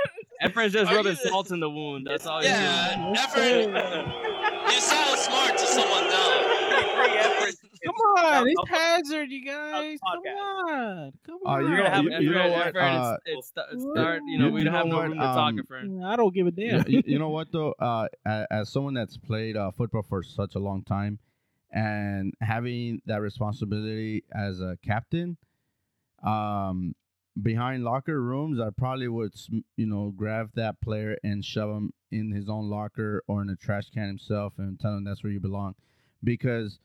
Efren 0.45 0.71
just 0.73 0.91
Are 0.91 0.97
rubbing 0.97 1.17
you- 1.21 1.29
salt 1.29 1.51
in 1.51 1.61
the 1.61 1.69
wound. 1.69 2.07
That's 2.07 2.25
all. 2.25 2.41
he's 2.41 2.49
yeah, 2.49 2.97
doing. 2.97 3.73
Efren. 3.75 4.73
you 4.73 4.81
sound 4.81 5.19
smart 5.21 5.53
to 5.59 5.67
someone 5.67 6.09
though. 6.09 6.37
Free 6.97 7.17
Efren. 7.29 7.57
Come 7.85 7.95
It's- 7.95 8.25
on, 8.27 8.33
I'll- 8.35 8.45
it's 8.47 8.69
Hazard, 8.69 9.31
you 9.31 9.45
guys. 9.45 9.99
Come 10.01 10.19
on, 10.35 11.13
come 11.27 11.39
Uh, 11.45 11.49
on. 11.49 11.63
you 11.63 11.69
We're 11.69 11.71
know- 11.71 11.83
gonna 11.83 11.91
have 11.91 12.05
you- 12.05 12.19
you 12.29 12.35
know 12.35 12.51
what, 12.51 12.77
uh, 12.77 13.17
it's, 13.25 13.53
it's, 13.57 13.83
start. 13.83 14.23
You 14.27 14.39
know, 14.39 14.47
you- 14.49 14.53
we 14.53 14.65
don't 14.65 14.75
have 14.75 14.87
no 14.87 14.97
what, 14.97 15.03
room 15.09 15.13
to 15.19 15.19
talk, 15.25 15.55
um, 15.73 16.03
I 16.05 16.17
don't 16.17 16.35
give 16.35 16.47
a 16.47 16.51
damn. 16.51 16.87
you, 16.89 17.03
you 17.07 17.19
know 17.19 17.31
what 17.31 17.51
though? 17.53 17.73
Uh, 17.79 18.09
as, 18.27 18.47
as 18.51 18.69
someone 18.73 18.95
that's 18.95 19.17
played 19.17 19.57
uh, 19.57 19.71
football 19.71 20.03
for 20.03 20.23
such 20.23 20.55
a 20.57 20.59
long 20.59 20.83
time, 20.83 21.19
and 21.73 22.35
having 22.41 23.01
that 23.07 23.21
responsibility 23.23 24.25
as 24.35 24.61
a 24.61 24.77
captain, 24.85 25.37
um, 26.23 26.95
behind 27.41 27.85
locker 27.85 28.21
rooms, 28.21 28.61
I 28.61 28.71
probably 28.71 29.09
would, 29.09 29.33
you 29.77 29.87
know, 29.87 30.11
grab 30.15 30.51
that 30.55 30.81
player 30.81 31.17
and 31.25 31.45
shove 31.45 31.71
him 31.75 31.93
in 32.11 32.33
his 32.33 32.49
own 32.49 32.69
locker 32.69 33.23
or 33.29 33.41
in 33.41 33.49
a 33.51 33.57
trash 33.57 33.89
can 33.91 34.09
himself 34.09 34.55
and 34.59 34.79
tell 34.81 34.97
him 34.97 35.05
that's 35.05 35.23
where 35.23 35.33
you 35.33 35.41
belong, 35.41 35.77
because 36.23 36.79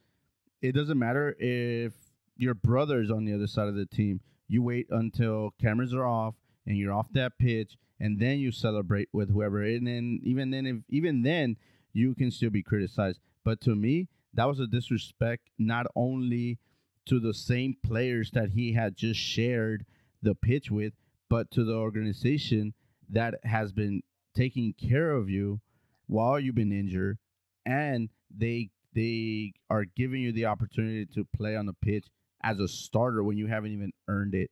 it 0.62 0.72
doesn't 0.72 0.98
matter 0.98 1.36
if 1.38 1.92
your 2.36 2.54
brother's 2.54 3.10
on 3.10 3.24
the 3.24 3.34
other 3.34 3.46
side 3.46 3.68
of 3.68 3.74
the 3.74 3.86
team. 3.86 4.20
You 4.48 4.62
wait 4.62 4.86
until 4.90 5.54
cameras 5.60 5.94
are 5.94 6.06
off 6.06 6.34
and 6.66 6.76
you're 6.76 6.92
off 6.92 7.12
that 7.12 7.38
pitch, 7.38 7.76
and 8.00 8.18
then 8.18 8.38
you 8.38 8.52
celebrate 8.52 9.08
with 9.12 9.30
whoever. 9.30 9.62
And 9.62 9.86
then 9.86 10.20
even 10.22 10.50
then, 10.50 10.66
if 10.66 10.76
even 10.88 11.22
then, 11.22 11.56
you 11.92 12.14
can 12.14 12.30
still 12.30 12.50
be 12.50 12.62
criticized. 12.62 13.20
But 13.44 13.60
to 13.62 13.74
me, 13.74 14.08
that 14.34 14.46
was 14.46 14.60
a 14.60 14.66
disrespect 14.66 15.48
not 15.58 15.86
only 15.94 16.58
to 17.06 17.20
the 17.20 17.32
same 17.32 17.76
players 17.84 18.30
that 18.32 18.50
he 18.50 18.72
had 18.72 18.96
just 18.96 19.20
shared 19.20 19.86
the 20.22 20.34
pitch 20.34 20.70
with, 20.70 20.92
but 21.28 21.50
to 21.52 21.64
the 21.64 21.74
organization 21.74 22.74
that 23.08 23.34
has 23.44 23.72
been 23.72 24.02
taking 24.34 24.74
care 24.74 25.12
of 25.12 25.30
you 25.30 25.60
while 26.06 26.38
you've 26.38 26.54
been 26.54 26.72
injured, 26.72 27.18
and 27.64 28.10
they 28.36 28.70
they 28.96 29.52
are 29.68 29.84
giving 29.84 30.22
you 30.22 30.32
the 30.32 30.46
opportunity 30.46 31.04
to 31.04 31.24
play 31.36 31.54
on 31.54 31.66
the 31.66 31.74
pitch 31.74 32.06
as 32.42 32.58
a 32.58 32.66
starter 32.66 33.22
when 33.22 33.36
you 33.36 33.46
haven't 33.46 33.72
even 33.72 33.92
earned 34.08 34.34
it. 34.34 34.50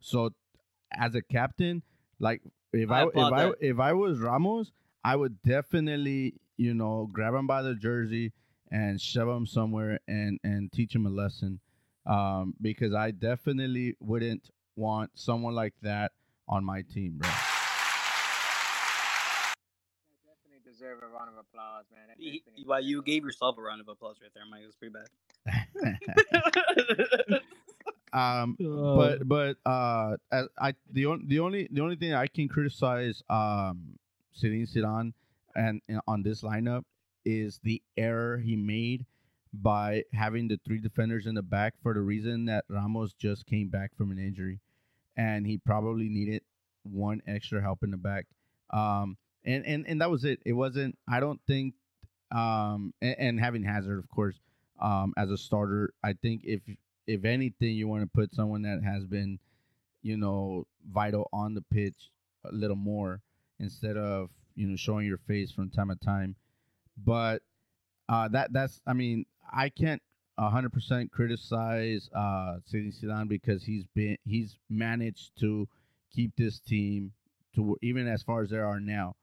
So, 0.00 0.30
as 0.92 1.14
a 1.14 1.22
captain, 1.22 1.82
like 2.20 2.42
if 2.72 2.90
I 2.90 3.00
I, 3.00 3.02
if 3.04 3.08
applaud 3.08 3.32
I 3.32 3.52
if 3.60 3.80
I 3.80 3.92
was 3.94 4.18
Ramos, 4.18 4.72
I 5.02 5.16
would 5.16 5.42
definitely 5.42 6.34
you 6.56 6.74
know 6.74 7.08
grab 7.10 7.34
him 7.34 7.46
by 7.46 7.62
the 7.62 7.74
jersey 7.74 8.32
and 8.70 9.00
shove 9.00 9.28
him 9.28 9.46
somewhere 9.46 9.98
and 10.06 10.38
and 10.44 10.70
teach 10.70 10.94
him 10.94 11.06
a 11.06 11.10
lesson, 11.10 11.60
um, 12.06 12.54
because 12.60 12.92
I 12.92 13.10
definitely 13.10 13.96
wouldn't 14.00 14.50
want 14.76 15.10
someone 15.14 15.54
like 15.54 15.74
that 15.82 16.12
on 16.46 16.62
my 16.64 16.82
team, 16.82 17.14
bro. 17.16 17.30
Definitely 20.26 20.60
deserve 20.88 21.02
a 21.02 21.06
round 21.14 21.28
of 21.30 21.36
applause, 21.38 21.84
man. 21.90 22.16
He- 22.18 22.42
Well, 22.66 22.80
you 22.80 23.02
gave 23.02 23.24
yourself 23.24 23.58
a 23.58 23.62
round 23.62 23.80
of 23.80 23.88
applause 23.88 24.16
right 24.20 24.30
there, 24.34 24.44
Mike. 24.50 24.62
It 24.62 24.66
was 24.66 24.76
pretty 24.76 24.94
bad. 24.94 25.08
um, 28.12 28.56
but 28.58 29.26
but 29.28 29.56
uh, 29.64 30.16
I 30.60 30.74
the 30.92 31.06
only 31.06 31.24
the 31.26 31.38
only 31.40 31.68
the 31.70 31.80
only 31.82 31.96
thing 31.96 32.14
I 32.14 32.26
can 32.26 32.48
criticize 32.48 33.22
um 33.30 33.98
Zinedine 34.36 34.70
Zidane 34.72 35.12
and, 35.54 35.80
and 35.88 36.00
on 36.06 36.22
this 36.22 36.42
lineup 36.42 36.84
is 37.24 37.58
the 37.62 37.82
error 37.96 38.38
he 38.38 38.56
made 38.56 39.06
by 39.52 40.04
having 40.12 40.48
the 40.48 40.58
three 40.64 40.78
defenders 40.78 41.26
in 41.26 41.34
the 41.34 41.42
back 41.42 41.74
for 41.82 41.94
the 41.94 42.00
reason 42.00 42.44
that 42.46 42.64
Ramos 42.68 43.12
just 43.14 43.46
came 43.46 43.68
back 43.68 43.94
from 43.96 44.10
an 44.10 44.18
injury, 44.18 44.60
and 45.16 45.46
he 45.46 45.58
probably 45.58 46.08
needed 46.08 46.42
one 46.82 47.22
extra 47.26 47.60
help 47.62 47.82
in 47.82 47.90
the 47.90 47.96
back. 47.96 48.26
Um, 48.70 49.16
and 49.48 49.66
and 49.66 49.86
and 49.88 50.00
that 50.00 50.10
was 50.10 50.24
it. 50.24 50.40
It 50.44 50.52
wasn't. 50.52 50.96
I 51.08 51.20
don't 51.20 51.40
think. 51.46 51.74
Um, 52.30 52.92
and, 53.00 53.16
and 53.18 53.40
having 53.40 53.62
Hazard, 53.62 53.98
of 53.98 54.08
course, 54.10 54.38
um, 54.80 55.14
as 55.16 55.30
a 55.30 55.38
starter, 55.38 55.94
I 56.04 56.12
think 56.12 56.42
if 56.44 56.60
if 57.06 57.24
anything, 57.24 57.74
you 57.74 57.88
want 57.88 58.02
to 58.02 58.08
put 58.08 58.34
someone 58.34 58.62
that 58.62 58.82
has 58.84 59.06
been, 59.06 59.38
you 60.02 60.18
know, 60.18 60.66
vital 60.92 61.28
on 61.32 61.54
the 61.54 61.62
pitch 61.72 62.10
a 62.44 62.52
little 62.52 62.76
more 62.76 63.22
instead 63.58 63.96
of 63.96 64.28
you 64.54 64.66
know 64.66 64.76
showing 64.76 65.06
your 65.06 65.18
face 65.26 65.50
from 65.50 65.70
time 65.70 65.88
to 65.88 65.96
time. 65.96 66.36
But 67.02 67.42
uh, 68.08 68.28
that 68.28 68.52
that's 68.52 68.80
I 68.86 68.92
mean 68.92 69.24
I 69.50 69.70
can't 69.70 70.02
hundred 70.38 70.72
percent 70.72 71.10
criticize 71.10 72.08
uh 72.14 72.58
Zinedine 72.70 73.02
Zidane 73.02 73.28
because 73.28 73.64
he's 73.64 73.86
been 73.94 74.18
he's 74.24 74.58
managed 74.68 75.38
to 75.40 75.66
keep 76.14 76.36
this 76.36 76.60
team 76.60 77.12
to 77.54 77.76
even 77.82 78.06
as 78.06 78.22
far 78.22 78.42
as 78.42 78.50
they 78.50 78.58
are 78.58 78.80
now. 78.80 79.16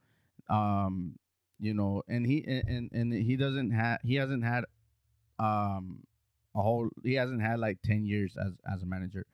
Um, 0.49 1.17
you 1.59 1.73
know, 1.73 2.03
and 2.07 2.25
he 2.25 2.43
and 2.45 2.91
and, 2.91 3.13
he 3.13 3.35
doesn't 3.37 3.71
have 3.71 3.99
he 4.03 4.15
hasn't 4.15 4.43
had 4.43 4.65
um 5.39 6.03
a 6.55 6.61
whole 6.61 6.89
he 7.03 7.13
hasn't 7.15 7.41
had 7.41 7.59
like 7.59 7.79
10 7.83 8.05
years 8.05 8.35
as 8.37 8.53
as 8.71 8.83
a 8.83 8.85
manager. 8.85 9.25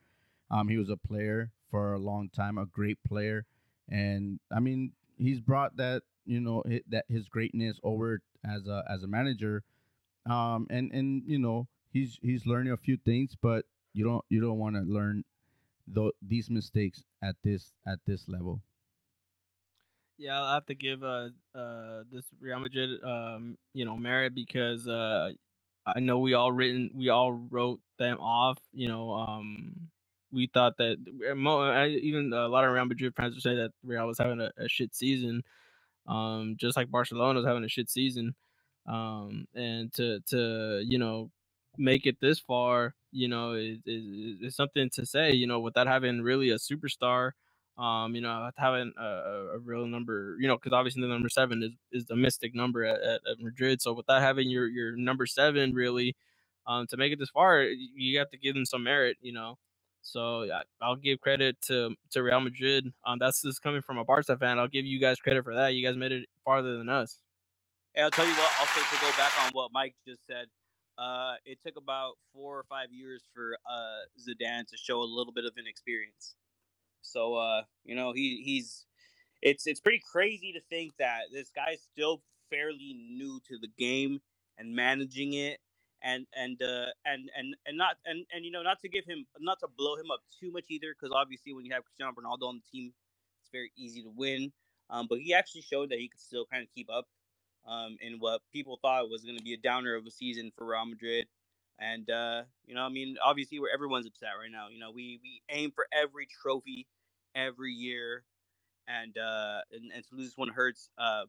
Um 0.50 0.68
he 0.68 0.78
was 0.78 0.90
a 0.90 0.98
player 0.98 1.52
for 1.70 1.94
a 1.94 2.00
long 2.00 2.30
time 2.30 2.58
a 2.58 2.66
great 2.66 2.98
player. 3.08 3.46
And 3.90 4.40
i 4.56 4.60
mean 4.60 4.94
he's 5.18 5.40
brought 5.40 5.78
that 5.78 6.04
you 6.26 6.40
know 6.40 6.64
hi- 6.68 6.84
that 6.90 7.06
his 7.10 7.28
greatness 7.28 7.80
over 7.84 8.22
as 8.46 8.68
a 8.68 8.84
as 8.90 9.04
a 9.04 9.08
manager. 9.08 9.64
Um 10.26 10.68
and 10.70 10.92
and 10.92 11.24
you 11.26 11.40
know 11.40 11.68
he's 11.92 12.20
he's 12.22 12.46
learning 12.46 12.74
a 12.74 12.78
few 12.78 12.98
things 12.98 13.36
but 13.42 13.66
you 13.94 14.04
don't 14.06 14.24
you 14.30 14.40
don't 14.40 14.60
want 14.60 14.76
to 14.76 14.82
learn 14.82 15.24
th- 15.94 16.14
these 16.26 16.50
mistakes 16.50 17.04
at 17.22 17.36
this 17.44 17.74
at 17.86 18.00
this 18.06 18.28
level 18.28 18.62
Yeah, 20.22 20.40
I'll 20.40 20.56
have 20.56 20.68
to 20.68 20.76
give 20.76 21.04
uh 21.04 21.30
uh 21.56 22.04
this 22.12 22.26
Real 22.40 22.60
Madrid 22.60 23.04
um 23.04 23.58
you 23.74 23.86
know 23.86 23.98
merit 23.98 24.36
because 24.36 24.88
uh 24.88 25.32
I 25.88 26.00
know 26.02 26.20
we 26.20 26.36
all 26.36 26.52
written 26.54 26.92
we 26.96 27.10
all 27.10 27.34
wrote 27.34 27.82
them 28.00 28.20
off. 28.20 28.60
You 28.74 28.90
know, 28.90 29.14
um 29.14 29.90
we 30.32 30.48
thought 30.54 30.78
that 30.78 30.98
even 32.04 32.34
a 32.34 32.48
lot 32.50 32.66
of 32.66 32.74
Real 32.74 32.86
Madrid 32.86 33.16
fans 33.18 33.34
would 33.36 33.44
say 33.44 33.56
that 33.56 33.72
Real 33.84 34.08
was 34.08 34.20
having 34.20 34.42
a, 34.42 34.52
a 34.60 34.70
shit 34.70 34.96
season, 34.96 35.44
um 36.08 36.56
just 36.60 36.78
like 36.78 36.92
Barcelona 36.92 37.40
was 37.40 37.48
having 37.48 37.66
a 37.66 37.70
shit 37.70 37.90
season, 37.90 38.36
um 38.88 39.48
and 39.56 39.94
to 39.96 40.22
to 40.30 40.84
you 40.88 41.00
know 41.00 41.32
make 41.80 42.06
it 42.08 42.18
this 42.22 42.40
far, 42.40 42.96
you 43.12 43.28
know, 43.28 43.54
is 43.54 43.80
is, 43.88 44.42
is 44.42 44.56
something 44.56 44.92
to 44.92 45.06
say. 45.08 45.34
You 45.34 45.48
know, 45.48 45.62
without 45.62 45.88
having 45.88 46.22
really 46.22 46.52
a 46.52 46.58
superstar 46.58 47.32
um, 47.78 48.16
you 48.16 48.22
know, 48.22 48.50
having 48.58 48.94
a, 49.00 49.04
a, 49.04 49.48
a 49.56 49.60
real 49.60 49.86
number, 49.86 50.36
you 50.40 50.48
know, 50.48 50.56
because 50.56 50.74
obviously 50.74 51.02
the 51.02 51.08
number 51.08 51.30
seven 51.30 51.64
is, 51.64 51.72
is 51.92 52.06
the 52.06 52.16
mystic 52.16 52.54
number 52.54 52.84
at, 52.84 53.02
at, 53.02 53.40
Madrid. 53.40 53.82
So 53.82 53.94
without 53.94 54.22
having 54.22 54.50
your 54.50 54.68
your 54.68 54.96
number 54.96 55.26
seven 55.26 55.74
really, 55.74 56.16
um, 56.68 56.86
to 56.88 56.98
make 56.98 57.12
it 57.12 57.20
this 57.20 57.30
far, 57.30 57.64
you 57.64 58.20
have 58.20 58.30
to 58.32 58.38
give 58.38 58.54
them 58.54 58.66
some 58.66 58.84
merit, 58.84 59.18
you 59.22 59.34
know. 59.34 59.58
So 60.04 60.48
I'll 60.82 60.96
give 60.96 61.22
credit 61.22 61.58
to 61.68 61.96
to 62.12 62.24
Real 62.24 62.40
Madrid. 62.40 62.92
Um, 63.06 63.20
that's 63.20 63.42
just 63.42 63.62
coming 63.62 63.82
from 63.82 63.98
a 63.98 64.06
Barca 64.06 64.38
fan. 64.38 64.60
I'll 64.60 64.68
give 64.68 64.86
you 64.86 65.00
guys 65.00 65.18
credit 65.20 65.44
for 65.44 65.56
that. 65.56 65.74
You 65.74 65.86
guys 65.88 65.96
made 65.96 66.12
it 66.12 66.28
farther 66.44 66.78
than 66.78 66.90
us. 66.90 67.20
And 67.96 68.06
I'll 68.06 68.12
tell 68.12 68.26
you 68.26 68.34
what, 68.34 68.52
also 68.60 68.80
to 68.80 69.02
go 69.02 69.12
back 69.18 69.32
on 69.44 69.52
what 69.52 69.72
Mike 69.74 69.96
just 70.08 70.26
said, 70.26 70.46
uh, 70.98 71.34
it 71.46 71.60
took 71.66 71.76
about 71.78 72.14
four 72.34 72.58
or 72.58 72.66
five 72.70 72.88
years 72.92 73.24
for 73.34 73.58
uh, 73.70 74.08
Zidane 74.18 74.66
to 74.68 74.78
show 74.78 75.02
a 75.02 75.04
little 75.04 75.34
bit 75.34 75.46
of 75.46 75.52
an 75.58 75.66
experience. 75.68 76.36
So 77.02 77.36
uh, 77.36 77.64
you 77.84 77.96
know, 77.96 78.14
he 78.14 78.42
he's 78.44 78.86
it's 79.42 79.68
it's 79.68 79.80
pretty 79.80 80.02
crazy 80.12 80.54
to 80.54 80.62
think 80.70 80.94
that 81.00 81.22
this 81.34 81.52
guy's 81.56 81.82
still 81.82 82.22
fairly 82.50 82.96
new 83.10 83.40
to 83.48 83.58
the 83.60 83.70
game 83.78 84.20
and 84.58 84.76
managing 84.76 85.34
it 85.34 85.60
and 86.04 86.26
and 86.36 86.62
uh 86.62 86.88
and 87.06 87.30
and 87.38 87.56
and 87.66 87.78
not 87.78 87.96
and 88.06 88.26
and 88.34 88.44
you 88.44 88.52
know 88.52 88.62
not 88.62 88.80
to 88.82 88.90
give 88.90 89.06
him 89.06 89.26
not 89.40 89.60
to 89.60 89.68
blow 89.78 89.96
him 89.96 90.12
up 90.12 90.20
too 90.40 90.52
much 90.52 90.66
either 90.70 90.94
because 90.94 91.16
obviously 91.16 91.54
when 91.54 91.66
you 91.66 91.74
have 91.74 91.84
Cristiano 91.84 92.12
Ronaldo 92.14 92.48
on 92.50 92.56
the 92.56 92.78
team 92.78 92.92
it's 93.42 93.50
very 93.52 93.72
easy 93.78 94.02
to 94.04 94.12
win. 94.16 94.52
Um 94.90 95.08
but 95.10 95.20
he 95.20 95.34
actually 95.34 95.62
showed 95.62 95.90
that 95.90 96.00
he 96.00 96.10
could 96.10 96.20
still 96.22 96.46
kind 96.46 96.64
of 96.64 96.70
keep 96.74 96.90
up 96.92 97.06
um 97.68 97.98
in 98.02 98.18
what 98.20 98.42
people 98.52 98.80
thought 98.82 99.10
was 99.10 99.24
going 99.24 99.38
to 99.38 99.44
be 99.44 99.54
a 99.54 99.58
downer 99.58 99.96
of 99.96 100.06
a 100.06 100.12
season 100.12 100.52
for 100.58 100.66
Real 100.66 100.86
Madrid 100.86 101.28
and 101.82 102.10
uh 102.12 102.44
you 102.68 102.76
know 102.76 102.84
I 102.84 102.90
mean 102.90 103.18
obviously 103.26 103.60
where 103.62 103.74
everyone's 103.74 104.08
upset 104.08 104.32
right 104.42 104.52
now 104.52 104.70
you 104.70 104.80
know 104.80 104.92
we 104.92 105.20
we 105.24 105.44
aim 105.52 105.72
for 105.72 105.88
every 105.94 106.28
trophy 106.44 106.88
every 107.36 107.74
year 107.74 108.26
and 108.88 109.18
uh 109.18 109.62
and, 109.74 109.92
and 109.94 110.06
to 110.10 110.16
lose 110.16 110.34
one 110.38 110.50
hurts 110.50 110.90
uh 110.98 111.26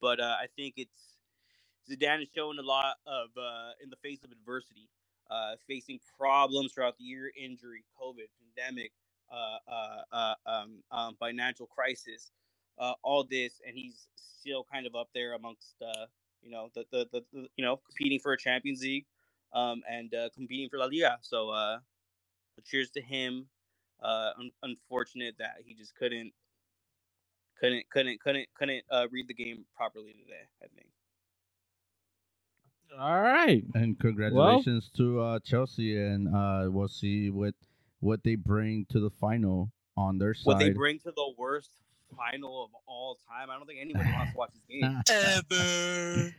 but 0.00 0.20
uh 0.20 0.36
I 0.40 0.46
think 0.56 0.74
it's 0.78 1.14
Zidane 1.90 2.22
is 2.22 2.28
showing 2.34 2.58
a 2.58 2.62
lot 2.62 2.96
of 3.06 3.30
uh, 3.38 3.72
in 3.82 3.90
the 3.90 3.96
face 3.96 4.24
of 4.24 4.32
adversity, 4.32 4.88
uh, 5.30 5.56
facing 5.68 6.00
problems 6.18 6.74
throughout 6.74 6.98
the 6.98 7.04
year, 7.04 7.32
injury, 7.40 7.84
COVID, 8.00 8.28
pandemic, 8.56 8.92
uh, 9.32 9.58
uh, 9.70 10.02
uh, 10.12 10.34
um, 10.46 10.82
um, 10.92 11.16
financial 11.18 11.66
crisis. 11.66 12.32
uh, 12.78 12.94
all 13.02 13.24
this, 13.24 13.60
and 13.66 13.76
he's 13.76 14.08
still 14.16 14.66
kind 14.72 14.86
of 14.86 14.94
up 14.96 15.08
there 15.14 15.34
amongst 15.34 15.76
uh, 15.82 16.06
you 16.42 16.50
know 16.50 16.70
the, 16.74 16.84
the 16.92 17.08
the, 17.12 17.22
the 17.32 17.48
you 17.56 17.64
know 17.64 17.78
competing 17.78 18.18
for 18.20 18.32
a 18.32 18.38
Champions 18.38 18.82
League, 18.82 19.06
um, 19.52 19.82
and 19.90 20.14
uh, 20.14 20.28
competing 20.34 20.68
for 20.68 20.78
La 20.78 20.86
Liga. 20.86 21.18
So 21.22 21.50
uh, 21.50 21.78
cheers 22.64 22.90
to 22.90 23.00
him. 23.00 23.46
Uh, 24.02 24.30
un- 24.38 24.50
unfortunate 24.62 25.34
that 25.38 25.56
he 25.64 25.74
just 25.74 25.94
couldn't 25.94 26.32
couldn't 27.58 27.88
couldn't 27.90 28.20
couldn't 28.20 28.48
couldn't 28.54 28.82
uh, 28.90 29.06
read 29.10 29.28
the 29.28 29.34
game 29.34 29.64
properly 29.76 30.12
today. 30.12 30.46
I 30.62 30.66
think. 30.74 30.88
All 32.98 33.20
right. 33.20 33.62
And 33.74 33.98
congratulations 33.98 34.90
to 34.96 35.20
uh, 35.20 35.38
Chelsea, 35.44 35.96
and 35.96 36.34
uh, 36.34 36.68
we'll 36.70 36.88
see 36.88 37.30
what 37.30 37.54
what 38.00 38.24
they 38.24 38.34
bring 38.34 38.86
to 38.90 39.00
the 39.00 39.10
final 39.10 39.70
on 39.96 40.18
their 40.18 40.34
side. 40.34 40.46
What 40.46 40.58
they 40.58 40.70
bring 40.70 40.98
to 41.00 41.12
the 41.12 41.32
worst 41.36 41.70
final 42.16 42.64
of 42.64 42.70
all 42.86 43.18
time. 43.28 43.50
I 43.50 43.56
don't 43.56 43.66
think 43.66 43.80
anybody 43.80 44.10
wants 44.10 44.32
to 44.32 44.38
watch 44.38 44.50
this 44.52 44.64
game. 44.68 45.02
Ever. 45.10 46.34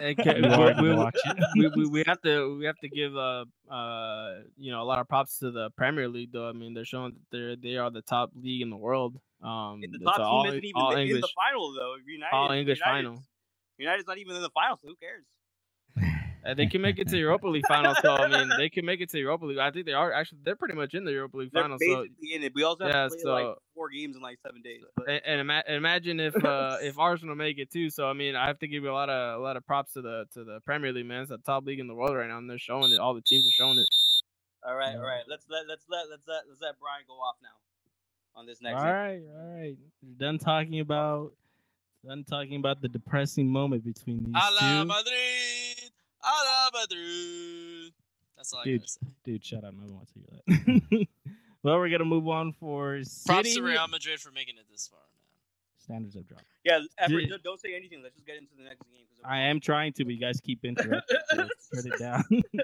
Okay, 0.00 0.40
we, 0.40 0.82
we, 0.82 1.10
we, 1.56 1.68
we, 1.76 1.86
we 1.86 2.04
have 2.06 2.20
to 2.22 2.58
we 2.58 2.64
have 2.66 2.78
to 2.80 2.88
give 2.88 3.16
uh 3.16 3.44
uh 3.70 4.40
you 4.56 4.70
know 4.72 4.82
a 4.82 4.84
lot 4.84 4.98
of 4.98 5.08
props 5.08 5.38
to 5.38 5.50
the 5.50 5.70
Premier 5.76 6.08
League 6.08 6.32
though. 6.32 6.48
I 6.48 6.52
mean 6.52 6.74
they're 6.74 6.84
showing 6.84 7.12
that 7.12 7.20
they're 7.30 7.56
they 7.56 7.76
are 7.76 7.90
the 7.90 8.02
top 8.02 8.30
league 8.40 8.62
in 8.62 8.70
the 8.70 8.76
world. 8.76 9.18
Um, 9.42 9.80
the 9.80 9.98
top 10.04 10.16
team 10.16 10.24
all, 10.24 10.46
isn't 10.46 10.64
even 10.64 10.72
all 10.80 10.92
in 10.92 10.98
English 11.00 11.20
the 11.22 11.28
final 11.36 11.72
though. 11.74 11.96
United, 12.06 12.34
all 12.34 12.50
English 12.52 12.78
United's- 12.78 12.80
final. 12.84 13.22
United's 13.78 14.06
not 14.06 14.18
even 14.18 14.36
in 14.36 14.42
the 14.42 14.50
final, 14.50 14.78
so 14.80 14.88
who 14.88 14.94
cares? 14.96 15.24
Uh, 16.44 16.54
they 16.54 16.66
can 16.66 16.80
make 16.82 16.98
it 16.98 17.08
to 17.08 17.16
Europa 17.16 17.48
League 17.48 17.66
final. 17.66 17.94
So 18.02 18.14
I 18.14 18.28
mean 18.28 18.50
they 18.58 18.68
can 18.68 18.84
make 18.84 19.00
it 19.00 19.10
to 19.10 19.18
Europa 19.18 19.46
League. 19.46 19.58
I 19.58 19.70
think 19.70 19.86
they 19.86 19.92
are 19.92 20.12
actually 20.12 20.38
they're 20.44 20.56
pretty 20.56 20.74
much 20.74 20.94
in 20.94 21.04
the 21.04 21.12
Europa 21.12 21.36
League 21.38 21.50
They're 21.52 21.62
finals. 21.62 21.80
So 21.86 22.02
in 22.02 22.42
it. 22.42 22.52
We 22.54 22.62
also 22.62 22.84
have 22.84 22.94
yeah, 22.94 23.08
to 23.08 23.16
play 23.22 23.44
like 23.44 23.56
four 23.74 23.88
games 23.88 24.16
in 24.16 24.22
like 24.22 24.38
seven 24.44 24.60
days. 24.62 24.82
But 24.96 25.08
and, 25.08 25.22
and 25.24 25.40
ima- 25.40 25.64
imagine 25.68 26.20
if 26.20 26.36
uh, 26.44 26.76
if 26.82 26.98
Arsenal 26.98 27.34
make 27.34 27.58
it 27.58 27.70
too. 27.70 27.90
So 27.90 28.08
I 28.08 28.12
mean, 28.12 28.36
I 28.36 28.46
have 28.46 28.58
to 28.58 28.68
give 28.68 28.82
you 28.82 28.90
a 28.90 28.92
lot 28.92 29.08
of 29.08 29.40
a 29.40 29.42
lot 29.42 29.56
of 29.56 29.66
props 29.66 29.94
to 29.94 30.02
the 30.02 30.26
to 30.34 30.44
the 30.44 30.60
Premier 30.64 30.92
League, 30.92 31.06
man. 31.06 31.22
It's 31.22 31.30
the 31.30 31.38
top 31.38 31.64
league 31.64 31.80
in 31.80 31.86
the 31.86 31.94
world 31.94 32.16
right 32.16 32.28
now, 32.28 32.38
and 32.38 32.48
they're 32.48 32.58
showing 32.58 32.92
it. 32.92 32.98
All 32.98 33.14
the 33.14 33.22
teams 33.22 33.46
are 33.46 33.52
showing 33.52 33.78
it. 33.78 33.88
all 34.66 34.76
right, 34.76 34.96
all 34.96 35.02
right. 35.02 35.24
Let's 35.28 35.46
let 35.48 35.66
let's 35.68 35.84
let 35.88 36.10
let's 36.10 36.22
let 36.28 36.42
let's 36.48 36.60
let 36.60 36.78
Brian 36.78 37.04
go 37.06 37.14
off 37.14 37.36
now 37.42 38.38
on 38.38 38.46
this 38.46 38.60
next. 38.60 38.78
All 38.78 38.84
right, 38.84 39.20
all 39.34 39.56
right. 39.56 39.76
Done 40.18 40.38
talking 40.38 40.80
about 40.80 41.32
done 42.06 42.24
talking 42.24 42.56
about 42.56 42.82
the 42.82 42.88
depressing 42.88 43.48
moment 43.48 43.84
between 43.84 44.24
these 44.24 44.34
A 44.34 44.52
la 44.52 44.82
two. 44.82 44.88
Madrid. 44.88 45.63
Hala 46.24 46.70
Madrid. 46.80 47.92
That's 48.36 48.52
all 48.52 48.60
I 48.60 48.64
Dude. 48.64 48.80
gotta 48.80 48.88
say. 48.90 49.00
Dude, 49.24 49.44
shut 49.44 49.64
up. 49.64 49.74
No 49.74 49.84
one 49.84 49.94
wants 49.96 50.12
to 50.12 50.18
hear 50.20 50.28
that. 50.98 51.06
well, 51.62 51.76
we're 51.78 51.88
gonna 51.90 52.04
move 52.04 52.28
on 52.28 52.52
for 52.52 52.94
Props 53.26 53.48
City. 53.48 53.54
to 53.54 53.62
Real 53.62 53.86
Madrid 53.88 54.20
for 54.20 54.30
making 54.32 54.56
it 54.58 54.64
this 54.70 54.88
far, 54.88 54.98
man. 55.00 55.08
Standards 55.78 56.14
have 56.14 56.26
dropped. 56.26 56.44
Yeah, 56.64 56.80
Everett, 56.98 57.24
Did- 57.24 57.30
don't- 57.30 57.42
don't 57.42 57.60
say 57.60 57.74
anything. 57.76 58.02
Let's 58.02 58.14
just 58.14 58.26
get 58.26 58.36
into 58.38 58.54
the 58.56 58.64
next 58.64 58.80
game. 58.90 59.00
I 59.24 59.38
am 59.40 59.60
trying 59.60 59.92
to, 59.94 60.04
but 60.04 60.12
you 60.14 60.20
guys 60.20 60.40
keep 60.40 60.64
interrupting. 60.64 61.16
so 61.30 61.36
turn 61.36 61.92
it 61.92 61.98
down. 61.98 62.24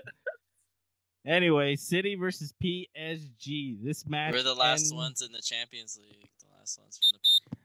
anyway, 1.26 1.76
City 1.76 2.14
versus 2.16 2.52
PSG. 2.62 3.82
This 3.82 4.06
match. 4.06 4.32
We're 4.32 4.42
the 4.42 4.54
last 4.54 4.90
end- 4.90 4.96
ones 4.98 5.22
in 5.22 5.32
the 5.32 5.40
Champions 5.42 5.98
League. 6.02 6.28
The 6.40 6.46
last 6.58 6.78
ones 6.80 6.98
from 6.98 7.18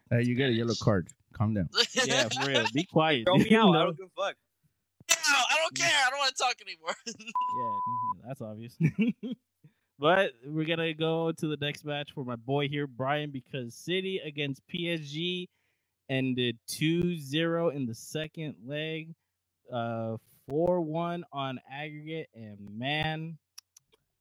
the. 0.09 0.15
Hey, 0.17 0.27
you 0.27 0.35
get 0.35 0.49
a 0.49 0.53
yellow 0.53 0.75
card. 0.81 1.07
Calm 1.33 1.53
down. 1.53 1.69
Yeah, 2.05 2.29
for 2.29 2.47
real. 2.47 2.63
Be 2.73 2.83
quiet. 2.85 3.25
Throw 3.25 3.37
me 3.37 3.43
dude. 3.45 3.53
out. 3.53 3.75
I 3.75 3.83
don't 3.85 3.97
give 3.97 4.07
a 4.17 4.21
fuck. 4.27 4.35
Don't 5.66 5.76
care. 5.76 5.99
I 6.05 6.09
don't 6.11 6.20
want 6.20 6.36
to 6.36 6.43
talk 6.43 6.55
anymore. 6.61 6.95
Yeah, 7.57 8.28
that's 8.28 8.41
obvious. 8.41 8.78
but 9.99 10.32
we're 10.45 10.66
gonna 10.66 10.93
go 10.93 11.32
to 11.32 11.47
the 11.47 11.57
next 11.59 11.86
match 11.86 12.11
for 12.13 12.24
my 12.24 12.36
boy 12.36 12.68
here, 12.68 12.86
Brian, 12.86 13.32
because 13.32 13.74
City 13.74 14.20
against 14.24 14.61
PSG 14.68 15.47
ended 16.09 16.57
2-0 16.70 17.74
in 17.74 17.86
the 17.86 17.95
second 17.95 18.55
leg, 18.66 19.16
uh 19.74 20.18
4-1 20.49 21.24
on 21.34 21.59
aggregate, 21.72 22.28
and 22.36 22.57
man, 22.78 23.38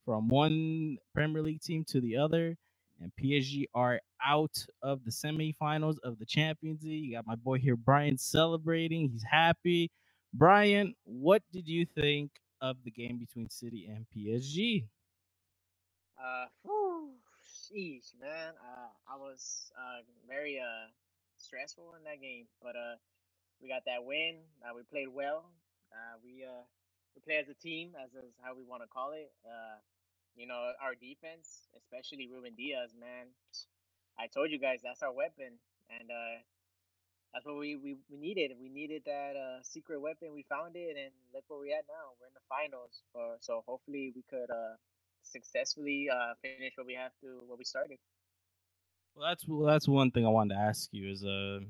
from 0.07 0.29
one 0.29 0.97
Premier 1.15 1.43
League 1.43 1.61
team 1.61 1.85
to 1.89 2.01
the 2.01 2.17
other, 2.17 2.57
and 3.01 3.13
PSG 3.23 3.65
are 3.75 4.01
out 4.25 4.65
of 4.83 5.05
the 5.05 5.11
semifinals 5.11 5.97
of 6.03 6.19
the 6.19 6.25
Champions 6.25 6.83
League. 6.85 7.05
You 7.05 7.17
got 7.17 7.27
my 7.27 7.35
boy 7.35 7.59
here, 7.59 7.77
Brian, 7.77 8.17
celebrating. 8.17 9.11
He's 9.11 9.25
happy. 9.29 9.91
Brian, 10.35 10.95
what 11.05 11.43
did 11.53 11.69
you 11.69 11.87
think 11.87 12.33
of 12.63 12.79
the 12.85 12.93
game 12.93 13.19
between 13.19 13.51
City 13.51 13.87
and 13.89 14.07
PSG? 14.17 14.87
Uh, 16.19 16.47
sheesh, 17.47 18.15
man. 18.21 18.55
Uh, 18.61 18.91
I 19.09 19.17
was 19.17 19.73
uh 19.79 20.03
very 20.29 20.61
uh 20.61 20.89
stressful 21.39 21.95
in 21.99 22.05
that 22.05 22.21
game, 22.23 22.47
but 22.63 22.77
uh, 22.77 22.97
we 23.63 23.69
got 23.69 23.85
that 23.87 24.05
win. 24.05 24.39
Uh, 24.65 24.75
we 24.77 24.83
played 24.85 25.09
well. 25.09 25.51
Uh, 25.93 26.19
we 26.25 26.45
uh 26.45 26.65
we 27.17 27.23
play 27.23 27.37
as 27.39 27.49
a 27.49 27.55
team, 27.55 27.95
as 28.03 28.13
is 28.15 28.35
how 28.43 28.55
we 28.55 28.65
want 28.65 28.83
to 28.83 28.89
call 28.89 29.13
it. 29.13 29.33
Uh, 29.47 29.79
you 30.37 30.47
know, 30.47 30.73
our 30.83 30.95
defense, 30.95 31.69
especially 31.79 32.29
Ruben 32.33 32.55
Dias, 32.57 32.95
man. 32.99 33.29
I 34.19 34.29
told 34.29 34.51
you 34.51 34.59
guys 34.61 34.81
that's 34.83 35.03
our 35.03 35.13
weapon, 35.13 35.59
and 35.91 36.11
uh, 36.11 36.39
that's 37.35 37.45
what 37.45 37.59
we, 37.59 37.75
we, 37.75 37.97
we 38.09 38.17
needed. 38.17 38.53
We 38.63 38.69
needed 38.69 39.03
that 39.07 39.35
uh, 39.35 39.63
secret 39.63 40.01
weapon. 40.01 40.29
We 40.33 40.47
found 40.49 40.77
it, 40.77 40.97
and 40.97 41.11
look 41.35 41.43
where 41.49 41.59
we're 41.59 41.77
at 41.77 41.85
now. 41.89 42.15
We're 42.21 42.29
in 42.29 42.35
the 42.35 42.47
finals. 42.49 43.03
For, 43.13 43.37
so 43.41 43.65
hopefully 43.67 44.13
we 44.15 44.23
could 44.31 44.51
uh, 44.55 44.77
successfully 45.23 46.09
uh, 46.09 46.35
finish 46.41 46.75
what 46.77 46.87
we 46.87 46.95
have 46.95 47.11
to, 47.23 47.41
what 47.49 47.59
we 47.59 47.65
started. 47.65 47.99
Well, 49.17 49.29
that's 49.29 49.47
well, 49.49 49.67
that's 49.67 49.89
one 49.89 50.13
thing 50.13 50.25
I 50.25 50.29
wanted 50.29 50.55
to 50.55 50.61
ask 50.61 50.89
you 50.93 51.11
is 51.11 51.25
uh, 51.25 51.61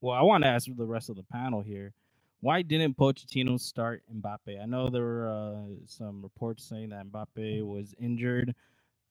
well, 0.00 0.16
I 0.16 0.22
want 0.22 0.44
to 0.44 0.48
ask 0.48 0.68
the 0.76 0.86
rest 0.86 1.08
of 1.10 1.16
the 1.16 1.24
panel 1.24 1.60
here. 1.60 1.92
Why 2.40 2.62
didn't 2.62 2.96
Pochettino 2.96 3.60
start 3.60 4.02
Mbappe? 4.12 4.60
I 4.60 4.66
know 4.66 4.90
there 4.90 5.02
were 5.02 5.28
uh, 5.28 5.74
some 5.86 6.22
reports 6.22 6.68
saying 6.68 6.90
that 6.90 7.06
Mbappe 7.06 7.64
was 7.64 7.94
injured, 8.00 8.54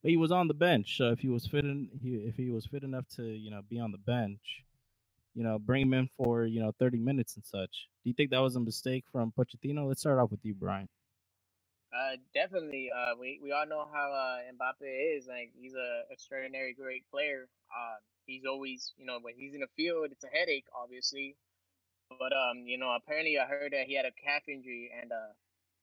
but 0.01 0.11
he 0.11 0.17
was 0.17 0.31
on 0.31 0.49
the 0.49 0.53
bench. 0.53 0.97
So 0.97 1.11
if 1.11 1.19
he 1.19 1.29
was 1.29 1.47
fit, 1.47 1.63
in, 1.63 1.89
he, 2.01 2.15
if 2.15 2.35
he 2.35 2.49
was 2.49 2.65
fit 2.65 2.83
enough 2.83 3.05
to 3.15 3.23
you 3.23 3.51
know 3.51 3.61
be 3.69 3.79
on 3.79 3.91
the 3.91 3.97
bench, 3.97 4.63
you 5.36 5.43
know, 5.43 5.59
bring 5.59 5.84
him 5.84 5.93
in 5.93 6.07
for 6.17 6.45
you 6.45 6.61
know 6.61 6.71
thirty 6.79 6.99
minutes 6.99 7.36
and 7.36 7.45
such. 7.45 7.88
Do 8.03 8.09
you 8.09 8.13
think 8.13 8.32
that 8.32 8.41
was 8.41 8.55
a 8.55 8.59
mistake 8.59 9.05
from 9.11 9.32
Pochettino? 9.38 9.88
Let's 9.88 10.01
start 10.01 10.19
off 10.19 10.32
with 10.32 10.43
you, 10.43 10.53
Brian. 10.53 10.89
Uh, 11.91 12.15
definitely. 12.34 12.89
Uh, 12.89 13.19
we, 13.19 13.39
we 13.43 13.51
all 13.51 13.67
know 13.67 13.86
how 13.91 14.11
uh, 14.15 14.39
Mbappe 14.55 14.88
is. 15.17 15.27
Like 15.27 15.51
he's 15.53 15.75
a 15.75 16.03
extraordinary 16.09 16.73
great 16.73 17.03
player. 17.11 17.47
Uh, 17.67 17.99
he's 18.25 18.45
always, 18.47 18.93
you 18.97 19.05
know, 19.05 19.19
when 19.21 19.36
he's 19.36 19.53
in 19.53 19.59
the 19.59 19.71
field, 19.75 20.07
it's 20.11 20.23
a 20.23 20.32
headache, 20.32 20.67
obviously. 20.71 21.36
But 22.09 22.32
um, 22.32 22.63
you 22.67 22.77
know, 22.77 22.91
apparently 22.95 23.39
I 23.39 23.45
heard 23.45 23.71
that 23.71 23.88
he 23.88 23.95
had 23.95 24.05
a 24.05 24.11
calf 24.11 24.43
injury, 24.47 24.91
and 24.91 25.11
uh, 25.11 25.32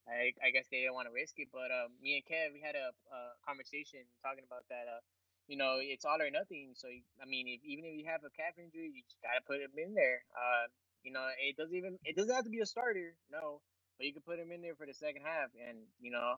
I 0.08 0.32
I 0.44 0.50
guess 0.52 0.68
they 0.72 0.84
didn't 0.84 0.96
want 0.96 1.08
to 1.08 1.14
risk 1.14 1.36
it. 1.40 1.48
But 1.52 1.72
um, 1.72 1.96
me 2.00 2.20
and 2.20 2.24
Kev, 2.24 2.52
we 2.52 2.60
had 2.60 2.76
a, 2.76 2.92
a 2.92 3.20
conversation 3.44 4.04
talking 4.24 4.44
about 4.44 4.64
that. 4.68 4.88
Uh, 4.88 5.00
you 5.48 5.56
know, 5.58 5.78
it's 5.80 6.04
all 6.06 6.20
or 6.22 6.30
nothing. 6.30 6.72
So 6.76 6.88
I 6.88 7.26
mean, 7.26 7.48
if 7.48 7.60
even 7.64 7.86
if 7.86 7.96
you 7.98 8.06
have 8.06 8.22
a 8.24 8.30
calf 8.36 8.54
injury, 8.58 8.92
you 8.94 9.02
just 9.08 9.22
gotta 9.24 9.42
put 9.46 9.60
him 9.64 9.72
in 9.76 9.94
there. 9.94 10.22
Uh, 10.36 10.68
you 11.02 11.12
know, 11.12 11.26
it 11.40 11.56
doesn't 11.56 11.76
even 11.76 11.98
it 12.04 12.16
doesn't 12.16 12.34
have 12.34 12.44
to 12.44 12.50
be 12.54 12.60
a 12.60 12.66
starter. 12.66 13.16
No, 13.32 13.60
but 13.98 14.06
you 14.06 14.14
could 14.14 14.26
put 14.26 14.38
him 14.38 14.52
in 14.52 14.62
there 14.62 14.76
for 14.76 14.86
the 14.86 14.94
second 14.94 15.22
half, 15.24 15.50
and 15.58 15.78
you 16.00 16.12
know 16.12 16.36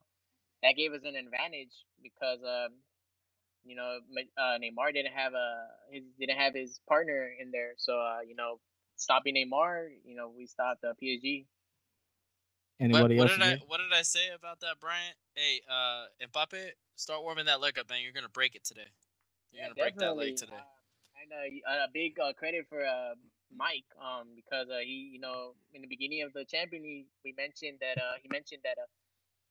that 0.63 0.75
gave 0.77 0.93
us 0.93 1.03
an 1.05 1.15
advantage 1.15 1.73
because 2.03 2.39
um, 2.43 2.73
you 3.65 3.75
know 3.75 3.99
uh, 4.37 4.57
Neymar 4.59 4.93
didn't 4.93 5.13
have 5.13 5.33
a 5.33 5.67
his 5.91 6.03
didn't 6.19 6.37
have 6.39 6.55
his 6.55 6.79
partner 6.87 7.29
in 7.39 7.51
there, 7.51 7.73
so 7.77 7.99
uh, 7.99 8.21
you 8.27 8.35
know 8.35 8.59
stopping 8.97 9.35
Neymar, 9.35 9.89
you 10.05 10.15
know 10.15 10.31
we 10.35 10.47
stopped 10.47 10.83
uh, 10.83 10.93
PSG. 11.01 11.45
What, 12.89 13.05
Anybody 13.05 13.15
what 13.15 13.29
else? 13.29 13.31
did 13.31 13.41
I 13.41 13.57
what 13.67 13.79
did 13.79 13.93
I 13.97 14.03
say 14.03 14.29
about 14.35 14.59
that, 14.61 14.79
Bryant? 14.79 15.15
Hey, 15.35 15.61
uh, 15.69 16.05
Mbappe, 16.27 16.71
start 16.95 17.23
warming 17.23 17.45
that 17.45 17.61
leg 17.61 17.79
up, 17.79 17.89
man. 17.89 18.01
You're 18.03 18.13
gonna 18.13 18.29
break 18.29 18.55
it 18.55 18.63
today. 18.63 18.87
You're 19.51 19.63
gonna 19.63 19.75
break 19.75 19.97
that 19.99 20.15
leg 20.15 20.35
today. 20.37 20.55
Uh, 20.55 21.19
and 21.21 21.29
uh, 21.31 21.45
y- 21.47 21.85
a 21.85 21.89
big 21.91 22.19
uh, 22.19 22.33
credit 22.33 22.65
for 22.69 22.83
uh, 22.85 23.15
Mike, 23.53 23.87
um, 23.99 24.31
because 24.35 24.69
uh, 24.69 24.79
he, 24.79 25.11
you 25.13 25.19
know, 25.19 25.53
in 25.73 25.81
the 25.81 25.87
beginning 25.87 26.23
of 26.23 26.33
the 26.33 26.45
Champions 26.45 26.83
League, 26.83 27.07
we 27.23 27.33
mentioned 27.37 27.77
that 27.81 27.97
uh, 27.99 28.15
he 28.23 28.29
mentioned 28.31 28.61
that 28.63 28.77
uh, 28.79 28.87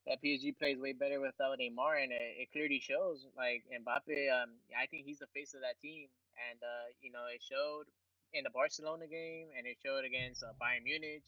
that 0.07 0.20
PSG 0.22 0.53
plays 0.53 0.78
way 0.78 0.92
better 0.92 1.20
without 1.20 1.59
Neymar, 1.61 2.03
and 2.03 2.12
it, 2.12 2.48
it 2.48 2.53
clearly 2.53 2.80
shows. 2.80 3.26
Like 3.36 3.64
Mbappe, 3.68 4.16
um, 4.32 4.57
I 4.72 4.86
think 4.86 5.05
he's 5.07 5.18
the 5.20 5.28
face 5.34 5.53
of 5.55 5.61
that 5.61 5.76
team, 5.82 6.09
and 6.51 6.59
uh, 6.62 6.88
you 7.03 7.12
know, 7.12 7.28
it 7.32 7.42
showed 7.44 7.84
in 8.32 8.44
the 8.44 8.51
Barcelona 8.51 9.07
game, 9.07 9.48
and 9.57 9.66
it 9.66 9.76
showed 9.84 10.05
against 10.05 10.42
uh, 10.42 10.57
Bayern 10.61 10.84
Munich. 10.84 11.22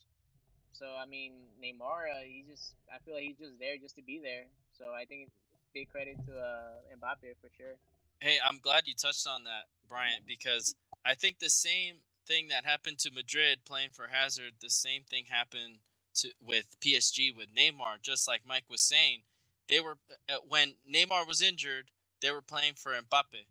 So 0.72 0.86
I 0.96 1.06
mean, 1.06 1.32
Neymar, 1.62 2.08
uh, 2.10 2.24
he 2.24 2.44
just, 2.48 2.74
I 2.92 2.98
feel 3.04 3.14
like 3.14 3.24
he's 3.24 3.38
just 3.38 3.58
there 3.60 3.76
just 3.76 3.96
to 3.96 4.02
be 4.02 4.18
there. 4.22 4.46
So 4.78 4.92
I 4.96 5.04
think 5.04 5.28
big 5.74 5.88
credit 5.90 6.16
to 6.26 6.32
uh, 6.36 6.96
Mbappe 6.96 7.36
for 7.40 7.50
sure. 7.56 7.76
Hey, 8.22 8.38
I'm 8.48 8.60
glad 8.62 8.84
you 8.86 8.94
touched 8.94 9.26
on 9.26 9.42
that, 9.44 9.64
Bryant, 9.88 10.22
because 10.28 10.76
I 11.04 11.16
think 11.16 11.40
the 11.40 11.50
same 11.50 11.96
thing 12.24 12.46
that 12.50 12.64
happened 12.64 13.00
to 13.00 13.10
Madrid 13.12 13.64
playing 13.66 13.88
for 13.92 14.06
Hazard, 14.12 14.52
the 14.60 14.70
same 14.70 15.02
thing 15.02 15.24
happened 15.28 15.78
to 16.14 16.28
with 16.40 16.66
PSG 16.80 17.36
with 17.36 17.48
Neymar. 17.52 18.00
Just 18.00 18.28
like 18.28 18.42
Mike 18.46 18.66
was 18.70 18.80
saying, 18.80 19.22
they 19.68 19.80
were 19.80 19.98
uh, 20.30 20.36
when 20.48 20.74
Neymar 20.88 21.26
was 21.26 21.42
injured, 21.42 21.90
they 22.20 22.30
were 22.30 22.42
playing 22.42 22.74
for 22.76 22.92
Mbappe, 22.92 23.42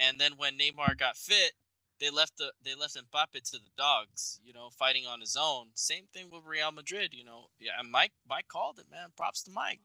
and 0.00 0.18
then 0.18 0.38
when 0.38 0.56
Neymar 0.56 0.96
got 0.96 1.18
fit, 1.18 1.52
they 2.00 2.08
left 2.08 2.38
the 2.38 2.52
they 2.64 2.74
left 2.74 2.96
Mbappe 2.96 3.42
to 3.50 3.58
the 3.58 3.70
dogs, 3.76 4.40
you 4.42 4.54
know, 4.54 4.70
fighting 4.70 5.04
on 5.06 5.20
his 5.20 5.36
own. 5.38 5.66
Same 5.74 6.06
thing 6.14 6.30
with 6.32 6.46
Real 6.46 6.72
Madrid, 6.72 7.12
you 7.12 7.24
know. 7.24 7.48
Yeah, 7.60 7.72
Mike 7.86 8.12
Mike 8.26 8.48
called 8.48 8.78
it, 8.78 8.86
man. 8.90 9.10
Props 9.18 9.42
to 9.42 9.50
Mike. 9.50 9.80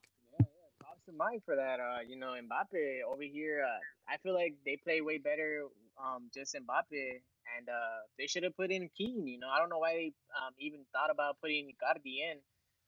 Mike 1.16 1.42
for 1.44 1.56
that. 1.56 1.80
Uh, 1.80 2.00
you 2.06 2.16
know, 2.18 2.34
Mbappe 2.34 3.02
over 3.10 3.22
here. 3.22 3.64
Uh, 3.64 3.80
I 4.12 4.18
feel 4.18 4.34
like 4.34 4.54
they 4.64 4.76
play 4.76 5.00
way 5.00 5.18
better. 5.18 5.64
Um, 5.98 6.30
just 6.34 6.54
Mbappe, 6.54 7.22
and 7.56 7.68
uh, 7.68 7.98
they 8.18 8.26
should 8.26 8.42
have 8.42 8.56
put 8.56 8.70
in 8.70 8.90
Kean. 8.96 9.26
You 9.26 9.38
know, 9.38 9.48
I 9.48 9.58
don't 9.58 9.68
know 9.68 9.78
why 9.78 9.94
they 9.94 10.12
um 10.34 10.54
even 10.58 10.80
thought 10.92 11.10
about 11.10 11.40
putting 11.40 11.70
Icardi 11.70 12.20
in. 12.30 12.38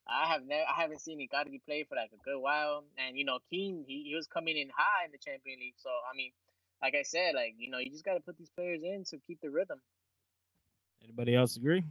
I 0.09 0.27
have 0.27 0.43
never, 0.47 0.65
I 0.65 0.81
haven't 0.81 1.01
seen 1.01 1.19
Icardi 1.19 1.61
play 1.65 1.85
for 1.89 1.97
like 1.97 2.11
a 2.13 2.23
good 2.25 2.41
while, 2.41 2.85
and 2.99 3.17
you 3.17 3.25
know, 3.25 3.39
Kean 3.51 3.85
he, 3.87 4.05
he 4.09 4.15
was 4.15 4.27
coming 4.27 4.57
in 4.57 4.69
high 4.77 5.05
in 5.05 5.13
the 5.13 5.19
Champions 5.19 5.61
League. 5.61 5.79
So 5.79 5.91
I 5.91 6.17
mean, 6.17 6.33
like 6.83 6.95
I 6.95 7.03
said, 7.03 7.35
like 7.35 7.55
you 7.59 7.71
know, 7.71 7.79
you 7.79 7.91
just 7.91 8.05
got 8.05 8.15
to 8.15 8.21
put 8.21 8.39
these 8.39 8.51
players 8.51 8.83
in 8.83 9.05
to 9.11 9.19
keep 9.27 9.41
the 9.41 9.51
rhythm. 9.51 9.81
Anybody 11.03 11.35
else 11.35 11.57
agree? 11.57 11.85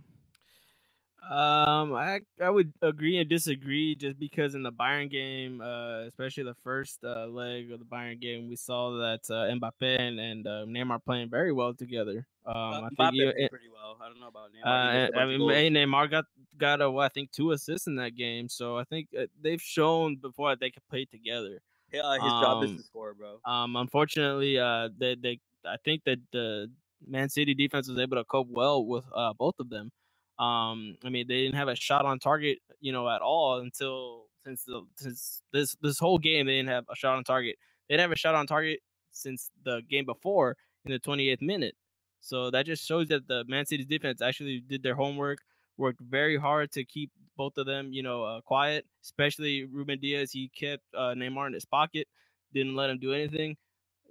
Um, 1.30 1.94
I 1.96 2.22
I 2.40 2.50
would 2.52 2.72
agree 2.82 3.18
and 3.18 3.28
disagree 3.28 3.96
just 3.96 4.20
because 4.20 4.54
in 4.54 4.62
the 4.62 4.72
Bayern 4.72 5.10
game, 5.10 5.60
uh, 5.60 6.02
especially 6.02 6.44
the 6.44 6.54
first 6.64 7.04
uh, 7.04 7.26
leg 7.26 7.72
of 7.72 7.80
the 7.80 7.86
Bayern 7.86 8.20
game, 8.22 8.48
we 8.48 8.56
saw 8.56 8.92
that 9.00 9.22
uh, 9.30 9.50
Mbappe 9.56 10.00
and, 10.00 10.20
and 10.20 10.46
uh, 10.46 10.66
Neymar 10.66 11.04
playing 11.04 11.30
very 11.30 11.52
well 11.52 11.74
together. 11.74 12.28
Um, 12.46 12.56
Uh, 12.56 12.82
I 12.82 12.90
Mbappe 12.90 13.10
think 13.12 13.34
you, 13.38 13.50
pretty 13.50 13.70
well. 13.74 13.98
I 14.00 14.08
don't 14.08 14.20
know 14.20 14.28
about 14.28 14.52
Neymar. 14.54 14.66
uh, 14.66 14.92
He 14.92 15.00
missed 15.00 15.14
a 15.16 15.20
I 15.20 15.26
mean, 15.26 15.74
Neymar 15.74 16.12
got 16.12 16.26
got 16.58 16.82
a, 16.82 16.92
what, 16.92 17.06
I 17.06 17.10
think 17.10 17.32
two 17.32 17.52
assists 17.52 17.88
in 17.88 17.96
that 17.96 18.16
game, 18.16 18.48
so 18.48 18.78
I 18.78 18.84
think 18.84 19.10
uh, 19.18 19.26
they've 19.42 19.62
shown 19.62 20.18
before 20.18 20.52
that 20.52 20.60
they 20.60 20.70
can 20.70 20.84
play 20.90 21.06
together. 21.06 21.60
Yeah, 21.92 22.14
his 22.14 22.34
job 22.34 22.64
is 22.64 22.70
um, 22.72 22.78
to 22.78 22.84
score, 22.84 23.14
bro. 23.14 23.40
Um, 23.46 23.76
unfortunately, 23.78 24.60
uh, 24.60 24.90
they 24.98 25.16
they 25.16 25.40
I 25.66 25.78
think 25.84 26.04
that 26.06 26.20
the 26.32 26.70
Man 27.08 27.30
City 27.30 27.54
defense 27.54 27.88
was 27.88 27.98
able 27.98 28.18
to 28.18 28.26
cope 28.26 28.50
well 28.50 28.86
with 28.86 29.06
uh 29.14 29.34
both 29.34 29.56
of 29.60 29.70
them. 29.70 29.92
Um, 30.40 30.98
I 31.06 31.10
mean, 31.10 31.28
they 31.28 31.44
didn't 31.44 31.56
have 31.56 31.70
a 31.70 31.76
shot 31.76 32.06
on 32.06 32.20
target, 32.20 32.60
you 32.82 32.92
know, 32.92 33.10
at 33.10 33.22
all 33.22 33.60
until 33.60 34.26
since 34.46 34.64
the 34.66 34.82
since 34.98 35.42
this 35.54 35.76
this 35.82 36.00
whole 36.00 36.18
game 36.18 36.46
they 36.46 36.54
didn't 36.58 36.70
have 36.70 36.86
a 36.92 36.96
shot 36.96 37.18
on 37.18 37.24
target. 37.24 37.56
They 37.88 37.94
didn't 37.94 38.04
have 38.10 38.12
a 38.12 38.18
shot 38.18 38.36
on 38.36 38.48
target 38.48 38.80
since 39.12 39.50
the 39.64 39.82
game 39.90 40.06
before 40.06 40.58
in 40.86 40.92
the 40.92 41.00
28th 41.00 41.42
minute. 41.42 41.76
So 42.22 42.52
that 42.52 42.66
just 42.66 42.86
shows 42.88 43.08
that 43.10 43.28
the 43.28 43.46
Man 43.48 43.66
City's 43.66 43.86
defense 43.88 44.22
actually 44.22 44.62
did 44.68 44.84
their 44.84 44.96
homework, 44.96 45.40
worked 45.78 46.02
very 46.02 46.38
hard 46.38 46.72
to 46.74 46.84
keep 46.84 47.12
both 47.38 47.58
of 47.58 47.66
them, 47.66 47.94
you 47.94 48.04
know, 48.04 48.24
uh, 48.24 48.42
quiet. 48.42 48.86
Especially 49.04 49.66
Ruben 49.66 50.00
Dias, 50.00 50.32
he 50.32 50.50
kept 50.50 50.84
uh, 50.96 51.14
Neymar 51.16 51.48
in 51.48 51.54
his 51.54 51.66
pocket, 51.66 52.08
didn't 52.54 52.76
let 52.76 52.90
him 52.90 53.00
do 53.00 53.14
anything. 53.14 53.58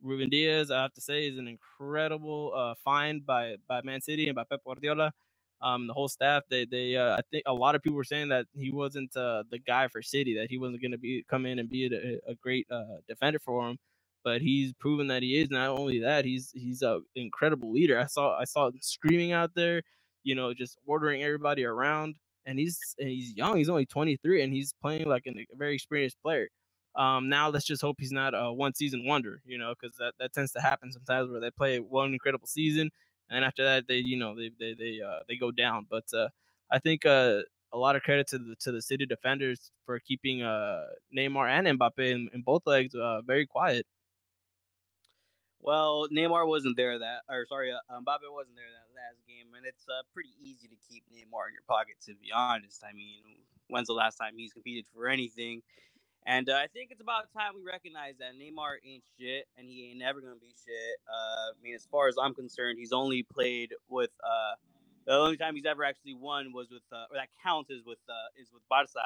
Ruben 0.02 0.30
Dias, 0.30 0.70
I 0.70 0.82
have 0.82 0.94
to 0.94 1.00
say, 1.00 1.28
is 1.28 1.38
an 1.38 1.48
incredible 1.48 2.52
uh, 2.56 2.74
find 2.84 3.24
by 3.26 3.56
by 3.68 3.82
Man 3.82 4.00
City 4.00 4.28
and 4.28 4.36
by 4.36 4.44
Pep 4.44 4.60
Guardiola. 4.64 5.12
Um, 5.60 5.86
the 5.86 5.94
whole 5.94 6.08
staff, 6.08 6.42
they 6.50 6.66
they 6.66 6.96
uh, 6.96 7.16
I 7.16 7.20
think 7.30 7.44
a 7.46 7.54
lot 7.54 7.74
of 7.74 7.82
people 7.82 7.96
were 7.96 8.04
saying 8.04 8.28
that 8.28 8.46
he 8.54 8.70
wasn't 8.70 9.16
uh, 9.16 9.44
the 9.50 9.58
guy 9.58 9.88
for 9.88 10.02
City, 10.02 10.36
that 10.36 10.50
he 10.50 10.58
wasn't 10.58 10.82
going 10.82 10.92
to 10.92 10.98
be 10.98 11.24
come 11.28 11.46
in 11.46 11.58
and 11.58 11.68
be 11.70 11.86
a, 11.86 12.30
a 12.30 12.34
great 12.34 12.66
uh, 12.70 12.98
defender 13.08 13.38
for 13.38 13.68
him. 13.68 13.78
But 14.24 14.42
he's 14.42 14.72
proven 14.74 15.08
that 15.08 15.22
he 15.22 15.40
is. 15.40 15.50
Not 15.50 15.70
only 15.70 16.00
that, 16.00 16.24
he's 16.24 16.50
he's 16.54 16.82
an 16.82 17.02
incredible 17.14 17.72
leader. 17.72 17.98
I 17.98 18.06
saw 18.06 18.38
I 18.38 18.44
saw 18.44 18.68
him 18.68 18.78
screaming 18.80 19.32
out 19.32 19.52
there, 19.54 19.82
you 20.22 20.34
know, 20.34 20.54
just 20.54 20.78
ordering 20.86 21.22
everybody 21.22 21.64
around. 21.64 22.16
And 22.46 22.58
he's 22.58 22.78
and 22.98 23.08
he's 23.08 23.34
young. 23.34 23.56
He's 23.56 23.70
only 23.70 23.86
23, 23.86 24.42
and 24.42 24.52
he's 24.52 24.74
playing 24.82 25.06
like 25.08 25.24
an, 25.26 25.38
a 25.38 25.56
very 25.56 25.74
experienced 25.74 26.20
player. 26.22 26.48
Um, 26.96 27.28
now 27.28 27.48
let's 27.48 27.64
just 27.64 27.82
hope 27.82 27.96
he's 27.98 28.12
not 28.12 28.34
a 28.34 28.52
one 28.52 28.74
season 28.74 29.04
wonder, 29.06 29.40
you 29.44 29.58
know, 29.58 29.74
because 29.78 29.96
that, 29.96 30.12
that 30.20 30.32
tends 30.32 30.52
to 30.52 30.60
happen 30.60 30.92
sometimes 30.92 31.30
where 31.30 31.40
they 31.40 31.50
play 31.50 31.78
one 31.80 32.12
incredible 32.12 32.46
season 32.46 32.90
and 33.30 33.44
after 33.44 33.64
that 33.64 33.86
they 33.88 33.98
you 33.98 34.16
know 34.16 34.34
they 34.36 34.50
they 34.58 34.74
they 34.74 35.00
uh 35.00 35.20
they 35.28 35.36
go 35.36 35.50
down. 35.50 35.86
But 35.90 36.12
uh, 36.14 36.28
I 36.70 36.78
think 36.78 37.04
uh 37.06 37.42
a 37.72 37.78
lot 37.78 37.96
of 37.96 38.02
credit 38.02 38.26
to 38.28 38.38
the 38.38 38.56
to 38.60 38.72
the 38.72 38.82
city 38.82 39.06
defenders 39.06 39.72
for 39.86 39.98
keeping 40.00 40.42
uh 40.42 40.86
Neymar 41.16 41.48
and 41.48 41.78
Mbappe 41.78 41.98
in, 41.98 42.28
in 42.32 42.42
both 42.42 42.66
legs 42.66 42.94
uh 42.94 43.22
very 43.22 43.46
quiet. 43.46 43.86
Well, 45.60 46.08
Neymar 46.10 46.46
wasn't 46.46 46.76
there 46.76 46.98
that, 46.98 47.22
or 47.28 47.46
sorry, 47.46 47.72
uh, 47.72 47.78
Mbappe 47.90 48.30
wasn't 48.30 48.56
there 48.56 48.70
that 48.70 48.94
last 48.94 49.24
game, 49.26 49.54
and 49.54 49.64
it's 49.64 49.88
uh, 49.88 50.02
pretty 50.12 50.30
easy 50.38 50.68
to 50.68 50.76
keep 50.76 51.04
Neymar 51.10 51.48
in 51.48 51.54
your 51.54 51.62
pocket. 51.66 51.96
To 52.02 52.14
be 52.14 52.32
honest, 52.32 52.84
I 52.84 52.92
mean, 52.92 53.44
when's 53.68 53.86
the 53.86 53.94
last 53.94 54.16
time 54.16 54.36
he's 54.36 54.52
competed 54.52 54.86
for 54.92 55.08
anything? 55.08 55.62
And 56.26 56.48
uh, 56.48 56.54
I 56.54 56.68
think 56.68 56.90
it's 56.90 57.02
about 57.02 57.32
time 57.36 57.52
we 57.54 57.62
recognize 57.62 58.14
that 58.18 58.32
Neymar 58.32 58.76
ain't 58.86 59.04
shit, 59.20 59.46
and 59.58 59.68
he 59.68 59.90
ain't 59.90 59.98
never 59.98 60.20
gonna 60.20 60.40
be 60.40 60.54
shit. 60.64 60.96
Uh, 61.06 61.52
I 61.52 61.62
mean, 61.62 61.74
as 61.74 61.86
far 61.90 62.08
as 62.08 62.16
I'm 62.20 62.34
concerned, 62.34 62.78
he's 62.78 62.92
only 62.92 63.22
played 63.22 63.74
with. 63.88 64.10
Uh, 64.24 64.54
the 65.06 65.12
only 65.12 65.36
time 65.36 65.54
he's 65.54 65.66
ever 65.66 65.84
actually 65.84 66.14
won 66.14 66.52
was 66.54 66.70
with, 66.70 66.82
uh, 66.90 67.04
or 67.10 67.16
that 67.16 67.28
counts 67.42 67.70
is 67.70 67.82
with, 67.84 67.98
uh, 68.08 68.40
is 68.40 68.50
with 68.54 68.62
Barca, 68.70 69.02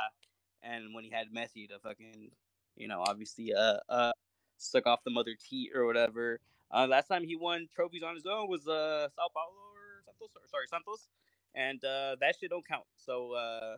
and 0.63 0.95
when 0.95 1.03
he 1.03 1.11
had 1.11 1.27
Messi 1.35 1.69
to 1.69 1.81
fucking, 1.81 2.31
you 2.77 2.87
know, 2.87 3.03
obviously, 3.05 3.53
uh, 3.53 3.79
uh, 3.89 4.13
suck 4.59 4.87
off 4.87 5.01
the 5.05 5.11
mother 5.11 5.35
teat 5.51 5.71
or 5.75 5.87
whatever. 5.87 6.39
Last 6.73 7.09
time 7.09 7.25
he 7.25 7.35
won 7.35 7.67
trophies 7.75 8.05
on 8.05 8.15
his 8.15 8.27
own 8.27 8.49
was 8.49 8.69
uh 8.69 9.09
Sao 9.17 9.27
Paulo 9.35 9.57
or 9.75 10.03
Santos, 10.05 10.31
or 10.37 10.49
sorry 10.49 10.67
Santos, 10.71 11.09
and 11.55 11.85
uh, 11.85 12.17
that 12.21 12.37
shit 12.39 12.51
don't 12.51 12.67
count. 12.67 12.85
So 12.97 13.33
uh, 13.33 13.77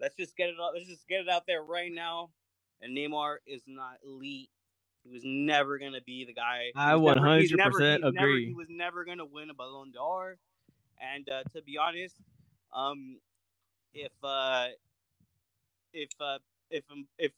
let's 0.00 0.16
just 0.16 0.36
get 0.36 0.50
it 0.50 0.56
out. 0.60 0.72
Let's 0.74 0.88
just 0.88 1.08
get 1.08 1.20
it 1.20 1.28
out 1.30 1.44
there 1.46 1.62
right 1.62 1.92
now. 1.92 2.30
And 2.84 2.94
Neymar 2.94 3.36
is 3.46 3.62
not 3.66 3.96
elite. 4.04 4.50
He 5.04 5.10
was 5.10 5.22
never 5.24 5.78
gonna 5.78 6.02
be 6.02 6.24
the 6.26 6.34
guy. 6.34 6.70
I 6.76 6.96
was 6.96 7.16
never- 7.16 7.38
he's 7.38 7.52
100% 7.52 8.02
never- 8.02 8.08
agree. 8.08 8.46
he 8.46 8.54
was 8.54 8.68
never 8.68 9.04
gonna 9.04 9.24
win 9.24 9.48
a 9.50 9.54
Ballon 9.54 9.90
d'Or. 9.90 10.38
And 11.00 11.28
uh, 11.28 11.44
to 11.54 11.62
be 11.62 11.78
honest, 11.78 12.16
um, 12.72 13.20
if 13.94 14.12
uh, 14.22 14.68
if 15.92 16.10
uh, 16.20 16.38
if 16.70 16.84
um, 16.90 17.06
if 17.18 17.32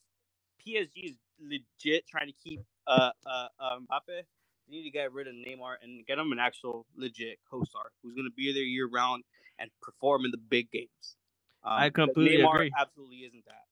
PSG 0.65 1.11
is 1.11 1.17
legit 1.41 2.07
trying 2.07 2.27
to 2.27 2.33
keep 2.33 2.61
uh, 2.87 3.13
uh, 3.25 3.49
uh, 3.59 3.79
Mbappe, 3.81 4.07
they 4.09 4.25
need 4.69 4.83
to 4.85 4.91
get 4.91 5.13
rid 5.13 5.29
of 5.29 5.35
Neymar 5.35 5.77
and 5.83 6.05
get 6.07 6.19
him 6.19 6.33
an 6.33 6.39
actual 6.39 6.87
legit 6.97 7.39
co-star 7.49 7.93
who's 8.03 8.15
going 8.15 8.29
to 8.29 8.35
be 8.35 8.53
there 8.53 8.63
year 8.63 8.89
round 8.89 9.25
and 9.59 9.71
perform 9.81 10.25
in 10.25 10.31
the 10.33 10.39
big 10.39 10.71
games. 10.71 11.17
Um, 11.63 11.73
I 11.73 11.91
completely 11.91 12.39
Neymar 12.39 12.55
agree. 12.55 12.73
Absolutely 12.79 13.19
isn't 13.19 13.45
that. 13.47 13.66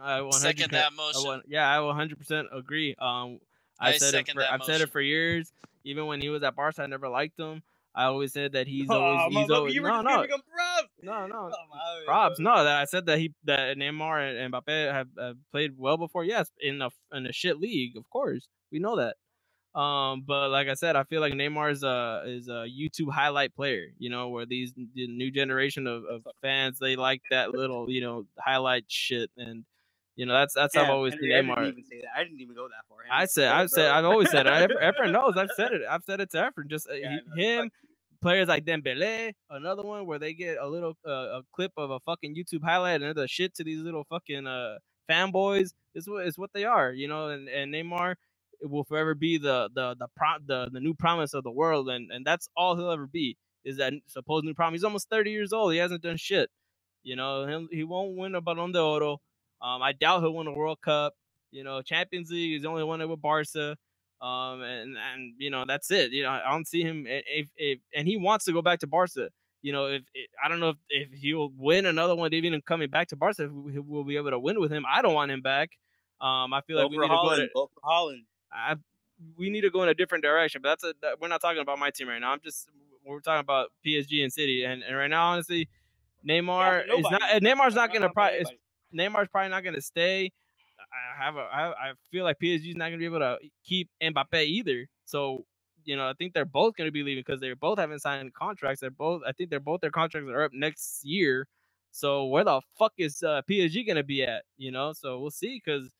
I 0.00 0.20
100 0.20 0.40
Second 0.40 0.70
that 0.72 0.86
I 0.92 0.94
motion. 0.94 1.22
want- 1.24 1.44
yeah, 1.48 1.68
I 1.68 1.80
will 1.80 1.92
100% 1.92 2.44
agree. 2.56 2.94
Um, 2.98 3.38
I, 3.80 3.90
I 3.90 3.92
said 3.98 4.14
it 4.14 4.28
for, 4.30 4.42
I've 4.42 4.62
said 4.64 4.80
it 4.80 4.90
for 4.90 5.00
years. 5.00 5.52
Even 5.84 6.06
when 6.06 6.20
he 6.20 6.28
was 6.28 6.42
at 6.42 6.54
Barca, 6.54 6.82
I 6.82 6.86
never 6.86 7.08
liked 7.08 7.38
him. 7.38 7.62
I 7.94 8.04
always 8.04 8.32
said 8.32 8.52
that 8.52 8.66
he's 8.66 8.86
Oh, 8.90 9.00
always 9.00 9.36
he's 9.36 9.50
always 9.50 9.74
no 9.76 10.00
no 10.00 10.24
props. 10.26 10.88
no 11.02 11.26
no 11.26 11.50
Oh, 11.52 12.02
props. 12.06 12.38
No, 12.38 12.64
that 12.64 12.78
I 12.78 12.84
said 12.86 13.06
that 13.06 13.18
he 13.18 13.34
that 13.44 13.76
Neymar 13.76 14.44
and 14.44 14.54
Mbappe 14.54 14.92
have, 14.92 15.08
have 15.18 15.36
played 15.50 15.72
well 15.76 15.98
before. 15.98 16.24
Yes, 16.24 16.50
in 16.60 16.80
a 16.80 16.90
in 17.12 17.26
a 17.26 17.32
shit 17.32 17.58
league, 17.60 17.96
of 17.96 18.08
course, 18.08 18.48
we 18.70 18.78
know 18.78 18.96
that. 18.96 19.16
Um, 19.78 20.22
but 20.26 20.50
like 20.50 20.68
I 20.68 20.74
said, 20.74 20.96
I 20.96 21.02
feel 21.04 21.20
like 21.20 21.32
Neymar 21.34 21.72
is 21.72 21.82
a 21.82 22.22
is 22.26 22.48
a 22.48 22.66
YouTube 22.66 23.10
highlight 23.12 23.54
player. 23.54 23.86
You 23.98 24.08
know, 24.10 24.28
where 24.28 24.46
these 24.46 24.72
the 24.74 25.06
new 25.08 25.30
generation 25.30 25.86
of, 25.86 26.04
of 26.04 26.26
fans 26.40 26.78
they 26.78 26.96
like 26.96 27.20
that 27.30 27.52
little 27.52 27.90
you 27.90 28.00
know 28.00 28.24
highlight 28.38 28.84
shit, 28.88 29.30
and 29.36 29.64
you 30.16 30.26
know 30.26 30.34
that's 30.34 30.54
that's 30.54 30.74
how 30.74 30.82
I've 30.84 30.90
always 30.90 31.14
seen 31.20 31.32
I 31.32 31.42
didn't 31.56 31.66
even 31.66 31.84
say 31.84 32.00
that. 32.02 32.10
I 32.16 32.24
didn't 32.24 32.40
even 32.40 32.56
go 32.56 32.68
that 32.68 32.84
far. 32.88 32.98
I 33.10 33.14
Henry. 33.18 33.28
said, 33.28 33.48
I've 33.48 33.70
said. 33.70 33.90
I've 33.90 34.04
always 34.06 34.30
said 34.30 34.46
it. 34.46 34.52
Efren, 34.52 35.12
knows. 35.12 35.36
I've 35.36 35.52
said 35.56 35.72
it. 35.72 35.82
I've 35.88 36.04
said 36.04 36.20
it 36.20 36.30
to 36.32 36.38
Efren. 36.38 36.68
Just 36.70 36.88
uh, 36.90 36.94
Yeah, 36.94 37.18
he- 37.36 37.42
him, 37.42 37.70
players 38.22 38.48
like 38.48 38.64
Dembele, 38.66 39.32
another 39.50 39.82
one 39.82 40.06
where 40.06 40.18
they 40.20 40.34
get 40.34 40.58
a 40.60 40.68
little 40.68 40.94
uh, 41.06 41.40
a 41.40 41.42
clip 41.54 41.72
of 41.76 41.90
a 41.90 42.00
fucking 42.00 42.36
YouTube 42.36 42.64
highlight 42.64 42.96
and 42.96 43.04
they're 43.04 43.14
the 43.14 43.28
shit 43.28 43.54
to 43.56 43.64
these 43.64 43.80
little 43.82 44.04
fucking 44.10 44.46
uh 44.46 44.78
fanboys. 45.10 45.70
This 45.94 46.04
is 46.04 46.08
what 46.10 46.26
is 46.26 46.38
what 46.38 46.50
they 46.54 46.64
are, 46.64 46.92
you 46.92 47.08
know. 47.08 47.28
And 47.28 47.48
and 47.48 47.74
Neymar 47.74 48.16
will 48.62 48.84
forever 48.84 49.14
be 49.14 49.38
the 49.38 49.70
the 49.74 49.96
the 49.98 50.08
pro, 50.16 50.28
the 50.46 50.70
the 50.72 50.80
new 50.80 50.94
promise 50.94 51.34
of 51.34 51.44
the 51.44 51.52
world, 51.52 51.90
and 51.90 52.10
and 52.12 52.26
that's 52.26 52.48
all 52.56 52.76
he'll 52.76 52.90
ever 52.92 53.08
be. 53.08 53.36
Is 53.64 53.78
that 53.78 53.94
supposed 54.08 54.44
new 54.46 54.54
promise? 54.54 54.80
He's 54.80 54.84
almost 54.84 55.10
thirty 55.10 55.32
years 55.32 55.52
old. 55.52 55.72
He 55.72 55.78
hasn't 55.80 56.02
done 56.02 56.18
shit. 56.18 56.50
You 57.04 57.16
know, 57.16 57.46
he'll, 57.46 57.68
he 57.72 57.84
won't 57.84 58.16
win 58.16 58.34
a 58.36 58.42
Ballon 58.42 58.72
d'Oro. 58.72 59.18
Um, 59.62 59.80
I 59.80 59.92
doubt 59.92 60.20
he'll 60.20 60.34
win 60.34 60.46
a 60.48 60.52
World 60.52 60.80
Cup. 60.80 61.14
You 61.50 61.64
know, 61.64 61.82
Champions 61.82 62.30
League 62.30 62.54
is 62.54 62.62
the 62.62 62.68
only 62.68 62.84
one 62.84 63.06
with 63.08 63.22
Barca. 63.22 63.76
Um, 64.20 64.62
and 64.62 64.96
and 64.96 65.34
you 65.38 65.50
know 65.50 65.64
that's 65.66 65.90
it. 65.90 66.12
You 66.12 66.22
know, 66.22 66.30
I 66.30 66.50
don't 66.50 66.66
see 66.66 66.82
him 66.82 67.06
if 67.08 67.48
if 67.56 67.80
and 67.94 68.06
he 68.06 68.16
wants 68.16 68.44
to 68.44 68.52
go 68.52 68.62
back 68.62 68.78
to 68.80 68.86
Barca. 68.86 69.30
You 69.62 69.72
know, 69.72 69.86
if, 69.86 70.02
if 70.14 70.30
I 70.44 70.48
don't 70.48 70.60
know 70.60 70.70
if, 70.70 70.76
if 70.88 71.12
he'll 71.12 71.52
win 71.56 71.86
another 71.86 72.14
one, 72.14 72.32
even 72.32 72.60
coming 72.62 72.90
back 72.90 73.08
to 73.08 73.16
Barca, 73.16 73.48
we'll 73.52 74.04
be 74.04 74.16
able 74.16 74.30
to 74.30 74.38
win 74.38 74.60
with 74.60 74.72
him. 74.72 74.84
I 74.88 75.02
don't 75.02 75.14
want 75.14 75.30
him 75.30 75.40
back. 75.40 75.70
Um, 76.20 76.52
I 76.52 76.60
feel 76.66 76.78
like 76.78 76.90
we 76.90 76.98
need 76.98 77.02
to 77.02 77.08
go. 77.08 77.14
Haaland. 77.14 77.36
To, 77.36 77.48
Go 77.54 77.70
for 77.74 77.80
Haaland. 77.88 78.24
I, 78.52 78.76
we 79.36 79.50
need 79.50 79.62
to 79.62 79.70
go 79.70 79.82
in 79.82 79.88
a 79.88 79.94
different 79.94 80.22
direction. 80.22 80.62
But 80.62 80.70
that's 80.70 80.84
a 80.84 80.94
that, 81.02 81.20
we're 81.20 81.28
not 81.28 81.40
talking 81.40 81.60
about 81.62 81.78
my 81.78 81.90
team 81.90 82.08
right 82.08 82.20
now. 82.20 82.32
I'm 82.32 82.40
just 82.44 82.68
we're 83.04 83.20
talking 83.20 83.40
about 83.40 83.70
PSG 83.84 84.22
and 84.22 84.32
City. 84.32 84.64
And 84.64 84.82
and 84.82 84.96
right 84.96 85.08
now, 85.08 85.32
honestly, 85.32 85.68
Neymar 86.28 86.86
Yeah, 86.86 86.94
is 86.94 87.06
not. 87.10 87.22
Neymar's 87.42 87.74
not 87.74 87.90
probably. 87.90 88.38
about 88.38 88.52
Neymar's 88.96 89.28
probably 89.28 89.50
not 89.50 89.62
going 89.62 89.74
to 89.74 89.82
stay. 89.82 90.30
I 90.78 91.24
have 91.24 91.36
a, 91.36 91.40
I, 91.40 91.68
I 91.70 91.92
feel 92.10 92.24
like 92.24 92.38
PSG 92.42 92.70
is 92.70 92.76
not 92.76 92.86
going 92.86 92.94
to 92.94 92.98
be 92.98 93.04
able 93.04 93.20
to 93.20 93.38
keep 93.64 93.88
Mbappe 94.02 94.44
either. 94.44 94.86
So 95.06 95.44
you 95.84 95.96
know, 95.96 96.08
I 96.08 96.12
think 96.14 96.32
they're 96.32 96.44
both 96.44 96.76
going 96.76 96.88
to 96.88 96.92
be 96.92 97.02
leaving 97.02 97.24
because 97.26 97.40
they 97.40 97.52
both 97.54 97.78
haven't 97.78 98.00
signed 98.00 98.32
contracts. 98.34 98.80
They're 98.80 98.90
both, 98.90 99.22
I 99.26 99.32
think 99.32 99.50
they're 99.50 99.60
both 99.60 99.80
their 99.80 99.90
contracts 99.90 100.28
are 100.30 100.44
up 100.44 100.52
next 100.54 101.04
year. 101.04 101.48
So 101.90 102.26
where 102.26 102.44
the 102.44 102.60
fuck 102.78 102.92
is 102.98 103.22
uh, 103.22 103.42
PSG 103.48 103.86
going 103.86 103.96
to 103.96 104.04
be 104.04 104.22
at? 104.22 104.44
You 104.56 104.70
know, 104.70 104.92
so 104.92 105.20
we'll 105.20 105.30
see 105.30 105.60
because 105.64 105.90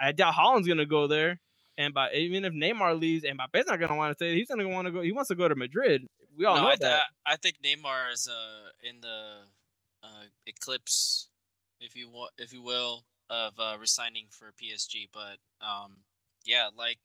I 0.00 0.12
doubt 0.12 0.34
Haaland's 0.34 0.66
going 0.66 0.78
to 0.78 0.86
go 0.86 1.06
there. 1.06 1.40
And 1.76 1.94
by 1.94 2.12
even 2.12 2.44
if 2.44 2.52
Neymar 2.52 3.00
leaves, 3.00 3.24
and 3.24 3.38
Mbappe's 3.38 3.66
not 3.66 3.78
going 3.78 3.88
to 3.88 3.94
want 3.94 4.10
to 4.10 4.14
stay, 4.14 4.36
he's 4.36 4.48
going 4.48 4.60
to 4.60 4.68
want 4.68 4.86
to 4.86 4.92
go. 4.92 5.00
He 5.00 5.12
wants 5.12 5.28
to 5.28 5.34
go 5.34 5.48
to 5.48 5.54
Madrid. 5.54 6.06
We 6.36 6.44
all 6.44 6.56
no, 6.56 6.62
know 6.62 6.68
I, 6.68 6.76
that. 6.76 7.02
I, 7.26 7.32
I 7.32 7.36
think 7.36 7.56
Neymar 7.64 8.12
is 8.12 8.28
uh 8.28 8.88
in 8.88 9.00
the 9.00 9.38
uh, 10.02 10.24
eclipse, 10.46 11.28
if 11.80 11.96
you 11.96 12.08
want, 12.08 12.32
if 12.38 12.52
you 12.52 12.62
will, 12.62 13.04
of 13.28 13.52
uh, 13.58 13.76
resigning 13.80 14.26
for 14.30 14.52
PSG. 14.62 15.08
But 15.12 15.38
um, 15.64 15.98
yeah, 16.44 16.68
like 16.76 16.98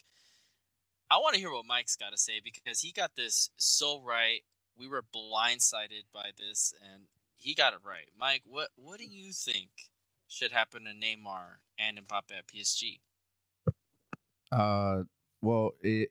I 1.09 1.17
want 1.17 1.35
to 1.35 1.39
hear 1.39 1.51
what 1.51 1.65
Mike's 1.65 1.95
got 1.95 2.11
to 2.11 2.17
say 2.17 2.41
because 2.43 2.81
he 2.81 2.91
got 2.91 3.11
this 3.15 3.49
so 3.57 4.01
right. 4.01 4.41
We 4.77 4.87
were 4.87 5.03
blindsided 5.03 6.03
by 6.13 6.31
this, 6.37 6.73
and 6.81 7.03
he 7.35 7.55
got 7.55 7.73
it 7.73 7.79
right. 7.85 8.09
Mike, 8.19 8.43
what 8.45 8.69
what 8.75 8.99
do 8.99 9.05
you 9.05 9.31
think 9.31 9.69
should 10.27 10.51
happen 10.51 10.83
to 10.85 10.91
Neymar 10.91 11.59
and 11.79 11.99
Mbappe 11.99 12.37
at 12.37 12.47
PSG? 12.47 12.99
Uh, 14.51 15.03
well, 15.41 15.71
it 15.81 16.09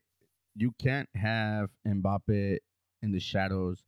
you 0.57 0.73
can't 0.81 1.09
have 1.15 1.71
Mbappe 1.87 2.59
in 3.03 3.13
the 3.13 3.21
shadows 3.21 3.83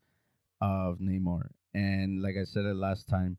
of 0.60 0.98
Neymar. 0.98 1.48
And 1.74 2.22
like 2.22 2.36
I 2.40 2.44
said 2.44 2.64
it 2.64 2.76
last 2.76 3.08
time, 3.08 3.38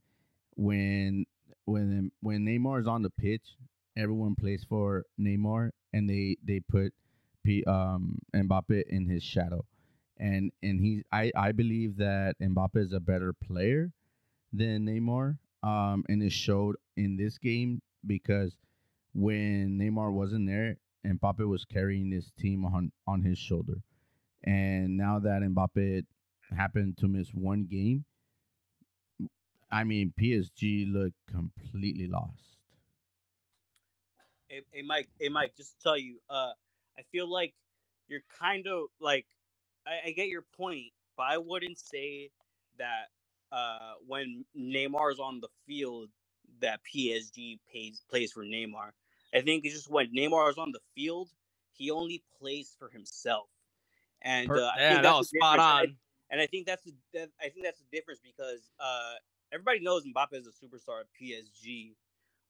when 0.58 1.26
when 1.66 2.12
when 2.22 2.46
Neymar 2.46 2.82
is 2.82 2.88
on 2.88 3.04
the 3.04 3.12
pitch, 3.12 3.58
everyone 3.98 4.36
plays 4.36 4.66
for 4.68 5.06
Neymar, 5.20 5.72
and 5.94 6.10
they 6.10 6.38
they 6.44 6.60
put 6.62 6.94
P, 7.46 7.64
um 7.66 8.20
Mbappe 8.36 8.84
in 8.90 9.08
his 9.08 9.24
shadow. 9.24 9.66
And 10.20 10.52
and 10.64 10.82
he 10.82 11.04
I 11.12 11.32
I 11.36 11.52
believe 11.54 11.98
that 11.98 12.38
Mbappe 12.42 12.78
is 12.78 12.94
a 12.94 13.00
better 13.00 13.34
player 13.34 13.92
than 14.54 14.86
Neymar. 14.86 15.38
Um, 15.64 16.06
and 16.10 16.24
it 16.24 16.32
showed 16.32 16.78
in 16.98 17.18
this 17.18 17.38
game 17.38 17.82
because 18.06 18.58
when 19.14 19.78
Neymar 19.80 20.14
wasn't 20.14 20.48
there, 20.48 20.78
Mbappe 21.06 21.48
was 21.48 21.66
carrying 21.66 22.10
this 22.10 22.32
team 22.40 22.66
on 22.66 22.92
on 23.08 23.24
his 23.24 23.38
shoulder. 23.38 23.82
And 24.44 24.98
now 24.98 25.20
that 25.20 25.42
Mbappe 25.42 26.06
happened 26.56 26.98
to 27.00 27.08
miss 27.08 27.30
one 27.34 27.66
game, 27.66 28.06
I 29.72 29.84
mean 29.86 30.14
PSG 30.20 30.92
look 30.92 31.14
completely 31.30 32.08
lost. 32.08 32.58
Hey, 34.50 34.62
hey 34.72 34.84
Mike, 34.84 35.10
hey 35.20 35.30
Mike, 35.30 35.56
just 35.58 35.78
to 35.80 35.84
tell 35.84 35.98
you, 35.98 36.20
uh, 36.30 36.54
I 36.98 37.04
feel 37.12 37.28
like 37.32 37.54
you're 38.08 38.24
kind 38.40 38.68
of 38.68 38.86
like 39.02 39.28
I, 39.88 40.08
I 40.08 40.12
get 40.12 40.30
your 40.30 40.44
point, 40.58 40.94
but 41.18 41.24
I 41.26 41.38
wouldn't 41.40 41.80
say 41.80 42.32
that 42.80 43.08
uh 43.52 43.96
when 44.08 44.46
Neymar's 44.58 45.20
on 45.20 45.42
the 45.42 45.50
field 45.68 46.12
that 46.62 46.82
PSG 46.86 47.60
pays 47.72 48.04
plays 48.10 48.32
for 48.34 48.46
Neymar. 48.46 48.92
I 49.34 49.42
think 49.42 49.66
it's 49.66 49.76
just 49.76 49.90
when 49.92 50.14
Neymar 50.14 50.50
is 50.52 50.58
on 50.60 50.72
the 50.72 50.82
field, 50.96 51.30
he 51.74 51.92
only 51.92 52.24
plays 52.40 52.76
for 52.80 52.90
himself. 52.90 53.50
And 54.22 54.56
Per- 54.56 54.58
uh, 54.58 54.72
I 54.76 54.80
yeah, 54.80 54.88
think 54.88 55.04
that 55.04 55.16
that's 55.16 55.18
was 55.18 55.28
the 55.32 55.40
spot 55.40 55.60
difference. 55.60 55.60
on. 55.60 55.84
And, 55.84 55.96
and 56.32 56.42
I 56.42 56.48
think 56.48 56.68
that's 56.68 56.84
the 56.84 56.94
that, 57.14 57.30
I 57.42 57.50
think 57.50 57.66
that's 57.66 57.80
the 57.80 57.88
difference 57.98 58.22
because 58.24 58.72
uh, 58.80 59.16
everybody 59.54 59.80
knows 59.82 60.06
Mbappe 60.06 60.34
is 60.34 60.48
a 60.48 60.52
superstar 60.52 61.02
at 61.02 61.08
PSG, 61.22 61.96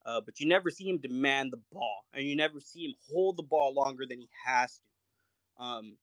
uh, 0.06 0.22
but 0.22 0.40
you 0.40 0.48
never 0.48 0.72
see 0.72 0.90
him 0.90 1.00
demand 1.00 1.54
the 1.54 1.62
ball, 1.72 2.06
and 2.14 2.26
you 2.26 2.36
never 2.36 2.60
see 2.60 2.86
him 2.86 2.96
hold 3.12 3.38
the 3.38 3.44
ball 3.44 3.74
longer 3.74 4.06
than 4.08 4.20
he 4.20 4.30
has 4.46 4.80
to. 4.80 5.64
Um, 5.64 5.98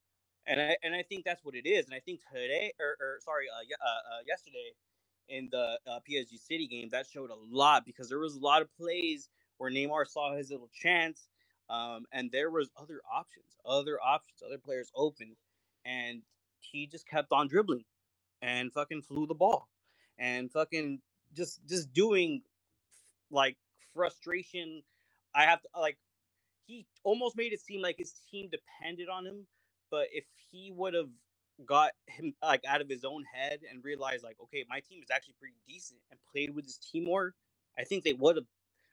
and 0.46 0.60
I 0.60 0.76
and 0.82 0.94
I 0.94 1.02
think 1.02 1.24
that's 1.24 1.44
what 1.44 1.54
it 1.54 1.66
is. 1.68 1.86
And 1.86 1.94
I 1.94 2.00
think 2.00 2.20
today, 2.32 2.72
or, 2.80 2.96
or 3.00 3.18
sorry, 3.24 3.46
uh, 3.50 3.60
uh, 3.84 3.88
uh, 4.16 4.22
yesterday 4.26 4.72
in 5.28 5.48
the 5.52 5.78
uh, 5.86 6.00
PSG 6.10 6.38
City 6.40 6.66
game, 6.68 6.88
that 6.90 7.06
showed 7.06 7.30
a 7.30 7.36
lot 7.50 7.84
because 7.86 8.08
there 8.08 8.18
was 8.20 8.36
a 8.36 8.40
lot 8.40 8.62
of 8.62 8.68
plays 8.76 9.30
where 9.58 9.70
Neymar 9.70 10.06
saw 10.08 10.34
his 10.36 10.50
little 10.50 10.70
chance, 10.74 11.28
um, 11.70 12.06
and 12.12 12.30
there 12.32 12.50
was 12.50 12.70
other 12.76 13.00
options, 13.12 13.56
other 13.66 13.98
options, 14.02 14.42
other 14.44 14.58
players 14.58 14.90
open, 14.96 15.36
and 15.84 16.22
he 16.60 16.86
just 16.86 17.08
kept 17.08 17.32
on 17.32 17.48
dribbling 17.48 17.84
and 18.42 18.72
fucking 18.72 19.02
flew 19.02 19.26
the 19.26 19.34
ball 19.34 19.68
and 20.18 20.52
fucking 20.52 21.00
just 21.34 21.66
just 21.68 21.92
doing 21.92 22.42
like 23.30 23.58
frustration. 23.94 24.82
I 25.34 25.44
have 25.44 25.62
to 25.62 25.68
like 25.78 25.98
he 26.66 26.86
almost 27.04 27.36
made 27.36 27.52
it 27.52 27.60
seem 27.60 27.82
like 27.82 27.96
his 27.98 28.14
team 28.30 28.50
depended 28.50 29.08
on 29.08 29.26
him, 29.26 29.46
but 29.90 30.08
if 30.12 30.26
he 30.50 30.72
would 30.72 30.94
have 30.94 31.10
got 31.66 31.92
him 32.06 32.34
like 32.42 32.64
out 32.66 32.80
of 32.80 32.88
his 32.88 33.04
own 33.04 33.24
head 33.24 33.60
and 33.70 33.84
realized 33.84 34.24
like 34.24 34.36
okay 34.42 34.64
my 34.68 34.80
team 34.80 35.02
is 35.02 35.10
actually 35.10 35.34
pretty 35.38 35.56
decent 35.68 36.00
and 36.10 36.20
played 36.32 36.50
with 36.50 36.64
his 36.64 36.78
team 36.78 37.04
more 37.04 37.34
i 37.78 37.84
think 37.84 38.04
they 38.04 38.14
would 38.14 38.36
have 38.36 38.46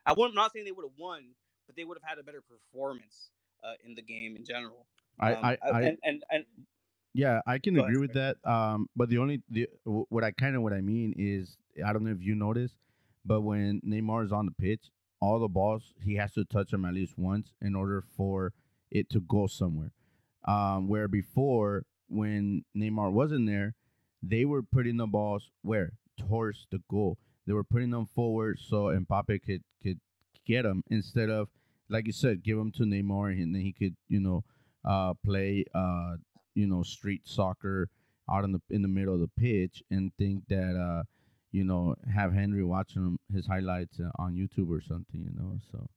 i 0.05 0.11
am 0.11 0.33
not 0.35 0.53
saying 0.53 0.65
they 0.65 0.71
would 0.71 0.85
have 0.85 0.97
won 0.97 1.33
but 1.67 1.75
they 1.75 1.85
would 1.85 1.97
have 2.01 2.07
had 2.09 2.19
a 2.19 2.23
better 2.23 2.41
performance 2.41 3.31
uh, 3.63 3.73
in 3.83 3.95
the 3.95 4.01
game 4.03 4.35
in 4.35 4.45
general 4.45 4.87
I, 5.19 5.35
Um, 5.35 5.43
I, 5.43 5.57
I 5.71 5.81
and, 5.81 5.97
and 6.03 6.23
and 6.31 6.45
Yeah, 7.13 7.41
I 7.45 7.57
can 7.57 7.75
Go 7.75 7.81
agree 7.81 7.95
ahead, 7.95 8.01
with 8.01 8.13
that. 8.13 8.37
Um, 8.49 8.87
but 8.95 9.09
the 9.09 9.17
only 9.17 9.41
the 9.49 9.67
what 9.83 10.23
I 10.23 10.31
kind 10.31 10.55
of 10.55 10.61
what 10.61 10.73
I 10.73 10.81
mean 10.81 11.13
is 11.17 11.57
I 11.85 11.91
don't 11.93 12.03
know 12.03 12.11
if 12.11 12.21
you 12.21 12.35
noticed, 12.35 12.75
but 13.25 13.41
when 13.41 13.81
Neymar 13.81 14.25
is 14.25 14.31
on 14.31 14.45
the 14.45 14.51
pitch, 14.51 14.91
all 15.19 15.39
the 15.39 15.47
balls 15.47 15.93
he 16.03 16.15
has 16.15 16.33
to 16.33 16.45
touch 16.45 16.71
them 16.71 16.85
at 16.85 16.93
least 16.93 17.17
once 17.17 17.53
in 17.61 17.75
order 17.75 18.03
for 18.15 18.53
it 18.89 19.09
to 19.11 19.19
go 19.19 19.47
somewhere. 19.47 19.91
Um, 20.45 20.87
where 20.87 21.07
before 21.07 21.83
when 22.07 22.63
Neymar 22.75 23.11
wasn't 23.11 23.47
there, 23.47 23.75
they 24.23 24.45
were 24.45 24.63
putting 24.63 24.97
the 24.97 25.07
balls 25.07 25.51
where 25.61 25.93
towards 26.17 26.67
the 26.71 26.81
goal. 26.89 27.17
They 27.45 27.53
were 27.53 27.63
putting 27.63 27.89
them 27.89 28.05
forward 28.05 28.59
so 28.59 28.85
Mbappe 28.85 29.41
could 29.43 29.63
could 29.83 29.99
get 30.45 30.63
them 30.63 30.83
instead 30.89 31.29
of 31.29 31.49
like 31.89 32.07
you 32.07 32.13
said, 32.13 32.41
give 32.41 32.57
them 32.57 32.71
to 32.71 32.83
Neymar 32.83 33.33
and 33.33 33.53
then 33.53 33.61
he 33.61 33.73
could 33.73 33.95
you 34.07 34.19
know 34.21 34.43
uh, 34.85 35.13
play 35.25 35.65
uh, 35.75 36.15
you 36.55 36.67
know 36.67 36.83
street 36.83 37.21
soccer 37.25 37.89
out 38.29 38.43
in 38.43 38.51
the 38.51 38.61
in 38.69 38.81
the 38.81 38.87
middle 38.87 39.13
of 39.13 39.19
the 39.19 39.29
pitch 39.37 39.83
and 39.91 40.11
think 40.17 40.43
that 40.47 40.75
uh 40.75 41.03
you 41.51 41.63
know 41.63 41.95
have 42.13 42.33
Henry 42.33 42.63
watching 42.63 43.17
his 43.33 43.45
highlights 43.45 43.99
uh, 43.99 44.09
on 44.17 44.33
YouTube 44.33 44.69
or 44.69 44.81
something 44.81 45.21
you 45.21 45.31
know 45.35 45.59
so 45.71 45.87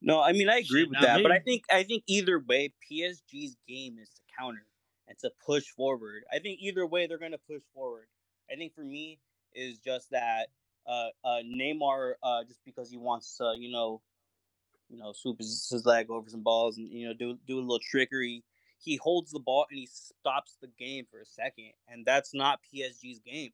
No, 0.00 0.20
I 0.20 0.32
mean 0.32 0.48
I 0.48 0.58
agree 0.58 0.84
with 0.84 1.00
that, 1.00 1.22
but. 1.22 1.30
I 1.32 1.38
think 1.38 1.62
I 1.70 1.84
think 1.84 2.02
either 2.08 2.38
way, 2.40 2.72
PSG's 2.90 3.56
game 3.68 3.98
is 4.00 4.10
to 4.10 4.22
counter 4.38 4.66
and 5.08 5.16
to 5.20 5.30
push 5.46 5.64
forward. 5.76 6.24
I 6.32 6.38
think 6.40 6.58
either 6.60 6.86
way 6.86 7.06
they're 7.06 7.18
gonna 7.18 7.38
push 7.48 7.62
forward. 7.74 8.06
I 8.50 8.56
think 8.56 8.74
for 8.74 8.84
me 8.84 9.20
is 9.54 9.78
just 9.78 10.10
that 10.10 10.48
uh, 10.86 11.08
uh, 11.24 11.38
Neymar, 11.44 12.14
uh, 12.22 12.44
just 12.44 12.60
because 12.64 12.90
he 12.90 12.96
wants 12.96 13.36
to, 13.36 13.54
you 13.56 13.70
know, 13.70 14.00
you 14.88 14.98
know, 14.98 15.12
swoop 15.12 15.38
his, 15.38 15.68
his 15.70 15.86
leg 15.86 16.10
over 16.10 16.28
some 16.28 16.42
balls 16.42 16.76
and 16.76 16.88
you 16.88 17.06
know 17.06 17.14
do 17.14 17.38
do 17.46 17.58
a 17.58 17.60
little 17.60 17.78
trickery. 17.78 18.42
He 18.82 18.96
holds 18.96 19.30
the 19.30 19.38
ball 19.38 19.66
and 19.70 19.78
he 19.78 19.86
stops 19.86 20.56
the 20.60 20.66
game 20.66 21.06
for 21.08 21.20
a 21.20 21.26
second, 21.26 21.70
and 21.88 22.04
that's 22.04 22.34
not 22.34 22.60
PSG's 22.62 23.20
game. 23.20 23.52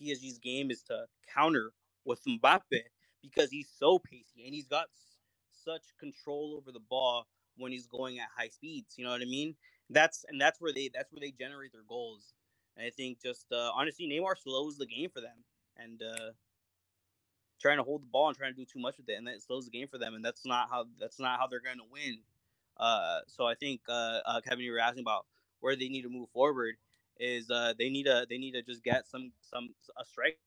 PSG's 0.00 0.38
game 0.38 0.70
is 0.70 0.82
to 0.84 1.04
counter 1.34 1.72
with 2.04 2.24
Mbappe 2.24 2.82
because 3.22 3.50
he's 3.50 3.68
so 3.78 3.98
pacey 3.98 4.44
and 4.44 4.54
he's 4.54 4.66
got 4.66 4.86
such 5.64 5.82
control 5.98 6.54
over 6.56 6.72
the 6.72 6.80
ball 6.80 7.26
when 7.56 7.72
he's 7.72 7.86
going 7.86 8.18
at 8.18 8.28
high 8.36 8.48
speeds. 8.48 8.94
You 8.96 9.04
know 9.04 9.10
what 9.10 9.22
I 9.22 9.26
mean? 9.26 9.54
That's 9.90 10.24
and 10.28 10.40
that's 10.40 10.60
where 10.60 10.72
they 10.72 10.90
that's 10.92 11.12
where 11.12 11.20
they 11.20 11.32
generate 11.32 11.72
their 11.72 11.84
goals. 11.86 12.32
And 12.76 12.86
I 12.86 12.90
think 12.90 13.22
just 13.22 13.46
uh, 13.52 13.70
honestly, 13.74 14.06
Neymar 14.06 14.38
slows 14.42 14.78
the 14.78 14.86
game 14.86 15.10
for 15.10 15.20
them 15.20 15.44
and 15.76 16.02
uh, 16.02 16.32
trying 17.60 17.78
to 17.78 17.82
hold 17.82 18.02
the 18.02 18.06
ball 18.06 18.28
and 18.28 18.36
trying 18.36 18.54
to 18.54 18.56
do 18.56 18.64
too 18.64 18.80
much 18.80 18.96
with 18.96 19.08
it, 19.08 19.14
and 19.14 19.26
that 19.26 19.42
slows 19.42 19.66
the 19.66 19.70
game 19.70 19.88
for 19.88 19.98
them. 19.98 20.14
And 20.14 20.24
that's 20.24 20.46
not 20.46 20.68
how 20.70 20.86
that's 20.98 21.20
not 21.20 21.38
how 21.38 21.46
they're 21.46 21.60
going 21.60 21.78
to 21.78 21.90
win. 21.90 22.18
Uh, 22.78 23.20
so 23.28 23.46
I 23.46 23.54
think 23.54 23.82
uh, 23.88 24.20
uh, 24.26 24.40
Kevin, 24.42 24.64
you 24.64 24.72
were 24.72 24.80
asking 24.80 25.02
about 25.02 25.26
where 25.60 25.76
they 25.76 25.88
need 25.88 26.02
to 26.02 26.10
move 26.10 26.30
forward 26.30 26.76
is 27.18 27.50
uh, 27.50 27.74
they 27.78 27.90
need 27.90 28.04
to 28.04 28.26
they 28.28 28.38
need 28.38 28.52
to 28.52 28.62
just 28.62 28.82
get 28.84 29.06
some 29.06 29.32
some 29.42 29.70
a 29.98 30.04
striker, 30.04 30.38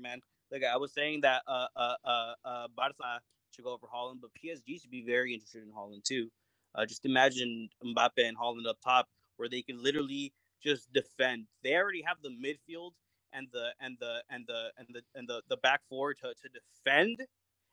man. 0.00 0.20
Like 0.52 0.64
I 0.64 0.76
was 0.78 0.92
saying 0.92 1.22
that 1.22 1.42
uh 1.48 1.68
uh 1.76 1.96
uh, 2.04 2.34
uh 2.44 2.68
Barca 2.76 3.20
should 3.54 3.64
go 3.64 3.72
over 3.74 3.86
Haaland, 3.92 4.20
but 4.22 4.30
PSG 4.34 4.80
should 4.80 4.90
be 4.90 5.04
very 5.04 5.34
interested 5.34 5.62
in 5.64 5.70
Haaland 5.72 6.04
too. 6.04 6.30
Uh, 6.74 6.86
just 6.86 7.06
imagine 7.06 7.70
Mbappe 7.84 8.18
and 8.18 8.38
Haaland 8.38 8.68
up 8.68 8.78
top, 8.84 9.08
where 9.36 9.48
they 9.48 9.62
can 9.62 9.82
literally 9.82 10.32
just 10.62 10.92
defend. 10.92 11.46
They 11.64 11.74
already 11.76 12.02
have 12.06 12.18
the 12.22 12.30
midfield 12.30 12.92
and 13.32 13.48
the 13.52 13.70
and 13.80 13.98
the 14.00 14.22
and 14.30 14.46
the 14.48 14.70
and 14.78 14.88
the 14.92 15.02
and 15.14 15.28
the, 15.28 15.42
the 15.48 15.56
back 15.58 15.82
four 15.88 16.14
to, 16.14 16.34
to 16.34 16.48
defend. 16.50 17.22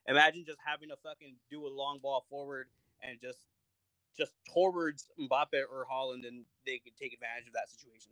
Imagine 0.07 0.45
just 0.45 0.59
having 0.65 0.89
to 0.89 0.97
fucking 1.03 1.35
do 1.51 1.67
a 1.67 1.69
long 1.69 1.99
ball 1.99 2.25
forward 2.29 2.67
and 3.03 3.19
just 3.21 3.39
just 4.17 4.33
towards 4.53 5.07
Mbappe 5.19 5.61
or 5.71 5.85
Haaland, 5.91 6.27
and 6.27 6.45
they 6.65 6.79
could 6.79 6.95
take 6.97 7.13
advantage 7.13 7.47
of 7.47 7.53
that 7.53 7.69
situation. 7.69 8.11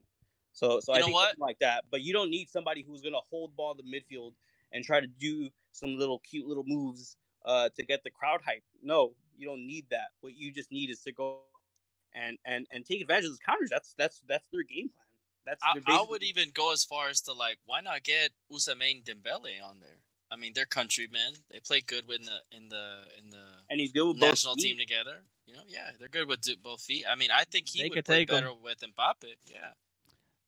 So, 0.53 0.79
so 0.79 0.93
You 0.93 0.97
I 0.97 0.99
know 0.99 1.05
think 1.07 1.15
what? 1.15 1.39
like 1.39 1.59
that. 1.59 1.85
But 1.91 2.01
you 2.01 2.13
don't 2.13 2.29
need 2.29 2.49
somebody 2.49 2.83
who's 2.87 3.01
gonna 3.01 3.17
hold 3.29 3.55
ball 3.55 3.75
in 3.77 3.77
the 3.77 3.97
midfield 3.97 4.33
and 4.71 4.83
try 4.83 4.99
to 4.99 5.07
do 5.07 5.49
some 5.71 5.97
little 5.97 6.19
cute 6.19 6.47
little 6.47 6.63
moves 6.65 7.17
uh, 7.45 7.69
to 7.75 7.83
get 7.83 8.03
the 8.03 8.09
crowd 8.09 8.41
hype. 8.45 8.63
No, 8.81 9.13
you 9.37 9.47
don't 9.47 9.65
need 9.65 9.85
that. 9.91 10.07
What 10.21 10.35
you 10.35 10.51
just 10.51 10.71
need 10.71 10.89
is 10.89 11.01
to 11.01 11.11
go 11.11 11.39
and 12.13 12.37
and 12.45 12.65
and 12.71 12.85
take 12.85 13.01
advantage 13.01 13.25
of 13.25 13.31
those 13.31 13.39
counters. 13.39 13.69
That's 13.69 13.93
that's 13.97 14.21
that's 14.27 14.47
their 14.51 14.63
game 14.63 14.89
plan. 14.89 15.05
That's 15.45 15.61
I, 15.63 15.99
I 15.99 16.05
would 16.09 16.23
even 16.23 16.49
go 16.53 16.73
as 16.73 16.83
far 16.83 17.09
as 17.09 17.21
to 17.21 17.33
like, 17.33 17.59
why 17.65 17.81
not 17.81 18.03
get 18.03 18.31
Ousmane 18.51 19.03
Dembele 19.03 19.61
on 19.63 19.79
there? 19.79 19.99
I 20.31 20.37
mean, 20.37 20.53
they're 20.55 20.65
countrymen. 20.65 21.33
They 21.51 21.59
play 21.59 21.81
good 21.81 22.07
with 22.07 22.25
the 22.25 22.57
in 22.57 22.69
the 22.69 23.01
in 23.23 23.29
the 23.29 23.43
and 23.69 23.79
he's 23.79 23.91
good 23.91 24.07
with 24.07 24.17
national 24.17 24.55
team 24.55 24.77
together. 24.77 25.21
You 25.55 25.61
know, 25.61 25.63
yeah, 25.67 25.91
they're 25.99 26.09
good 26.09 26.27
with 26.27 26.41
both 26.61 26.81
feet. 26.81 27.05
I 27.09 27.15
mean, 27.15 27.29
I 27.31 27.43
think 27.45 27.67
he 27.69 27.81
They 27.83 27.89
would 27.89 27.95
could 27.95 28.05
play 28.05 28.19
take 28.25 28.31
'em. 28.33 28.43
better 28.43 28.53
with 28.53 28.79
Mbappe. 28.81 29.23
Yeah, 29.49 29.57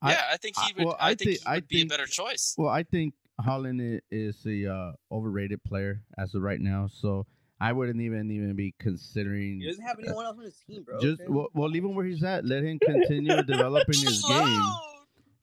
I- 0.02 0.12
yeah, 0.12 0.28
I 0.32 0.36
think 0.36 0.56
he 0.56 0.62
I- 0.62 0.72
would. 0.76 0.86
well, 0.86 0.96
I, 1.00 1.06
I 1.10 1.14
think 1.14 1.30
think- 1.30 1.40
he 1.40 1.46
I 1.46 1.54
would 1.56 1.68
be 1.68 1.82
a 1.82 1.86
better 1.86 2.06
choice. 2.06 2.54
Well, 2.58 2.68
I 2.68 2.82
think 2.82 3.14
Haaland 3.40 4.00
is 4.10 4.44
a 4.46 4.66
uh, 4.72 4.92
overrated 5.10 5.62
player 5.64 6.02
as 6.18 6.34
of 6.34 6.42
right 6.42 6.60
now, 6.60 6.88
so 6.88 7.26
I 7.60 7.72
wouldn't 7.72 8.00
even 8.00 8.30
even 8.30 8.54
be 8.54 8.74
considering. 8.78 9.60
He 9.60 9.66
doesn't 9.66 9.82
have 9.84 9.98
anyone 9.98 10.26
else 10.26 10.36
on 10.38 10.44
his 10.44 10.58
team, 10.66 10.82
bro. 10.82 11.00
Just 11.00 11.20
okay? 11.22 11.30
well, 11.30 11.48
well, 11.54 11.68
leave 11.70 11.84
him 11.84 11.94
where 11.94 12.04
he's 12.04 12.22
at. 12.22 12.44
Let 12.44 12.64
him 12.64 12.78
continue 12.78 13.42
developing 13.44 13.98
his 14.00 14.22
game. 14.28 14.62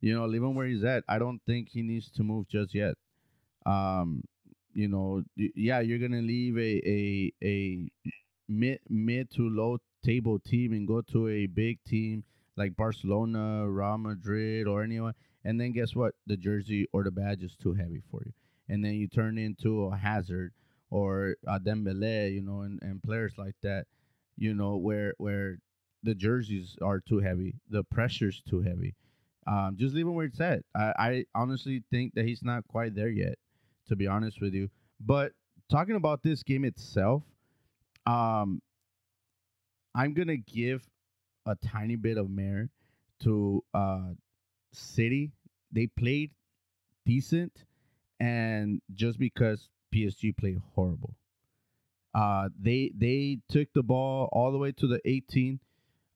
You 0.02 0.14
know, 0.14 0.26
leave 0.28 0.44
him 0.44 0.54
where 0.54 0.68
he's 0.68 0.84
at. 0.84 1.04
I 1.10 1.18
don't 1.18 1.42
think 1.48 1.70
he 1.70 1.82
needs 1.82 2.12
to 2.12 2.24
move 2.24 2.48
just 2.50 2.76
yet. 2.76 2.96
Um, 3.66 4.24
you 4.74 4.88
know, 4.90 5.24
yeah, 5.36 5.80
you're 5.80 6.00
gonna 6.00 6.22
leave 6.22 6.58
a 6.58 6.82
a 6.86 7.34
a 7.44 7.90
mid 8.48 8.80
mid 8.90 9.30
to 9.32 9.50
low 9.50 9.78
table 10.04 10.40
team 10.40 10.74
and 10.74 10.88
go 10.88 11.02
to 11.02 11.28
a 11.28 11.46
big 11.48 11.80
team 11.84 12.24
like 12.58 12.76
Barcelona, 12.76 13.68
Real 13.68 13.98
Madrid, 13.98 14.68
or 14.68 14.84
anyone, 14.84 15.14
and 15.44 15.60
then 15.60 15.72
guess 15.74 15.96
what? 15.96 16.16
The 16.28 16.38
jersey 16.38 16.88
or 16.94 17.04
the 17.04 17.12
badge 17.12 17.44
is 17.44 17.56
too 17.56 17.74
heavy 17.74 18.02
for 18.10 18.22
you, 18.26 18.34
and 18.70 18.84
then 18.84 18.94
you 18.94 19.08
turn 19.08 19.38
into 19.38 19.86
a 19.86 19.98
Hazard 19.98 20.54
or 20.90 21.36
a 21.48 21.60
Dembele, 21.60 22.34
you 22.34 22.42
know, 22.42 22.62
and, 22.62 22.80
and 22.82 23.04
players 23.04 23.34
like 23.38 23.56
that, 23.64 23.88
you 24.38 24.54
know, 24.54 24.78
where 24.78 25.14
where 25.18 25.58
the 26.04 26.16
jerseys 26.16 26.78
are 26.82 27.00
too 27.00 27.20
heavy, 27.20 27.56
the 27.70 27.84
pressure's 27.84 28.42
too 28.48 28.62
heavy. 28.62 28.96
Um, 29.48 29.76
just 29.78 29.94
leave 29.94 30.08
him 30.08 30.16
where 30.16 30.26
it's 30.26 30.40
at. 30.40 30.64
I, 30.76 30.94
I 30.98 31.26
honestly 31.36 31.84
think 31.92 32.14
that 32.16 32.26
he's 32.26 32.44
not 32.44 32.68
quite 32.68 32.96
there 32.96 33.10
yet, 33.10 33.36
to 33.88 33.96
be 33.96 34.08
honest 34.08 34.42
with 34.42 34.54
you. 34.54 34.70
But 35.00 35.34
talking 35.70 35.96
about 35.96 36.24
this 36.24 36.42
game 36.44 36.64
itself, 36.66 37.24
um, 38.06 38.62
I'm 39.94 40.14
gonna 40.14 40.38
give 40.38 40.88
a 41.46 41.56
tiny 41.56 41.96
bit 41.96 42.18
of 42.18 42.30
merit 42.30 42.70
to 43.24 43.64
uh, 43.74 44.10
City. 44.72 45.32
They 45.72 45.88
played 45.88 46.32
decent, 47.06 47.66
and 48.20 48.82
just 48.94 49.20
because 49.20 49.70
PSG 49.94 50.36
played 50.36 50.62
horrible, 50.74 51.16
uh, 52.14 52.50
they 52.60 52.92
they 52.98 53.40
took 53.50 53.72
the 53.74 53.84
ball 53.84 54.30
all 54.32 54.52
the 54.52 54.58
way 54.58 54.72
to 54.74 54.88
the 54.88 55.00
18 55.06 55.60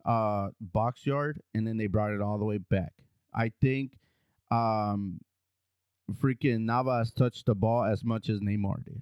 uh, 0.05 0.49
box 0.59 1.05
yard, 1.05 1.41
and 1.53 1.65
then 1.65 1.77
they 1.77 1.87
brought 1.87 2.11
it 2.11 2.21
all 2.21 2.37
the 2.37 2.45
way 2.45 2.57
back. 2.57 2.93
I 3.33 3.51
think 3.61 3.91
um, 4.51 5.19
freaking 6.21 6.61
Navas 6.61 7.11
touched 7.11 7.45
the 7.45 7.55
ball 7.55 7.83
as 7.83 8.03
much 8.03 8.29
as 8.29 8.39
Neymar 8.39 8.83
did. 8.85 9.01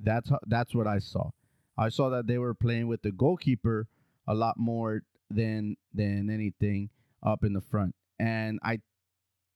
That's 0.00 0.28
how, 0.28 0.40
that's 0.46 0.74
what 0.74 0.86
I 0.86 0.98
saw. 0.98 1.30
I 1.76 1.88
saw 1.88 2.10
that 2.10 2.26
they 2.26 2.38
were 2.38 2.54
playing 2.54 2.88
with 2.88 3.02
the 3.02 3.12
goalkeeper 3.12 3.88
a 4.26 4.34
lot 4.34 4.58
more 4.58 5.02
than 5.30 5.76
than 5.92 6.30
anything 6.30 6.90
up 7.22 7.44
in 7.44 7.52
the 7.52 7.60
front. 7.60 7.94
And 8.18 8.58
I 8.62 8.80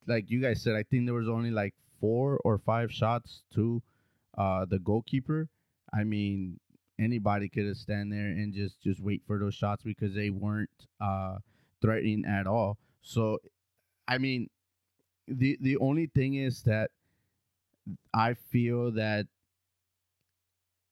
like 0.07 0.31
you 0.31 0.41
guys 0.41 0.63
said, 0.63 0.75
I 0.77 0.83
think 0.83 1.07
there 1.07 1.15
was 1.15 1.29
only 1.29 1.51
like 1.51 1.75
four 2.01 2.41
or 2.45 2.59
five 2.59 2.93
shots 2.93 3.43
to 3.55 3.83
uh 4.37 4.65
the 4.65 4.79
goalkeeper. 4.79 5.49
I 5.93 6.05
mean, 6.05 6.61
anybody 6.99 7.49
could 7.49 7.67
have 7.67 7.77
stand 7.77 8.13
there 8.13 8.29
and 8.29 8.55
just 8.55 8.81
just 8.83 9.01
wait 9.01 9.23
for 9.27 9.39
those 9.39 9.55
shots 9.55 9.83
because 9.83 10.15
they 10.15 10.31
weren't 10.31 10.71
uh 11.01 11.39
threatening 11.83 12.25
at 12.27 12.47
all. 12.47 12.79
So 13.03 13.39
I 14.09 14.19
mean, 14.19 14.49
the 15.29 15.59
the 15.61 15.77
only 15.79 16.07
thing 16.07 16.35
is 16.35 16.63
that 16.63 16.91
I 18.13 18.35
feel 18.35 18.91
that 18.93 19.27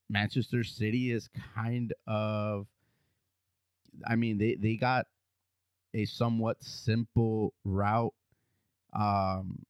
Manchester 0.09 0.65
City 0.65 1.11
is 1.13 1.29
kind 1.55 1.93
of 2.07 2.67
I 4.07 4.17
mean 4.17 4.39
they 4.39 4.57
they 4.57 4.77
got 4.77 5.07
a 5.95 6.05
somewhat 6.05 6.63
simple 6.63 7.55
route 7.65 8.15
um 8.93 9.65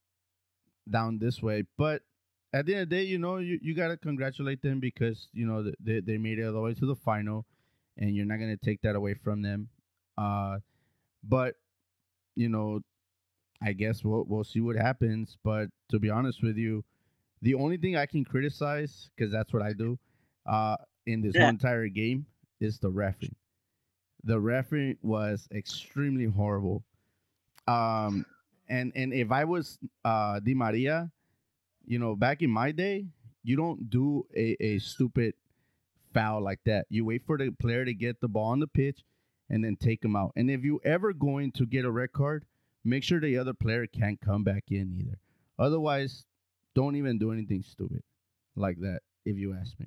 down 0.91 1.19
this 1.19 1.43
way 1.43 1.65
but 1.79 2.03
at 2.53 2.67
the 2.67 2.75
end 2.75 2.83
of 2.83 2.91
the 2.91 2.97
day 2.97 3.03
you 3.05 3.19
know 3.19 3.39
you, 3.39 3.59
you 3.63 3.75
got 3.75 3.89
to 3.89 3.97
congratulate 3.97 4.63
them 4.63 4.81
because 4.81 5.29
you 5.33 5.47
know 5.47 5.73
they, 5.81 6.01
they 6.01 6.19
made 6.19 6.39
it 6.39 6.45
all 6.47 6.53
the 6.53 6.61
way 6.61 6.75
to 6.75 6.87
the 6.87 6.95
final 6.95 7.47
and 7.99 8.15
you're 8.15 8.27
not 8.27 8.39
going 8.39 8.57
to 8.57 8.65
take 8.65 8.83
that 8.83 8.97
away 8.97 9.15
from 9.15 9.43
them 9.43 9.69
uh 10.19 10.59
but 11.23 11.57
you 12.35 12.49
know 12.49 12.81
I 13.63 13.73
guess 13.73 14.05
we'll 14.05 14.25
we'll 14.29 14.45
see 14.45 14.61
what 14.61 14.77
happens. 14.77 15.39
But 15.43 15.71
to 15.91 15.99
be 15.99 16.11
honest 16.11 16.43
with 16.43 16.57
you, 16.57 16.85
the 17.43 17.55
only 17.55 17.77
thing 17.79 17.97
I 17.97 18.07
can 18.07 18.25
criticize, 18.25 19.11
because 19.17 19.33
that's 19.33 19.53
what 19.53 19.63
I 19.63 19.73
do, 19.73 19.99
uh, 20.47 20.77
in 21.07 21.21
this 21.23 21.35
Yeah. 21.35 21.43
whole 21.43 21.51
entire 21.51 21.89
game, 21.89 22.27
is 22.61 22.79
the 22.79 22.91
referee. 22.91 23.37
The 24.25 24.41
referee 24.41 24.97
was 25.03 25.49
extremely 25.53 26.25
horrible. 26.27 26.83
Um, 27.67 28.25
and 28.69 28.93
and 28.95 29.13
if 29.13 29.31
I 29.31 29.45
was 29.45 29.79
uh 30.05 30.41
Di 30.41 30.55
Maria, 30.55 31.11
you 31.87 31.99
know, 31.99 32.17
back 32.17 32.43
in 32.43 32.51
my 32.51 32.73
day, 32.73 33.07
you 33.43 33.57
don't 33.57 33.91
do 33.91 34.27
a, 34.35 34.57
a 34.65 34.79
stupid 34.79 35.35
foul 36.15 36.41
like 36.43 36.61
that. 36.65 36.87
You 36.89 37.05
wait 37.05 37.25
for 37.27 37.37
the 37.37 37.51
player 37.51 37.85
to 37.85 37.93
get 37.95 38.21
the 38.21 38.29
ball 38.29 38.51
on 38.53 38.61
the 38.61 38.67
pitch 38.67 39.05
and 39.51 39.63
then 39.65 39.77
take 39.77 40.03
him 40.05 40.17
out. 40.17 40.33
And 40.37 40.51
if 40.51 40.65
you 40.65 40.81
ever 40.85 41.13
going 41.13 41.53
to 41.53 41.67
get 41.67 41.85
a 41.85 41.91
red 41.91 42.13
card, 42.13 42.45
make 42.85 43.03
sure 43.03 43.21
the 43.21 43.37
other 43.37 43.53
player 43.55 43.87
can't 43.87 44.21
come 44.21 44.43
back 44.45 44.65
in 44.71 44.93
either. 44.99 45.19
Otherwise, 45.59 46.25
don't 46.75 46.97
even 46.97 47.19
do 47.19 47.33
anything 47.33 47.63
stupid 47.63 48.03
like 48.57 48.81
that, 48.81 49.01
if 49.27 49.37
you 49.37 49.55
ask 49.55 49.79
me. 49.79 49.87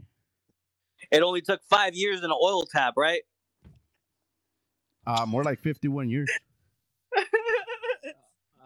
It 1.11 1.23
only 1.23 1.41
took 1.41 1.61
five 1.69 1.95
years 1.95 2.19
in 2.19 2.25
an 2.25 2.37
oil 2.41 2.65
tap, 2.65 2.93
right? 2.97 3.21
Uh, 5.07 5.25
more 5.27 5.43
like 5.43 5.59
51 5.59 6.09
years. 6.09 6.31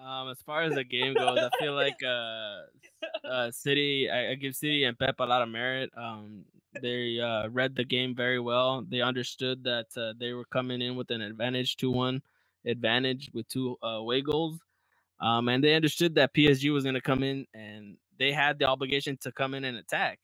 Um, 0.04 0.30
as 0.30 0.42
far 0.46 0.64
as 0.64 0.76
the 0.76 0.84
game 0.84 1.16
goes, 1.16 1.42
I 1.44 1.50
feel 1.60 1.74
like 1.76 1.98
uh, 2.04 2.62
uh, 3.28 3.52
City. 3.52 4.10
I, 4.10 4.32
I 4.32 4.36
give 4.36 4.56
City 4.56 4.84
and 4.86 4.98
Pep 4.98 5.16
a 5.20 5.26
lot 5.26 5.42
of 5.44 5.50
merit. 5.50 5.92
Um, 5.98 6.46
they 6.82 7.20
uh, 7.20 7.50
read 7.50 7.76
the 7.76 7.86
game 7.86 8.16
very 8.16 8.40
well. 8.40 8.86
They 8.90 9.02
understood 9.02 9.64
that 9.66 9.88
uh, 9.98 10.14
they 10.20 10.34
were 10.34 10.46
coming 10.46 10.82
in 10.82 10.96
with 10.96 11.12
an 11.12 11.22
advantage, 11.22 11.78
two 11.78 11.92
one 11.92 12.22
advantage 12.66 13.32
with 13.34 13.48
two 13.50 13.78
uh, 13.84 13.88
away 13.88 14.22
goals. 14.22 14.60
Um, 15.22 15.50
and 15.50 15.64
they 15.64 15.76
understood 15.76 16.16
that 16.16 16.34
PSG 16.34 16.74
was 16.74 16.84
going 16.84 16.96
to 16.96 17.02
come 17.02 17.24
in, 17.24 17.48
and 17.54 17.98
they 18.20 18.32
had 18.34 18.60
the 18.60 18.66
obligation 18.66 19.18
to 19.22 19.32
come 19.32 19.54
in 19.56 19.66
and 19.66 19.78
attack. 19.78 20.20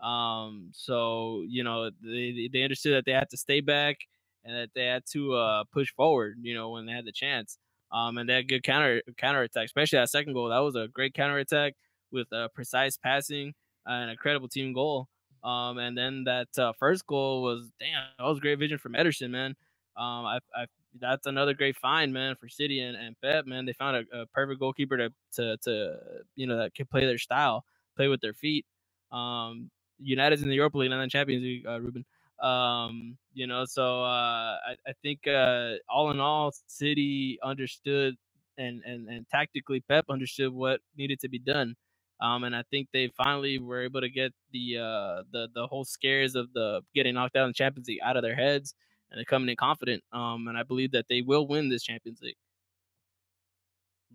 Um, 0.00 0.70
so 0.72 1.44
you 1.48 1.64
know 1.64 1.90
they 2.02 2.48
they 2.52 2.62
understood 2.62 2.94
that 2.94 3.04
they 3.06 3.12
had 3.12 3.30
to 3.30 3.36
stay 3.36 3.60
back 3.60 3.98
and 4.44 4.54
that 4.56 4.70
they 4.74 4.86
had 4.86 5.04
to 5.12 5.34
uh, 5.34 5.64
push 5.72 5.90
forward. 5.92 6.38
You 6.42 6.54
know 6.54 6.70
when 6.70 6.86
they 6.86 6.92
had 6.92 7.06
the 7.06 7.12
chance. 7.12 7.58
Um, 7.92 8.18
and 8.18 8.28
they 8.28 8.34
had 8.34 8.48
good 8.48 8.64
counter 8.64 9.02
counter 9.16 9.42
attack, 9.42 9.66
especially 9.66 9.98
that 9.98 10.10
second 10.10 10.32
goal. 10.32 10.48
That 10.48 10.58
was 10.58 10.74
a 10.74 10.88
great 10.88 11.14
counter 11.14 11.38
attack 11.38 11.74
with 12.10 12.32
uh, 12.32 12.48
precise 12.54 12.96
passing 12.96 13.54
and 13.86 14.10
a 14.10 14.16
credible 14.16 14.48
team 14.48 14.72
goal. 14.72 15.08
Um, 15.44 15.78
and 15.78 15.96
then 15.96 16.24
that 16.24 16.48
uh, 16.58 16.72
first 16.78 17.06
goal 17.06 17.42
was 17.42 17.70
damn, 17.78 18.02
that 18.18 18.24
was 18.24 18.40
great 18.40 18.58
vision 18.58 18.78
from 18.78 18.94
Ederson, 18.94 19.30
man. 19.30 19.50
Um, 19.96 20.24
I, 20.26 20.38
I 20.56 20.66
that's 21.00 21.26
another 21.26 21.54
great 21.54 21.76
find, 21.76 22.12
man, 22.12 22.36
for 22.36 22.48
City 22.48 22.80
and, 22.80 22.96
and 22.96 23.16
Pep, 23.20 23.46
man. 23.46 23.66
They 23.66 23.72
found 23.72 23.96
a, 24.12 24.22
a 24.22 24.26
perfect 24.26 24.60
goalkeeper 24.60 24.96
to, 24.96 25.10
to 25.34 25.56
to 25.58 25.96
you 26.36 26.46
know 26.46 26.58
that 26.58 26.74
could 26.74 26.88
play 26.90 27.04
their 27.04 27.18
style, 27.18 27.64
play 27.96 28.08
with 28.08 28.20
their 28.20 28.34
feet. 28.34 28.64
Um, 29.12 29.70
United's 30.04 30.42
in 30.42 30.50
the 30.50 30.56
Europa 30.56 30.78
League 30.78 30.92
and 30.92 31.00
then 31.00 31.10
Champions 31.10 31.44
League, 31.44 31.66
uh, 31.66 31.80
Ruben. 31.80 32.06
Um, 32.42 33.18
you 33.34 33.46
know, 33.48 33.64
so 33.66 34.02
uh, 34.04 34.56
I, 34.68 34.76
I 34.88 34.92
think 35.02 35.26
uh, 35.28 35.74
all 35.90 36.12
in 36.12 36.20
all, 36.20 36.52
City 36.68 37.38
understood 37.44 38.16
and, 38.58 38.82
and 38.86 39.08
and 39.08 39.26
tactically 39.30 39.80
Pep 39.88 40.06
understood 40.10 40.52
what 40.52 40.80
needed 40.96 41.20
to 41.20 41.30
be 41.30 41.40
done. 41.40 41.76
Um, 42.20 42.44
and 42.44 42.56
I 42.56 42.64
think 42.70 42.88
they 42.92 43.10
finally 43.16 43.58
were 43.58 43.82
able 43.82 44.02
to 44.02 44.10
get 44.10 44.32
the 44.52 44.78
uh, 44.78 45.22
the 45.32 45.48
the 45.54 45.66
whole 45.68 45.84
scares 45.84 46.36
of 46.36 46.52
the 46.54 46.82
getting 46.94 47.14
knocked 47.14 47.36
out 47.36 47.44
in 47.44 47.50
the 47.50 47.54
Champions 47.54 47.88
League 47.88 48.00
out 48.04 48.16
of 48.16 48.22
their 48.24 48.36
heads, 48.36 48.74
and 49.10 49.18
they're 49.18 49.26
coming 49.26 49.48
in 49.50 49.56
confident. 49.56 50.04
Um, 50.12 50.48
and 50.48 50.58
I 50.58 50.64
believe 50.64 50.92
that 50.92 51.06
they 51.08 51.22
will 51.22 51.48
win 51.48 51.70
this 51.70 51.84
Champions 51.84 52.20
League. 52.22 52.36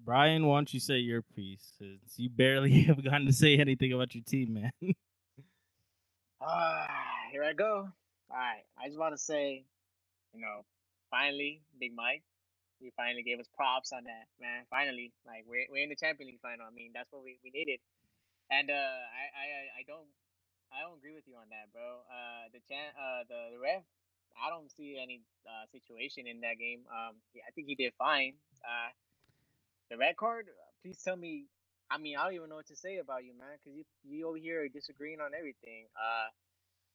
Brian, 0.06 0.46
why 0.48 0.58
don't 0.58 0.74
you 0.74 0.80
say 0.80 1.00
your 1.00 1.24
piece? 1.24 1.74
Since 1.80 2.16
you 2.18 2.30
barely 2.30 2.84
have 2.86 3.04
gotten 3.04 3.28
to 3.28 3.34
say 3.34 3.58
anything 3.58 3.94
about 3.94 4.16
your 4.16 4.24
team, 4.26 4.56
man. 4.56 4.72
Ah, 6.42 6.88
here 7.32 7.44
I 7.44 7.54
go. 7.54 7.90
All 8.32 8.38
right. 8.38 8.64
I 8.78 8.88
just 8.88 9.00
want 9.00 9.14
to 9.14 9.18
say, 9.22 9.66
you 10.34 10.42
know, 10.42 10.66
finally, 11.12 11.62
Big 11.80 11.96
Mike, 11.96 12.24
you 12.80 12.92
finally 12.98 13.24
gave 13.24 13.40
us 13.40 13.48
props 13.56 13.94
on 13.94 14.06
that, 14.06 14.28
man. 14.42 14.66
Finally, 14.70 15.14
like 15.28 15.46
we're 15.48 15.68
we're 15.72 15.84
in 15.84 15.90
the 15.90 15.96
Champions 16.00 16.32
League 16.32 16.42
final. 16.42 16.66
I 16.68 16.74
mean, 16.74 16.92
that's 16.94 17.12
what 17.12 17.24
we, 17.24 17.40
we 17.44 17.52
needed. 17.52 17.80
And 18.52 18.70
uh, 18.72 18.74
I, 18.74 19.26
I 19.36 19.46
I- 19.82 19.88
don't 19.88 20.08
I 20.74 20.82
don't 20.84 20.98
agree 21.00 21.14
with 21.16 21.28
you 21.28 21.36
on 21.38 21.50
that, 21.52 21.72
bro. 21.74 22.04
Uh, 22.10 22.50
the 22.54 22.60
chan 22.70 22.92
uh 22.98 23.24
the, 23.30 23.56
the 23.58 23.60
ref 23.62 23.84
I 24.40 24.50
don't 24.50 24.72
see 24.72 25.00
any 25.02 25.22
uh, 25.48 25.66
situation 25.72 26.28
in 26.28 26.42
that 26.42 26.60
game. 26.60 26.84
Um, 26.92 27.18
yeah, 27.34 27.44
I 27.48 27.52
think 27.52 27.68
he 27.68 27.76
did 27.76 27.94
fine. 27.98 28.34
Uh, 28.64 28.92
the 29.90 29.98
red 29.98 30.18
card. 30.18 30.48
Please 30.84 31.02
tell 31.04 31.18
me. 31.18 31.48
I 31.92 31.98
mean, 31.98 32.18
I 32.18 32.26
don't 32.26 32.34
even 32.36 32.50
know 32.50 32.56
what 32.56 32.68
to 32.68 32.76
say 32.76 32.98
about 32.98 33.24
you, 33.24 33.34
man, 33.38 33.58
because 33.64 33.78
you 33.78 33.84
you 34.04 34.28
over 34.28 34.38
here 34.38 34.64
are 34.64 34.68
disagreeing 34.68 35.20
on 35.20 35.32
everything. 35.38 35.86
Uh, 35.96 36.30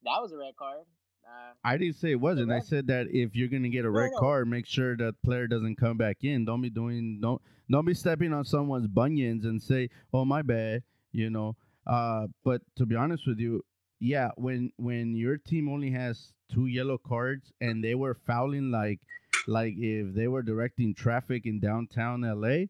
that 0.05 0.22
was 0.22 0.32
a 0.32 0.36
red 0.38 0.55
card. 0.57 0.82
Uh, 1.26 1.55
I 1.64 1.78
didn't 1.78 1.97
say 1.97 2.11
it 2.12 2.20
wasn't. 2.20 2.53
I 2.53 2.61
said 2.61 2.86
that 2.88 3.07
if 3.11 3.34
you're 3.34 3.49
gonna 3.49 3.70
get 3.70 3.84
a 3.86 3.90
No, 3.90 3.99
red 3.99 4.11
no. 4.12 4.18
card, 4.18 4.47
make 4.49 4.66
sure 4.66 4.97
that 4.99 5.20
player 5.22 5.47
doesn't 5.47 5.76
come 5.76 5.97
back 5.97 6.18
in. 6.22 6.45
Don't 6.45 6.61
be 6.61 6.70
doing 6.70 7.18
don't 7.20 7.40
don't 7.70 7.86
be 7.86 7.95
stepping 7.95 8.32
on 8.32 8.45
someone's 8.45 8.86
bunions 8.86 9.45
and 9.45 9.61
say, 9.62 9.88
"Oh 10.12 10.24
my 10.24 10.42
bad," 10.42 10.82
you 11.12 11.30
know. 11.30 11.57
Uh, 11.86 12.28
but 12.45 12.62
to 12.76 12.86
be 12.86 12.95
honest 12.95 13.26
with 13.26 13.38
you, 13.38 13.64
yeah, 14.01 14.30
when 14.36 14.70
when 14.76 15.14
your 15.16 15.38
team 15.38 15.68
only 15.68 15.90
has 15.90 16.32
two 16.53 16.66
yellow 16.66 16.99
cards 16.99 17.53
and 17.61 17.82
they 17.82 17.95
were 17.95 18.14
fouling 18.14 18.70
like 18.70 19.01
like 19.47 19.74
if 19.76 20.14
they 20.14 20.28
were 20.28 20.42
directing 20.42 20.95
traffic 20.95 21.47
in 21.47 21.59
downtown 21.59 22.20
LA, 22.20 22.66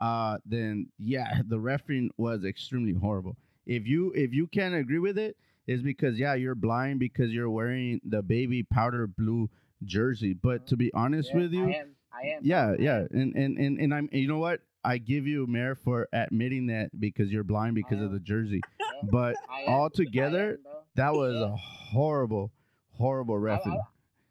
uh, 0.00 0.38
then 0.46 0.88
yeah, 0.98 1.42
the 1.46 1.58
refereeing 1.58 2.10
was 2.16 2.44
extremely 2.44 2.92
horrible. 2.94 3.36
If 3.66 3.86
you 3.86 4.12
if 4.14 4.32
you 4.32 4.46
can't 4.46 4.74
agree 4.74 4.98
with 4.98 5.18
it, 5.18 5.36
it, 5.66 5.72
is 5.74 5.82
because 5.82 6.18
yeah, 6.18 6.34
you're 6.34 6.54
blind 6.54 6.98
because 7.00 7.30
you're 7.30 7.50
wearing 7.50 8.00
the 8.04 8.22
baby 8.22 8.62
powder 8.62 9.06
blue 9.06 9.48
jersey. 9.84 10.32
But 10.34 10.66
to 10.68 10.76
be 10.76 10.92
honest 10.94 11.30
yeah, 11.32 11.36
with 11.40 11.52
you, 11.52 11.66
I 11.68 11.72
am. 11.74 11.88
I 12.12 12.26
am. 12.28 12.40
yeah, 12.42 12.74
yeah, 12.78 13.04
and 13.10 13.34
and 13.36 13.58
and 13.58 13.78
and 13.78 13.94
I'm 13.94 14.08
you 14.12 14.26
know 14.28 14.38
what? 14.38 14.60
I 14.82 14.96
give 14.96 15.26
you 15.26 15.46
Mayor 15.46 15.74
for 15.74 16.08
admitting 16.12 16.66
that 16.68 16.98
because 16.98 17.30
you're 17.30 17.44
blind 17.44 17.74
because 17.74 18.00
of 18.00 18.12
the 18.12 18.18
jersey. 18.18 18.62
Yeah, 18.80 18.86
But 19.12 19.36
I 19.50 19.60
am. 19.62 19.72
all 19.74 19.90
together, 19.90 20.58
that 20.94 21.12
was 21.12 21.34
Yeah. 21.34 21.52
a 21.52 21.56
horrible, 21.56 22.50
horrible 22.92 23.34
I- 23.34 23.38
I- 23.38 23.40
referee. 23.40 23.80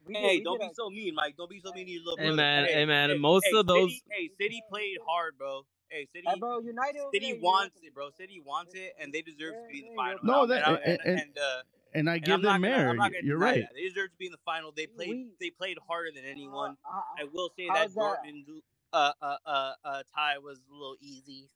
We 0.10 0.16
Hey, 0.16 0.40
don't 0.42 0.60
be 0.60 0.66
our- 0.66 0.74
so 0.74 0.90
mean, 0.90 1.16
Mike. 1.16 1.36
Don't 1.38 1.50
be 1.50 1.60
so 1.60 1.72
mean 1.74 1.86
to 1.86 1.92
your 1.92 2.04
little 2.04 2.18
Hey, 2.18 2.24
brother. 2.26 2.36
man, 2.38 2.66
hey, 2.66 2.86
man, 2.86 3.10
hey, 3.12 3.18
most 3.18 3.46
hey, 3.52 3.58
of 3.58 3.68
those- 3.68 3.92
City, 3.94 4.04
hey, 4.12 4.30
City 4.38 4.62
played 4.70 4.98
hard, 5.08 5.38
bro. 5.38 5.66
Hey, 5.90 6.06
City. 6.14 6.26
Hey, 6.28 6.40
bro, 6.40 6.60
United. 6.60 7.00
over 7.00 7.10
City 7.14 7.32
there, 7.34 7.42
wants 7.42 7.76
United- 7.76 7.88
it, 7.88 7.94
bro. 7.94 8.10
City 8.12 8.40
wants 8.40 8.76
it, 8.76 8.94
and 9.00 9.12
they 9.14 9.22
deserve 9.22 9.54
to 9.56 9.68
be 9.72 9.80
in 9.80 9.90
the 9.90 9.96
final. 9.96 10.20
No, 10.24 10.42
And 10.44 10.52
that- 10.52 10.68
and, 10.68 10.78
and- 10.78 10.86
and, 10.86 11.00
and- 11.06 11.20
and, 11.22 11.38
uh, 11.38 11.62
and 11.96 12.10
I 12.10 12.16
and 12.16 12.24
give 12.26 12.34
I'm 12.36 12.42
not 12.42 12.52
them 12.54 12.62
gonna, 12.62 12.90
I'm 12.90 12.96
not 12.98 13.12
gonna 13.14 13.26
You're 13.26 13.40
deny 13.40 13.52
right. 13.52 13.62
that. 13.62 13.74
They 13.74 13.82
deserve 13.90 14.12
to 14.12 14.18
be 14.18 14.26
in 14.28 14.32
the 14.32 14.38
final. 14.46 14.72
They 14.72 14.86
played. 14.88 15.10
We- 15.10 15.32
they 15.40 15.50
played 15.50 15.78
harder 15.88 16.12
than 16.12 16.26
anyone. 16.26 16.78
Uh, 16.86 17.02
I 17.18 17.24
will 17.24 17.50
say 17.58 17.66
how's 17.68 17.94
that 17.96 18.00
that- 18.00 18.24
Dortmund 18.26 18.62
uh, 18.94 19.14
uh, 19.22 19.38
uh, 19.46 19.74
uh, 19.84 20.04
tie 20.14 20.38
was 20.40 20.60
a 20.70 20.74
little 20.74 20.98
easy. 21.02 21.50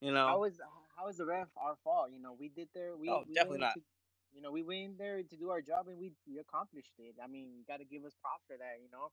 You 0.00 0.12
know. 0.12 0.26
How 0.26 0.44
is 0.44 0.60
how 0.96 1.08
is 1.08 1.16
the 1.18 1.24
ref 1.26 1.48
our 1.56 1.76
fault? 1.84 2.10
You 2.10 2.18
know, 2.20 2.32
we 2.32 2.48
did 2.48 2.68
there. 2.74 2.96
We, 2.96 3.08
Oh, 3.08 3.24
we 3.26 3.34
definitely 3.34 3.60
went 3.60 3.76
not. 3.76 3.84
To, 4.30 4.36
you 4.36 4.42
know, 4.42 4.50
we 4.52 4.62
went 4.62 4.80
in 4.80 4.94
there 4.98 5.22
to 5.22 5.36
do 5.36 5.50
our 5.50 5.60
job 5.60 5.88
and 5.88 5.98
we, 5.98 6.12
we 6.26 6.38
accomplished 6.38 6.92
it. 6.98 7.14
I 7.22 7.26
mean, 7.26 7.46
you 7.56 7.64
got 7.66 7.78
to 7.78 7.84
give 7.84 8.04
us 8.04 8.12
props 8.22 8.42
for 8.46 8.56
that. 8.56 8.78
You 8.82 8.88
know, 8.92 9.10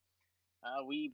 uh, 0.64 0.84
we 0.86 1.12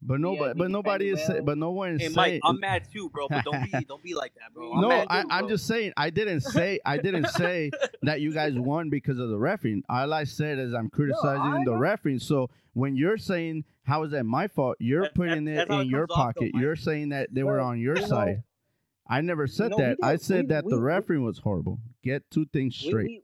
But 0.00 0.20
no, 0.20 0.32
Yeah, 0.34 0.52
but, 0.56 0.70
nobody 0.70 1.10
is 1.10 1.18
defended 1.20 1.46
well. 1.46 1.54
but 1.54 1.58
no 1.58 1.70
one 1.70 1.90
is 1.94 2.00
Hey, 2.02 2.08
saying. 2.08 2.16
Mike, 2.16 2.40
I'm 2.44 2.60
mad 2.60 2.82
too, 2.92 3.08
bro. 3.10 3.28
But 3.28 3.44
don't 3.44 3.70
be 3.70 3.84
don't 3.88 4.02
be 4.02 4.14
like 4.14 4.34
that, 4.34 4.52
bro. 4.54 4.72
I'm 4.72 4.80
no, 4.80 4.88
mad 4.88 5.06
I, 5.10 5.22
too, 5.22 5.28
I'm 5.30 5.40
bro. 5.40 5.48
just 5.50 5.66
saying. 5.66 5.92
I 5.96 6.10
didn't 6.10 6.40
say. 6.40 6.80
I 6.84 6.96
didn't 6.98 7.28
say 7.36 7.70
that 8.02 8.20
you 8.20 8.32
guys 8.32 8.54
won 8.54 8.90
because 8.90 9.18
of 9.18 9.28
the 9.28 9.38
refereeing. 9.38 9.82
All 9.88 10.12
I 10.12 10.24
said 10.24 10.58
is 10.58 10.72
I'm 10.74 10.90
criticizing 10.90 11.40
I 11.42 11.58
the 11.64 11.72
know. 11.72 11.76
refereeing. 11.78 12.18
So 12.18 12.50
when 12.74 12.96
you're 12.96 13.18
saying 13.18 13.64
how 13.84 14.02
is 14.04 14.10
that 14.12 14.24
my 14.24 14.48
fault, 14.48 14.76
you're 14.80 15.02
That- 15.02 15.14
putting 15.14 15.44
that- 15.46 15.68
it 15.68 15.70
in 15.72 15.80
it 15.80 15.86
your 15.88 16.06
comes 16.06 16.10
off, 16.18 16.34
though, 16.34 16.40
pocket. 16.42 16.50
You're 16.54 16.76
saying 16.76 17.10
that 17.10 17.32
they 17.34 17.42
were 17.44 17.60
on 17.60 17.78
your 17.80 17.96
you 17.96 18.02
know- 18.02 18.08
side. 18.08 18.42
I 19.08 19.20
never 19.20 19.46
said 19.46 19.72
know, 19.72 19.78
that. 19.78 19.98
we 20.00 20.08
I 20.08 20.16
said 20.16 20.44
we- 20.44 20.48
that 20.48 20.64
the 20.64 20.70
we- 20.76 20.76
we- 20.76 20.82
refereeing 20.86 21.24
was 21.24 21.38
horrible. 21.38 21.80
Get 22.02 22.28
two 22.30 22.46
things 22.46 22.80
we, 22.82 22.88
straight. 22.88 23.06
we 23.06 23.22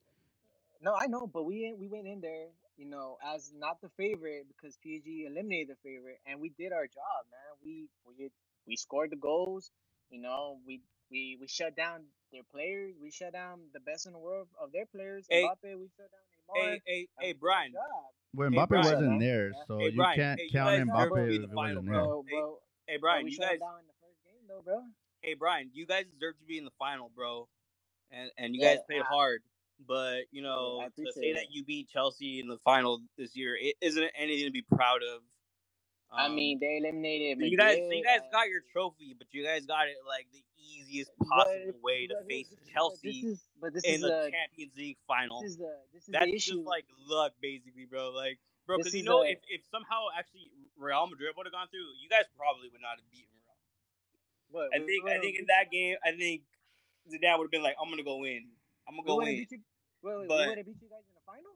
no, 0.81 0.95
I 0.95 1.07
know, 1.07 1.27
but 1.27 1.45
we 1.45 1.75
we 1.79 1.89
went 1.89 2.07
in 2.07 2.21
there, 2.21 2.49
you 2.77 2.87
know, 2.87 3.19
as 3.25 3.53
not 3.55 3.81
the 3.81 3.89
favorite 3.97 4.47
because 4.49 4.79
PSG 4.85 5.27
eliminated 5.27 5.69
the 5.77 5.77
favorite, 5.89 6.19
and 6.27 6.41
we 6.41 6.51
did 6.51 6.73
our 6.73 6.87
job, 6.87 7.27
man. 7.31 7.57
We 7.65 7.89
we 8.07 8.31
we 8.67 8.77
scored 8.77 9.11
the 9.11 9.17
goals. 9.17 9.71
You 10.11 10.21
know, 10.23 10.59
we 10.67 10.81
we 11.11 11.37
we 11.41 11.49
shut 11.49 11.77
down 11.77 12.05
their 12.33 12.45
players. 12.51 12.95
We 13.01 13.11
shut 13.11 13.33
down 13.33 13.61
the 13.75 13.81
best 13.81 14.07
in 14.07 14.13
the 14.13 14.19
world 14.19 14.49
of 14.61 14.73
their 14.73 14.87
players. 14.87 15.27
Hey. 15.29 15.45
Mbappe, 15.45 15.63
we 15.79 15.89
shut 15.97 16.11
down 16.11 16.27
Neymar. 16.33 16.55
Hey, 16.55 16.83
hey, 16.87 17.09
hey, 17.19 17.27
we 17.29 17.33
did 17.33 17.35
our 17.35 17.41
Brian. 17.41 17.73
job. 17.73 18.13
Well, 18.35 18.51
Hey, 18.51 18.57
Mbappe 18.57 18.69
Brian, 18.69 18.85
wasn't 18.85 19.09
man. 19.11 19.19
there, 19.21 19.53
so 19.67 19.79
Hey, 19.81 19.87
you 19.91 19.97
Brian, 19.97 20.19
can't 20.21 20.39
hey, 20.39 20.45
you 20.45 20.51
count 20.53 20.69
guys 20.71 20.87
Mbappe 20.87 21.11
deserve 21.17 21.29
if 21.31 21.37
in 21.37 21.43
the 21.43 21.49
final, 21.49 21.83
wasn't 21.83 21.87
bro. 21.87 21.95
there. 21.97 22.05
Bro, 22.05 22.23
Hey, 22.29 22.31
bro, 22.37 22.59
Hey, 22.87 22.97
bro, 22.99 23.01
Brian, 23.01 23.25
we 23.25 23.31
you 23.31 23.37
shut 23.37 23.45
'em 23.47 23.51
guys. 23.53 23.61
down 23.61 23.81
in 23.81 23.87
the 23.87 23.93
first 24.01 24.25
game, 24.25 24.47
though, 24.49 24.63
bro. 24.63 24.85
Hey, 25.23 25.35
Brian, 25.35 25.71
you 25.73 25.87
guys 25.87 26.07
deserve 26.07 26.39
to 26.39 26.45
be 26.45 26.59
in 26.59 26.65
the 26.65 26.71
final, 26.79 27.09
bro. 27.11 27.49
And 28.11 28.31
and 28.39 28.55
you 28.55 28.63
Yeah, 28.63 28.77
guys 28.77 28.85
played 28.87 29.03
I- 29.03 29.05
hard. 29.05 29.43
But 29.87 30.23
you 30.33 30.43
know, 30.43 30.81
I 30.83 30.87
to 30.89 30.91
say 30.97 31.03
appreciate 31.11 31.35
that 31.35 31.47
you 31.51 31.65
beat 31.65 31.89
Chelsea 31.89 32.41
in 32.41 32.49
the 32.49 32.59
final 32.65 33.01
this 33.17 33.37
year, 33.37 33.57
it 33.57 33.77
isn't 33.81 34.11
anything 34.19 34.47
to 34.47 34.51
be 34.53 34.63
proud 34.63 35.03
of. 35.03 35.23
I 36.11 36.27
Um, 36.27 36.35
mean, 36.37 36.59
they 36.59 36.79
eliminated. 36.79 37.39
you 37.41 37.57
guys, 37.57 37.77
you 37.79 38.03
guys 38.03 38.21
uh, 38.25 38.33
got 38.33 38.49
your 38.49 38.63
trophy, 38.73 39.15
but 39.17 39.29
you 39.31 39.45
guys 39.45 39.67
got 39.67 39.89
it 39.89 39.97
like 40.09 40.27
the 40.33 40.43
easiest 40.59 41.13
but- 41.19 41.29
possible 41.29 41.79
way 41.83 42.07
to 42.07 42.15
but 42.17 42.27
face 42.27 42.49
but 42.49 42.65
Chelsea 42.73 43.21
is, 43.29 43.45
but 43.61 43.73
this 43.75 43.85
in 43.85 43.95
is 43.97 44.01
the 44.03 44.25
a, 44.27 44.31
Champions 44.31 44.73
League 44.77 44.97
final. 45.07 45.43
this 45.43 45.51
is 45.53 45.57
the 45.59 45.77
this 45.93 46.03
is 46.05 46.09
That's 46.09 46.27
the 46.33 46.39
just 46.39 46.65
like 46.67 46.87
luck, 47.07 47.33
basically, 47.41 47.85
bro. 47.85 48.11
Like, 48.11 48.39
bro, 48.67 48.79
because 48.79 48.95
you 48.95 49.05
know, 49.05 49.21
a- 49.23 49.31
if, 49.33 49.39
if 49.49 49.61
somehow 49.71 50.07
actually 50.19 50.51
Real 50.77 51.07
Madrid 51.07 51.35
would 51.37 51.47
have 51.47 51.53
gone 51.53 51.69
through, 51.69 51.87
you 52.03 52.09
guys 52.09 52.25
probably 52.37 52.69
would 52.73 52.81
not 52.81 52.97
have 52.99 53.09
beaten 53.13 53.29
Real. 53.45 53.57
What, 54.51 54.71
I 54.75 54.79
think, 54.85 55.05
I 55.07 55.21
think 55.21 55.39
in 55.39 55.47
that 55.53 55.71
game, 55.71 55.97
I 56.03 56.13
think 56.17 56.41
Zidane 57.07 57.37
would 57.39 57.45
have 57.45 57.51
been 57.53 57.63
like, 57.63 57.77
"I'm 57.81 57.91
gonna 57.91 58.03
go 58.03 58.17
win. 58.19 58.49
I'm 58.89 58.97
gonna 58.97 59.07
go 59.07 59.17
would've 59.17 59.29
beat 59.37 59.53
you- 59.53 59.63
wait, 60.03 60.17
wait, 60.19 60.29
but- 60.29 60.41
we 60.41 60.47
would 60.49 60.59
have 60.59 60.67
beat 60.67 60.81
you 60.83 60.89
guys 60.89 61.05
in 61.09 61.15
the 61.15 61.21
final. 61.27 61.53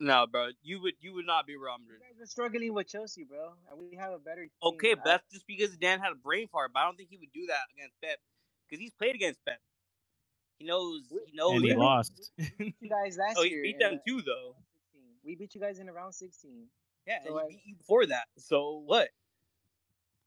No, 0.00 0.26
bro, 0.26 0.48
you 0.62 0.80
would, 0.82 0.94
you 1.00 1.14
would 1.14 1.26
not 1.26 1.46
be 1.46 1.54
Real 1.56 1.76
You 1.78 1.98
guys 2.00 2.18
were 2.18 2.26
struggling 2.26 2.74
with 2.74 2.88
Chelsea, 2.88 3.22
bro, 3.22 3.54
and 3.70 3.78
we 3.78 3.94
have 3.96 4.12
a 4.12 4.18
better. 4.18 4.42
Team. 4.42 4.50
Okay, 4.62 4.92
I- 4.92 4.94
but 4.96 5.04
that's 5.04 5.30
just 5.32 5.46
because 5.46 5.76
Dan 5.76 6.00
had 6.00 6.10
a 6.12 6.16
brain 6.16 6.48
fart. 6.48 6.72
But 6.72 6.80
I 6.80 6.84
don't 6.86 6.96
think 6.96 7.10
he 7.10 7.18
would 7.18 7.32
do 7.32 7.46
that 7.46 7.70
against 7.72 7.94
Pep 8.02 8.18
because 8.68 8.80
he's 8.80 8.92
played 8.94 9.14
against 9.14 9.44
Pep. 9.44 9.60
He 10.58 10.64
knows. 10.66 11.02
He 11.08 11.32
knows. 11.36 11.54
and 11.56 11.64
he 11.64 11.74
lost. 11.74 12.30
we 12.58 12.74
you 12.80 12.88
guys 12.88 13.16
oh, 13.20 13.22
last 13.22 13.36
Oh, 13.38 13.42
he 13.44 13.50
year. 13.50 13.62
beat 13.62 13.78
them 13.78 14.00
too, 14.06 14.22
though. 14.22 14.56
We 15.22 15.36
beat 15.36 15.54
you 15.54 15.60
guys 15.60 15.78
in 15.78 15.88
around 15.88 16.14
16. 16.14 16.66
Yeah, 17.06 17.22
So 17.24 17.36
and 17.38 17.46
I- 17.46 17.48
beat 17.50 17.62
you 17.64 17.76
before 17.76 18.06
that. 18.06 18.26
So 18.38 18.82
what? 18.84 19.08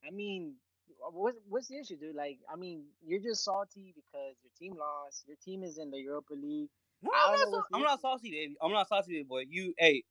I 0.08 0.12
mean, 0.12 0.56
Uh, 1.06 1.12
what's 1.12 1.38
what's 1.50 1.68
the 1.68 1.78
issue, 1.80 1.98
dude? 1.98 2.16
Like, 2.16 2.40
I 2.52 2.56
mean, 2.56 2.84
you're 3.06 3.20
just 3.22 3.44
salty 3.44 3.94
because 3.96 4.36
your 4.44 4.52
team 4.58 4.78
lost. 4.78 5.26
Your 5.28 5.38
team 5.44 5.64
is 5.64 5.78
in 5.78 5.92
the 5.92 6.00
Europa 6.00 6.34
League. 6.34 6.70
No, 7.02 7.12
I'm, 7.14 7.32
not, 7.32 7.40
know 7.40 7.46
sau- 7.46 7.58
what's 7.58 7.70
the 7.70 7.76
I'm 7.76 7.84
not 7.84 8.02
saucy, 8.02 8.32
baby. 8.32 8.56
I'm 8.62 8.72
not 8.72 8.88
saucy, 8.88 9.14
baby 9.14 9.24
boy. 9.24 9.44
You, 9.50 9.74
hey, 9.78 10.04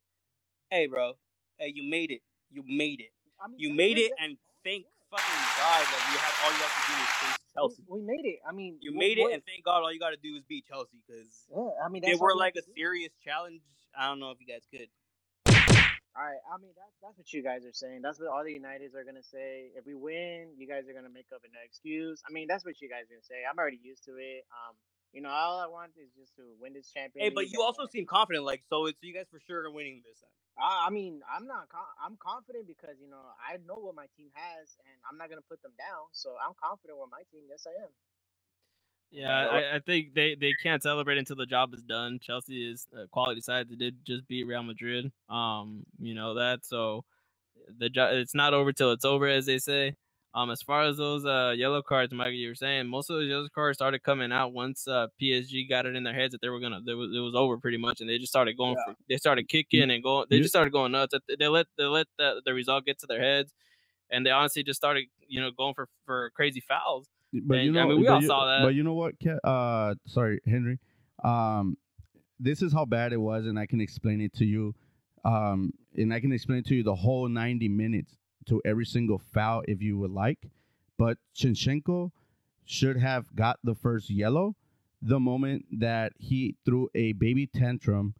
hey, 0.69 0.87
bro. 0.87 1.13
Hey, 1.57 1.71
you 1.75 1.89
made 1.89 2.11
it. 2.11 2.21
You 2.51 2.63
made 2.67 3.01
it. 3.01 3.11
I 3.43 3.47
mean, 3.47 3.59
You 3.59 3.73
made 3.73 3.97
it, 3.97 4.11
and 4.19 4.37
thank 4.63 4.85
fucking 5.09 5.43
God 5.57 5.83
that 5.83 6.01
you 6.11 6.17
have 6.19 6.35
all 6.43 6.51
you 6.51 6.63
have 6.63 6.75
to 6.75 6.83
do 6.87 6.95
is 7.01 7.09
face 7.19 7.37
Chelsea. 7.53 7.83
We, 7.87 7.99
we 7.99 8.05
made 8.05 8.25
it. 8.25 8.39
I 8.47 8.51
mean, 8.51 8.77
You 8.81 8.91
made 8.95 9.17
it, 9.17 9.31
and 9.33 9.41
thank 9.45 9.63
God 9.63 9.83
all 9.83 9.91
you 9.91 9.99
got 9.99 10.11
to 10.11 10.17
do 10.21 10.35
is 10.35 10.43
beat 10.47 10.65
Chelsea 10.67 10.97
because 11.05 11.31
yeah, 11.51 11.83
I 11.83 11.89
mean, 11.89 12.01
they 12.05 12.15
were 12.15 12.35
like 12.35 12.55
a 12.55 12.63
serious 12.75 13.11
challenge. 13.23 13.61
I 13.97 14.07
don't 14.07 14.19
know 14.19 14.31
if 14.31 14.39
you 14.39 14.47
guys 14.47 14.63
could. 14.71 14.87
All 16.15 16.23
right, 16.23 16.39
I 16.47 16.55
mean 16.63 16.71
that's 16.79 16.95
that's 17.03 17.17
what 17.19 17.27
you 17.35 17.43
guys 17.43 17.67
are 17.67 17.75
saying. 17.75 17.99
That's 17.99 18.19
what 18.23 18.31
all 18.31 18.39
the 18.43 18.55
Uniteds 18.55 18.95
are 18.95 19.03
gonna 19.03 19.23
say. 19.23 19.75
If 19.75 19.83
we 19.83 19.99
win, 19.99 20.55
you 20.55 20.63
guys 20.63 20.87
are 20.87 20.95
gonna 20.95 21.11
make 21.11 21.27
up 21.35 21.43
an 21.43 21.51
excuse. 21.59 22.23
I 22.23 22.31
mean, 22.31 22.47
that's 22.47 22.63
what 22.63 22.79
you 22.79 22.87
guys 22.87 23.11
are 23.11 23.19
gonna 23.19 23.27
say. 23.27 23.43
I'm 23.43 23.59
already 23.59 23.83
used 23.83 24.05
to 24.07 24.15
it. 24.15 24.47
Um, 24.47 24.79
you 25.11 25.19
know, 25.19 25.27
all 25.27 25.59
I 25.59 25.67
want 25.67 25.91
is 25.99 26.11
just 26.15 26.31
to 26.39 26.43
win 26.59 26.71
this 26.71 26.87
championship. 26.87 27.31
Hey, 27.31 27.35
but 27.35 27.51
you 27.51 27.59
also 27.63 27.83
seem 27.91 28.07
confident, 28.07 28.47
like 28.47 28.63
so. 28.71 28.87
It's 28.87 28.99
you 29.03 29.11
guys 29.11 29.27
for 29.27 29.43
sure 29.43 29.67
are 29.67 29.71
winning 29.71 30.03
this. 30.07 30.23
I, 30.55 30.87
I 30.87 30.89
mean, 30.89 31.19
I'm 31.27 31.47
not. 31.47 31.67
I'm 31.99 32.15
confident 32.15 32.63
because 32.67 32.95
you 33.03 33.11
know 33.11 33.19
I 33.35 33.59
know 33.67 33.75
what 33.75 33.95
my 33.99 34.07
team 34.15 34.31
has, 34.39 34.71
and 34.87 34.95
I'm 35.03 35.19
not 35.19 35.27
gonna 35.27 35.43
put 35.51 35.59
them 35.67 35.75
down. 35.75 36.07
So 36.15 36.39
I'm 36.39 36.55
confident 36.55 36.95
with 36.95 37.11
my 37.11 37.27
team. 37.27 37.43
Yes, 37.51 37.67
I 37.67 37.75
am. 37.83 37.91
Yeah, 39.11 39.47
I, 39.47 39.75
I 39.75 39.79
think 39.79 40.13
they, 40.13 40.35
they 40.35 40.53
can't 40.61 40.83
celebrate 40.83 41.17
until 41.17 41.37
the 41.37 41.45
job 41.45 41.73
is 41.73 41.81
done. 41.81 42.19
Chelsea 42.21 42.69
is 42.69 42.85
a 42.93 43.07
quality 43.07 43.39
side. 43.39 43.69
They 43.69 43.75
did 43.75 43.97
just 44.05 44.27
beat 44.27 44.45
Real 44.45 44.63
Madrid. 44.63 45.11
Um, 45.29 45.85
you 45.99 46.13
know 46.13 46.33
that. 46.33 46.65
So 46.65 47.05
the 47.79 47.89
job 47.89 48.13
it's 48.13 48.35
not 48.35 48.53
over 48.53 48.73
till 48.73 48.91
it's 48.91 49.05
over, 49.05 49.27
as 49.27 49.45
they 49.45 49.57
say. 49.59 49.95
Um, 50.33 50.51
as 50.51 50.61
far 50.61 50.83
as 50.83 50.97
those 50.97 51.25
uh 51.25 51.53
yellow 51.55 51.81
cards, 51.81 52.13
Mike, 52.13 52.33
you 52.33 52.49
were 52.49 52.55
saying 52.55 52.87
most 52.87 53.09
of 53.09 53.15
those 53.15 53.29
yellow 53.29 53.47
cards 53.55 53.77
started 53.77 54.03
coming 54.03 54.33
out 54.33 54.51
once 54.51 54.85
uh 54.85 55.07
PSG 55.21 55.69
got 55.69 55.85
it 55.85 55.95
in 55.95 56.03
their 56.03 56.13
heads 56.13 56.33
that 56.33 56.41
they 56.41 56.49
were 56.49 56.59
gonna 56.59 56.81
it 56.85 56.93
was, 56.93 57.15
it 57.15 57.19
was 57.19 57.35
over 57.35 57.57
pretty 57.57 57.77
much, 57.77 58.01
and 58.01 58.09
they 58.09 58.17
just 58.17 58.33
started 58.33 58.57
going 58.57 58.75
for 58.85 58.95
they 59.09 59.15
started 59.15 59.47
kicking 59.47 59.89
and 59.91 60.03
going. 60.03 60.25
They 60.29 60.39
just 60.39 60.49
started 60.49 60.73
going 60.73 60.91
nuts. 60.91 61.13
They 61.39 61.47
let 61.47 61.67
they 61.77 61.85
let 61.85 62.07
the, 62.17 62.41
the 62.45 62.53
result 62.53 62.85
get 62.85 62.99
to 62.99 63.07
their 63.07 63.21
heads, 63.21 63.53
and 64.09 64.25
they 64.25 64.31
honestly 64.31 64.61
just 64.63 64.77
started 64.77 65.05
you 65.25 65.39
know 65.39 65.51
going 65.51 65.73
for 65.73 65.87
for 66.05 66.31
crazy 66.35 66.59
fouls. 66.59 67.07
But 67.43 67.55
you 67.55 67.69
And, 67.69 67.79
I 67.79 67.83
know, 67.83 67.89
mean, 67.89 67.99
we 68.01 68.07
all 68.07 68.21
you- 68.21 68.27
saw 68.27 68.45
that. 68.45 68.63
But 68.63 68.75
you 68.75 68.83
know 68.83 68.93
what? 68.93 69.15
Uh, 69.43 69.95
sorry, 70.05 70.39
Henry. 70.45 70.79
Um, 71.23 71.77
this 72.39 72.61
is 72.61 72.71
how 72.73 72.85
bad 72.85 73.13
it 73.13 73.17
was, 73.17 73.45
and 73.45 73.57
I 73.57 73.65
can 73.65 73.81
explain 73.81 74.21
it 74.21 74.33
to 74.35 74.45
you. 74.45 74.75
Um, 75.23 75.73
and 75.95 76.13
I 76.13 76.19
can 76.19 76.31
explain 76.31 76.63
to 76.63 76.75
you 76.75 76.83
the 76.83 76.95
whole 76.95 77.27
ninety 77.27 77.67
minutes 77.69 78.15
to 78.47 78.61
every 78.63 78.85
single 78.85 79.17
foul 79.17 79.63
if 79.67 79.81
you 79.81 79.97
would 79.97 80.11
like. 80.11 80.49
But 80.97 81.17
Zinchenko 81.35 82.11
should 82.63 82.97
have 82.97 83.35
got 83.35 83.59
the 83.63 83.75
first 83.75 84.09
yellow 84.09 84.55
the 85.01 85.19
moment 85.19 85.65
that 85.79 86.13
he 86.19 86.55
threw 86.65 86.89
a 86.95 87.13
baby 87.13 87.47
tantrum 87.47 88.13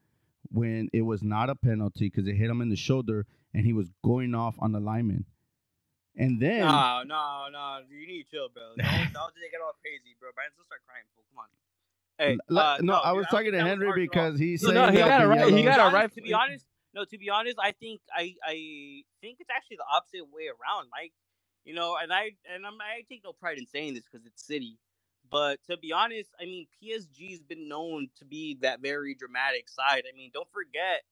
when 0.51 0.89
it 0.93 1.01
was 1.01 1.23
not 1.23 1.49
a 1.49 1.55
penalty 1.55 2.05
because 2.07 2.27
it 2.27 2.35
hit 2.35 2.49
him 2.49 2.61
in 2.61 2.69
the 2.69 2.75
shoulder 2.75 3.25
and 3.53 3.65
he 3.65 3.73
was 3.73 3.89
going 4.03 4.35
off 4.35 4.55
on 4.59 4.71
the 4.71 4.79
lineman. 4.79 5.25
And 6.17 6.39
then 6.39 6.59
No, 6.61 7.03
no, 7.05 7.47
no. 7.51 7.79
You 7.89 8.07
need 8.07 8.23
to 8.23 8.29
chill, 8.31 8.49
bro. 8.49 8.63
Don't, 8.77 9.13
don't 9.13 9.33
just 9.35 9.51
get 9.51 9.59
all 9.63 9.75
crazy, 9.81 10.15
bro. 10.19 10.29
Brian's 10.33 10.53
gonna 10.55 10.65
start 10.67 10.81
crying. 10.87 11.03
Fool. 11.15 11.25
Come 11.31 11.39
on. 11.43 11.49
Hey, 12.17 12.37
L- 12.49 12.57
uh, 12.57 12.77
no, 12.81 12.93
I 12.95 13.11
was 13.11 13.25
don't 13.25 13.31
talking 13.43 13.51
think 13.51 13.63
to 13.63 13.67
Henry 13.69 13.87
harsh 13.87 13.97
at 13.97 13.99
all. 13.99 14.31
because 14.31 14.39
he 14.39 14.55
said 14.57 14.73
no, 14.73 14.89
he 14.91 14.97
got 14.99 15.19
the 15.19 15.25
it 15.25 15.27
right. 15.27 15.43
He 15.45 15.49
To 15.51 15.55
be 15.57 15.63
got 15.63 15.75
it 15.75 15.79
honest- 15.81 15.93
right. 15.95 16.13
To 16.15 16.21
be 16.21 16.33
honest, 16.33 16.65
no. 16.93 17.03
To 17.05 17.17
be 17.17 17.29
honest, 17.29 17.57
I 17.61 17.71
think 17.73 17.99
I 18.15 18.35
I 18.43 19.03
think 19.19 19.37
it's 19.41 19.49
actually 19.51 19.77
the 19.77 19.89
opposite 19.91 20.23
way 20.31 20.47
around, 20.47 20.87
Mike. 20.91 21.11
You 21.65 21.73
know, 21.75 21.97
and 22.01 22.13
I 22.13 22.31
and 22.53 22.65
I'm, 22.65 22.79
I 22.79 23.01
take 23.09 23.21
no 23.25 23.33
pride 23.33 23.57
in 23.57 23.65
saying 23.67 23.95
this 23.95 24.03
because 24.09 24.25
it's 24.25 24.41
City, 24.45 24.77
but 25.29 25.59
to 25.69 25.75
be 25.77 25.91
honest, 25.91 26.29
I 26.39 26.45
mean 26.45 26.67
PSG's 26.81 27.41
been 27.43 27.67
known 27.67 28.07
to 28.19 28.25
be 28.25 28.57
that 28.61 28.79
very 28.81 29.15
dramatic 29.15 29.67
side. 29.67 30.03
I 30.07 30.15
mean, 30.15 30.31
don't 30.33 30.47
forget 30.53 31.03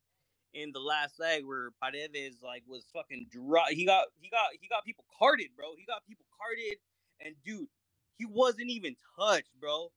in 0.54 0.72
the 0.72 0.80
last 0.80 1.20
leg 1.20 1.46
where 1.46 1.72
Paredes 1.82 2.38
like 2.44 2.64
was 2.68 2.86
fucking 2.94 3.28
dry. 3.32 3.66
He 3.72 3.86
got 3.86 4.06
he 4.20 4.30
got 4.30 4.48
he 4.60 4.68
got 4.68 4.86
people 4.86 5.06
carded, 5.18 5.48
bro. 5.56 5.76
He 5.78 5.86
got 5.86 6.06
people 6.08 6.26
carded, 6.38 6.78
and 7.20 7.36
dude, 7.46 7.68
he 8.18 8.26
wasn't 8.26 8.70
even 8.70 8.96
touched, 9.18 9.50
bro. 9.60 9.92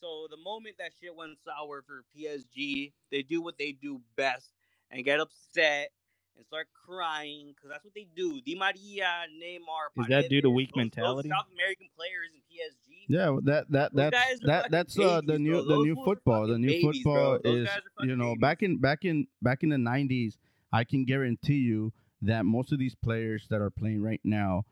So 0.00 0.28
the 0.30 0.36
moment 0.36 0.76
that 0.78 0.92
shit 1.00 1.14
went 1.14 1.38
sour 1.44 1.82
for 1.86 2.04
PSG, 2.16 2.92
they 3.10 3.22
do 3.22 3.42
what 3.42 3.58
they 3.58 3.72
do 3.72 4.00
best 4.16 4.50
and 4.90 5.04
get 5.04 5.18
upset 5.20 5.90
and 6.36 6.46
start 6.46 6.68
crying 6.86 7.52
because 7.54 7.68
that's 7.70 7.84
what 7.84 7.94
they 7.94 8.06
do. 8.16 8.40
Di 8.40 8.54
Maria, 8.54 9.26
Neymar, 9.42 9.90
Is 10.02 10.06
that 10.08 10.28
due 10.30 10.40
to 10.40 10.50
weak 10.50 10.70
those- 10.70 10.76
mentality? 10.76 11.28
Those 11.28 11.36
South 11.36 11.50
American 11.52 11.88
players 11.96 12.28
in 12.32 12.40
PSG. 12.48 12.87
Yeah, 13.08 13.38
that 13.44 13.70
that 13.70 13.94
that's 13.94 14.40
that 14.40 14.70
that's 14.70 14.98
uh, 14.98 15.22
the 15.24 15.38
new 15.38 15.64
the 15.66 15.78
new 15.78 15.96
football. 16.04 16.46
The 16.46 16.58
new 16.58 16.80
football 16.82 17.38
is 17.42 17.68
you 18.02 18.16
know 18.16 18.34
back 18.38 18.62
in 18.62 18.78
back 18.78 19.04
in 19.06 19.26
back 19.40 19.62
in 19.62 19.70
the 19.70 19.78
nineties. 19.78 20.36
I 20.72 20.84
can 20.84 21.06
guarantee 21.06 21.54
you 21.54 21.94
that 22.20 22.44
most 22.44 22.72
of 22.72 22.78
these 22.78 22.94
players 22.94 23.46
that 23.48 23.62
are 23.62 23.70
playing 23.70 24.02
right 24.02 24.20
now 24.24 24.66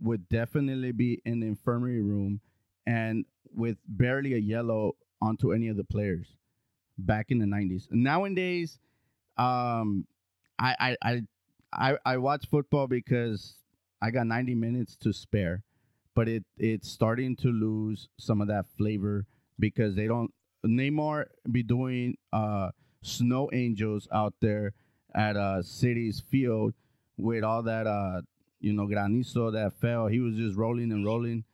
would 0.00 0.26
definitely 0.30 0.92
be 0.92 1.20
in 1.26 1.40
the 1.40 1.46
infirmary 1.46 2.00
room 2.00 2.40
and 2.86 3.26
with 3.54 3.76
barely 3.86 4.32
a 4.32 4.38
yellow 4.38 4.96
onto 5.20 5.52
any 5.52 5.68
of 5.68 5.76
the 5.76 5.84
players 5.84 6.36
back 6.96 7.26
in 7.30 7.38
the 7.38 7.46
nineties. 7.46 7.88
Nowadays, 7.90 8.78
um, 9.36 10.06
I 10.58 10.74
I 10.80 10.96
I 11.02 11.22
I, 11.74 11.96
I 12.06 12.16
watch 12.16 12.46
football 12.50 12.86
because 12.86 13.56
I 14.00 14.10
got 14.10 14.26
ninety 14.26 14.54
minutes 14.54 14.96
to 14.96 15.12
spare 15.12 15.62
but 16.14 16.28
it 16.28 16.44
it's 16.56 16.90
starting 16.90 17.36
to 17.36 17.48
lose 17.48 18.08
some 18.18 18.40
of 18.40 18.48
that 18.48 18.66
flavor 18.76 19.26
because 19.58 19.94
they 19.94 20.06
don't 20.06 20.32
Neymar 20.66 21.26
be 21.50 21.62
doing 21.62 22.16
uh 22.32 22.70
snow 23.02 23.50
angels 23.52 24.08
out 24.12 24.34
there 24.40 24.72
at 25.14 25.36
uh 25.36 25.62
City's 25.62 26.20
field 26.20 26.74
with 27.16 27.44
all 27.44 27.62
that 27.62 27.86
uh 27.86 28.22
you 28.60 28.72
know 28.72 28.86
granizo 28.86 29.52
that 29.52 29.72
fell. 29.74 30.06
He 30.06 30.20
was 30.20 30.36
just 30.36 30.56
rolling 30.56 30.92
and 30.92 31.04
rolling. 31.04 31.44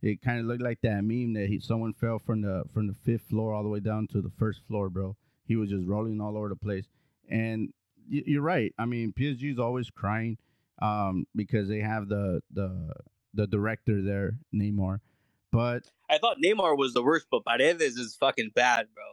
It 0.00 0.22
kind 0.22 0.38
of 0.38 0.46
looked 0.46 0.62
like 0.62 0.80
that 0.82 1.02
meme 1.02 1.32
that 1.34 1.48
he 1.48 1.58
someone 1.58 1.92
fell 1.92 2.18
from 2.18 2.42
the 2.42 2.64
from 2.72 2.86
the 2.86 2.94
fifth 2.94 3.22
floor 3.22 3.52
all 3.52 3.62
the 3.62 3.68
way 3.68 3.80
down 3.80 4.06
to 4.08 4.20
the 4.20 4.30
first 4.38 4.60
floor, 4.68 4.88
bro. 4.88 5.16
He 5.44 5.56
was 5.56 5.70
just 5.70 5.86
rolling 5.86 6.20
all 6.20 6.36
over 6.36 6.48
the 6.48 6.56
place. 6.56 6.86
And 7.28 7.72
you're 8.08 8.42
right. 8.42 8.72
I 8.78 8.84
mean, 8.86 9.12
PSG 9.12 9.52
is 9.52 9.58
always 9.58 9.90
crying 9.90 10.38
um, 10.80 11.26
because 11.34 11.68
they 11.68 11.80
have 11.80 12.08
the 12.08 12.42
the 12.52 12.92
the 13.38 13.46
director 13.46 14.02
there, 14.02 14.38
Neymar. 14.54 15.00
But 15.52 15.84
I 16.10 16.18
thought 16.18 16.36
Neymar 16.44 16.76
was 16.76 16.92
the 16.92 17.02
worst, 17.02 17.26
but 17.30 17.44
Paredes 17.44 17.96
is 17.96 18.14
fucking 18.16 18.50
bad, 18.54 18.88
bro. 18.94 19.04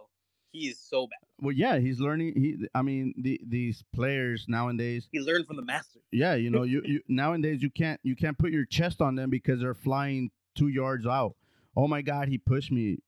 He 0.52 0.68
is 0.68 0.78
so 0.78 1.06
bad. 1.06 1.18
well, 1.40 1.52
yeah, 1.52 1.78
he's 1.78 2.00
learning. 2.00 2.32
He, 2.34 2.66
I 2.74 2.82
mean, 2.82 3.14
the, 3.16 3.40
these 3.46 3.84
players 3.94 4.46
nowadays, 4.48 5.08
He 5.12 5.20
learned 5.20 5.46
from 5.46 5.56
the 5.56 5.62
master. 5.64 6.00
yeah, 6.10 6.34
you 6.34 6.50
know, 6.50 6.62
you, 6.64 6.82
you 6.84 7.00
nowadays 7.08 7.62
you 7.62 7.70
can't 7.70 8.00
you 8.02 8.16
can't 8.16 8.36
put 8.38 8.50
your 8.52 8.64
chest 8.64 9.00
on 9.00 9.14
them 9.16 9.30
because 9.30 9.60
they're 9.60 9.74
flying 9.74 10.30
two 10.54 10.68
yards 10.68 11.06
out. 11.06 11.36
Oh 11.76 11.86
my 11.86 12.02
God, 12.02 12.28
he 12.28 12.38
pushed 12.38 12.72
me, 12.72 12.98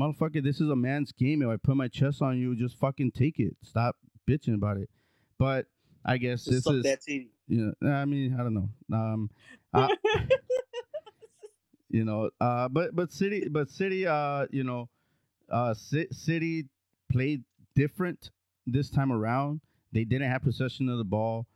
motherfucker. 0.00 0.42
This 0.42 0.60
is 0.60 0.70
a 0.70 0.76
man's 0.76 1.12
game. 1.12 1.42
If 1.42 1.48
I 1.48 1.56
put 1.56 1.76
my 1.76 1.88
chest 1.88 2.22
on 2.22 2.38
you, 2.38 2.54
just 2.56 2.76
fucking 2.78 3.10
take 3.12 3.38
it. 3.38 3.56
Stop 3.62 3.96
bitching 4.28 4.54
about 4.54 4.76
it. 4.78 4.88
But 5.38 5.66
I 6.04 6.18
guess 6.18 6.44
Just 6.44 6.64
this 6.64 6.74
is, 6.74 6.82
that 6.84 7.00
titty. 7.02 7.30
know, 7.48 7.72
I 7.88 8.04
mean, 8.04 8.34
I 8.38 8.42
don't 8.44 8.54
know. 8.54 8.68
Um, 8.92 9.30
uh, 9.74 9.88
you 11.90 12.04
know 12.04 12.30
uh 12.40 12.68
but 12.68 12.94
but 12.94 13.12
city 13.12 13.48
but 13.48 13.68
city 13.70 14.06
uh 14.06 14.46
you 14.50 14.64
know 14.64 14.88
uh 15.50 15.74
C- 15.74 16.08
city 16.10 16.66
played 17.10 17.44
different 17.74 18.30
this 18.66 18.88
time 18.90 19.12
around. 19.12 19.60
They 19.92 20.04
didn't 20.04 20.30
have 20.30 20.42
possession 20.42 20.88
of 20.88 20.98
the 20.98 21.04
ball 21.04 21.46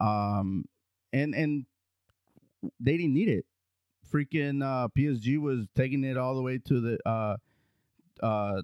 um 0.00 0.64
and 1.12 1.34
and 1.34 1.66
they 2.78 2.96
didn't 2.96 3.14
need 3.14 3.28
it. 3.28 3.46
Freaking 4.12 4.62
uh 4.64 4.88
psg 4.96 5.38
was 5.38 5.66
taking 5.76 6.04
it 6.04 6.16
all 6.16 6.34
the 6.34 6.42
way 6.42 6.58
to 6.58 6.80
the 6.80 6.98
uh 7.08 7.36
uh 8.22 8.62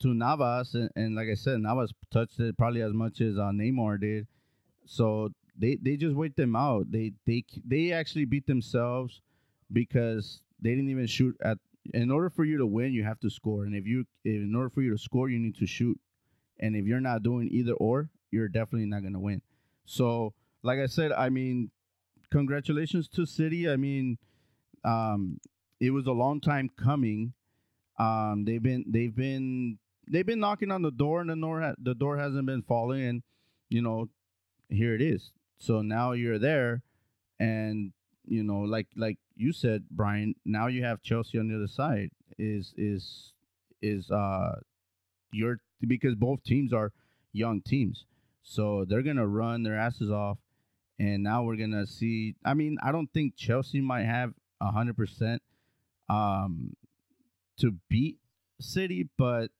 to 0.00 0.08
navas 0.08 0.74
and, 0.74 0.90
and 0.96 1.14
like 1.14 1.28
i 1.30 1.34
said 1.34 1.60
navas 1.60 1.92
touched 2.10 2.40
it 2.40 2.56
probably 2.58 2.82
as 2.82 2.92
much 2.92 3.20
as 3.20 3.38
uh, 3.38 3.50
neymar 3.50 4.00
did. 4.00 4.26
So 4.86 5.30
they 5.56 5.78
they 5.80 5.96
just 5.96 6.16
wait 6.16 6.36
them 6.36 6.56
out. 6.56 6.90
They 6.90 7.12
they 7.26 7.44
they 7.66 7.92
actually 7.92 8.24
beat 8.24 8.46
themselves 8.46 9.20
because 9.72 10.40
they 10.60 10.70
didn't 10.70 10.90
even 10.90 11.06
shoot 11.06 11.36
at 11.42 11.58
in 11.92 12.10
order 12.10 12.30
for 12.30 12.44
you 12.44 12.58
to 12.58 12.66
win 12.66 12.92
you 12.92 13.04
have 13.04 13.20
to 13.20 13.30
score. 13.30 13.64
And 13.64 13.74
if 13.74 13.86
you 13.86 14.04
in 14.24 14.54
order 14.54 14.70
for 14.70 14.82
you 14.82 14.90
to 14.90 14.98
score 14.98 15.28
you 15.28 15.38
need 15.38 15.56
to 15.56 15.66
shoot. 15.66 15.98
And 16.60 16.76
if 16.76 16.86
you're 16.86 17.00
not 17.00 17.22
doing 17.22 17.48
either 17.50 17.72
or 17.72 18.10
you're 18.30 18.48
definitely 18.48 18.86
not 18.86 19.02
to 19.02 19.18
win. 19.18 19.42
So 19.84 20.34
like 20.62 20.78
i 20.78 20.86
said 20.86 21.12
i 21.12 21.28
mean 21.28 21.70
congratulations 22.30 23.08
to 23.08 23.26
city. 23.26 23.68
I 23.68 23.76
mean 23.76 24.18
um 24.84 25.40
it 25.80 25.90
was 25.90 26.06
a 26.06 26.12
long 26.12 26.40
time 26.40 26.70
coming. 26.76 27.34
Um 27.98 28.44
they've 28.44 28.62
been 28.62 28.84
they've 28.88 29.14
been 29.14 29.78
they've 30.10 30.26
been 30.26 30.40
knocking 30.40 30.70
on 30.70 30.82
the 30.82 30.90
door 30.90 31.20
and 31.20 31.30
the 31.30 31.36
door 31.36 31.60
ha- 31.60 31.74
the 31.78 31.94
door 31.94 32.16
hasn't 32.16 32.46
been 32.46 32.62
falling. 32.62 33.04
And 33.04 33.22
you 33.68 33.82
know 33.82 34.08
here 34.68 34.94
it 34.94 35.02
is 35.02 35.30
so 35.64 35.82
now 35.82 36.12
you're 36.12 36.38
there 36.38 36.82
and 37.38 37.92
you 38.26 38.42
know 38.42 38.60
like 38.60 38.86
like 38.96 39.18
you 39.36 39.52
said 39.52 39.84
brian 39.90 40.34
now 40.44 40.66
you 40.66 40.84
have 40.84 41.02
chelsea 41.02 41.38
on 41.38 41.48
the 41.48 41.54
other 41.56 41.66
side 41.66 42.10
is 42.38 42.74
is 42.76 43.32
is 43.82 44.10
uh 44.10 44.54
your 45.32 45.58
because 45.86 46.14
both 46.14 46.42
teams 46.44 46.72
are 46.72 46.92
young 47.32 47.60
teams. 47.60 48.06
So 48.42 48.84
they're 48.88 49.02
gonna 49.02 49.26
run 49.26 49.62
their 49.62 49.76
asses 49.76 50.10
off 50.10 50.38
and 50.98 51.22
now 51.22 51.42
we're 51.42 51.56
gonna 51.56 51.86
see 51.86 52.36
i 52.44 52.54
mean 52.54 52.76
i 52.80 52.92
don't 52.92 53.12
think 53.12 53.34
chelsea 53.36 53.80
might 53.80 54.04
have 54.04 54.32
a 54.60 54.70
hundred 54.70 54.96
percent 54.96 55.42
um 56.08 56.76
to 57.58 57.74
beat 57.90 58.18
city 58.60 59.08
but 59.18 59.50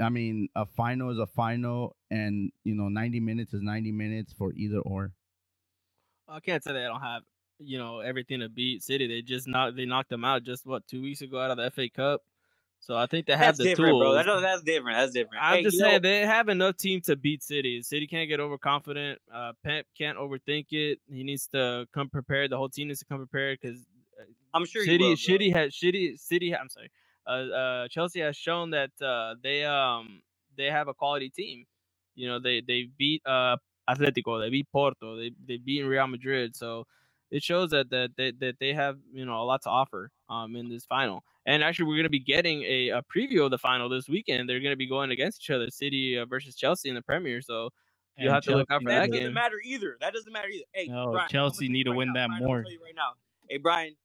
i 0.00 0.08
mean 0.08 0.48
a 0.54 0.66
final 0.66 1.10
is 1.10 1.18
a 1.18 1.26
final 1.26 1.96
and 2.10 2.52
you 2.64 2.74
know 2.74 2.88
90 2.88 3.20
minutes 3.20 3.54
is 3.54 3.62
90 3.62 3.92
minutes 3.92 4.32
for 4.32 4.52
either 4.54 4.78
or 4.78 5.12
I 6.28 6.40
can't 6.40 6.62
say 6.62 6.72
they 6.72 6.82
don't 6.82 7.00
have 7.00 7.22
you 7.58 7.78
know 7.78 8.00
everything 8.00 8.40
to 8.40 8.48
beat 8.48 8.82
City. 8.82 9.06
They 9.06 9.22
just 9.22 9.46
knocked 9.46 9.76
they 9.76 9.84
knocked 9.86 10.10
them 10.10 10.24
out 10.24 10.42
just 10.42 10.66
what 10.66 10.86
two 10.88 11.00
weeks 11.00 11.22
ago 11.22 11.40
out 11.40 11.52
of 11.52 11.56
the 11.56 11.70
FA 11.70 11.88
Cup. 11.88 12.22
So 12.80 12.96
I 12.96 13.06
think 13.06 13.26
they 13.26 13.32
have 13.36 13.56
That's 13.56 13.58
the 13.58 13.64
different, 13.64 13.92
tools. 13.92 14.02
bro. 14.02 14.14
That, 14.14 14.40
that's 14.42 14.62
different. 14.62 14.98
That's 14.98 15.12
different. 15.12 15.42
I'm 15.42 15.56
Hey, 15.58 15.62
just 15.62 15.76
you 15.76 15.82
know- 15.82 15.88
saying 15.90 16.02
they 16.02 16.26
have 16.26 16.48
enough 16.48 16.76
team 16.76 17.00
to 17.02 17.14
beat 17.16 17.42
City. 17.44 17.80
City 17.82 18.06
can't 18.08 18.28
get 18.28 18.40
overconfident. 18.40 19.20
Uh, 19.32 19.52
Pep 19.64 19.86
can't 19.96 20.18
overthink 20.18 20.66
it. 20.72 20.98
He 21.08 21.22
needs 21.22 21.46
to 21.48 21.86
come 21.94 22.10
prepared. 22.10 22.50
The 22.50 22.56
whole 22.58 22.68
team 22.68 22.88
needs 22.88 22.98
to 23.00 23.06
come 23.06 23.18
prepared 23.18 23.58
because 23.62 23.78
I'm 24.52 24.66
sure 24.66 24.82
he 24.84 24.90
City, 24.90 25.04
will. 25.10 25.16
City 25.16 25.50
has 25.50 25.76
City, 25.76 26.16
City. 26.16 26.54
I'm 26.56 26.68
sorry. 26.68 26.90
Uh, 27.26 27.30
uh, 27.30 27.88
Chelsea 27.88 28.20
has 28.20 28.36
shown 28.36 28.70
that 28.70 28.90
uh, 29.02 29.36
they 29.42 29.64
um 29.64 30.22
they 30.56 30.66
have 30.70 30.88
a 30.88 30.94
quality 30.94 31.30
team. 31.30 31.66
You 32.16 32.28
know, 32.28 32.40
they 32.40 32.62
they 32.66 32.88
beat 32.98 33.22
uh 33.26 33.56
Atletico, 33.90 34.40
they 34.40 34.50
beat 34.50 34.68
Porto, 34.72 35.16
they 35.16 35.32
they 35.46 35.58
beat 35.58 35.82
Real 35.84 36.06
Madrid. 36.08 36.56
So 36.56 36.86
it 37.30 37.42
shows 37.42 37.70
that 37.70 37.90
that 37.90 38.12
they, 38.16 38.32
that 38.40 38.56
they 38.60 38.74
have 38.74 38.98
you 39.12 39.26
know 39.26 39.42
a 39.42 39.44
lot 39.44 39.62
to 39.62 39.70
offer 39.70 40.10
um 40.30 40.56
in 40.56 40.68
this 40.68 40.86
final. 40.86 41.24
And 41.46 41.62
actually, 41.64 41.86
we're 41.86 41.98
gonna 41.98 42.10
be 42.10 42.20
getting 42.20 42.62
a, 42.64 42.90
a 42.90 43.02
preview 43.04 43.44
of 43.44 43.50
the 43.52 43.58
final 43.58 43.88
this 43.88 44.08
weekend. 44.08 44.48
They're 44.48 44.60
gonna 44.60 44.76
be 44.76 44.88
going 44.88 45.10
against 45.12 45.42
each 45.42 45.50
other, 45.50 45.70
City 45.70 46.18
uh, 46.18 46.26
versus 46.26 46.56
Chelsea 46.56 46.88
in 46.90 46.94
the 46.96 47.02
Premier. 47.02 47.42
So 47.42 47.70
you'll 48.18 48.32
And 48.32 48.34
have 48.34 48.44
to 48.44 48.52
look 48.52 48.70
out 48.70 48.82
for 48.82 48.90
that 48.90 49.02
that 49.02 49.10
doesn't 49.12 49.20
game. 49.26 49.34
matter 49.34 49.56
either. 49.64 49.96
That 50.00 50.14
doesn't 50.14 50.32
matter 50.32 50.48
either. 50.48 50.64
Hey, 50.74 50.88
No, 50.88 51.12
Brian, 51.12 51.28
Chelsea 51.28 51.68
need 51.68 51.84
to 51.84 51.92
right 51.92 51.96
win 51.96 52.08
now, 52.08 52.14
that 52.14 52.28
Brian, 52.28 52.42
I'm 52.42 52.46
gonna 52.46 52.48
more. 52.48 52.62
tell 52.62 52.72
you 52.72 52.80
right 52.84 52.94
now. 52.96 53.12
Hey, 53.48 53.58
Brian, 53.58 53.96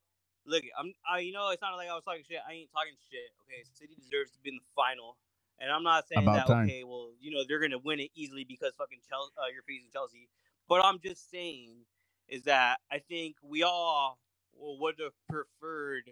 look, 0.45 0.63
I'm. 0.77 0.93
I, 1.09 1.19
you 1.19 1.33
know, 1.33 1.49
it's 1.51 1.61
not 1.61 1.75
like 1.75 1.89
I 1.89 1.95
was 1.95 2.03
talking 2.03 2.23
shit. 2.27 2.39
I 2.47 2.53
ain't 2.53 2.71
talking 2.71 2.93
shit. 3.11 3.31
Okay, 3.43 3.63
City 3.73 3.95
deserves 3.95 4.31
to 4.31 4.39
be 4.41 4.49
in 4.49 4.57
the 4.57 4.69
final, 4.75 5.17
and 5.59 5.71
I'm 5.71 5.83
not 5.83 6.07
saying 6.07 6.23
About 6.23 6.47
that. 6.47 6.53
time. 6.53 6.65
Okay, 6.67 6.83
well, 6.83 7.11
you 7.19 7.31
know, 7.31 7.43
they're 7.47 7.59
gonna 7.61 7.79
win 7.79 7.99
it 7.99 8.11
easily 8.15 8.43
because 8.45 8.73
fucking 8.77 9.01
Chelsea, 9.07 9.33
uh, 9.37 9.47
you're 9.53 9.63
facing 9.63 9.89
Chelsea. 9.93 10.29
But 10.69 10.85
I'm 10.85 10.99
just 10.99 11.29
saying 11.31 11.85
is 12.29 12.43
that 12.43 12.79
I 12.91 12.99
think 12.99 13.37
we 13.43 13.63
all 13.63 14.19
would 14.57 14.95
have 14.99 15.13
preferred 15.29 16.11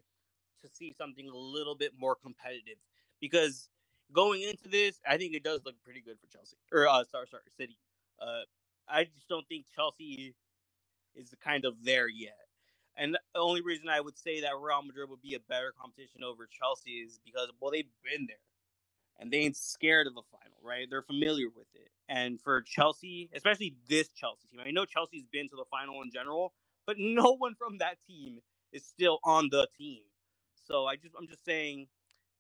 to 0.62 0.70
see 0.70 0.94
something 0.98 1.28
a 1.30 1.36
little 1.36 1.76
bit 1.76 1.94
more 1.98 2.16
competitive 2.16 2.78
because 3.22 3.70
going 4.12 4.42
into 4.42 4.70
this, 4.70 5.00
I 5.08 5.18
think 5.18 5.34
it 5.36 5.44
does 5.44 5.62
look 5.66 5.76
pretty 5.84 6.02
good 6.02 6.18
for 6.20 6.28
Chelsea 6.28 6.58
or 6.74 6.88
uh, 6.88 7.04
sorry, 7.06 7.28
sorry, 7.28 7.44
City. 7.58 7.78
Uh, 8.20 8.42
I 8.88 9.06
just 9.06 9.30
don't 9.30 9.48
think 9.48 9.66
Chelsea 9.76 10.36
is 11.16 11.30
the 11.32 11.38
kind 11.38 11.66
of 11.66 11.84
there 11.84 12.08
yet. 12.10 12.38
And 12.98 13.16
the 13.16 13.40
only 13.40 13.62
reason 13.62 13.90
I 13.90 14.02
would 14.02 14.18
say 14.18 14.42
that 14.42 14.52
Real 14.62 14.82
Madrid 14.84 15.10
would 15.10 15.22
be 15.22 15.36
a 15.36 15.40
better 15.40 15.74
competition 15.80 16.24
over 16.24 16.48
Chelsea 16.52 16.92
is 17.06 17.20
because 17.26 17.50
well 17.62 17.72
they've 17.72 17.88
been 18.04 18.28
there 18.28 18.38
and 19.20 19.32
they 19.32 19.40
ain't 19.40 19.58
scared 19.58 20.08
of 20.08 20.16
the 20.16 20.24
final, 20.32 20.58
right? 20.64 20.88
They're 20.90 21.02
familiar 21.04 21.48
with 21.56 21.68
it. 21.76 21.90
And 22.10 22.42
for 22.42 22.62
Chelsea, 22.62 23.30
especially 23.36 23.76
this 23.90 24.10
Chelsea 24.10 24.48
team, 24.52 24.62
I 24.66 24.72
know 24.72 24.86
Chelsea's 24.86 25.26
been 25.32 25.50
to 25.50 25.56
the 25.56 25.66
final 25.72 26.02
in 26.04 26.12
general, 26.12 26.54
but 26.88 26.98
no 27.00 27.36
one 27.38 27.56
from 27.56 27.80
that 27.80 27.98
team 28.08 28.40
is 28.74 28.86
still 28.86 29.20
on 29.24 29.50
the 29.52 29.68
team. 29.78 30.02
So 30.66 30.86
I 30.86 30.96
just 30.98 31.16
I'm 31.20 31.28
just 31.28 31.46
saying 31.46 31.88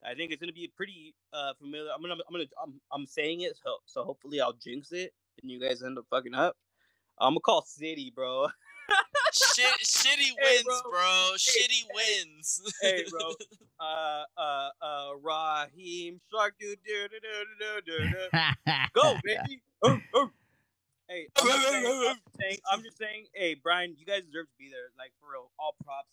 I 0.03 0.15
think 0.15 0.31
it's 0.31 0.41
gonna 0.41 0.53
be 0.53 0.65
a 0.65 0.77
pretty 0.77 1.15
uh 1.33 1.53
familiar. 1.59 1.91
I'm 1.95 2.01
gonna 2.01 2.15
I'm 2.27 2.33
gonna 2.33 2.45
I'm, 2.63 2.81
I'm 2.93 3.05
saying 3.07 3.41
it 3.41 3.57
so 3.63 3.77
so 3.85 4.03
hopefully 4.03 4.41
I'll 4.41 4.53
jinx 4.53 4.91
it 4.91 5.13
and 5.41 5.51
you 5.51 5.59
guys 5.59 5.83
end 5.83 5.97
up 5.97 6.05
fucking 6.09 6.33
up. 6.35 6.57
I'm 7.19 7.31
gonna 7.33 7.41
call 7.41 7.63
City, 7.63 8.11
bro. 8.15 8.47
Shit, 9.33 9.79
shitty 9.83 10.33
Hey, 10.39 10.57
wins, 10.57 10.65
bro. 10.65 10.91
bro. 10.91 11.31
Shitty 11.37 11.83
hey. 11.83 12.23
wins. 12.25 12.61
hey, 12.81 13.03
bro. 13.11 13.33
Uh, 13.79 14.23
uh, 14.37 14.69
uh, 14.81 15.09
Raheem 15.21 16.19
Shark, 16.31 16.55
do 16.59 16.75
do 16.85 17.07
do 17.09 17.19
do 17.59 17.81
do 17.85 18.09
do. 18.09 18.73
Go, 18.93 19.15
baby. 19.23 19.61
Oh, 19.83 19.99
oh. 20.15 20.29
Hey, 21.07 21.27
I'm 21.37 21.47
just, 21.47 21.69
saying, 21.69 21.85
I'm 21.85 22.15
just 22.15 22.37
saying. 22.39 22.57
I'm 22.71 22.83
just 22.83 22.97
saying. 22.97 23.25
Hey, 23.33 23.55
Brian, 23.55 23.95
you 23.97 24.05
guys 24.05 24.23
deserve 24.23 24.47
to 24.47 24.57
be 24.59 24.69
there. 24.69 24.91
Like 24.97 25.11
for 25.21 25.31
real, 25.33 25.51
all 25.59 25.75
props. 25.83 26.09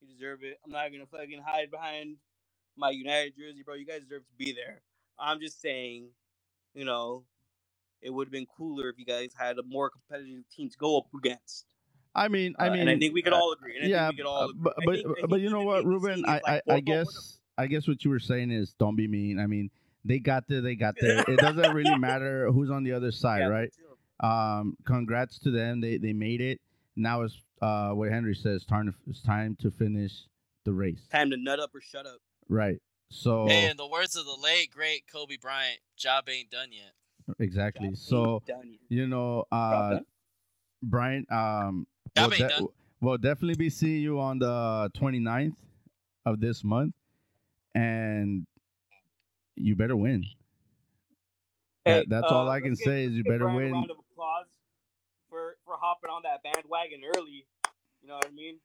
You 0.00 0.08
deserve 0.14 0.42
it. 0.42 0.58
I'm 0.64 0.72
not 0.72 0.90
gonna 0.92 1.06
fucking 1.06 1.42
hide 1.44 1.70
behind 1.70 2.16
my 2.76 2.90
United 2.90 3.34
jersey, 3.38 3.62
bro. 3.64 3.74
You 3.74 3.86
guys 3.86 4.00
deserve 4.02 4.22
to 4.22 4.36
be 4.38 4.52
there. 4.52 4.80
I'm 5.18 5.40
just 5.40 5.60
saying, 5.60 6.08
you 6.74 6.84
know, 6.84 7.24
it 8.02 8.10
would 8.10 8.28
have 8.28 8.32
been 8.32 8.46
cooler 8.56 8.88
if 8.88 8.98
you 8.98 9.04
guys 9.04 9.32
had 9.38 9.58
a 9.58 9.62
more 9.64 9.90
competitive 9.90 10.44
team 10.54 10.70
to 10.70 10.78
go 10.78 10.98
up 10.98 11.06
against. 11.16 11.66
I 12.14 12.28
mean, 12.28 12.54
I 12.58 12.68
Uh, 12.68 12.72
mean, 12.72 12.80
and 12.82 12.90
I 12.90 12.98
think 12.98 13.14
we 13.14 13.22
could 13.22 13.32
uh, 13.32 13.36
all 13.36 13.52
agree. 13.52 13.76
And 13.76 13.86
I 13.86 13.88
yeah, 13.88 14.06
think 14.08 14.18
we 14.18 14.24
could 14.24 14.28
all 14.28 14.42
uh, 14.42 14.44
agree. 14.46 14.60
but 14.62 14.74
I 14.78 14.84
but, 14.84 14.94
think- 14.96 15.18
I 15.22 15.26
but 15.26 15.40
you 15.40 15.50
know 15.50 15.62
what, 15.62 15.84
Ruben? 15.84 16.16
see 16.16 16.24
I 16.26 16.36
is, 16.36 16.42
I, 16.46 16.52
I 16.52 16.60
what- 16.64 16.74
what- 16.74 16.84
guess 16.84 17.38
I 17.58 17.66
guess 17.66 17.86
what 17.86 18.04
you 18.04 18.10
were 18.10 18.18
saying 18.18 18.50
is 18.50 18.74
don't 18.78 18.96
be 18.96 19.06
mean. 19.06 19.38
I 19.38 19.46
mean, 19.46 19.70
they 20.04 20.18
got 20.18 20.48
there, 20.48 20.60
they 20.62 20.74
got 20.76 20.94
there. 21.00 21.20
It 21.28 21.38
doesn't 21.40 21.72
really 21.74 21.96
matter 21.98 22.50
who's 22.50 22.70
on 22.70 22.84
the 22.84 22.92
other 22.92 23.12
side, 23.12 23.40
Yeah, 23.40 23.46
right? 23.48 23.70
Um, 24.20 24.76
congrats 24.86 25.38
to 25.40 25.50
them. 25.50 25.80
They 25.80 25.98
they 25.98 26.12
made 26.14 26.40
it. 26.40 26.60
Now 26.96 27.22
it's 27.22 27.36
uh 27.62 27.90
what 27.90 28.10
Henry 28.10 28.34
says. 28.34 28.64
Time 28.64 28.86
to, 28.86 28.94
it's 29.08 29.22
time 29.22 29.56
to 29.60 29.70
finish 29.70 30.24
the 30.64 30.72
race. 30.72 31.06
Time 31.12 31.30
to 31.30 31.36
nut 31.36 31.60
up 31.60 31.74
or 31.74 31.80
shut 31.80 32.06
up. 32.06 32.18
Right. 32.48 32.78
So 33.10 33.46
Hey, 33.46 33.70
in 33.70 33.76
the 33.76 33.86
words 33.86 34.16
of 34.16 34.24
the 34.24 34.36
late 34.42 34.70
great 34.70 35.04
Kobe 35.10 35.36
Bryant, 35.36 35.80
job 35.96 36.28
ain't 36.28 36.50
done 36.50 36.68
yet. 36.72 36.92
exactly. 37.38 37.88
Job 37.88 37.96
So 37.98 38.42
done 38.46 38.70
yet. 38.72 38.80
you 38.88 39.06
know, 39.06 39.44
uh, 39.52 39.90
done. 39.90 40.06
Brian, 40.82 41.26
um, 41.30 41.86
Job 42.16 42.30
we'll, 42.30 42.42
ain't 42.42 42.50
done. 42.50 42.66
we'll 43.00 43.18
definitely 43.18 43.56
be 43.56 43.70
seeing 43.70 44.02
you 44.02 44.20
on 44.20 44.38
the 44.38 44.90
29th 44.96 45.54
of 46.26 46.40
this 46.40 46.64
month, 46.64 46.94
and 47.74 48.46
you 49.56 49.76
better 49.76 49.96
win. 49.96 50.24
That- 51.84 52.08
that's 52.08 52.26
all 52.30 52.48
I 52.48 52.60
can 52.60 52.70
give- 52.70 52.78
say 52.78 53.04
is 53.04 53.12
you 53.12 53.24
better 53.24 53.38
Brian 53.44 53.56
win. 53.56 53.68
A 53.70 53.72
round 53.72 53.90
of 53.90 53.98
applause 53.98 54.46
for 55.28 55.56
for 55.64 55.76
hopping 55.76 56.10
on 56.10 56.22
that 56.22 56.42
bandwagon 56.42 57.02
early. 57.16 57.46
You 58.02 58.08
know 58.08 58.16
what 58.16 58.26
I 58.26 58.30
mean? 58.30 58.60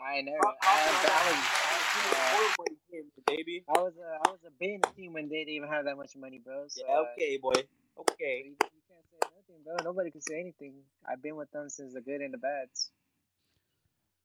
I 0.00 0.20
know. 0.22 0.36
Hop- 0.42 0.58
I, 0.62 0.66
hopping 0.66 1.10
on 1.10 1.16
I, 1.16 1.30
was. 1.30 2.12
bandwagon 2.12 2.54
when 2.58 2.68
he 2.70 2.96
came, 2.96 3.10
baby. 3.26 3.64
Uh, 3.68 3.78
I 3.78 3.82
was. 3.82 3.92
Uh, 3.98 4.18
I 4.26 4.30
was 4.30 4.40
a 4.46 4.50
big 4.58 4.84
team 4.96 5.12
when 5.12 5.28
they 5.28 5.44
didn't 5.44 5.54
even 5.54 5.68
have 5.68 5.84
that 5.84 5.96
much 5.96 6.16
money, 6.16 6.38
bro. 6.38 6.64
So, 6.68 6.82
Yeah, 6.86 6.94
uh, 6.94 7.04
okay, 7.14 7.36
boy. 7.38 7.52
Okay. 7.98 8.52
You 9.22 9.28
can't 9.30 9.46
say 9.46 9.54
nothing, 9.54 9.64
bro. 9.64 9.76
Nobody 9.84 10.10
can 10.10 10.20
say 10.22 10.40
anything. 10.40 10.74
I've 11.08 11.22
been 11.22 11.36
with 11.36 11.50
them 11.52 11.68
since 11.68 11.94
the 11.94 12.00
good 12.00 12.20
and 12.20 12.34
the 12.34 12.38
bads. 12.38 12.90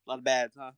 A 0.07 0.11
lot 0.11 0.19
of 0.19 0.23
bads, 0.25 0.53
huh? 0.57 0.71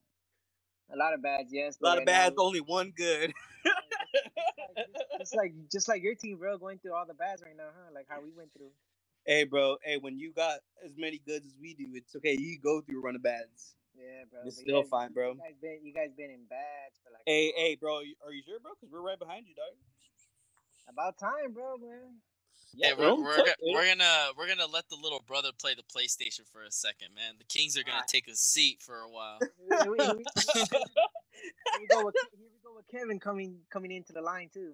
A 0.92 0.96
lot 0.96 1.14
of 1.14 1.22
bads, 1.22 1.52
yes. 1.52 1.78
A 1.80 1.84
lot 1.84 1.92
of 1.94 2.00
right 2.00 2.06
now- 2.06 2.12
bads, 2.12 2.36
only 2.38 2.60
one 2.60 2.92
good. 2.96 3.32
just 5.18 5.36
like 5.36 5.52
just 5.70 5.88
like 5.88 6.02
your 6.02 6.14
team, 6.14 6.38
bro, 6.38 6.58
going 6.58 6.78
through 6.78 6.94
all 6.94 7.06
the 7.06 7.14
bads 7.14 7.42
right 7.42 7.56
now, 7.56 7.68
huh? 7.74 7.90
Like 7.94 8.06
how 8.08 8.20
we 8.22 8.30
went 8.36 8.52
through. 8.52 8.70
hey, 9.26 9.44
bro. 9.44 9.78
Hey, 9.84 9.98
when 9.98 10.18
you 10.18 10.32
got 10.32 10.60
as 10.84 10.92
many 10.96 11.18
goods 11.26 11.46
as 11.46 11.54
we 11.60 11.74
do, 11.74 11.86
it's 11.94 12.14
okay. 12.16 12.36
You 12.38 12.58
go 12.62 12.80
through 12.82 13.00
a 13.00 13.02
run 13.02 13.16
of 13.16 13.22
bads. 13.22 13.74
Yeah, 13.96 14.24
bro. 14.30 14.40
It's 14.46 14.58
still 14.58 14.82
guys, 14.82 14.90
fine, 14.90 15.12
bro. 15.12 15.32
You 15.32 15.38
guys 15.38 15.56
been 15.60 15.78
you 15.82 15.92
guys 15.94 16.10
been 16.16 16.30
in 16.30 16.44
bads 16.48 17.00
for 17.02 17.10
like. 17.12 17.22
Hey, 17.26 17.52
hey, 17.56 17.76
bro. 17.80 17.96
Are 17.98 18.32
you 18.32 18.42
sure, 18.46 18.60
bro? 18.60 18.72
Because 18.78 18.92
we're 18.92 19.02
right 19.02 19.18
behind 19.18 19.46
you, 19.48 19.54
dog. 19.54 19.74
About 20.88 21.18
time, 21.18 21.52
bro, 21.52 21.78
man. 21.78 22.20
Yeah, 22.74 22.92
we're, 22.98 23.04
don't 23.06 23.22
we're, 23.22 23.36
put- 23.36 23.46
go- 23.46 23.52
we're 23.72 23.86
gonna 23.86 24.28
we're 24.36 24.48
gonna 24.48 24.66
let 24.70 24.88
the 24.90 24.96
little 25.02 25.22
brother 25.26 25.48
play 25.58 25.74
the 25.74 25.82
PlayStation 25.82 26.42
for 26.52 26.62
a 26.62 26.70
second, 26.70 27.08
man. 27.14 27.34
The 27.38 27.44
Kings 27.44 27.76
are 27.78 27.82
gonna 27.82 27.94
Alright. 27.96 28.08
take 28.08 28.28
a 28.28 28.34
seat 28.36 28.82
for 28.82 29.00
a 29.00 29.08
while. 29.10 29.38
Here 29.82 29.90
we, 29.92 30.04
here 30.04 30.14
we- 30.14 30.24
here 30.52 31.80
we 31.80 31.86
go 31.86 32.04
with 32.04 32.14
here 32.36 32.48
we 32.50 32.58
go 32.64 32.74
with 32.76 32.86
Kevin 32.90 33.18
coming 33.18 33.58
coming 33.70 33.92
into 33.92 34.12
the 34.12 34.20
line 34.20 34.50
too. 34.52 34.72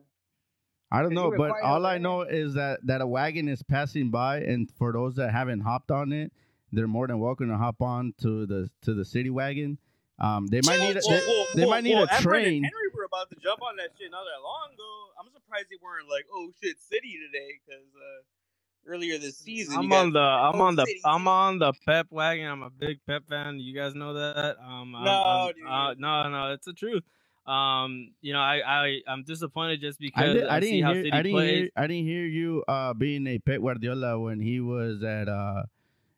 I 0.91 1.01
don't 1.01 1.15
know, 1.15 1.33
but 1.37 1.53
all 1.63 1.87
I 1.87 1.99
know 1.99 2.23
is 2.23 2.55
that 2.55 2.81
that 2.87 3.01
a 3.01 3.07
wagon 3.07 3.49
is 3.49 3.63
passing 3.63 4.11
by, 4.11 4.39
and 4.41 4.71
for 4.79 4.93
those 4.93 5.15
that 5.17 5.31
haven't 5.33 5.61
hopped 5.61 5.91
on 5.91 6.13
it, 6.13 6.33
they're 6.73 6.87
more 6.89 7.07
than 7.07 7.19
welcome 7.19 7.49
to 7.49 7.57
hop 7.57 7.81
on 7.81 8.15
to 8.23 8.47
the 8.47 8.69
to 8.83 8.95
the 8.95 9.05
city 9.05 9.31
wagon. 9.31 9.79
Um, 10.19 10.47
they 10.49 10.61
might 10.67 10.81
need 10.81 10.97
a, 10.97 11.01
they, 11.01 11.45
they 11.55 11.67
might 11.67 11.83
need 11.85 11.97
a 11.97 12.07
train. 12.21 12.69
Henry 13.13 13.21
were 13.21 13.25
about 13.25 13.31
to 13.31 13.37
jump 13.43 13.63
on 13.63 13.77
that 13.77 13.91
shit 13.99 14.11
not 14.11 14.25
that 14.25 14.43
long 14.43 14.73
ago. 14.75 14.91
I'm 15.21 15.31
surprised 15.33 15.67
they 15.71 15.77
weren't 15.83 16.09
like, 16.09 16.27
oh 16.33 16.51
shit, 16.63 16.77
City 16.81 17.19
today, 17.27 17.61
because 17.65 17.85
uh, 17.97 18.91
earlier 18.91 19.19
this 19.19 19.39
season. 19.39 19.77
I'm 19.79 19.93
on 19.93 20.13
the 20.13 20.21
I'm 20.21 20.61
Oh, 20.61 20.65
on 20.65 20.77
the 20.77 20.87
City, 20.87 21.01
I'm 21.05 21.29
on 21.29 21.59
the 21.59 21.73
Pep 21.87 22.07
wagon. 22.11 22.47
I'm 22.47 22.63
a 22.63 22.71
big 22.71 22.99
Pep 23.07 23.25
fan. 23.29 23.59
You 23.61 23.75
guys 23.75 23.95
know 23.95 24.15
that. 24.15 24.57
Um, 24.61 24.95
I'm, 24.95 25.05
No, 25.05 25.11
I'm- 25.13 25.53
dude. 25.55 25.67
uh, 25.69 25.95
no, 25.99 26.29
no, 26.31 26.53
it's 26.53 26.67
the 26.67 26.73
truth. 26.73 27.03
Um, 27.47 28.13
you 28.21 28.33
know, 28.33 28.39
I 28.39 28.61
I 28.65 29.01
I'm 29.09 29.25
disappointed 29.25 29.81
just 29.81 29.99
because 29.99 30.23
I, 30.25 30.31
I, 30.31 30.33
did, 30.33 30.47
I 30.47 30.61
see 30.61 30.71
didn't 30.71 30.85
how 30.85 30.93
hear 30.95 31.03
City 31.03 31.11
I 31.17 31.23
didn't 31.23 31.33
plays. 31.35 31.51
hear 31.59 31.69
I 31.77 31.87
didn't 31.89 32.05
hear 32.07 32.25
you 32.25 32.65
uh 32.69 32.95
being 32.95 33.27
a 33.27 33.39
Pep 33.41 33.61
Guardiola 33.61 34.19
when 34.21 34.39
he 34.41 34.61
was 34.61 35.03
at 35.03 35.29
uh 35.29 35.65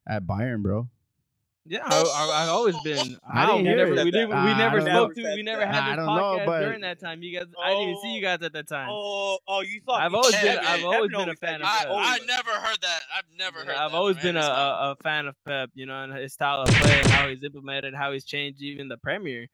at 0.07 0.25
Bayern, 0.27 0.63
bro. 0.63 0.89
Yeah, 1.67 1.81
I, 1.83 2.03
I, 2.03 2.43
I've 2.43 2.49
always 2.51 2.79
been. 2.85 3.19
I 3.27 3.41
How? 3.41 3.47
didn't 3.53 3.63
we 3.63 3.69
hear 3.69 3.77
never, 3.79 3.95
it. 3.95 4.05
we, 4.05 4.11
did, 4.11 4.29
we 4.29 4.35
I 4.35 4.59
never 4.59 4.83
spoke 4.83 5.15
to. 5.15 5.23
We 5.35 5.43
never 5.43 5.63
I 5.63 5.67
had 5.67 5.93
this 5.93 5.97
don't 5.97 6.07
know, 6.15 6.23
podcast 6.23 6.47
but- 6.47 6.61
during 6.61 6.81
that 6.83 7.01
time. 7.01 7.23
You 7.23 7.39
guys, 7.39 7.49
I 7.63 7.71
didn't 7.71 7.83
even 7.85 7.97
see 8.03 8.15
you 8.15 8.21
guys 8.21 8.43
at 8.43 8.53
that 8.53 8.69
time. 8.69 8.89
Oh, 8.91 9.39
oh, 9.49 9.63
you 9.63 9.81
thought 9.87 10.03
I've 10.03 10.13
always 10.13 10.37
been- 10.37 10.59
I've 10.59 10.85
always 10.85 11.11
Kevin 11.11 11.27
been 11.27 11.35
a 11.35 11.37
fan 11.37 11.55
of 11.55 11.61
you 11.63 11.67
I, 11.67 11.79
Pep. 11.85 11.89
I 11.91 12.19
never 12.27 12.51
heard 12.51 12.79
that. 12.83 13.01
I've 13.17 13.39
never 13.39 13.59
You 13.61 13.65
heard 13.65 13.77
I've 13.77 13.93
that 13.93 13.97
always 13.97 14.17
from 14.17 14.23
been 14.25 14.37
a, 14.37 14.41
a, 14.41 14.91
a 14.93 14.97
fan 15.03 15.27
of 15.27 15.37
Pep, 15.47 15.71
you 15.75 15.87
know, 15.87 16.05
and 16.05 16.13
his 16.13 16.35
style 16.35 16.61
of 16.63 16.69
play, 16.69 17.01
how 17.05 17.29
he's 17.29 17.43
implemented, 17.43 17.95
how 17.95 18.13
he's 18.13 18.25
changed 18.27 18.61
even 18.61 18.89
the 18.89 18.99
Premier. 18.99 19.47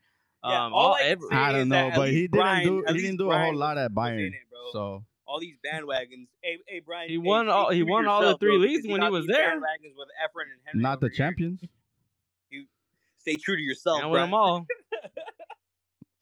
Yeah, 0.44 0.66
Um, 0.66 0.72
all 0.74 0.86
all 0.88 0.94
I 0.94 1.02
every, 1.02 1.28
I 1.30 1.52
don't 1.52 1.68
know, 1.68 1.92
but 1.94 2.08
he 2.08 2.22
least 2.22 2.32
didn't 2.32 2.40
Brian- 2.42 2.66
do 2.66 2.84
he 2.88 3.00
didn't 3.02 3.18
do 3.18 3.30
a 3.30 3.38
whole 3.38 3.54
lot 3.54 3.78
at 3.78 3.92
was 3.94 4.10
Bayern. 4.10 4.32
So 4.72 5.04
all 5.26 5.38
these 5.38 5.54
bandwagons. 5.64 6.26
Hey, 6.42 6.58
hey, 6.66 6.80
Brian. 6.84 7.08
He 7.08 7.18
won 7.18 7.48
all- 7.48 7.70
he 7.70 7.84
won 7.84 8.08
all 8.08 8.22
the 8.22 8.36
three 8.38 8.56
bro, 8.58 8.66
leagues 8.66 8.84
when 8.88 9.00
he 9.00 9.08
was 9.10 9.28
there. 9.28 9.50
bandwagons 9.52 9.94
with 9.96 10.08
Efren 10.24 10.50
and 10.50 10.60
Henry 10.64 10.82
not 10.82 11.00
the 11.00 11.08
champions. 11.10 11.60
Stay 13.20 13.34
true 13.34 13.56
to 13.56 13.62
yourself, 13.62 14.02
and 14.02 14.10
win 14.10 14.22
them 14.22 14.34
all. 14.34 14.66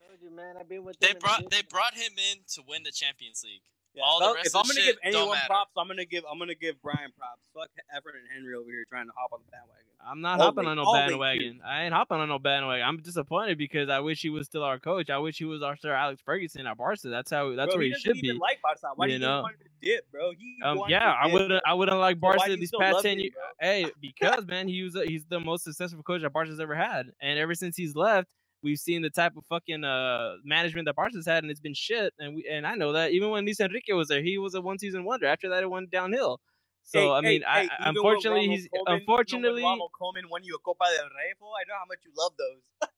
Told 0.06 0.20
you, 0.20 0.30
man. 0.34 0.56
I've 0.58 0.68
been 0.68 0.84
with 0.84 0.98
They 0.98 1.08
them 1.08 1.16
in 1.16 1.18
the 1.18 1.20
brought 1.20 1.50
they 1.50 1.62
brought 1.62 1.94
him 1.94 2.12
in 2.18 2.38
to 2.54 2.62
win 2.66 2.82
the 2.82 2.90
Champions 2.90 3.42
League. 3.44 3.62
Yeah, 3.94 4.02
All 4.04 4.18
if 4.18 4.20
the 4.20 4.26
I'm- 4.26 4.34
rest 4.36 4.46
if 4.46 4.54
of 4.54 4.58
I'm 4.60 4.62
gonna 4.68 4.74
shit 4.80 4.86
give 4.86 5.14
anyone 5.14 5.38
props, 5.46 5.72
I'm 5.76 5.88
gonna 5.88 6.04
give 6.04 6.24
I'm 6.30 6.38
gonna 6.38 6.54
give 6.54 6.80
Brian 6.82 7.10
props. 7.18 7.40
Fuck 7.54 7.68
Efren 7.94 8.18
and 8.20 8.28
Henry 8.32 8.54
over 8.54 8.70
here 8.70 8.84
trying 8.88 9.06
to 9.06 9.12
hop 9.16 9.32
on 9.32 9.40
the 9.44 9.50
bandwagon. 9.50 9.84
I'm 10.00 10.20
not 10.20 10.38
All 10.38 10.46
hopping 10.46 10.64
way- 10.66 10.70
on 10.70 10.76
no 10.76 10.92
bandwagon. 10.92 11.60
I 11.66 11.82
ain't 11.84 11.92
hopping 11.92 12.18
on 12.18 12.28
no 12.28 12.38
bandwagon. 12.38 12.86
I'm 12.86 12.98
disappointed 13.02 13.58
because 13.58 13.88
I 13.88 13.98
wish 13.98 14.22
he 14.22 14.30
was 14.30 14.46
still 14.46 14.62
our 14.62 14.78
coach. 14.78 15.10
I 15.10 15.18
wish 15.18 15.38
he 15.38 15.44
was 15.44 15.62
our 15.62 15.76
Sir 15.76 15.92
Alex 15.92 16.22
Ferguson 16.24 16.66
at 16.66 16.76
Barca. 16.76 17.08
That's 17.08 17.30
how. 17.30 17.54
That's 17.56 17.70
bro, 17.70 17.78
where 17.78 17.84
he, 17.86 17.90
doesn't 17.90 18.02
should 18.02 18.16
even 18.24 18.36
be. 18.36 18.40
Like 18.40 18.62
Barca. 18.62 18.86
Why 18.94 19.06
do 19.06 19.12
you 19.14 19.18
you 19.18 19.24
know? 19.26 19.44
think 19.48 19.58
to 19.58 19.68
dip, 19.82 20.10
bro? 20.12 20.30
He 20.38 20.56
Um, 20.64 20.82
yeah, 20.88 21.00
to 21.00 21.04
I 21.04 21.26
wouldn't. 21.32 21.62
I 21.66 21.74
wouldn't 21.74 21.98
like 21.98 22.16
So 22.18 22.26
why 22.26 22.32
do 22.34 22.38
Barca 22.38 22.50
you 22.52 22.56
these 22.58 22.70
past 22.78 23.02
ten 23.02 23.18
years. 23.18 23.32
Hey, 23.60 23.86
because 24.00 24.46
man, 24.46 24.68
he 24.68 24.82
was 24.84 24.96
he's 25.08 25.24
the 25.26 25.40
most 25.40 25.64
successful 25.64 26.02
coach 26.04 26.22
that 26.22 26.32
Barca's 26.32 26.60
ever 26.60 26.76
had, 26.76 27.10
and 27.20 27.38
ever 27.38 27.54
since 27.56 27.76
he's 27.76 27.96
left, 27.96 28.28
we've 28.62 28.78
seen 28.78 29.02
the 29.02 29.10
type 29.10 29.36
of 29.36 29.44
fucking 29.46 29.84
uh 29.84 30.34
management 30.44 30.86
that 30.86 30.96
Barca's 30.96 31.26
had, 31.26 31.44
and 31.44 31.50
it's 31.50 31.60
been 31.60 31.74
shit. 31.74 32.12
And 32.18 32.34
we 32.36 32.46
and 32.50 32.66
I 32.66 32.74
know 32.74 32.92
that 32.92 33.12
even 33.12 33.30
when 33.30 33.44
Luis 33.44 33.60
Enrique 33.60 33.92
was 33.92 34.08
there, 34.08 34.22
he 34.22 34.38
was 34.38 34.54
a 34.54 34.60
one 34.60 34.78
season 34.78 35.04
wonder. 35.04 35.26
After 35.26 35.48
that, 35.50 35.62
it 35.62 35.70
went 35.70 35.90
downhill. 35.90 36.40
So 36.84 36.98
Hey, 37.00 37.08
I 37.10 37.20
hey, 37.20 37.28
mean, 37.28 37.44
I, 37.46 37.60
hey, 37.62 37.68
I 37.70 37.82
even 37.82 37.96
unfortunately 37.96 38.48
he's 38.48 38.64
Koeman- 38.64 38.70
you 38.72 38.78
know 38.78 38.84
when 38.92 39.00
unfortunately 39.00 39.62
Ronald 39.62 39.90
Koeman 40.00 40.30
won 40.30 40.42
you 40.44 40.54
a 40.54 40.58
Copa 40.58 40.84
del 40.96 41.04
Rey, 41.06 41.34
fool? 41.38 41.52
I 41.60 41.64
know 41.68 41.74
how 41.78 41.84
much 41.86 41.98
you 42.04 42.12
love 42.16 42.32
those. 42.38 42.88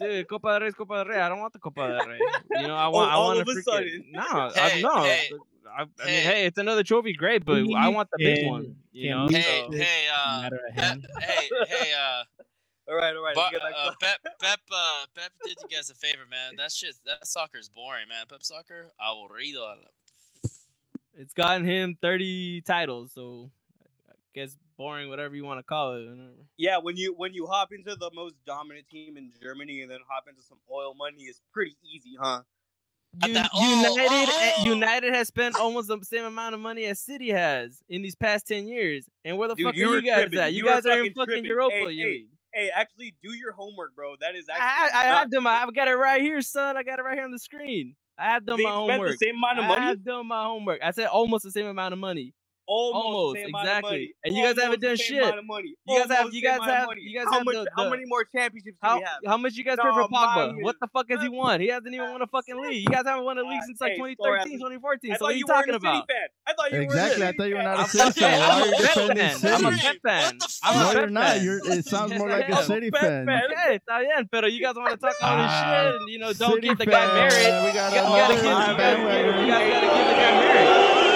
dude, 0.00 0.28
Copa 0.28 0.48
del 0.52 0.60
Rey 0.60 0.66
is 0.68 0.74
Copa 0.74 0.94
del 0.96 1.04
Rey. 1.06 1.20
I 1.20 1.28
don't 1.28 1.40
want 1.40 1.52
the 1.52 1.58
Copa 1.58 1.88
del 1.88 2.06
Rey. 2.06 2.18
You 2.62 2.68
know, 2.68 2.76
I 2.76 2.86
Oh, 2.86 2.90
want 2.92 3.10
I 3.10 3.14
all 3.14 3.26
want 3.28 3.40
of 3.40 3.48
a 3.48 3.50
freaking 3.52 3.62
sudden. 3.64 4.04
no, 4.12 4.22
I, 4.30 4.50
Hey, 4.68 4.82
no. 4.82 5.02
hey, 5.02 5.28
I, 5.76 5.82
I 5.82 5.84
mean, 5.84 5.88
hey. 6.06 6.20
hey, 6.20 6.46
it's 6.46 6.58
another 6.58 6.84
trophy, 6.84 7.14
great, 7.14 7.44
but 7.44 7.62
I 7.76 7.88
want 7.88 8.08
the 8.12 8.18
big 8.18 8.40
Can- 8.40 8.48
one. 8.48 8.76
You 8.92 9.08
can 9.10 9.18
know, 9.18 9.28
Hey, 9.38 9.64
so- 9.66 9.76
hey, 9.76 10.04
uh, 10.14 10.42
matter 10.42 10.60
at 10.68 10.74
Pep, 10.76 10.84
hand. 10.84 11.06
hey, 11.20 11.48
hey, 11.68 11.92
uh, 11.94 12.22
All 12.88 12.96
right, 12.96 13.14
all 13.14 13.22
right. 13.22 13.34
but, 13.34 13.52
let's 13.52 13.52
get 13.52 13.62
back 13.62 13.72
uh, 13.76 13.90
to- 13.90 13.96
Pep, 14.00 14.18
Pep, 14.42 14.60
uh, 14.72 15.04
Pep 15.14 15.30
did 15.44 15.56
you 15.62 15.76
guys 15.76 15.90
a 15.90 15.94
favor, 15.94 16.22
man. 16.30 16.54
That 16.56 16.72
shit, 16.72 16.94
that 17.06 17.26
soccer 17.26 17.58
is 17.58 17.68
boring, 17.68 18.08
man. 18.08 18.26
Pep 18.28 18.42
soccer, 18.42 18.88
aburrido. 19.00 19.58
a 19.58 19.60
la 19.60 20.50
It's 21.16 21.32
gotten 21.34 21.64
him 21.64 21.96
30 22.02 22.62
titles, 22.62 23.12
so 23.14 23.50
I 24.10 24.14
guess 24.34 24.56
boring, 24.76 25.08
whatever 25.08 25.36
you 25.36 25.44
want 25.44 25.60
to 25.60 25.62
call 25.62 25.94
it. 25.94 26.08
Yeah, 26.56 26.78
when 26.78 26.96
you 26.96 27.14
when 27.16 27.32
you 27.34 27.46
hop 27.46 27.72
into 27.72 27.94
the 27.94 28.10
most 28.14 28.34
dominant 28.46 28.88
team 28.88 29.16
in 29.16 29.30
Germany 29.40 29.82
and 29.82 29.90
then 29.90 29.98
hop 30.08 30.24
into 30.28 30.42
some 30.42 30.58
oil 30.70 30.94
money, 30.94 31.22
it's 31.22 31.40
pretty 31.52 31.76
easy, 31.84 32.16
huh? 32.20 32.40
U- 33.26 33.34
that- 33.34 33.50
oh, 33.54 33.76
United 33.76 34.32
oh! 34.58 34.64
United 34.64 35.14
has 35.14 35.28
spent 35.28 35.54
almost 35.56 35.86
the 35.88 36.00
same 36.02 36.24
amount 36.24 36.54
of 36.54 36.60
money 36.60 36.86
as 36.86 36.98
City 36.98 37.28
has 37.30 37.78
in 37.88 38.02
these 38.02 38.14
past 38.16 38.48
10 38.48 38.66
years. 38.66 39.04
And 39.24 39.36
where 39.38 39.48
the 39.48 39.54
Dude, 39.54 39.66
fuck 39.66 39.74
are 39.74 39.78
you 39.78 40.02
guys 40.02 40.20
tripping. 40.22 40.38
at? 40.40 40.52
You, 40.52 40.58
You 40.58 40.64
guys 40.64 40.86
are 40.86 40.92
in 40.92 40.96
fucking 40.98 41.14
fucking 41.14 41.26
tripping. 41.44 41.44
Europa 41.44 41.74
Hey, 41.76 41.86
League. 41.86 41.98
hey, 42.00 42.24
hey, 42.52 42.70
actually, 42.74 43.14
do 43.22 43.32
your 43.32 43.52
homework, 43.52 43.94
bro. 43.94 44.14
That 44.20 44.34
is 44.34 44.46
actually. 44.48 44.98
I, 44.98 45.02
I 45.02 45.18
have 45.18 45.30
done 45.30 45.42
my, 45.42 45.62
I've 45.62 45.74
got 45.74 45.88
it 45.88 45.94
right 45.94 46.20
here, 46.20 46.40
son. 46.42 46.76
I 46.76 46.82
got 46.82 46.98
it 46.98 47.02
right 47.02 47.14
here 47.14 47.24
on 47.24 47.32
the 47.32 47.38
screen. 47.38 47.94
I 48.18 48.26
have 48.26 48.44
done 48.44 48.58
they 48.58 48.64
my 48.64 48.70
spent 48.70 48.90
homework. 48.90 49.10
the 49.12 49.16
same 49.16 49.36
amount 49.36 49.58
of 49.58 49.64
money. 49.64 49.80
I 49.80 49.84
have 49.86 50.04
done 50.04 50.28
my 50.28 50.44
homework. 50.44 50.80
I 50.82 50.90
said 50.90 51.06
almost 51.06 51.44
the 51.44 51.50
same 51.50 51.66
amount 51.66 51.92
of 51.92 51.98
money. 51.98 52.34
Almost, 52.66 53.04
Almost, 53.04 53.36
same 53.36 53.48
exactly. 53.48 53.74
of 53.74 53.82
money. 53.82 54.14
And 54.24 54.36
you 54.36 54.42
guys 54.44 54.56
haven't 54.62 54.80
done 54.80 54.96
shit. 54.96 55.34
money. 55.44 55.74
You 55.86 55.98
guys 55.98 56.10
have- 56.16 56.32
you 56.32 56.42
guys 56.42 56.60
have- 56.64 56.86
money. 56.86 57.02
you 57.02 57.18
guys 57.18 57.26
how 57.26 57.32
have 57.38 57.44
much, 57.44 57.54
the- 57.56 57.70
how 57.76 57.90
many 57.90 58.04
more 58.06 58.24
championships 58.24 58.78
do 58.80 58.86
How 58.86 58.98
we 58.98 59.04
have? 59.04 59.18
how 59.26 59.36
much 59.36 59.54
you 59.54 59.64
guys 59.64 59.76
pay 59.82 59.90
for 59.90 60.06
Pogba? 60.08 60.10
mine 60.54 60.62
What 60.62 60.76
is- 60.76 60.80
the 60.80 60.88
fuck 60.94 61.06
has 61.10 61.20
he 61.20 61.28
won? 61.28 61.60
He 61.60 61.68
hasn't 61.68 61.92
even 61.92 62.10
won 62.12 62.22
a 62.22 62.26
fucking 62.28 62.60
league. 62.62 62.82
You 62.82 62.88
guys 62.88 63.02
haven't 63.04 63.24
won 63.24 63.36
a 63.38 63.42
league 63.42 63.62
since 63.66 63.80
like 63.80 63.92
hey, 63.92 64.14
2013, 64.14 64.58
2014. 64.58 65.16
So 65.18 65.24
what 65.26 65.28
are 65.28 65.32
you 65.32 65.38
you 65.38 65.46
talking 65.46 65.74
about? 65.74 66.06
I 66.46 66.52
thought 66.54 66.70
you 66.72 66.78
were 66.78 66.82
Exactly, 66.84 67.22
A 67.22 67.26
I 67.26 67.28
City 67.28 67.36
thought 67.38 67.48
you 67.48 67.56
were 67.56 67.62
not 67.62 67.76
a 67.76 67.80
I'm 67.82 67.86
City 67.88 68.10
fan. 68.12 68.30
fan. 68.30 68.38
Why 68.38 68.46
I'm 68.46 68.52
are 68.52 68.62
a 68.62 68.66
you 68.66 68.72
Pep 68.72 68.94
defending 68.94 69.16
fan. 69.16 69.52
I'm 69.52 69.66
a 69.66 69.76
City? 69.76 69.82
Pep 69.82 69.96
fan. 70.02 70.22
What 70.22 70.38
the 70.38 70.58
I'm 70.62 70.74
a 70.74 70.78
No, 70.82 71.00
you're 71.00 71.10
not. 71.10 71.40
You're. 71.42 71.60
It 71.72 71.84
sounds 71.84 72.14
more 72.18 72.28
like 72.30 72.48
a 72.48 72.62
City 72.64 72.90
fan. 72.90 73.26
fan. 73.26 73.40
Okay, 73.52 73.74
está 73.82 73.98
bien, 74.00 74.28
pero 74.30 74.46
you 74.46 74.60
guys 74.62 74.74
want 74.76 74.90
to 74.90 74.96
talk 74.96 75.16
all 75.20 75.36
this 75.36 75.46
Ah, 75.50 75.82
shit 75.82 75.94
and 76.00 76.08
you 76.08 76.18
know 76.18 76.32
don't 76.32 76.54
City 76.54 76.68
give 76.68 76.78
the 76.78 76.86
guy 76.86 77.06
fan. 77.06 77.14
merit. 77.14 77.32
We 77.34 77.42
got 77.42 77.66
You 77.66 77.74
gotta, 77.74 77.90
you 77.90 77.92
gotta 77.92 78.06
another 78.06 78.34
give, 78.34 78.44
you 78.44 78.50
guys, 78.50 78.76
bandwagon. 78.76 79.46
you 79.46 79.52
guys 79.52 79.72
gotta 79.72 79.86
give 79.86 80.06
the 80.06 80.14
guy 80.14 80.40
merit. 80.40 81.11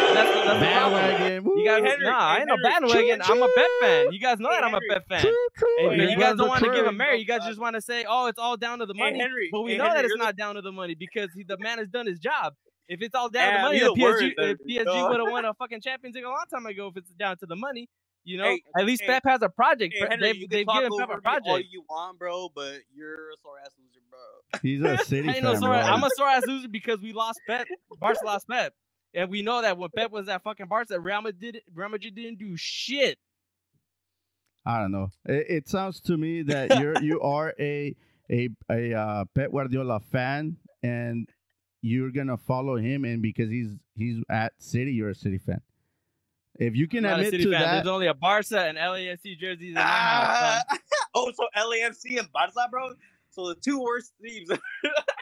That's 0.46 0.60
the, 0.60 0.60
that's 0.60 0.60
the 0.60 0.66
problem. 0.72 1.00
Bandwagon. 1.02 1.44
You 1.58 1.64
guys, 1.66 1.82
Henry, 1.84 2.04
nah, 2.06 2.18
I 2.18 2.38
ain't 2.38 2.48
no 2.48 2.56
Henry, 2.56 2.62
bandwagon. 2.80 3.22
I'm 3.22 3.42
a 3.42 3.48
Bet 3.56 3.70
fan. 3.80 4.12
You 4.12 4.20
guys 4.20 4.38
know 4.40 4.50
that 4.50 4.64
I'm 4.64 4.74
a 4.74 4.80
Henry. 4.80 4.88
Bet 4.88 5.08
fan. 5.08 5.20
True, 5.22 5.48
true. 5.58 5.90
Hey, 5.90 6.10
you 6.10 6.16
guys 6.18 6.36
don't 6.36 6.48
want 6.48 6.64
to 6.64 6.70
give 6.70 6.80
Trey. 6.80 6.88
him 6.88 6.96
merit. 6.96 7.20
You 7.20 7.26
guys 7.26 7.44
just 7.46 7.60
want 7.60 7.74
to 7.76 7.82
say, 7.82 8.04
"Oh, 8.08 8.26
it's 8.26 8.38
all 8.38 8.56
down 8.56 8.78
to 8.80 8.86
the 8.86 8.94
Hey, 8.94 9.00
money." 9.04 9.18
Henry, 9.20 9.48
But 9.52 9.62
we 9.62 9.72
hey, 9.72 9.78
know 9.78 9.84
Henry, 9.84 9.96
that 9.98 10.04
it's 10.04 10.10
you're 10.10 10.18
the- 10.18 10.24
not 10.24 10.36
down 10.36 10.54
to 10.56 10.62
the 10.62 10.72
money 10.72 10.94
because 10.94 11.30
he, 11.34 11.44
the 11.44 11.58
man 11.58 11.78
has 11.78 11.88
done 11.88 12.06
his 12.06 12.18
job. 12.18 12.54
If 12.88 13.02
it's 13.02 13.14
all 13.14 13.28
down 13.28 13.52
to 13.52 13.58
the 13.58 13.62
money, 13.64 13.80
the 13.80 13.86
PSG, 13.94 14.34
if 14.38 14.58
PSG 14.86 15.08
would 15.10 15.20
have 15.20 15.30
won 15.30 15.44
a 15.44 15.54
fucking 15.54 15.80
Champions 15.80 16.14
League 16.16 16.24
a 16.24 16.28
long 16.28 16.44
time 16.52 16.66
ago. 16.66 16.88
If 16.88 16.96
it's 16.98 17.10
down 17.12 17.36
to 17.38 17.46
the 17.46 17.56
money, 17.56 17.88
you 18.24 18.38
know, 18.38 18.44
Hey, 18.44 18.62
at 18.78 18.86
least 18.86 19.02
hey, 19.02 19.08
Pep 19.08 19.22
has 19.26 19.42
a 19.42 19.48
project. 19.48 19.94
Hey, 19.98 20.06
Henry, 20.08 20.18
they've 20.26 20.36
you 20.42 20.48
they've 20.48 20.66
given 20.66 20.90
Pep 20.98 21.08
a 21.08 21.12
me 21.12 21.14
all 21.14 21.58
project. 21.60 21.68
you 21.70 21.82
want, 21.90 22.18
bro, 22.18 22.48
but 22.54 22.74
you're 22.94 23.30
a 23.30 23.36
sore 23.42 23.58
ass 23.64 23.70
loser, 23.78 24.00
bro. 24.10 24.60
He's 24.62 24.82
a 24.82 24.98
City 25.04 25.28
I 25.28 25.34
ain't 25.34 25.44
no 25.44 25.52
fan, 25.54 25.60
sore. 25.60 25.70
bro. 25.70 25.80
I'm 25.80 26.04
a 26.04 26.10
sore 26.10 26.28
ass 26.28 26.46
loser 26.46 26.68
because 26.68 27.00
we 27.00 27.12
lost 27.12 27.40
Pep. 27.48 27.66
Barca 28.00 28.24
lost 28.24 28.48
Pep, 28.48 28.72
and 29.16 29.30
we 29.30 29.42
know 29.42 29.62
that 29.62 29.78
when 29.78 29.88
Pep 29.96 30.12
was 30.12 30.28
at 30.28 30.42
fucking 30.42 30.66
Barca, 30.66 31.00
Real 31.00 31.22
Madrid, 31.22 31.62
Real 31.74 31.88
Madrid 31.88 32.14
didn't 32.14 32.38
do 32.38 32.54
shit. 32.56 33.18
I 34.66 34.78
don't 34.78 34.92
know. 34.92 35.10
It, 35.24 35.46
it 35.48 35.68
sounds 35.68 36.00
to 36.02 36.16
me 36.16 36.42
that 36.42 36.78
you're 36.80 37.02
you 37.02 37.20
are 37.22 37.54
a 37.58 37.96
a 38.30 38.50
a 38.70 38.94
uh, 38.94 39.24
Pep 39.34 39.50
Guardiola 39.50 40.00
fan, 40.00 40.56
and 40.82 41.28
you're 41.80 42.10
gonna 42.10 42.36
follow 42.36 42.76
him, 42.76 43.04
and 43.04 43.22
because 43.22 43.48
he's 43.48 43.72
he's 43.94 44.22
at 44.28 44.52
City, 44.58 44.92
you're 44.92 45.10
a 45.10 45.14
City 45.14 45.38
fan. 45.38 45.62
If 46.58 46.76
you 46.76 46.86
can 46.86 47.04
I'm 47.04 47.20
admit 47.20 47.40
to 47.42 47.50
fan. 47.50 47.50
that, 47.52 47.74
There's 47.74 47.86
only 47.86 48.06
a 48.06 48.14
Barca 48.14 48.60
and 48.60 48.78
LAFC 48.78 49.38
jerseys 49.38 49.68
in 49.68 49.74
my 49.74 49.80
house. 49.82 50.64
Ah, 50.70 50.78
oh, 51.14 51.30
so 51.34 51.46
LAFC 51.56 52.18
and 52.18 52.30
Barca, 52.32 52.68
bro. 52.70 52.94
So 53.30 53.48
the 53.48 53.54
two 53.56 53.80
worst 53.80 54.12
teams. 54.22 54.50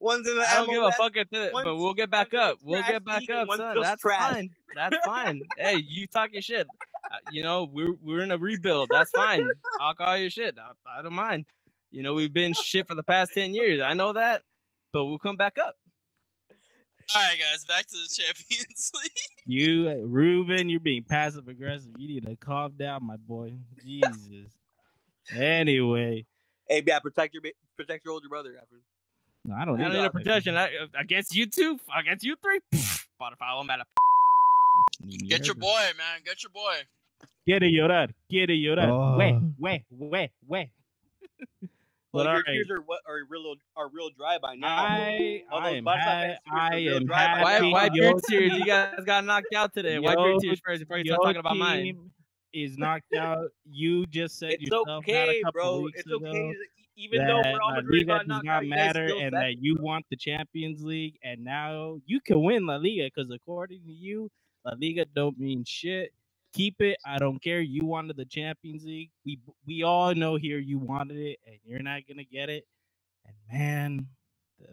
One's 0.00 0.28
in 0.28 0.36
the 0.36 0.42
I 0.42 0.54
don't 0.56 0.70
give 0.70 0.82
a 0.82 0.92
fuck 0.92 1.16
at 1.16 1.30
this, 1.30 1.50
but 1.52 1.76
we'll 1.76 1.94
get 1.94 2.10
back 2.10 2.32
up. 2.34 2.58
We'll 2.62 2.82
get 2.82 3.04
back 3.04 3.28
up, 3.30 3.48
son. 3.56 3.80
That's 3.82 4.00
trash. 4.00 4.32
fine. 4.32 4.50
That's 4.74 4.96
fine. 5.04 5.42
hey, 5.56 5.82
you 5.86 6.06
talk 6.06 6.30
your 6.32 6.42
shit. 6.42 6.66
Uh, 7.10 7.16
you 7.32 7.42
know, 7.42 7.68
we're 7.72 7.94
we're 8.02 8.20
in 8.20 8.30
a 8.30 8.38
rebuild. 8.38 8.90
That's 8.92 9.10
fine. 9.10 9.48
I'll 9.80 9.94
call 9.94 10.16
your 10.16 10.30
shit. 10.30 10.56
I, 10.58 11.00
I 11.00 11.02
don't 11.02 11.14
mind. 11.14 11.46
You 11.90 12.02
know, 12.02 12.14
we've 12.14 12.32
been 12.32 12.52
shit 12.52 12.86
for 12.86 12.94
the 12.94 13.02
past 13.02 13.32
ten 13.34 13.54
years. 13.54 13.80
I 13.80 13.94
know 13.94 14.12
that, 14.12 14.42
but 14.92 15.06
we'll 15.06 15.18
come 15.18 15.36
back 15.36 15.58
up. 15.58 15.74
All 17.14 17.22
right, 17.22 17.38
guys, 17.38 17.64
back 17.64 17.86
to 17.86 17.96
the 17.96 18.08
Champions 18.22 18.92
League. 19.02 19.12
You, 19.46 19.88
uh, 19.88 19.94
Ruben, 20.06 20.68
you're 20.68 20.78
being 20.78 21.04
passive 21.04 21.48
aggressive. 21.48 21.92
You 21.96 22.06
need 22.06 22.26
to 22.26 22.36
calm 22.36 22.72
down, 22.78 23.06
my 23.06 23.16
boy. 23.16 23.54
Jesus. 23.82 24.52
Anyway, 25.34 26.26
Hey, 26.68 26.82
yeah, 26.86 26.98
protect 26.98 27.32
your 27.32 27.42
protect 27.76 28.04
your 28.04 28.12
older 28.12 28.28
brother, 28.28 28.50
Alfred. 28.60 28.82
No, 29.48 29.54
I 29.54 29.64
don't 29.64 29.74
I 29.80 29.84
need 29.88 29.92
don't 29.94 30.02
need 30.02 30.04
a 30.06 30.10
protection 30.10 30.56
I, 30.56 30.64
uh, 30.66 30.86
against 30.98 31.34
you 31.34 31.46
two, 31.46 31.78
against 31.98 32.24
you 32.24 32.36
three. 32.42 32.60
Spotify, 32.74 33.58
I'm 33.60 33.68
at 33.70 33.80
a. 33.80 33.84
Get 35.28 35.46
your 35.46 35.54
boy, 35.54 35.80
man. 35.96 36.20
Get 36.24 36.42
your 36.42 36.50
boy. 36.50 36.76
Quiere 37.46 37.68
llorar. 37.70 38.08
Quiere 38.30 38.54
llorar. 38.56 39.16
Weh, 39.18 39.32
Oh. 39.32 39.52
weh, 39.58 39.78
weh, 39.90 40.28
weh. 40.46 40.64
Well, 42.10 42.24
But 42.24 42.30
your 42.30 42.36
alright. 42.36 42.44
tears 42.46 42.70
are 42.70 42.80
what 42.86 43.00
are 43.06 43.18
real 43.28 43.54
are 43.76 43.90
real 43.92 44.08
dry 44.16 44.38
by 44.40 44.54
now. 44.54 44.66
I, 44.66 45.42
All 45.52 45.60
I 45.60 45.68
those 45.70 45.76
am, 45.78 45.84
Barca 45.84 46.00
ha- 46.02 46.10
fans 46.10 46.38
tears 46.48 46.58
I 46.58 46.68
are 46.68 46.76
real 46.78 46.96
am 46.96 47.04
dry 47.06 47.26
by 47.26 47.42
Wipe, 47.42 47.44
now. 47.44 47.50
happy. 47.52 47.72
wipe 47.72 47.92
Yo- 47.94 48.02
your 48.04 48.20
tears. 48.30 48.52
You 48.58 48.64
guys 48.64 49.04
got 49.04 49.24
knocked 49.26 49.54
out 49.54 49.74
today. 49.74 49.98
Wipe 49.98 50.16
your 50.16 50.30
Yo- 50.32 50.38
tears 50.38 50.60
first 50.64 50.80
before 50.80 50.96
you 50.98 51.04
your 51.04 51.16
start 51.16 51.26
talking 51.36 51.40
about 51.40 51.56
mine. 51.58 51.82
team 51.82 52.10
Is 52.54 52.78
knocked 52.78 53.14
out. 53.14 53.48
You 53.70 54.06
just 54.06 54.38
said 54.38 54.52
It's 54.52 54.62
yourself 54.62 54.86
that 54.86 54.92
okay, 54.94 55.40
a 55.40 55.42
couple 55.44 55.52
bro. 55.60 55.80
weeks 55.80 55.98
It's 56.00 56.06
ago 56.06 56.26
okay. 56.26 56.52
That 56.98 57.04
Even 57.04 57.26
though 57.26 57.42
that 57.42 57.54
Real 57.54 57.58
La 57.68 57.74
Madrid 57.76 58.06
Liga 58.08 58.18
does 58.18 58.26
not 58.28 58.46
out, 58.48 58.64
you 58.64 58.70
guys 58.70 58.78
matter 58.94 59.06
and 59.20 59.32
that 59.34 59.54
you 59.60 59.76
want 59.80 60.04
the 60.10 60.16
Champions 60.16 60.82
League, 60.82 61.16
and 61.22 61.44
now 61.44 62.00
you 62.06 62.20
can 62.20 62.42
win 62.42 62.66
La 62.66 62.76
Liga 62.76 63.04
because 63.14 63.30
according 63.30 63.82
to 63.86 63.92
you, 63.92 64.30
La 64.64 64.72
Liga 64.80 65.04
don't 65.14 65.38
mean 65.38 65.64
shit. 65.64 66.12
Keep 66.54 66.80
it. 66.80 66.96
I 67.06 67.18
don't 67.18 67.42
care. 67.42 67.60
You 67.60 67.84
wanted 67.84 68.16
the 68.16 68.24
Champions 68.24 68.84
League. 68.84 69.10
We 69.24 69.38
we 69.66 69.82
all 69.82 70.14
know 70.14 70.36
here 70.36 70.58
you 70.58 70.78
wanted 70.78 71.18
it, 71.18 71.38
and 71.46 71.56
you're 71.64 71.82
not 71.82 72.02
gonna 72.08 72.24
get 72.24 72.48
it. 72.48 72.64
And 73.26 73.36
man, 73.52 74.06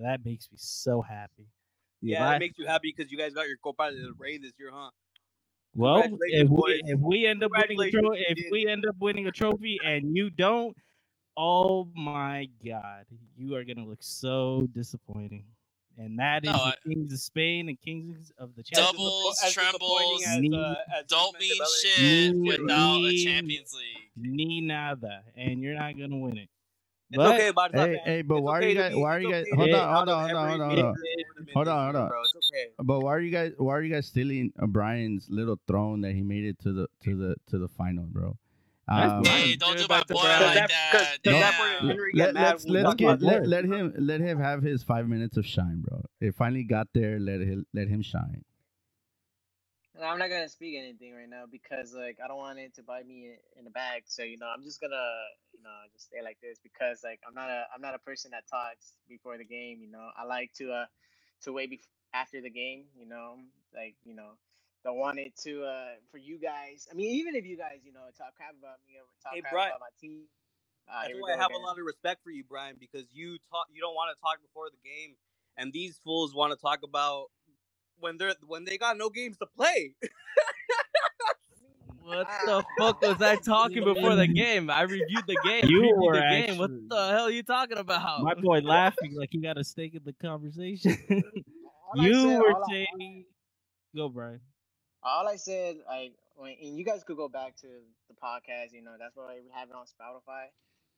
that 0.01 0.25
makes 0.25 0.49
me 0.51 0.57
so 0.57 1.01
happy. 1.01 1.47
Yeah, 2.01 2.21
last- 2.25 2.35
it 2.35 2.39
makes 2.39 2.57
you 2.57 2.65
happy 2.65 2.93
because 2.95 3.11
you 3.11 3.17
guys 3.17 3.33
got 3.33 3.47
your 3.47 3.57
Copa 3.57 3.91
del 3.91 4.13
Rey 4.17 4.37
this 4.37 4.53
year, 4.57 4.71
huh? 4.73 4.89
Well, 5.75 6.03
if 6.21 6.49
we, 6.49 6.81
if 6.85 6.99
we 7.01 7.25
end 7.25 7.43
up 7.43 7.51
winning 7.51 7.79
a 7.81 7.91
trophy, 7.91 8.25
if 8.29 8.45
we 8.51 8.65
end 8.67 8.85
up 8.85 8.95
winning 8.99 9.27
a 9.27 9.31
trophy 9.31 9.77
and 9.83 10.15
you 10.15 10.29
don't, 10.29 10.75
oh 11.37 11.87
my 11.95 12.47
god, 12.65 13.05
you 13.37 13.55
are 13.55 13.63
gonna 13.63 13.85
look 13.85 14.01
so 14.03 14.67
disappointing. 14.73 15.45
And 15.97 16.19
that 16.19 16.43
is 16.43 16.51
No, 16.51 16.57
the 16.57 16.63
I- 16.63 16.75
kings 16.85 17.13
of 17.13 17.19
Spain 17.19 17.69
and 17.69 17.79
kings 17.79 18.29
of 18.37 18.53
the 18.55 18.59
As 18.61 18.67
Champions. 18.67 18.91
Double- 18.97 19.31
disappo- 19.31 19.47
as 19.47 19.53
trembles, 19.53 20.23
as, 20.27 20.39
knee- 20.41 20.53
uh, 20.57 20.75
as 20.99 21.05
Don't 21.07 21.39
mean 21.39 21.61
shit 21.81 22.35
Knee- 22.35 22.49
without 22.49 22.97
a 23.05 23.23
Champions 23.23 23.73
League. 23.73 24.11
Ni 24.17 24.59
nada, 24.61 25.23
and 25.37 25.61
you're 25.61 25.75
not 25.75 25.97
gonna 25.97 26.17
win 26.17 26.37
it. 26.37 26.49
It's 27.11 27.17
But 27.17 27.35
okay, 27.35 27.51
Barca 27.51 27.77
Hey, 27.87 27.99
hey, 28.03 28.21
but 28.23 28.35
It's 28.37 28.43
why 28.43 28.59
are 28.59 28.67
you 28.67 28.75
guys- 28.75 28.95
why 28.95 29.15
are 29.15 29.21
you 29.21 29.31
guys- 29.31 29.45
okay 29.45 29.51
to 29.51 29.55
hold 29.55 29.69
on, 29.75 29.95
hold 29.95 30.09
on, 30.09 30.29
hold 30.29 30.35
on, 30.35 30.49
hold 30.49 30.61
on, 30.61 30.69
hold 30.69 30.79
on. 30.85 30.95
Hold 31.53 31.67
on, 31.69 31.83
hold 31.85 31.95
on. 31.95 32.09
bro. 32.09 32.21
It's 32.23 32.51
but 32.83 32.99
why 33.01 33.13
are 33.13 33.19
you 33.21 33.31
guys 33.31 33.53
why 33.57 33.73
are 33.77 33.81
you 33.81 33.93
guys 33.93 34.07
stealing 34.07 34.51
Brian's 34.67 35.29
little 35.29 35.59
throne 35.67 36.01
that 36.01 36.11
he 36.13 36.23
made 36.23 36.43
it 36.43 36.59
to 36.63 36.73
the 36.73 36.87
to 37.03 37.15
the 37.15 37.35
to 37.47 37.57
the 37.57 37.69
final, 37.69 38.05
bro? 38.05 38.37
That's 38.87 39.11
Um. 39.11 39.25
Hey, 39.25 39.55
don't 39.55 39.77
do 39.77 39.85
my 39.89 40.03
boy 40.03 40.15
like 40.15 40.53
That- 40.55 40.69
that. 40.69 40.91
'cause- 40.91 41.01
'cause 41.01 41.19
Yeah. 41.25 41.49
Let, 42.13 42.35
let's 42.35 42.65
let's 42.65 42.93
get 42.95 43.21
let, 43.21 43.47
let 43.47 43.65
him 43.65 43.93
let 43.97 44.21
him 44.21 44.39
have 44.39 44.61
his 44.61 44.83
five 44.83 45.07
minutes 45.07 45.37
of 45.37 45.45
shine, 45.45 45.81
bro. 45.81 46.03
It 46.21 46.35
finally 46.35 46.63
got 46.63 46.87
there. 46.93 47.19
Let 47.19 47.41
him 47.41 47.65
let 47.73 47.87
him 47.87 48.01
shine. 48.03 48.43
I'm 50.01 50.19
not 50.19 50.29
gonna 50.29 50.49
speak 50.49 50.75
anything 50.77 51.15
right 51.15 51.29
now 51.29 51.45
because 51.49 51.93
like 51.93 52.19
I 52.23 52.27
don't 52.27 52.37
want 52.37 52.59
it 52.59 52.75
to 52.75 52.83
bite 52.83 53.07
me 53.07 53.31
in 53.57 53.63
the 53.63 53.69
back. 53.71 54.03
So 54.07 54.23
you 54.23 54.37
know 54.37 54.47
I'm 54.47 54.61
just 54.63 54.81
gonna 54.81 55.09
you 55.53 55.63
know 55.63 55.71
just 55.93 56.05
stay 56.07 56.21
like 56.21 56.37
this 56.41 56.59
because 56.61 57.01
like 57.03 57.21
I'm 57.27 57.33
not 57.33 57.49
a 57.49 57.65
I'm 57.73 57.81
not 57.81 57.95
a 57.95 57.99
person 57.99 58.31
that 58.31 58.45
talks 58.47 58.93
before 59.07 59.37
the 59.37 59.45
game. 59.45 59.79
You 59.81 59.89
know 59.89 60.09
I 60.17 60.25
like 60.25 60.51
to 60.57 60.71
uh 60.73 60.85
to 61.43 61.53
wait 61.53 61.71
bef- 61.71 61.87
after 62.13 62.41
the 62.41 62.49
game. 62.49 62.85
You 62.99 63.07
know 63.07 63.37
like 63.73 63.95
you 64.03 64.15
know 64.15 64.31
don't 64.85 64.97
want 65.01 65.17
it 65.19 65.33
to 65.43 65.65
uh 65.65 65.97
for 66.11 66.17
you 66.17 66.37
guys. 66.39 66.87
I 66.89 66.93
mean 66.93 67.09
even 67.19 67.35
if 67.35 67.43
you 67.45 67.57
guys 67.57 67.79
you 67.83 67.91
know 67.91 68.05
talk 68.17 68.35
crap 68.37 68.53
about 68.57 68.77
me 68.87 68.95
or 69.01 69.05
talk 69.21 69.33
Hey, 69.33 69.41
crap 69.41 69.51
Brian, 69.53 69.69
about 69.71 69.81
my 69.81 69.93
team. 69.99 70.23
Uh, 70.87 71.01
That's 71.01 71.15
why 71.19 71.33
I 71.33 71.37
have 71.37 71.49
again. 71.49 71.61
a 71.61 71.65
lot 71.65 71.79
of 71.79 71.83
respect 71.83 72.21
for 72.23 72.29
you, 72.29 72.43
Brian, 72.47 72.75
because 72.79 73.05
you 73.11 73.37
talk. 73.49 73.65
You 73.73 73.81
don't 73.81 73.95
want 73.95 74.15
to 74.15 74.21
talk 74.21 74.37
before 74.45 74.69
the 74.69 74.77
game, 74.87 75.15
and 75.57 75.73
these 75.73 75.97
fools 76.03 76.35
want 76.35 76.53
to 76.53 76.61
talk 76.61 76.81
about 76.83 77.31
when 77.99 78.17
they're 78.19 78.35
when 78.45 78.65
they 78.65 78.77
got 78.77 78.95
no 78.95 79.09
games 79.09 79.35
to 79.39 79.47
play. 79.57 79.95
What 82.03 82.27
the 82.45 82.63
fuck 82.77 83.01
was 83.01 83.19
I 83.19 83.35
talking 83.37 83.83
before 83.93 84.15
the 84.15 84.27
game? 84.27 84.69
I 84.69 84.83
reviewed 84.83 85.25
the 85.25 85.37
game. 85.43 85.65
You 85.65 85.81
previewed 85.81 85.97
were 86.05 86.13
the 86.13 86.21
game. 86.45 86.57
What 86.59 86.69
the 86.87 87.09
hell 87.09 87.23
are 87.25 87.31
you 87.31 87.41
talking 87.41 87.79
about? 87.79 88.21
My 88.21 88.35
boy 88.35 88.59
laughing 88.63 89.15
like 89.17 89.29
he 89.31 89.39
got 89.39 89.57
a 89.57 89.63
stake 89.63 89.95
in 89.95 90.03
the 90.05 90.13
conversation. 90.13 90.95
You 91.95 92.13
said- 92.13 92.39
were 92.39 92.51
all 92.53 92.63
I- 92.69 92.71
saying, 92.71 93.25
"Go, 93.95 94.09
Brian." 94.09 94.39
All 95.05 95.27
I 95.27 95.35
said, 95.37 95.77
like, 95.87 96.13
when, 96.35 96.55
and 96.61 96.77
you 96.77 96.83
guys 96.83 97.03
could 97.03 97.17
go 97.17 97.29
back 97.29 97.55
to 97.57 97.67
the 98.09 98.15
podcast. 98.15 98.73
You 98.73 98.83
know, 98.83 98.95
that's 98.99 99.15
why 99.15 99.37
we 99.43 99.51
have 99.53 99.69
it 99.69 99.75
on 99.75 99.85
Spotify. 99.85 100.47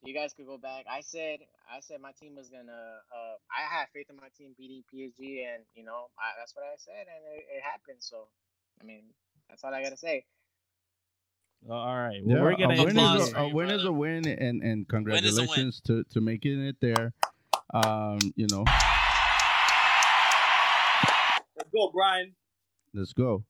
You 0.04 0.14
guys 0.14 0.34
could 0.34 0.46
go 0.46 0.58
back. 0.58 0.86
I 0.90 1.02
said 1.02 1.40
I 1.70 1.80
said 1.82 2.00
my 2.02 2.12
team 2.20 2.36
was 2.36 2.50
gonna. 2.50 2.72
Uh, 3.12 3.36
I 3.52 3.68
had 3.68 3.88
faith 3.94 4.06
in 4.10 4.16
my 4.16 4.30
team 4.38 4.54
beating 4.58 4.84
PSG, 4.94 5.44
and 5.46 5.64
you 5.76 5.84
know 5.84 6.08
I, 6.18 6.38
that's 6.40 6.56
what 6.56 6.66
I 6.66 6.76
said, 6.78 7.08
and 7.10 7.36
it, 7.36 7.46
it 7.58 7.64
happened. 7.64 7.98
So, 8.00 8.28
I 8.80 8.86
mean, 8.86 9.02
that's 9.50 9.64
all 9.64 9.74
I 9.74 9.82
gotta 9.84 9.98
say. 9.98 10.24
All 11.68 11.96
right. 11.98 12.22
Well, 12.24 12.38
Yeah, 12.38 12.44
we're 12.44 12.56
gonna 12.58 12.76
a 12.76 12.86
win, 12.86 12.90
end 12.90 12.98
Applause 13.00 13.28
is 13.30 13.34
a, 13.34 13.38
a 13.40 13.48
you, 13.48 13.56
win 13.56 13.70
is 13.72 13.86
a 13.86 13.92
win, 13.92 14.28
and 14.28 14.62
and 14.62 14.64
win. 14.64 14.86
congratulations 14.86 15.82
to 15.86 16.04
to 16.12 16.22
making 16.22 16.64
it 16.64 16.76
there. 16.80 17.14
Um, 17.74 18.20
you 18.36 18.46
know, 18.52 18.64
Let's 21.58 21.70
go, 21.74 21.90
Brian. 21.92 22.36
let's 22.94 23.14
go. 23.14 23.44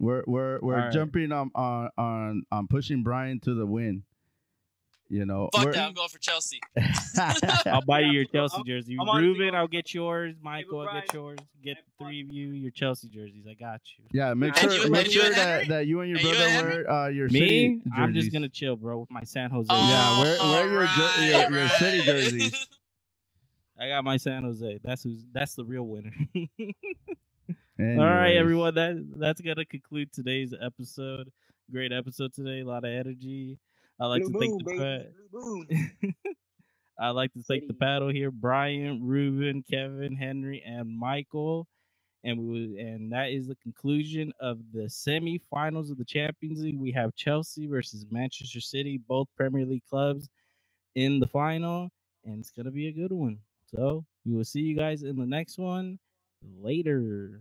We're 0.00 0.24
we're 0.26 0.58
we're 0.60 0.74
All 0.76 0.80
right. 0.86 0.92
jumping 0.92 1.30
on 1.30 1.50
on 1.54 1.90
on 1.98 2.42
on 2.50 2.66
pushing 2.68 3.02
Brian 3.04 3.38
to 3.40 3.54
the 3.54 3.66
win. 3.66 4.02
You 5.12 5.26
know, 5.26 5.50
Fuck 5.52 5.64
we're- 5.64 5.74
that, 5.76 5.88
I'm 5.88 5.92
going 5.92 6.08
for 6.08 6.18
Chelsea. 6.18 6.60
I'll 7.66 7.82
buy 7.82 8.00
you 8.00 8.12
your 8.12 8.24
Chelsea 8.24 8.62
jersey. 8.64 8.96
I'm 8.98 9.08
honestly 9.08 9.28
Ruben, 9.40 9.54
I'll 9.56 9.66
get 9.68 9.92
yours. 9.92 10.36
Michael, 10.40 10.88
I'll 10.88 10.94
get 11.00 11.12
yours. 11.12 11.38
Get 11.62 11.78
three 12.00 12.22
of 12.22 12.32
you 12.32 12.48
your 12.52 12.70
Chelsea 12.70 13.08
jerseys. 13.08 13.44
I 13.50 13.54
got 13.54 13.80
you. 13.98 14.04
yeah, 14.12 14.32
make 14.34 14.50
And 14.62 14.72
sure 14.72 14.84
you- 14.84 14.90
make 14.90 15.06
and 15.06 15.14
you 15.14 15.20
sure 15.20 15.30
that, 15.34 15.68
that 15.68 15.86
you 15.88 16.00
and 16.00 16.08
your 16.10 16.18
And 16.20 16.28
brother 16.28 16.44
and 16.44 16.52
Henry? 16.52 16.84
wear 16.84 16.90
uh, 16.90 17.08
your 17.08 17.28
Me, 17.28 17.38
city 17.40 17.82
I'm 17.94 18.14
just 18.14 18.32
gonna 18.32 18.48
chill, 18.48 18.76
bro, 18.76 19.00
with 19.00 19.10
my 19.10 19.24
San 19.24 19.50
Jose. 19.50 19.66
Yeah, 19.70 20.20
wear- 20.22 20.38
wear 20.42 20.70
your 20.72 20.86
jer- 20.86 21.02
Alright, 21.02 21.50
your- 21.50 21.58
your 21.58 21.68
city 21.70 22.02
jerseys. 22.02 22.68
I 23.80 23.88
got 23.88 24.04
my 24.04 24.16
San 24.16 24.44
Jose. 24.44 24.78
That's 24.84 25.02
who's 25.02 25.24
that's 25.32 25.54
the 25.56 25.64
real 25.64 25.82
winner. 25.86 26.12
Anyways. 27.80 27.98
All 27.98 28.04
right, 28.04 28.36
everyone. 28.36 28.74
That 28.74 28.96
that's 29.16 29.40
gonna 29.40 29.64
conclude 29.64 30.12
today's 30.12 30.52
episode. 30.60 31.30
Great 31.72 31.92
episode 31.92 32.32
today. 32.34 32.60
A 32.60 32.64
lot 32.66 32.84
of 32.84 32.90
energy. 32.90 33.58
I 33.98 34.06
like 34.06 34.22
Blue 34.22 34.32
to 34.32 34.38
thank 34.38 34.50
moon, 34.50 34.58
the 34.58 35.72
baby. 35.72 36.08
pa- 36.12 36.30
I 36.98 37.10
like 37.10 37.32
to 37.32 37.42
thank 37.42 37.66
the 37.66 37.74
paddle 37.74 38.08
here, 38.08 38.30
Brian, 38.30 39.02
Ruben, 39.02 39.62
Kevin, 39.70 40.14
Henry, 40.14 40.62
and 40.66 40.88
Michael. 40.94 41.66
And 42.22 42.38
we 42.38 42.46
will- 42.46 42.78
and 42.78 43.10
that 43.12 43.30
is 43.30 43.46
the 43.46 43.56
conclusion 43.56 44.30
of 44.40 44.58
the 44.74 44.82
semifinals 44.82 45.90
of 45.90 45.96
the 45.96 46.04
Champions 46.04 46.60
League. 46.62 46.78
We 46.78 46.92
have 46.92 47.14
Chelsea 47.14 47.66
versus 47.66 48.04
Manchester 48.10 48.60
City, 48.60 48.98
both 49.08 49.28
Premier 49.38 49.64
League 49.64 49.84
clubs 49.88 50.28
in 50.96 51.18
the 51.18 51.26
final, 51.26 51.88
and 52.24 52.40
it's 52.40 52.50
gonna 52.50 52.70
be 52.70 52.88
a 52.88 52.92
good 52.92 53.12
one. 53.12 53.38
So 53.74 54.04
we 54.26 54.34
will 54.34 54.44
see 54.44 54.60
you 54.60 54.76
guys 54.76 55.02
in 55.02 55.16
the 55.16 55.24
next 55.24 55.56
one. 55.56 55.98
Later. 56.60 57.40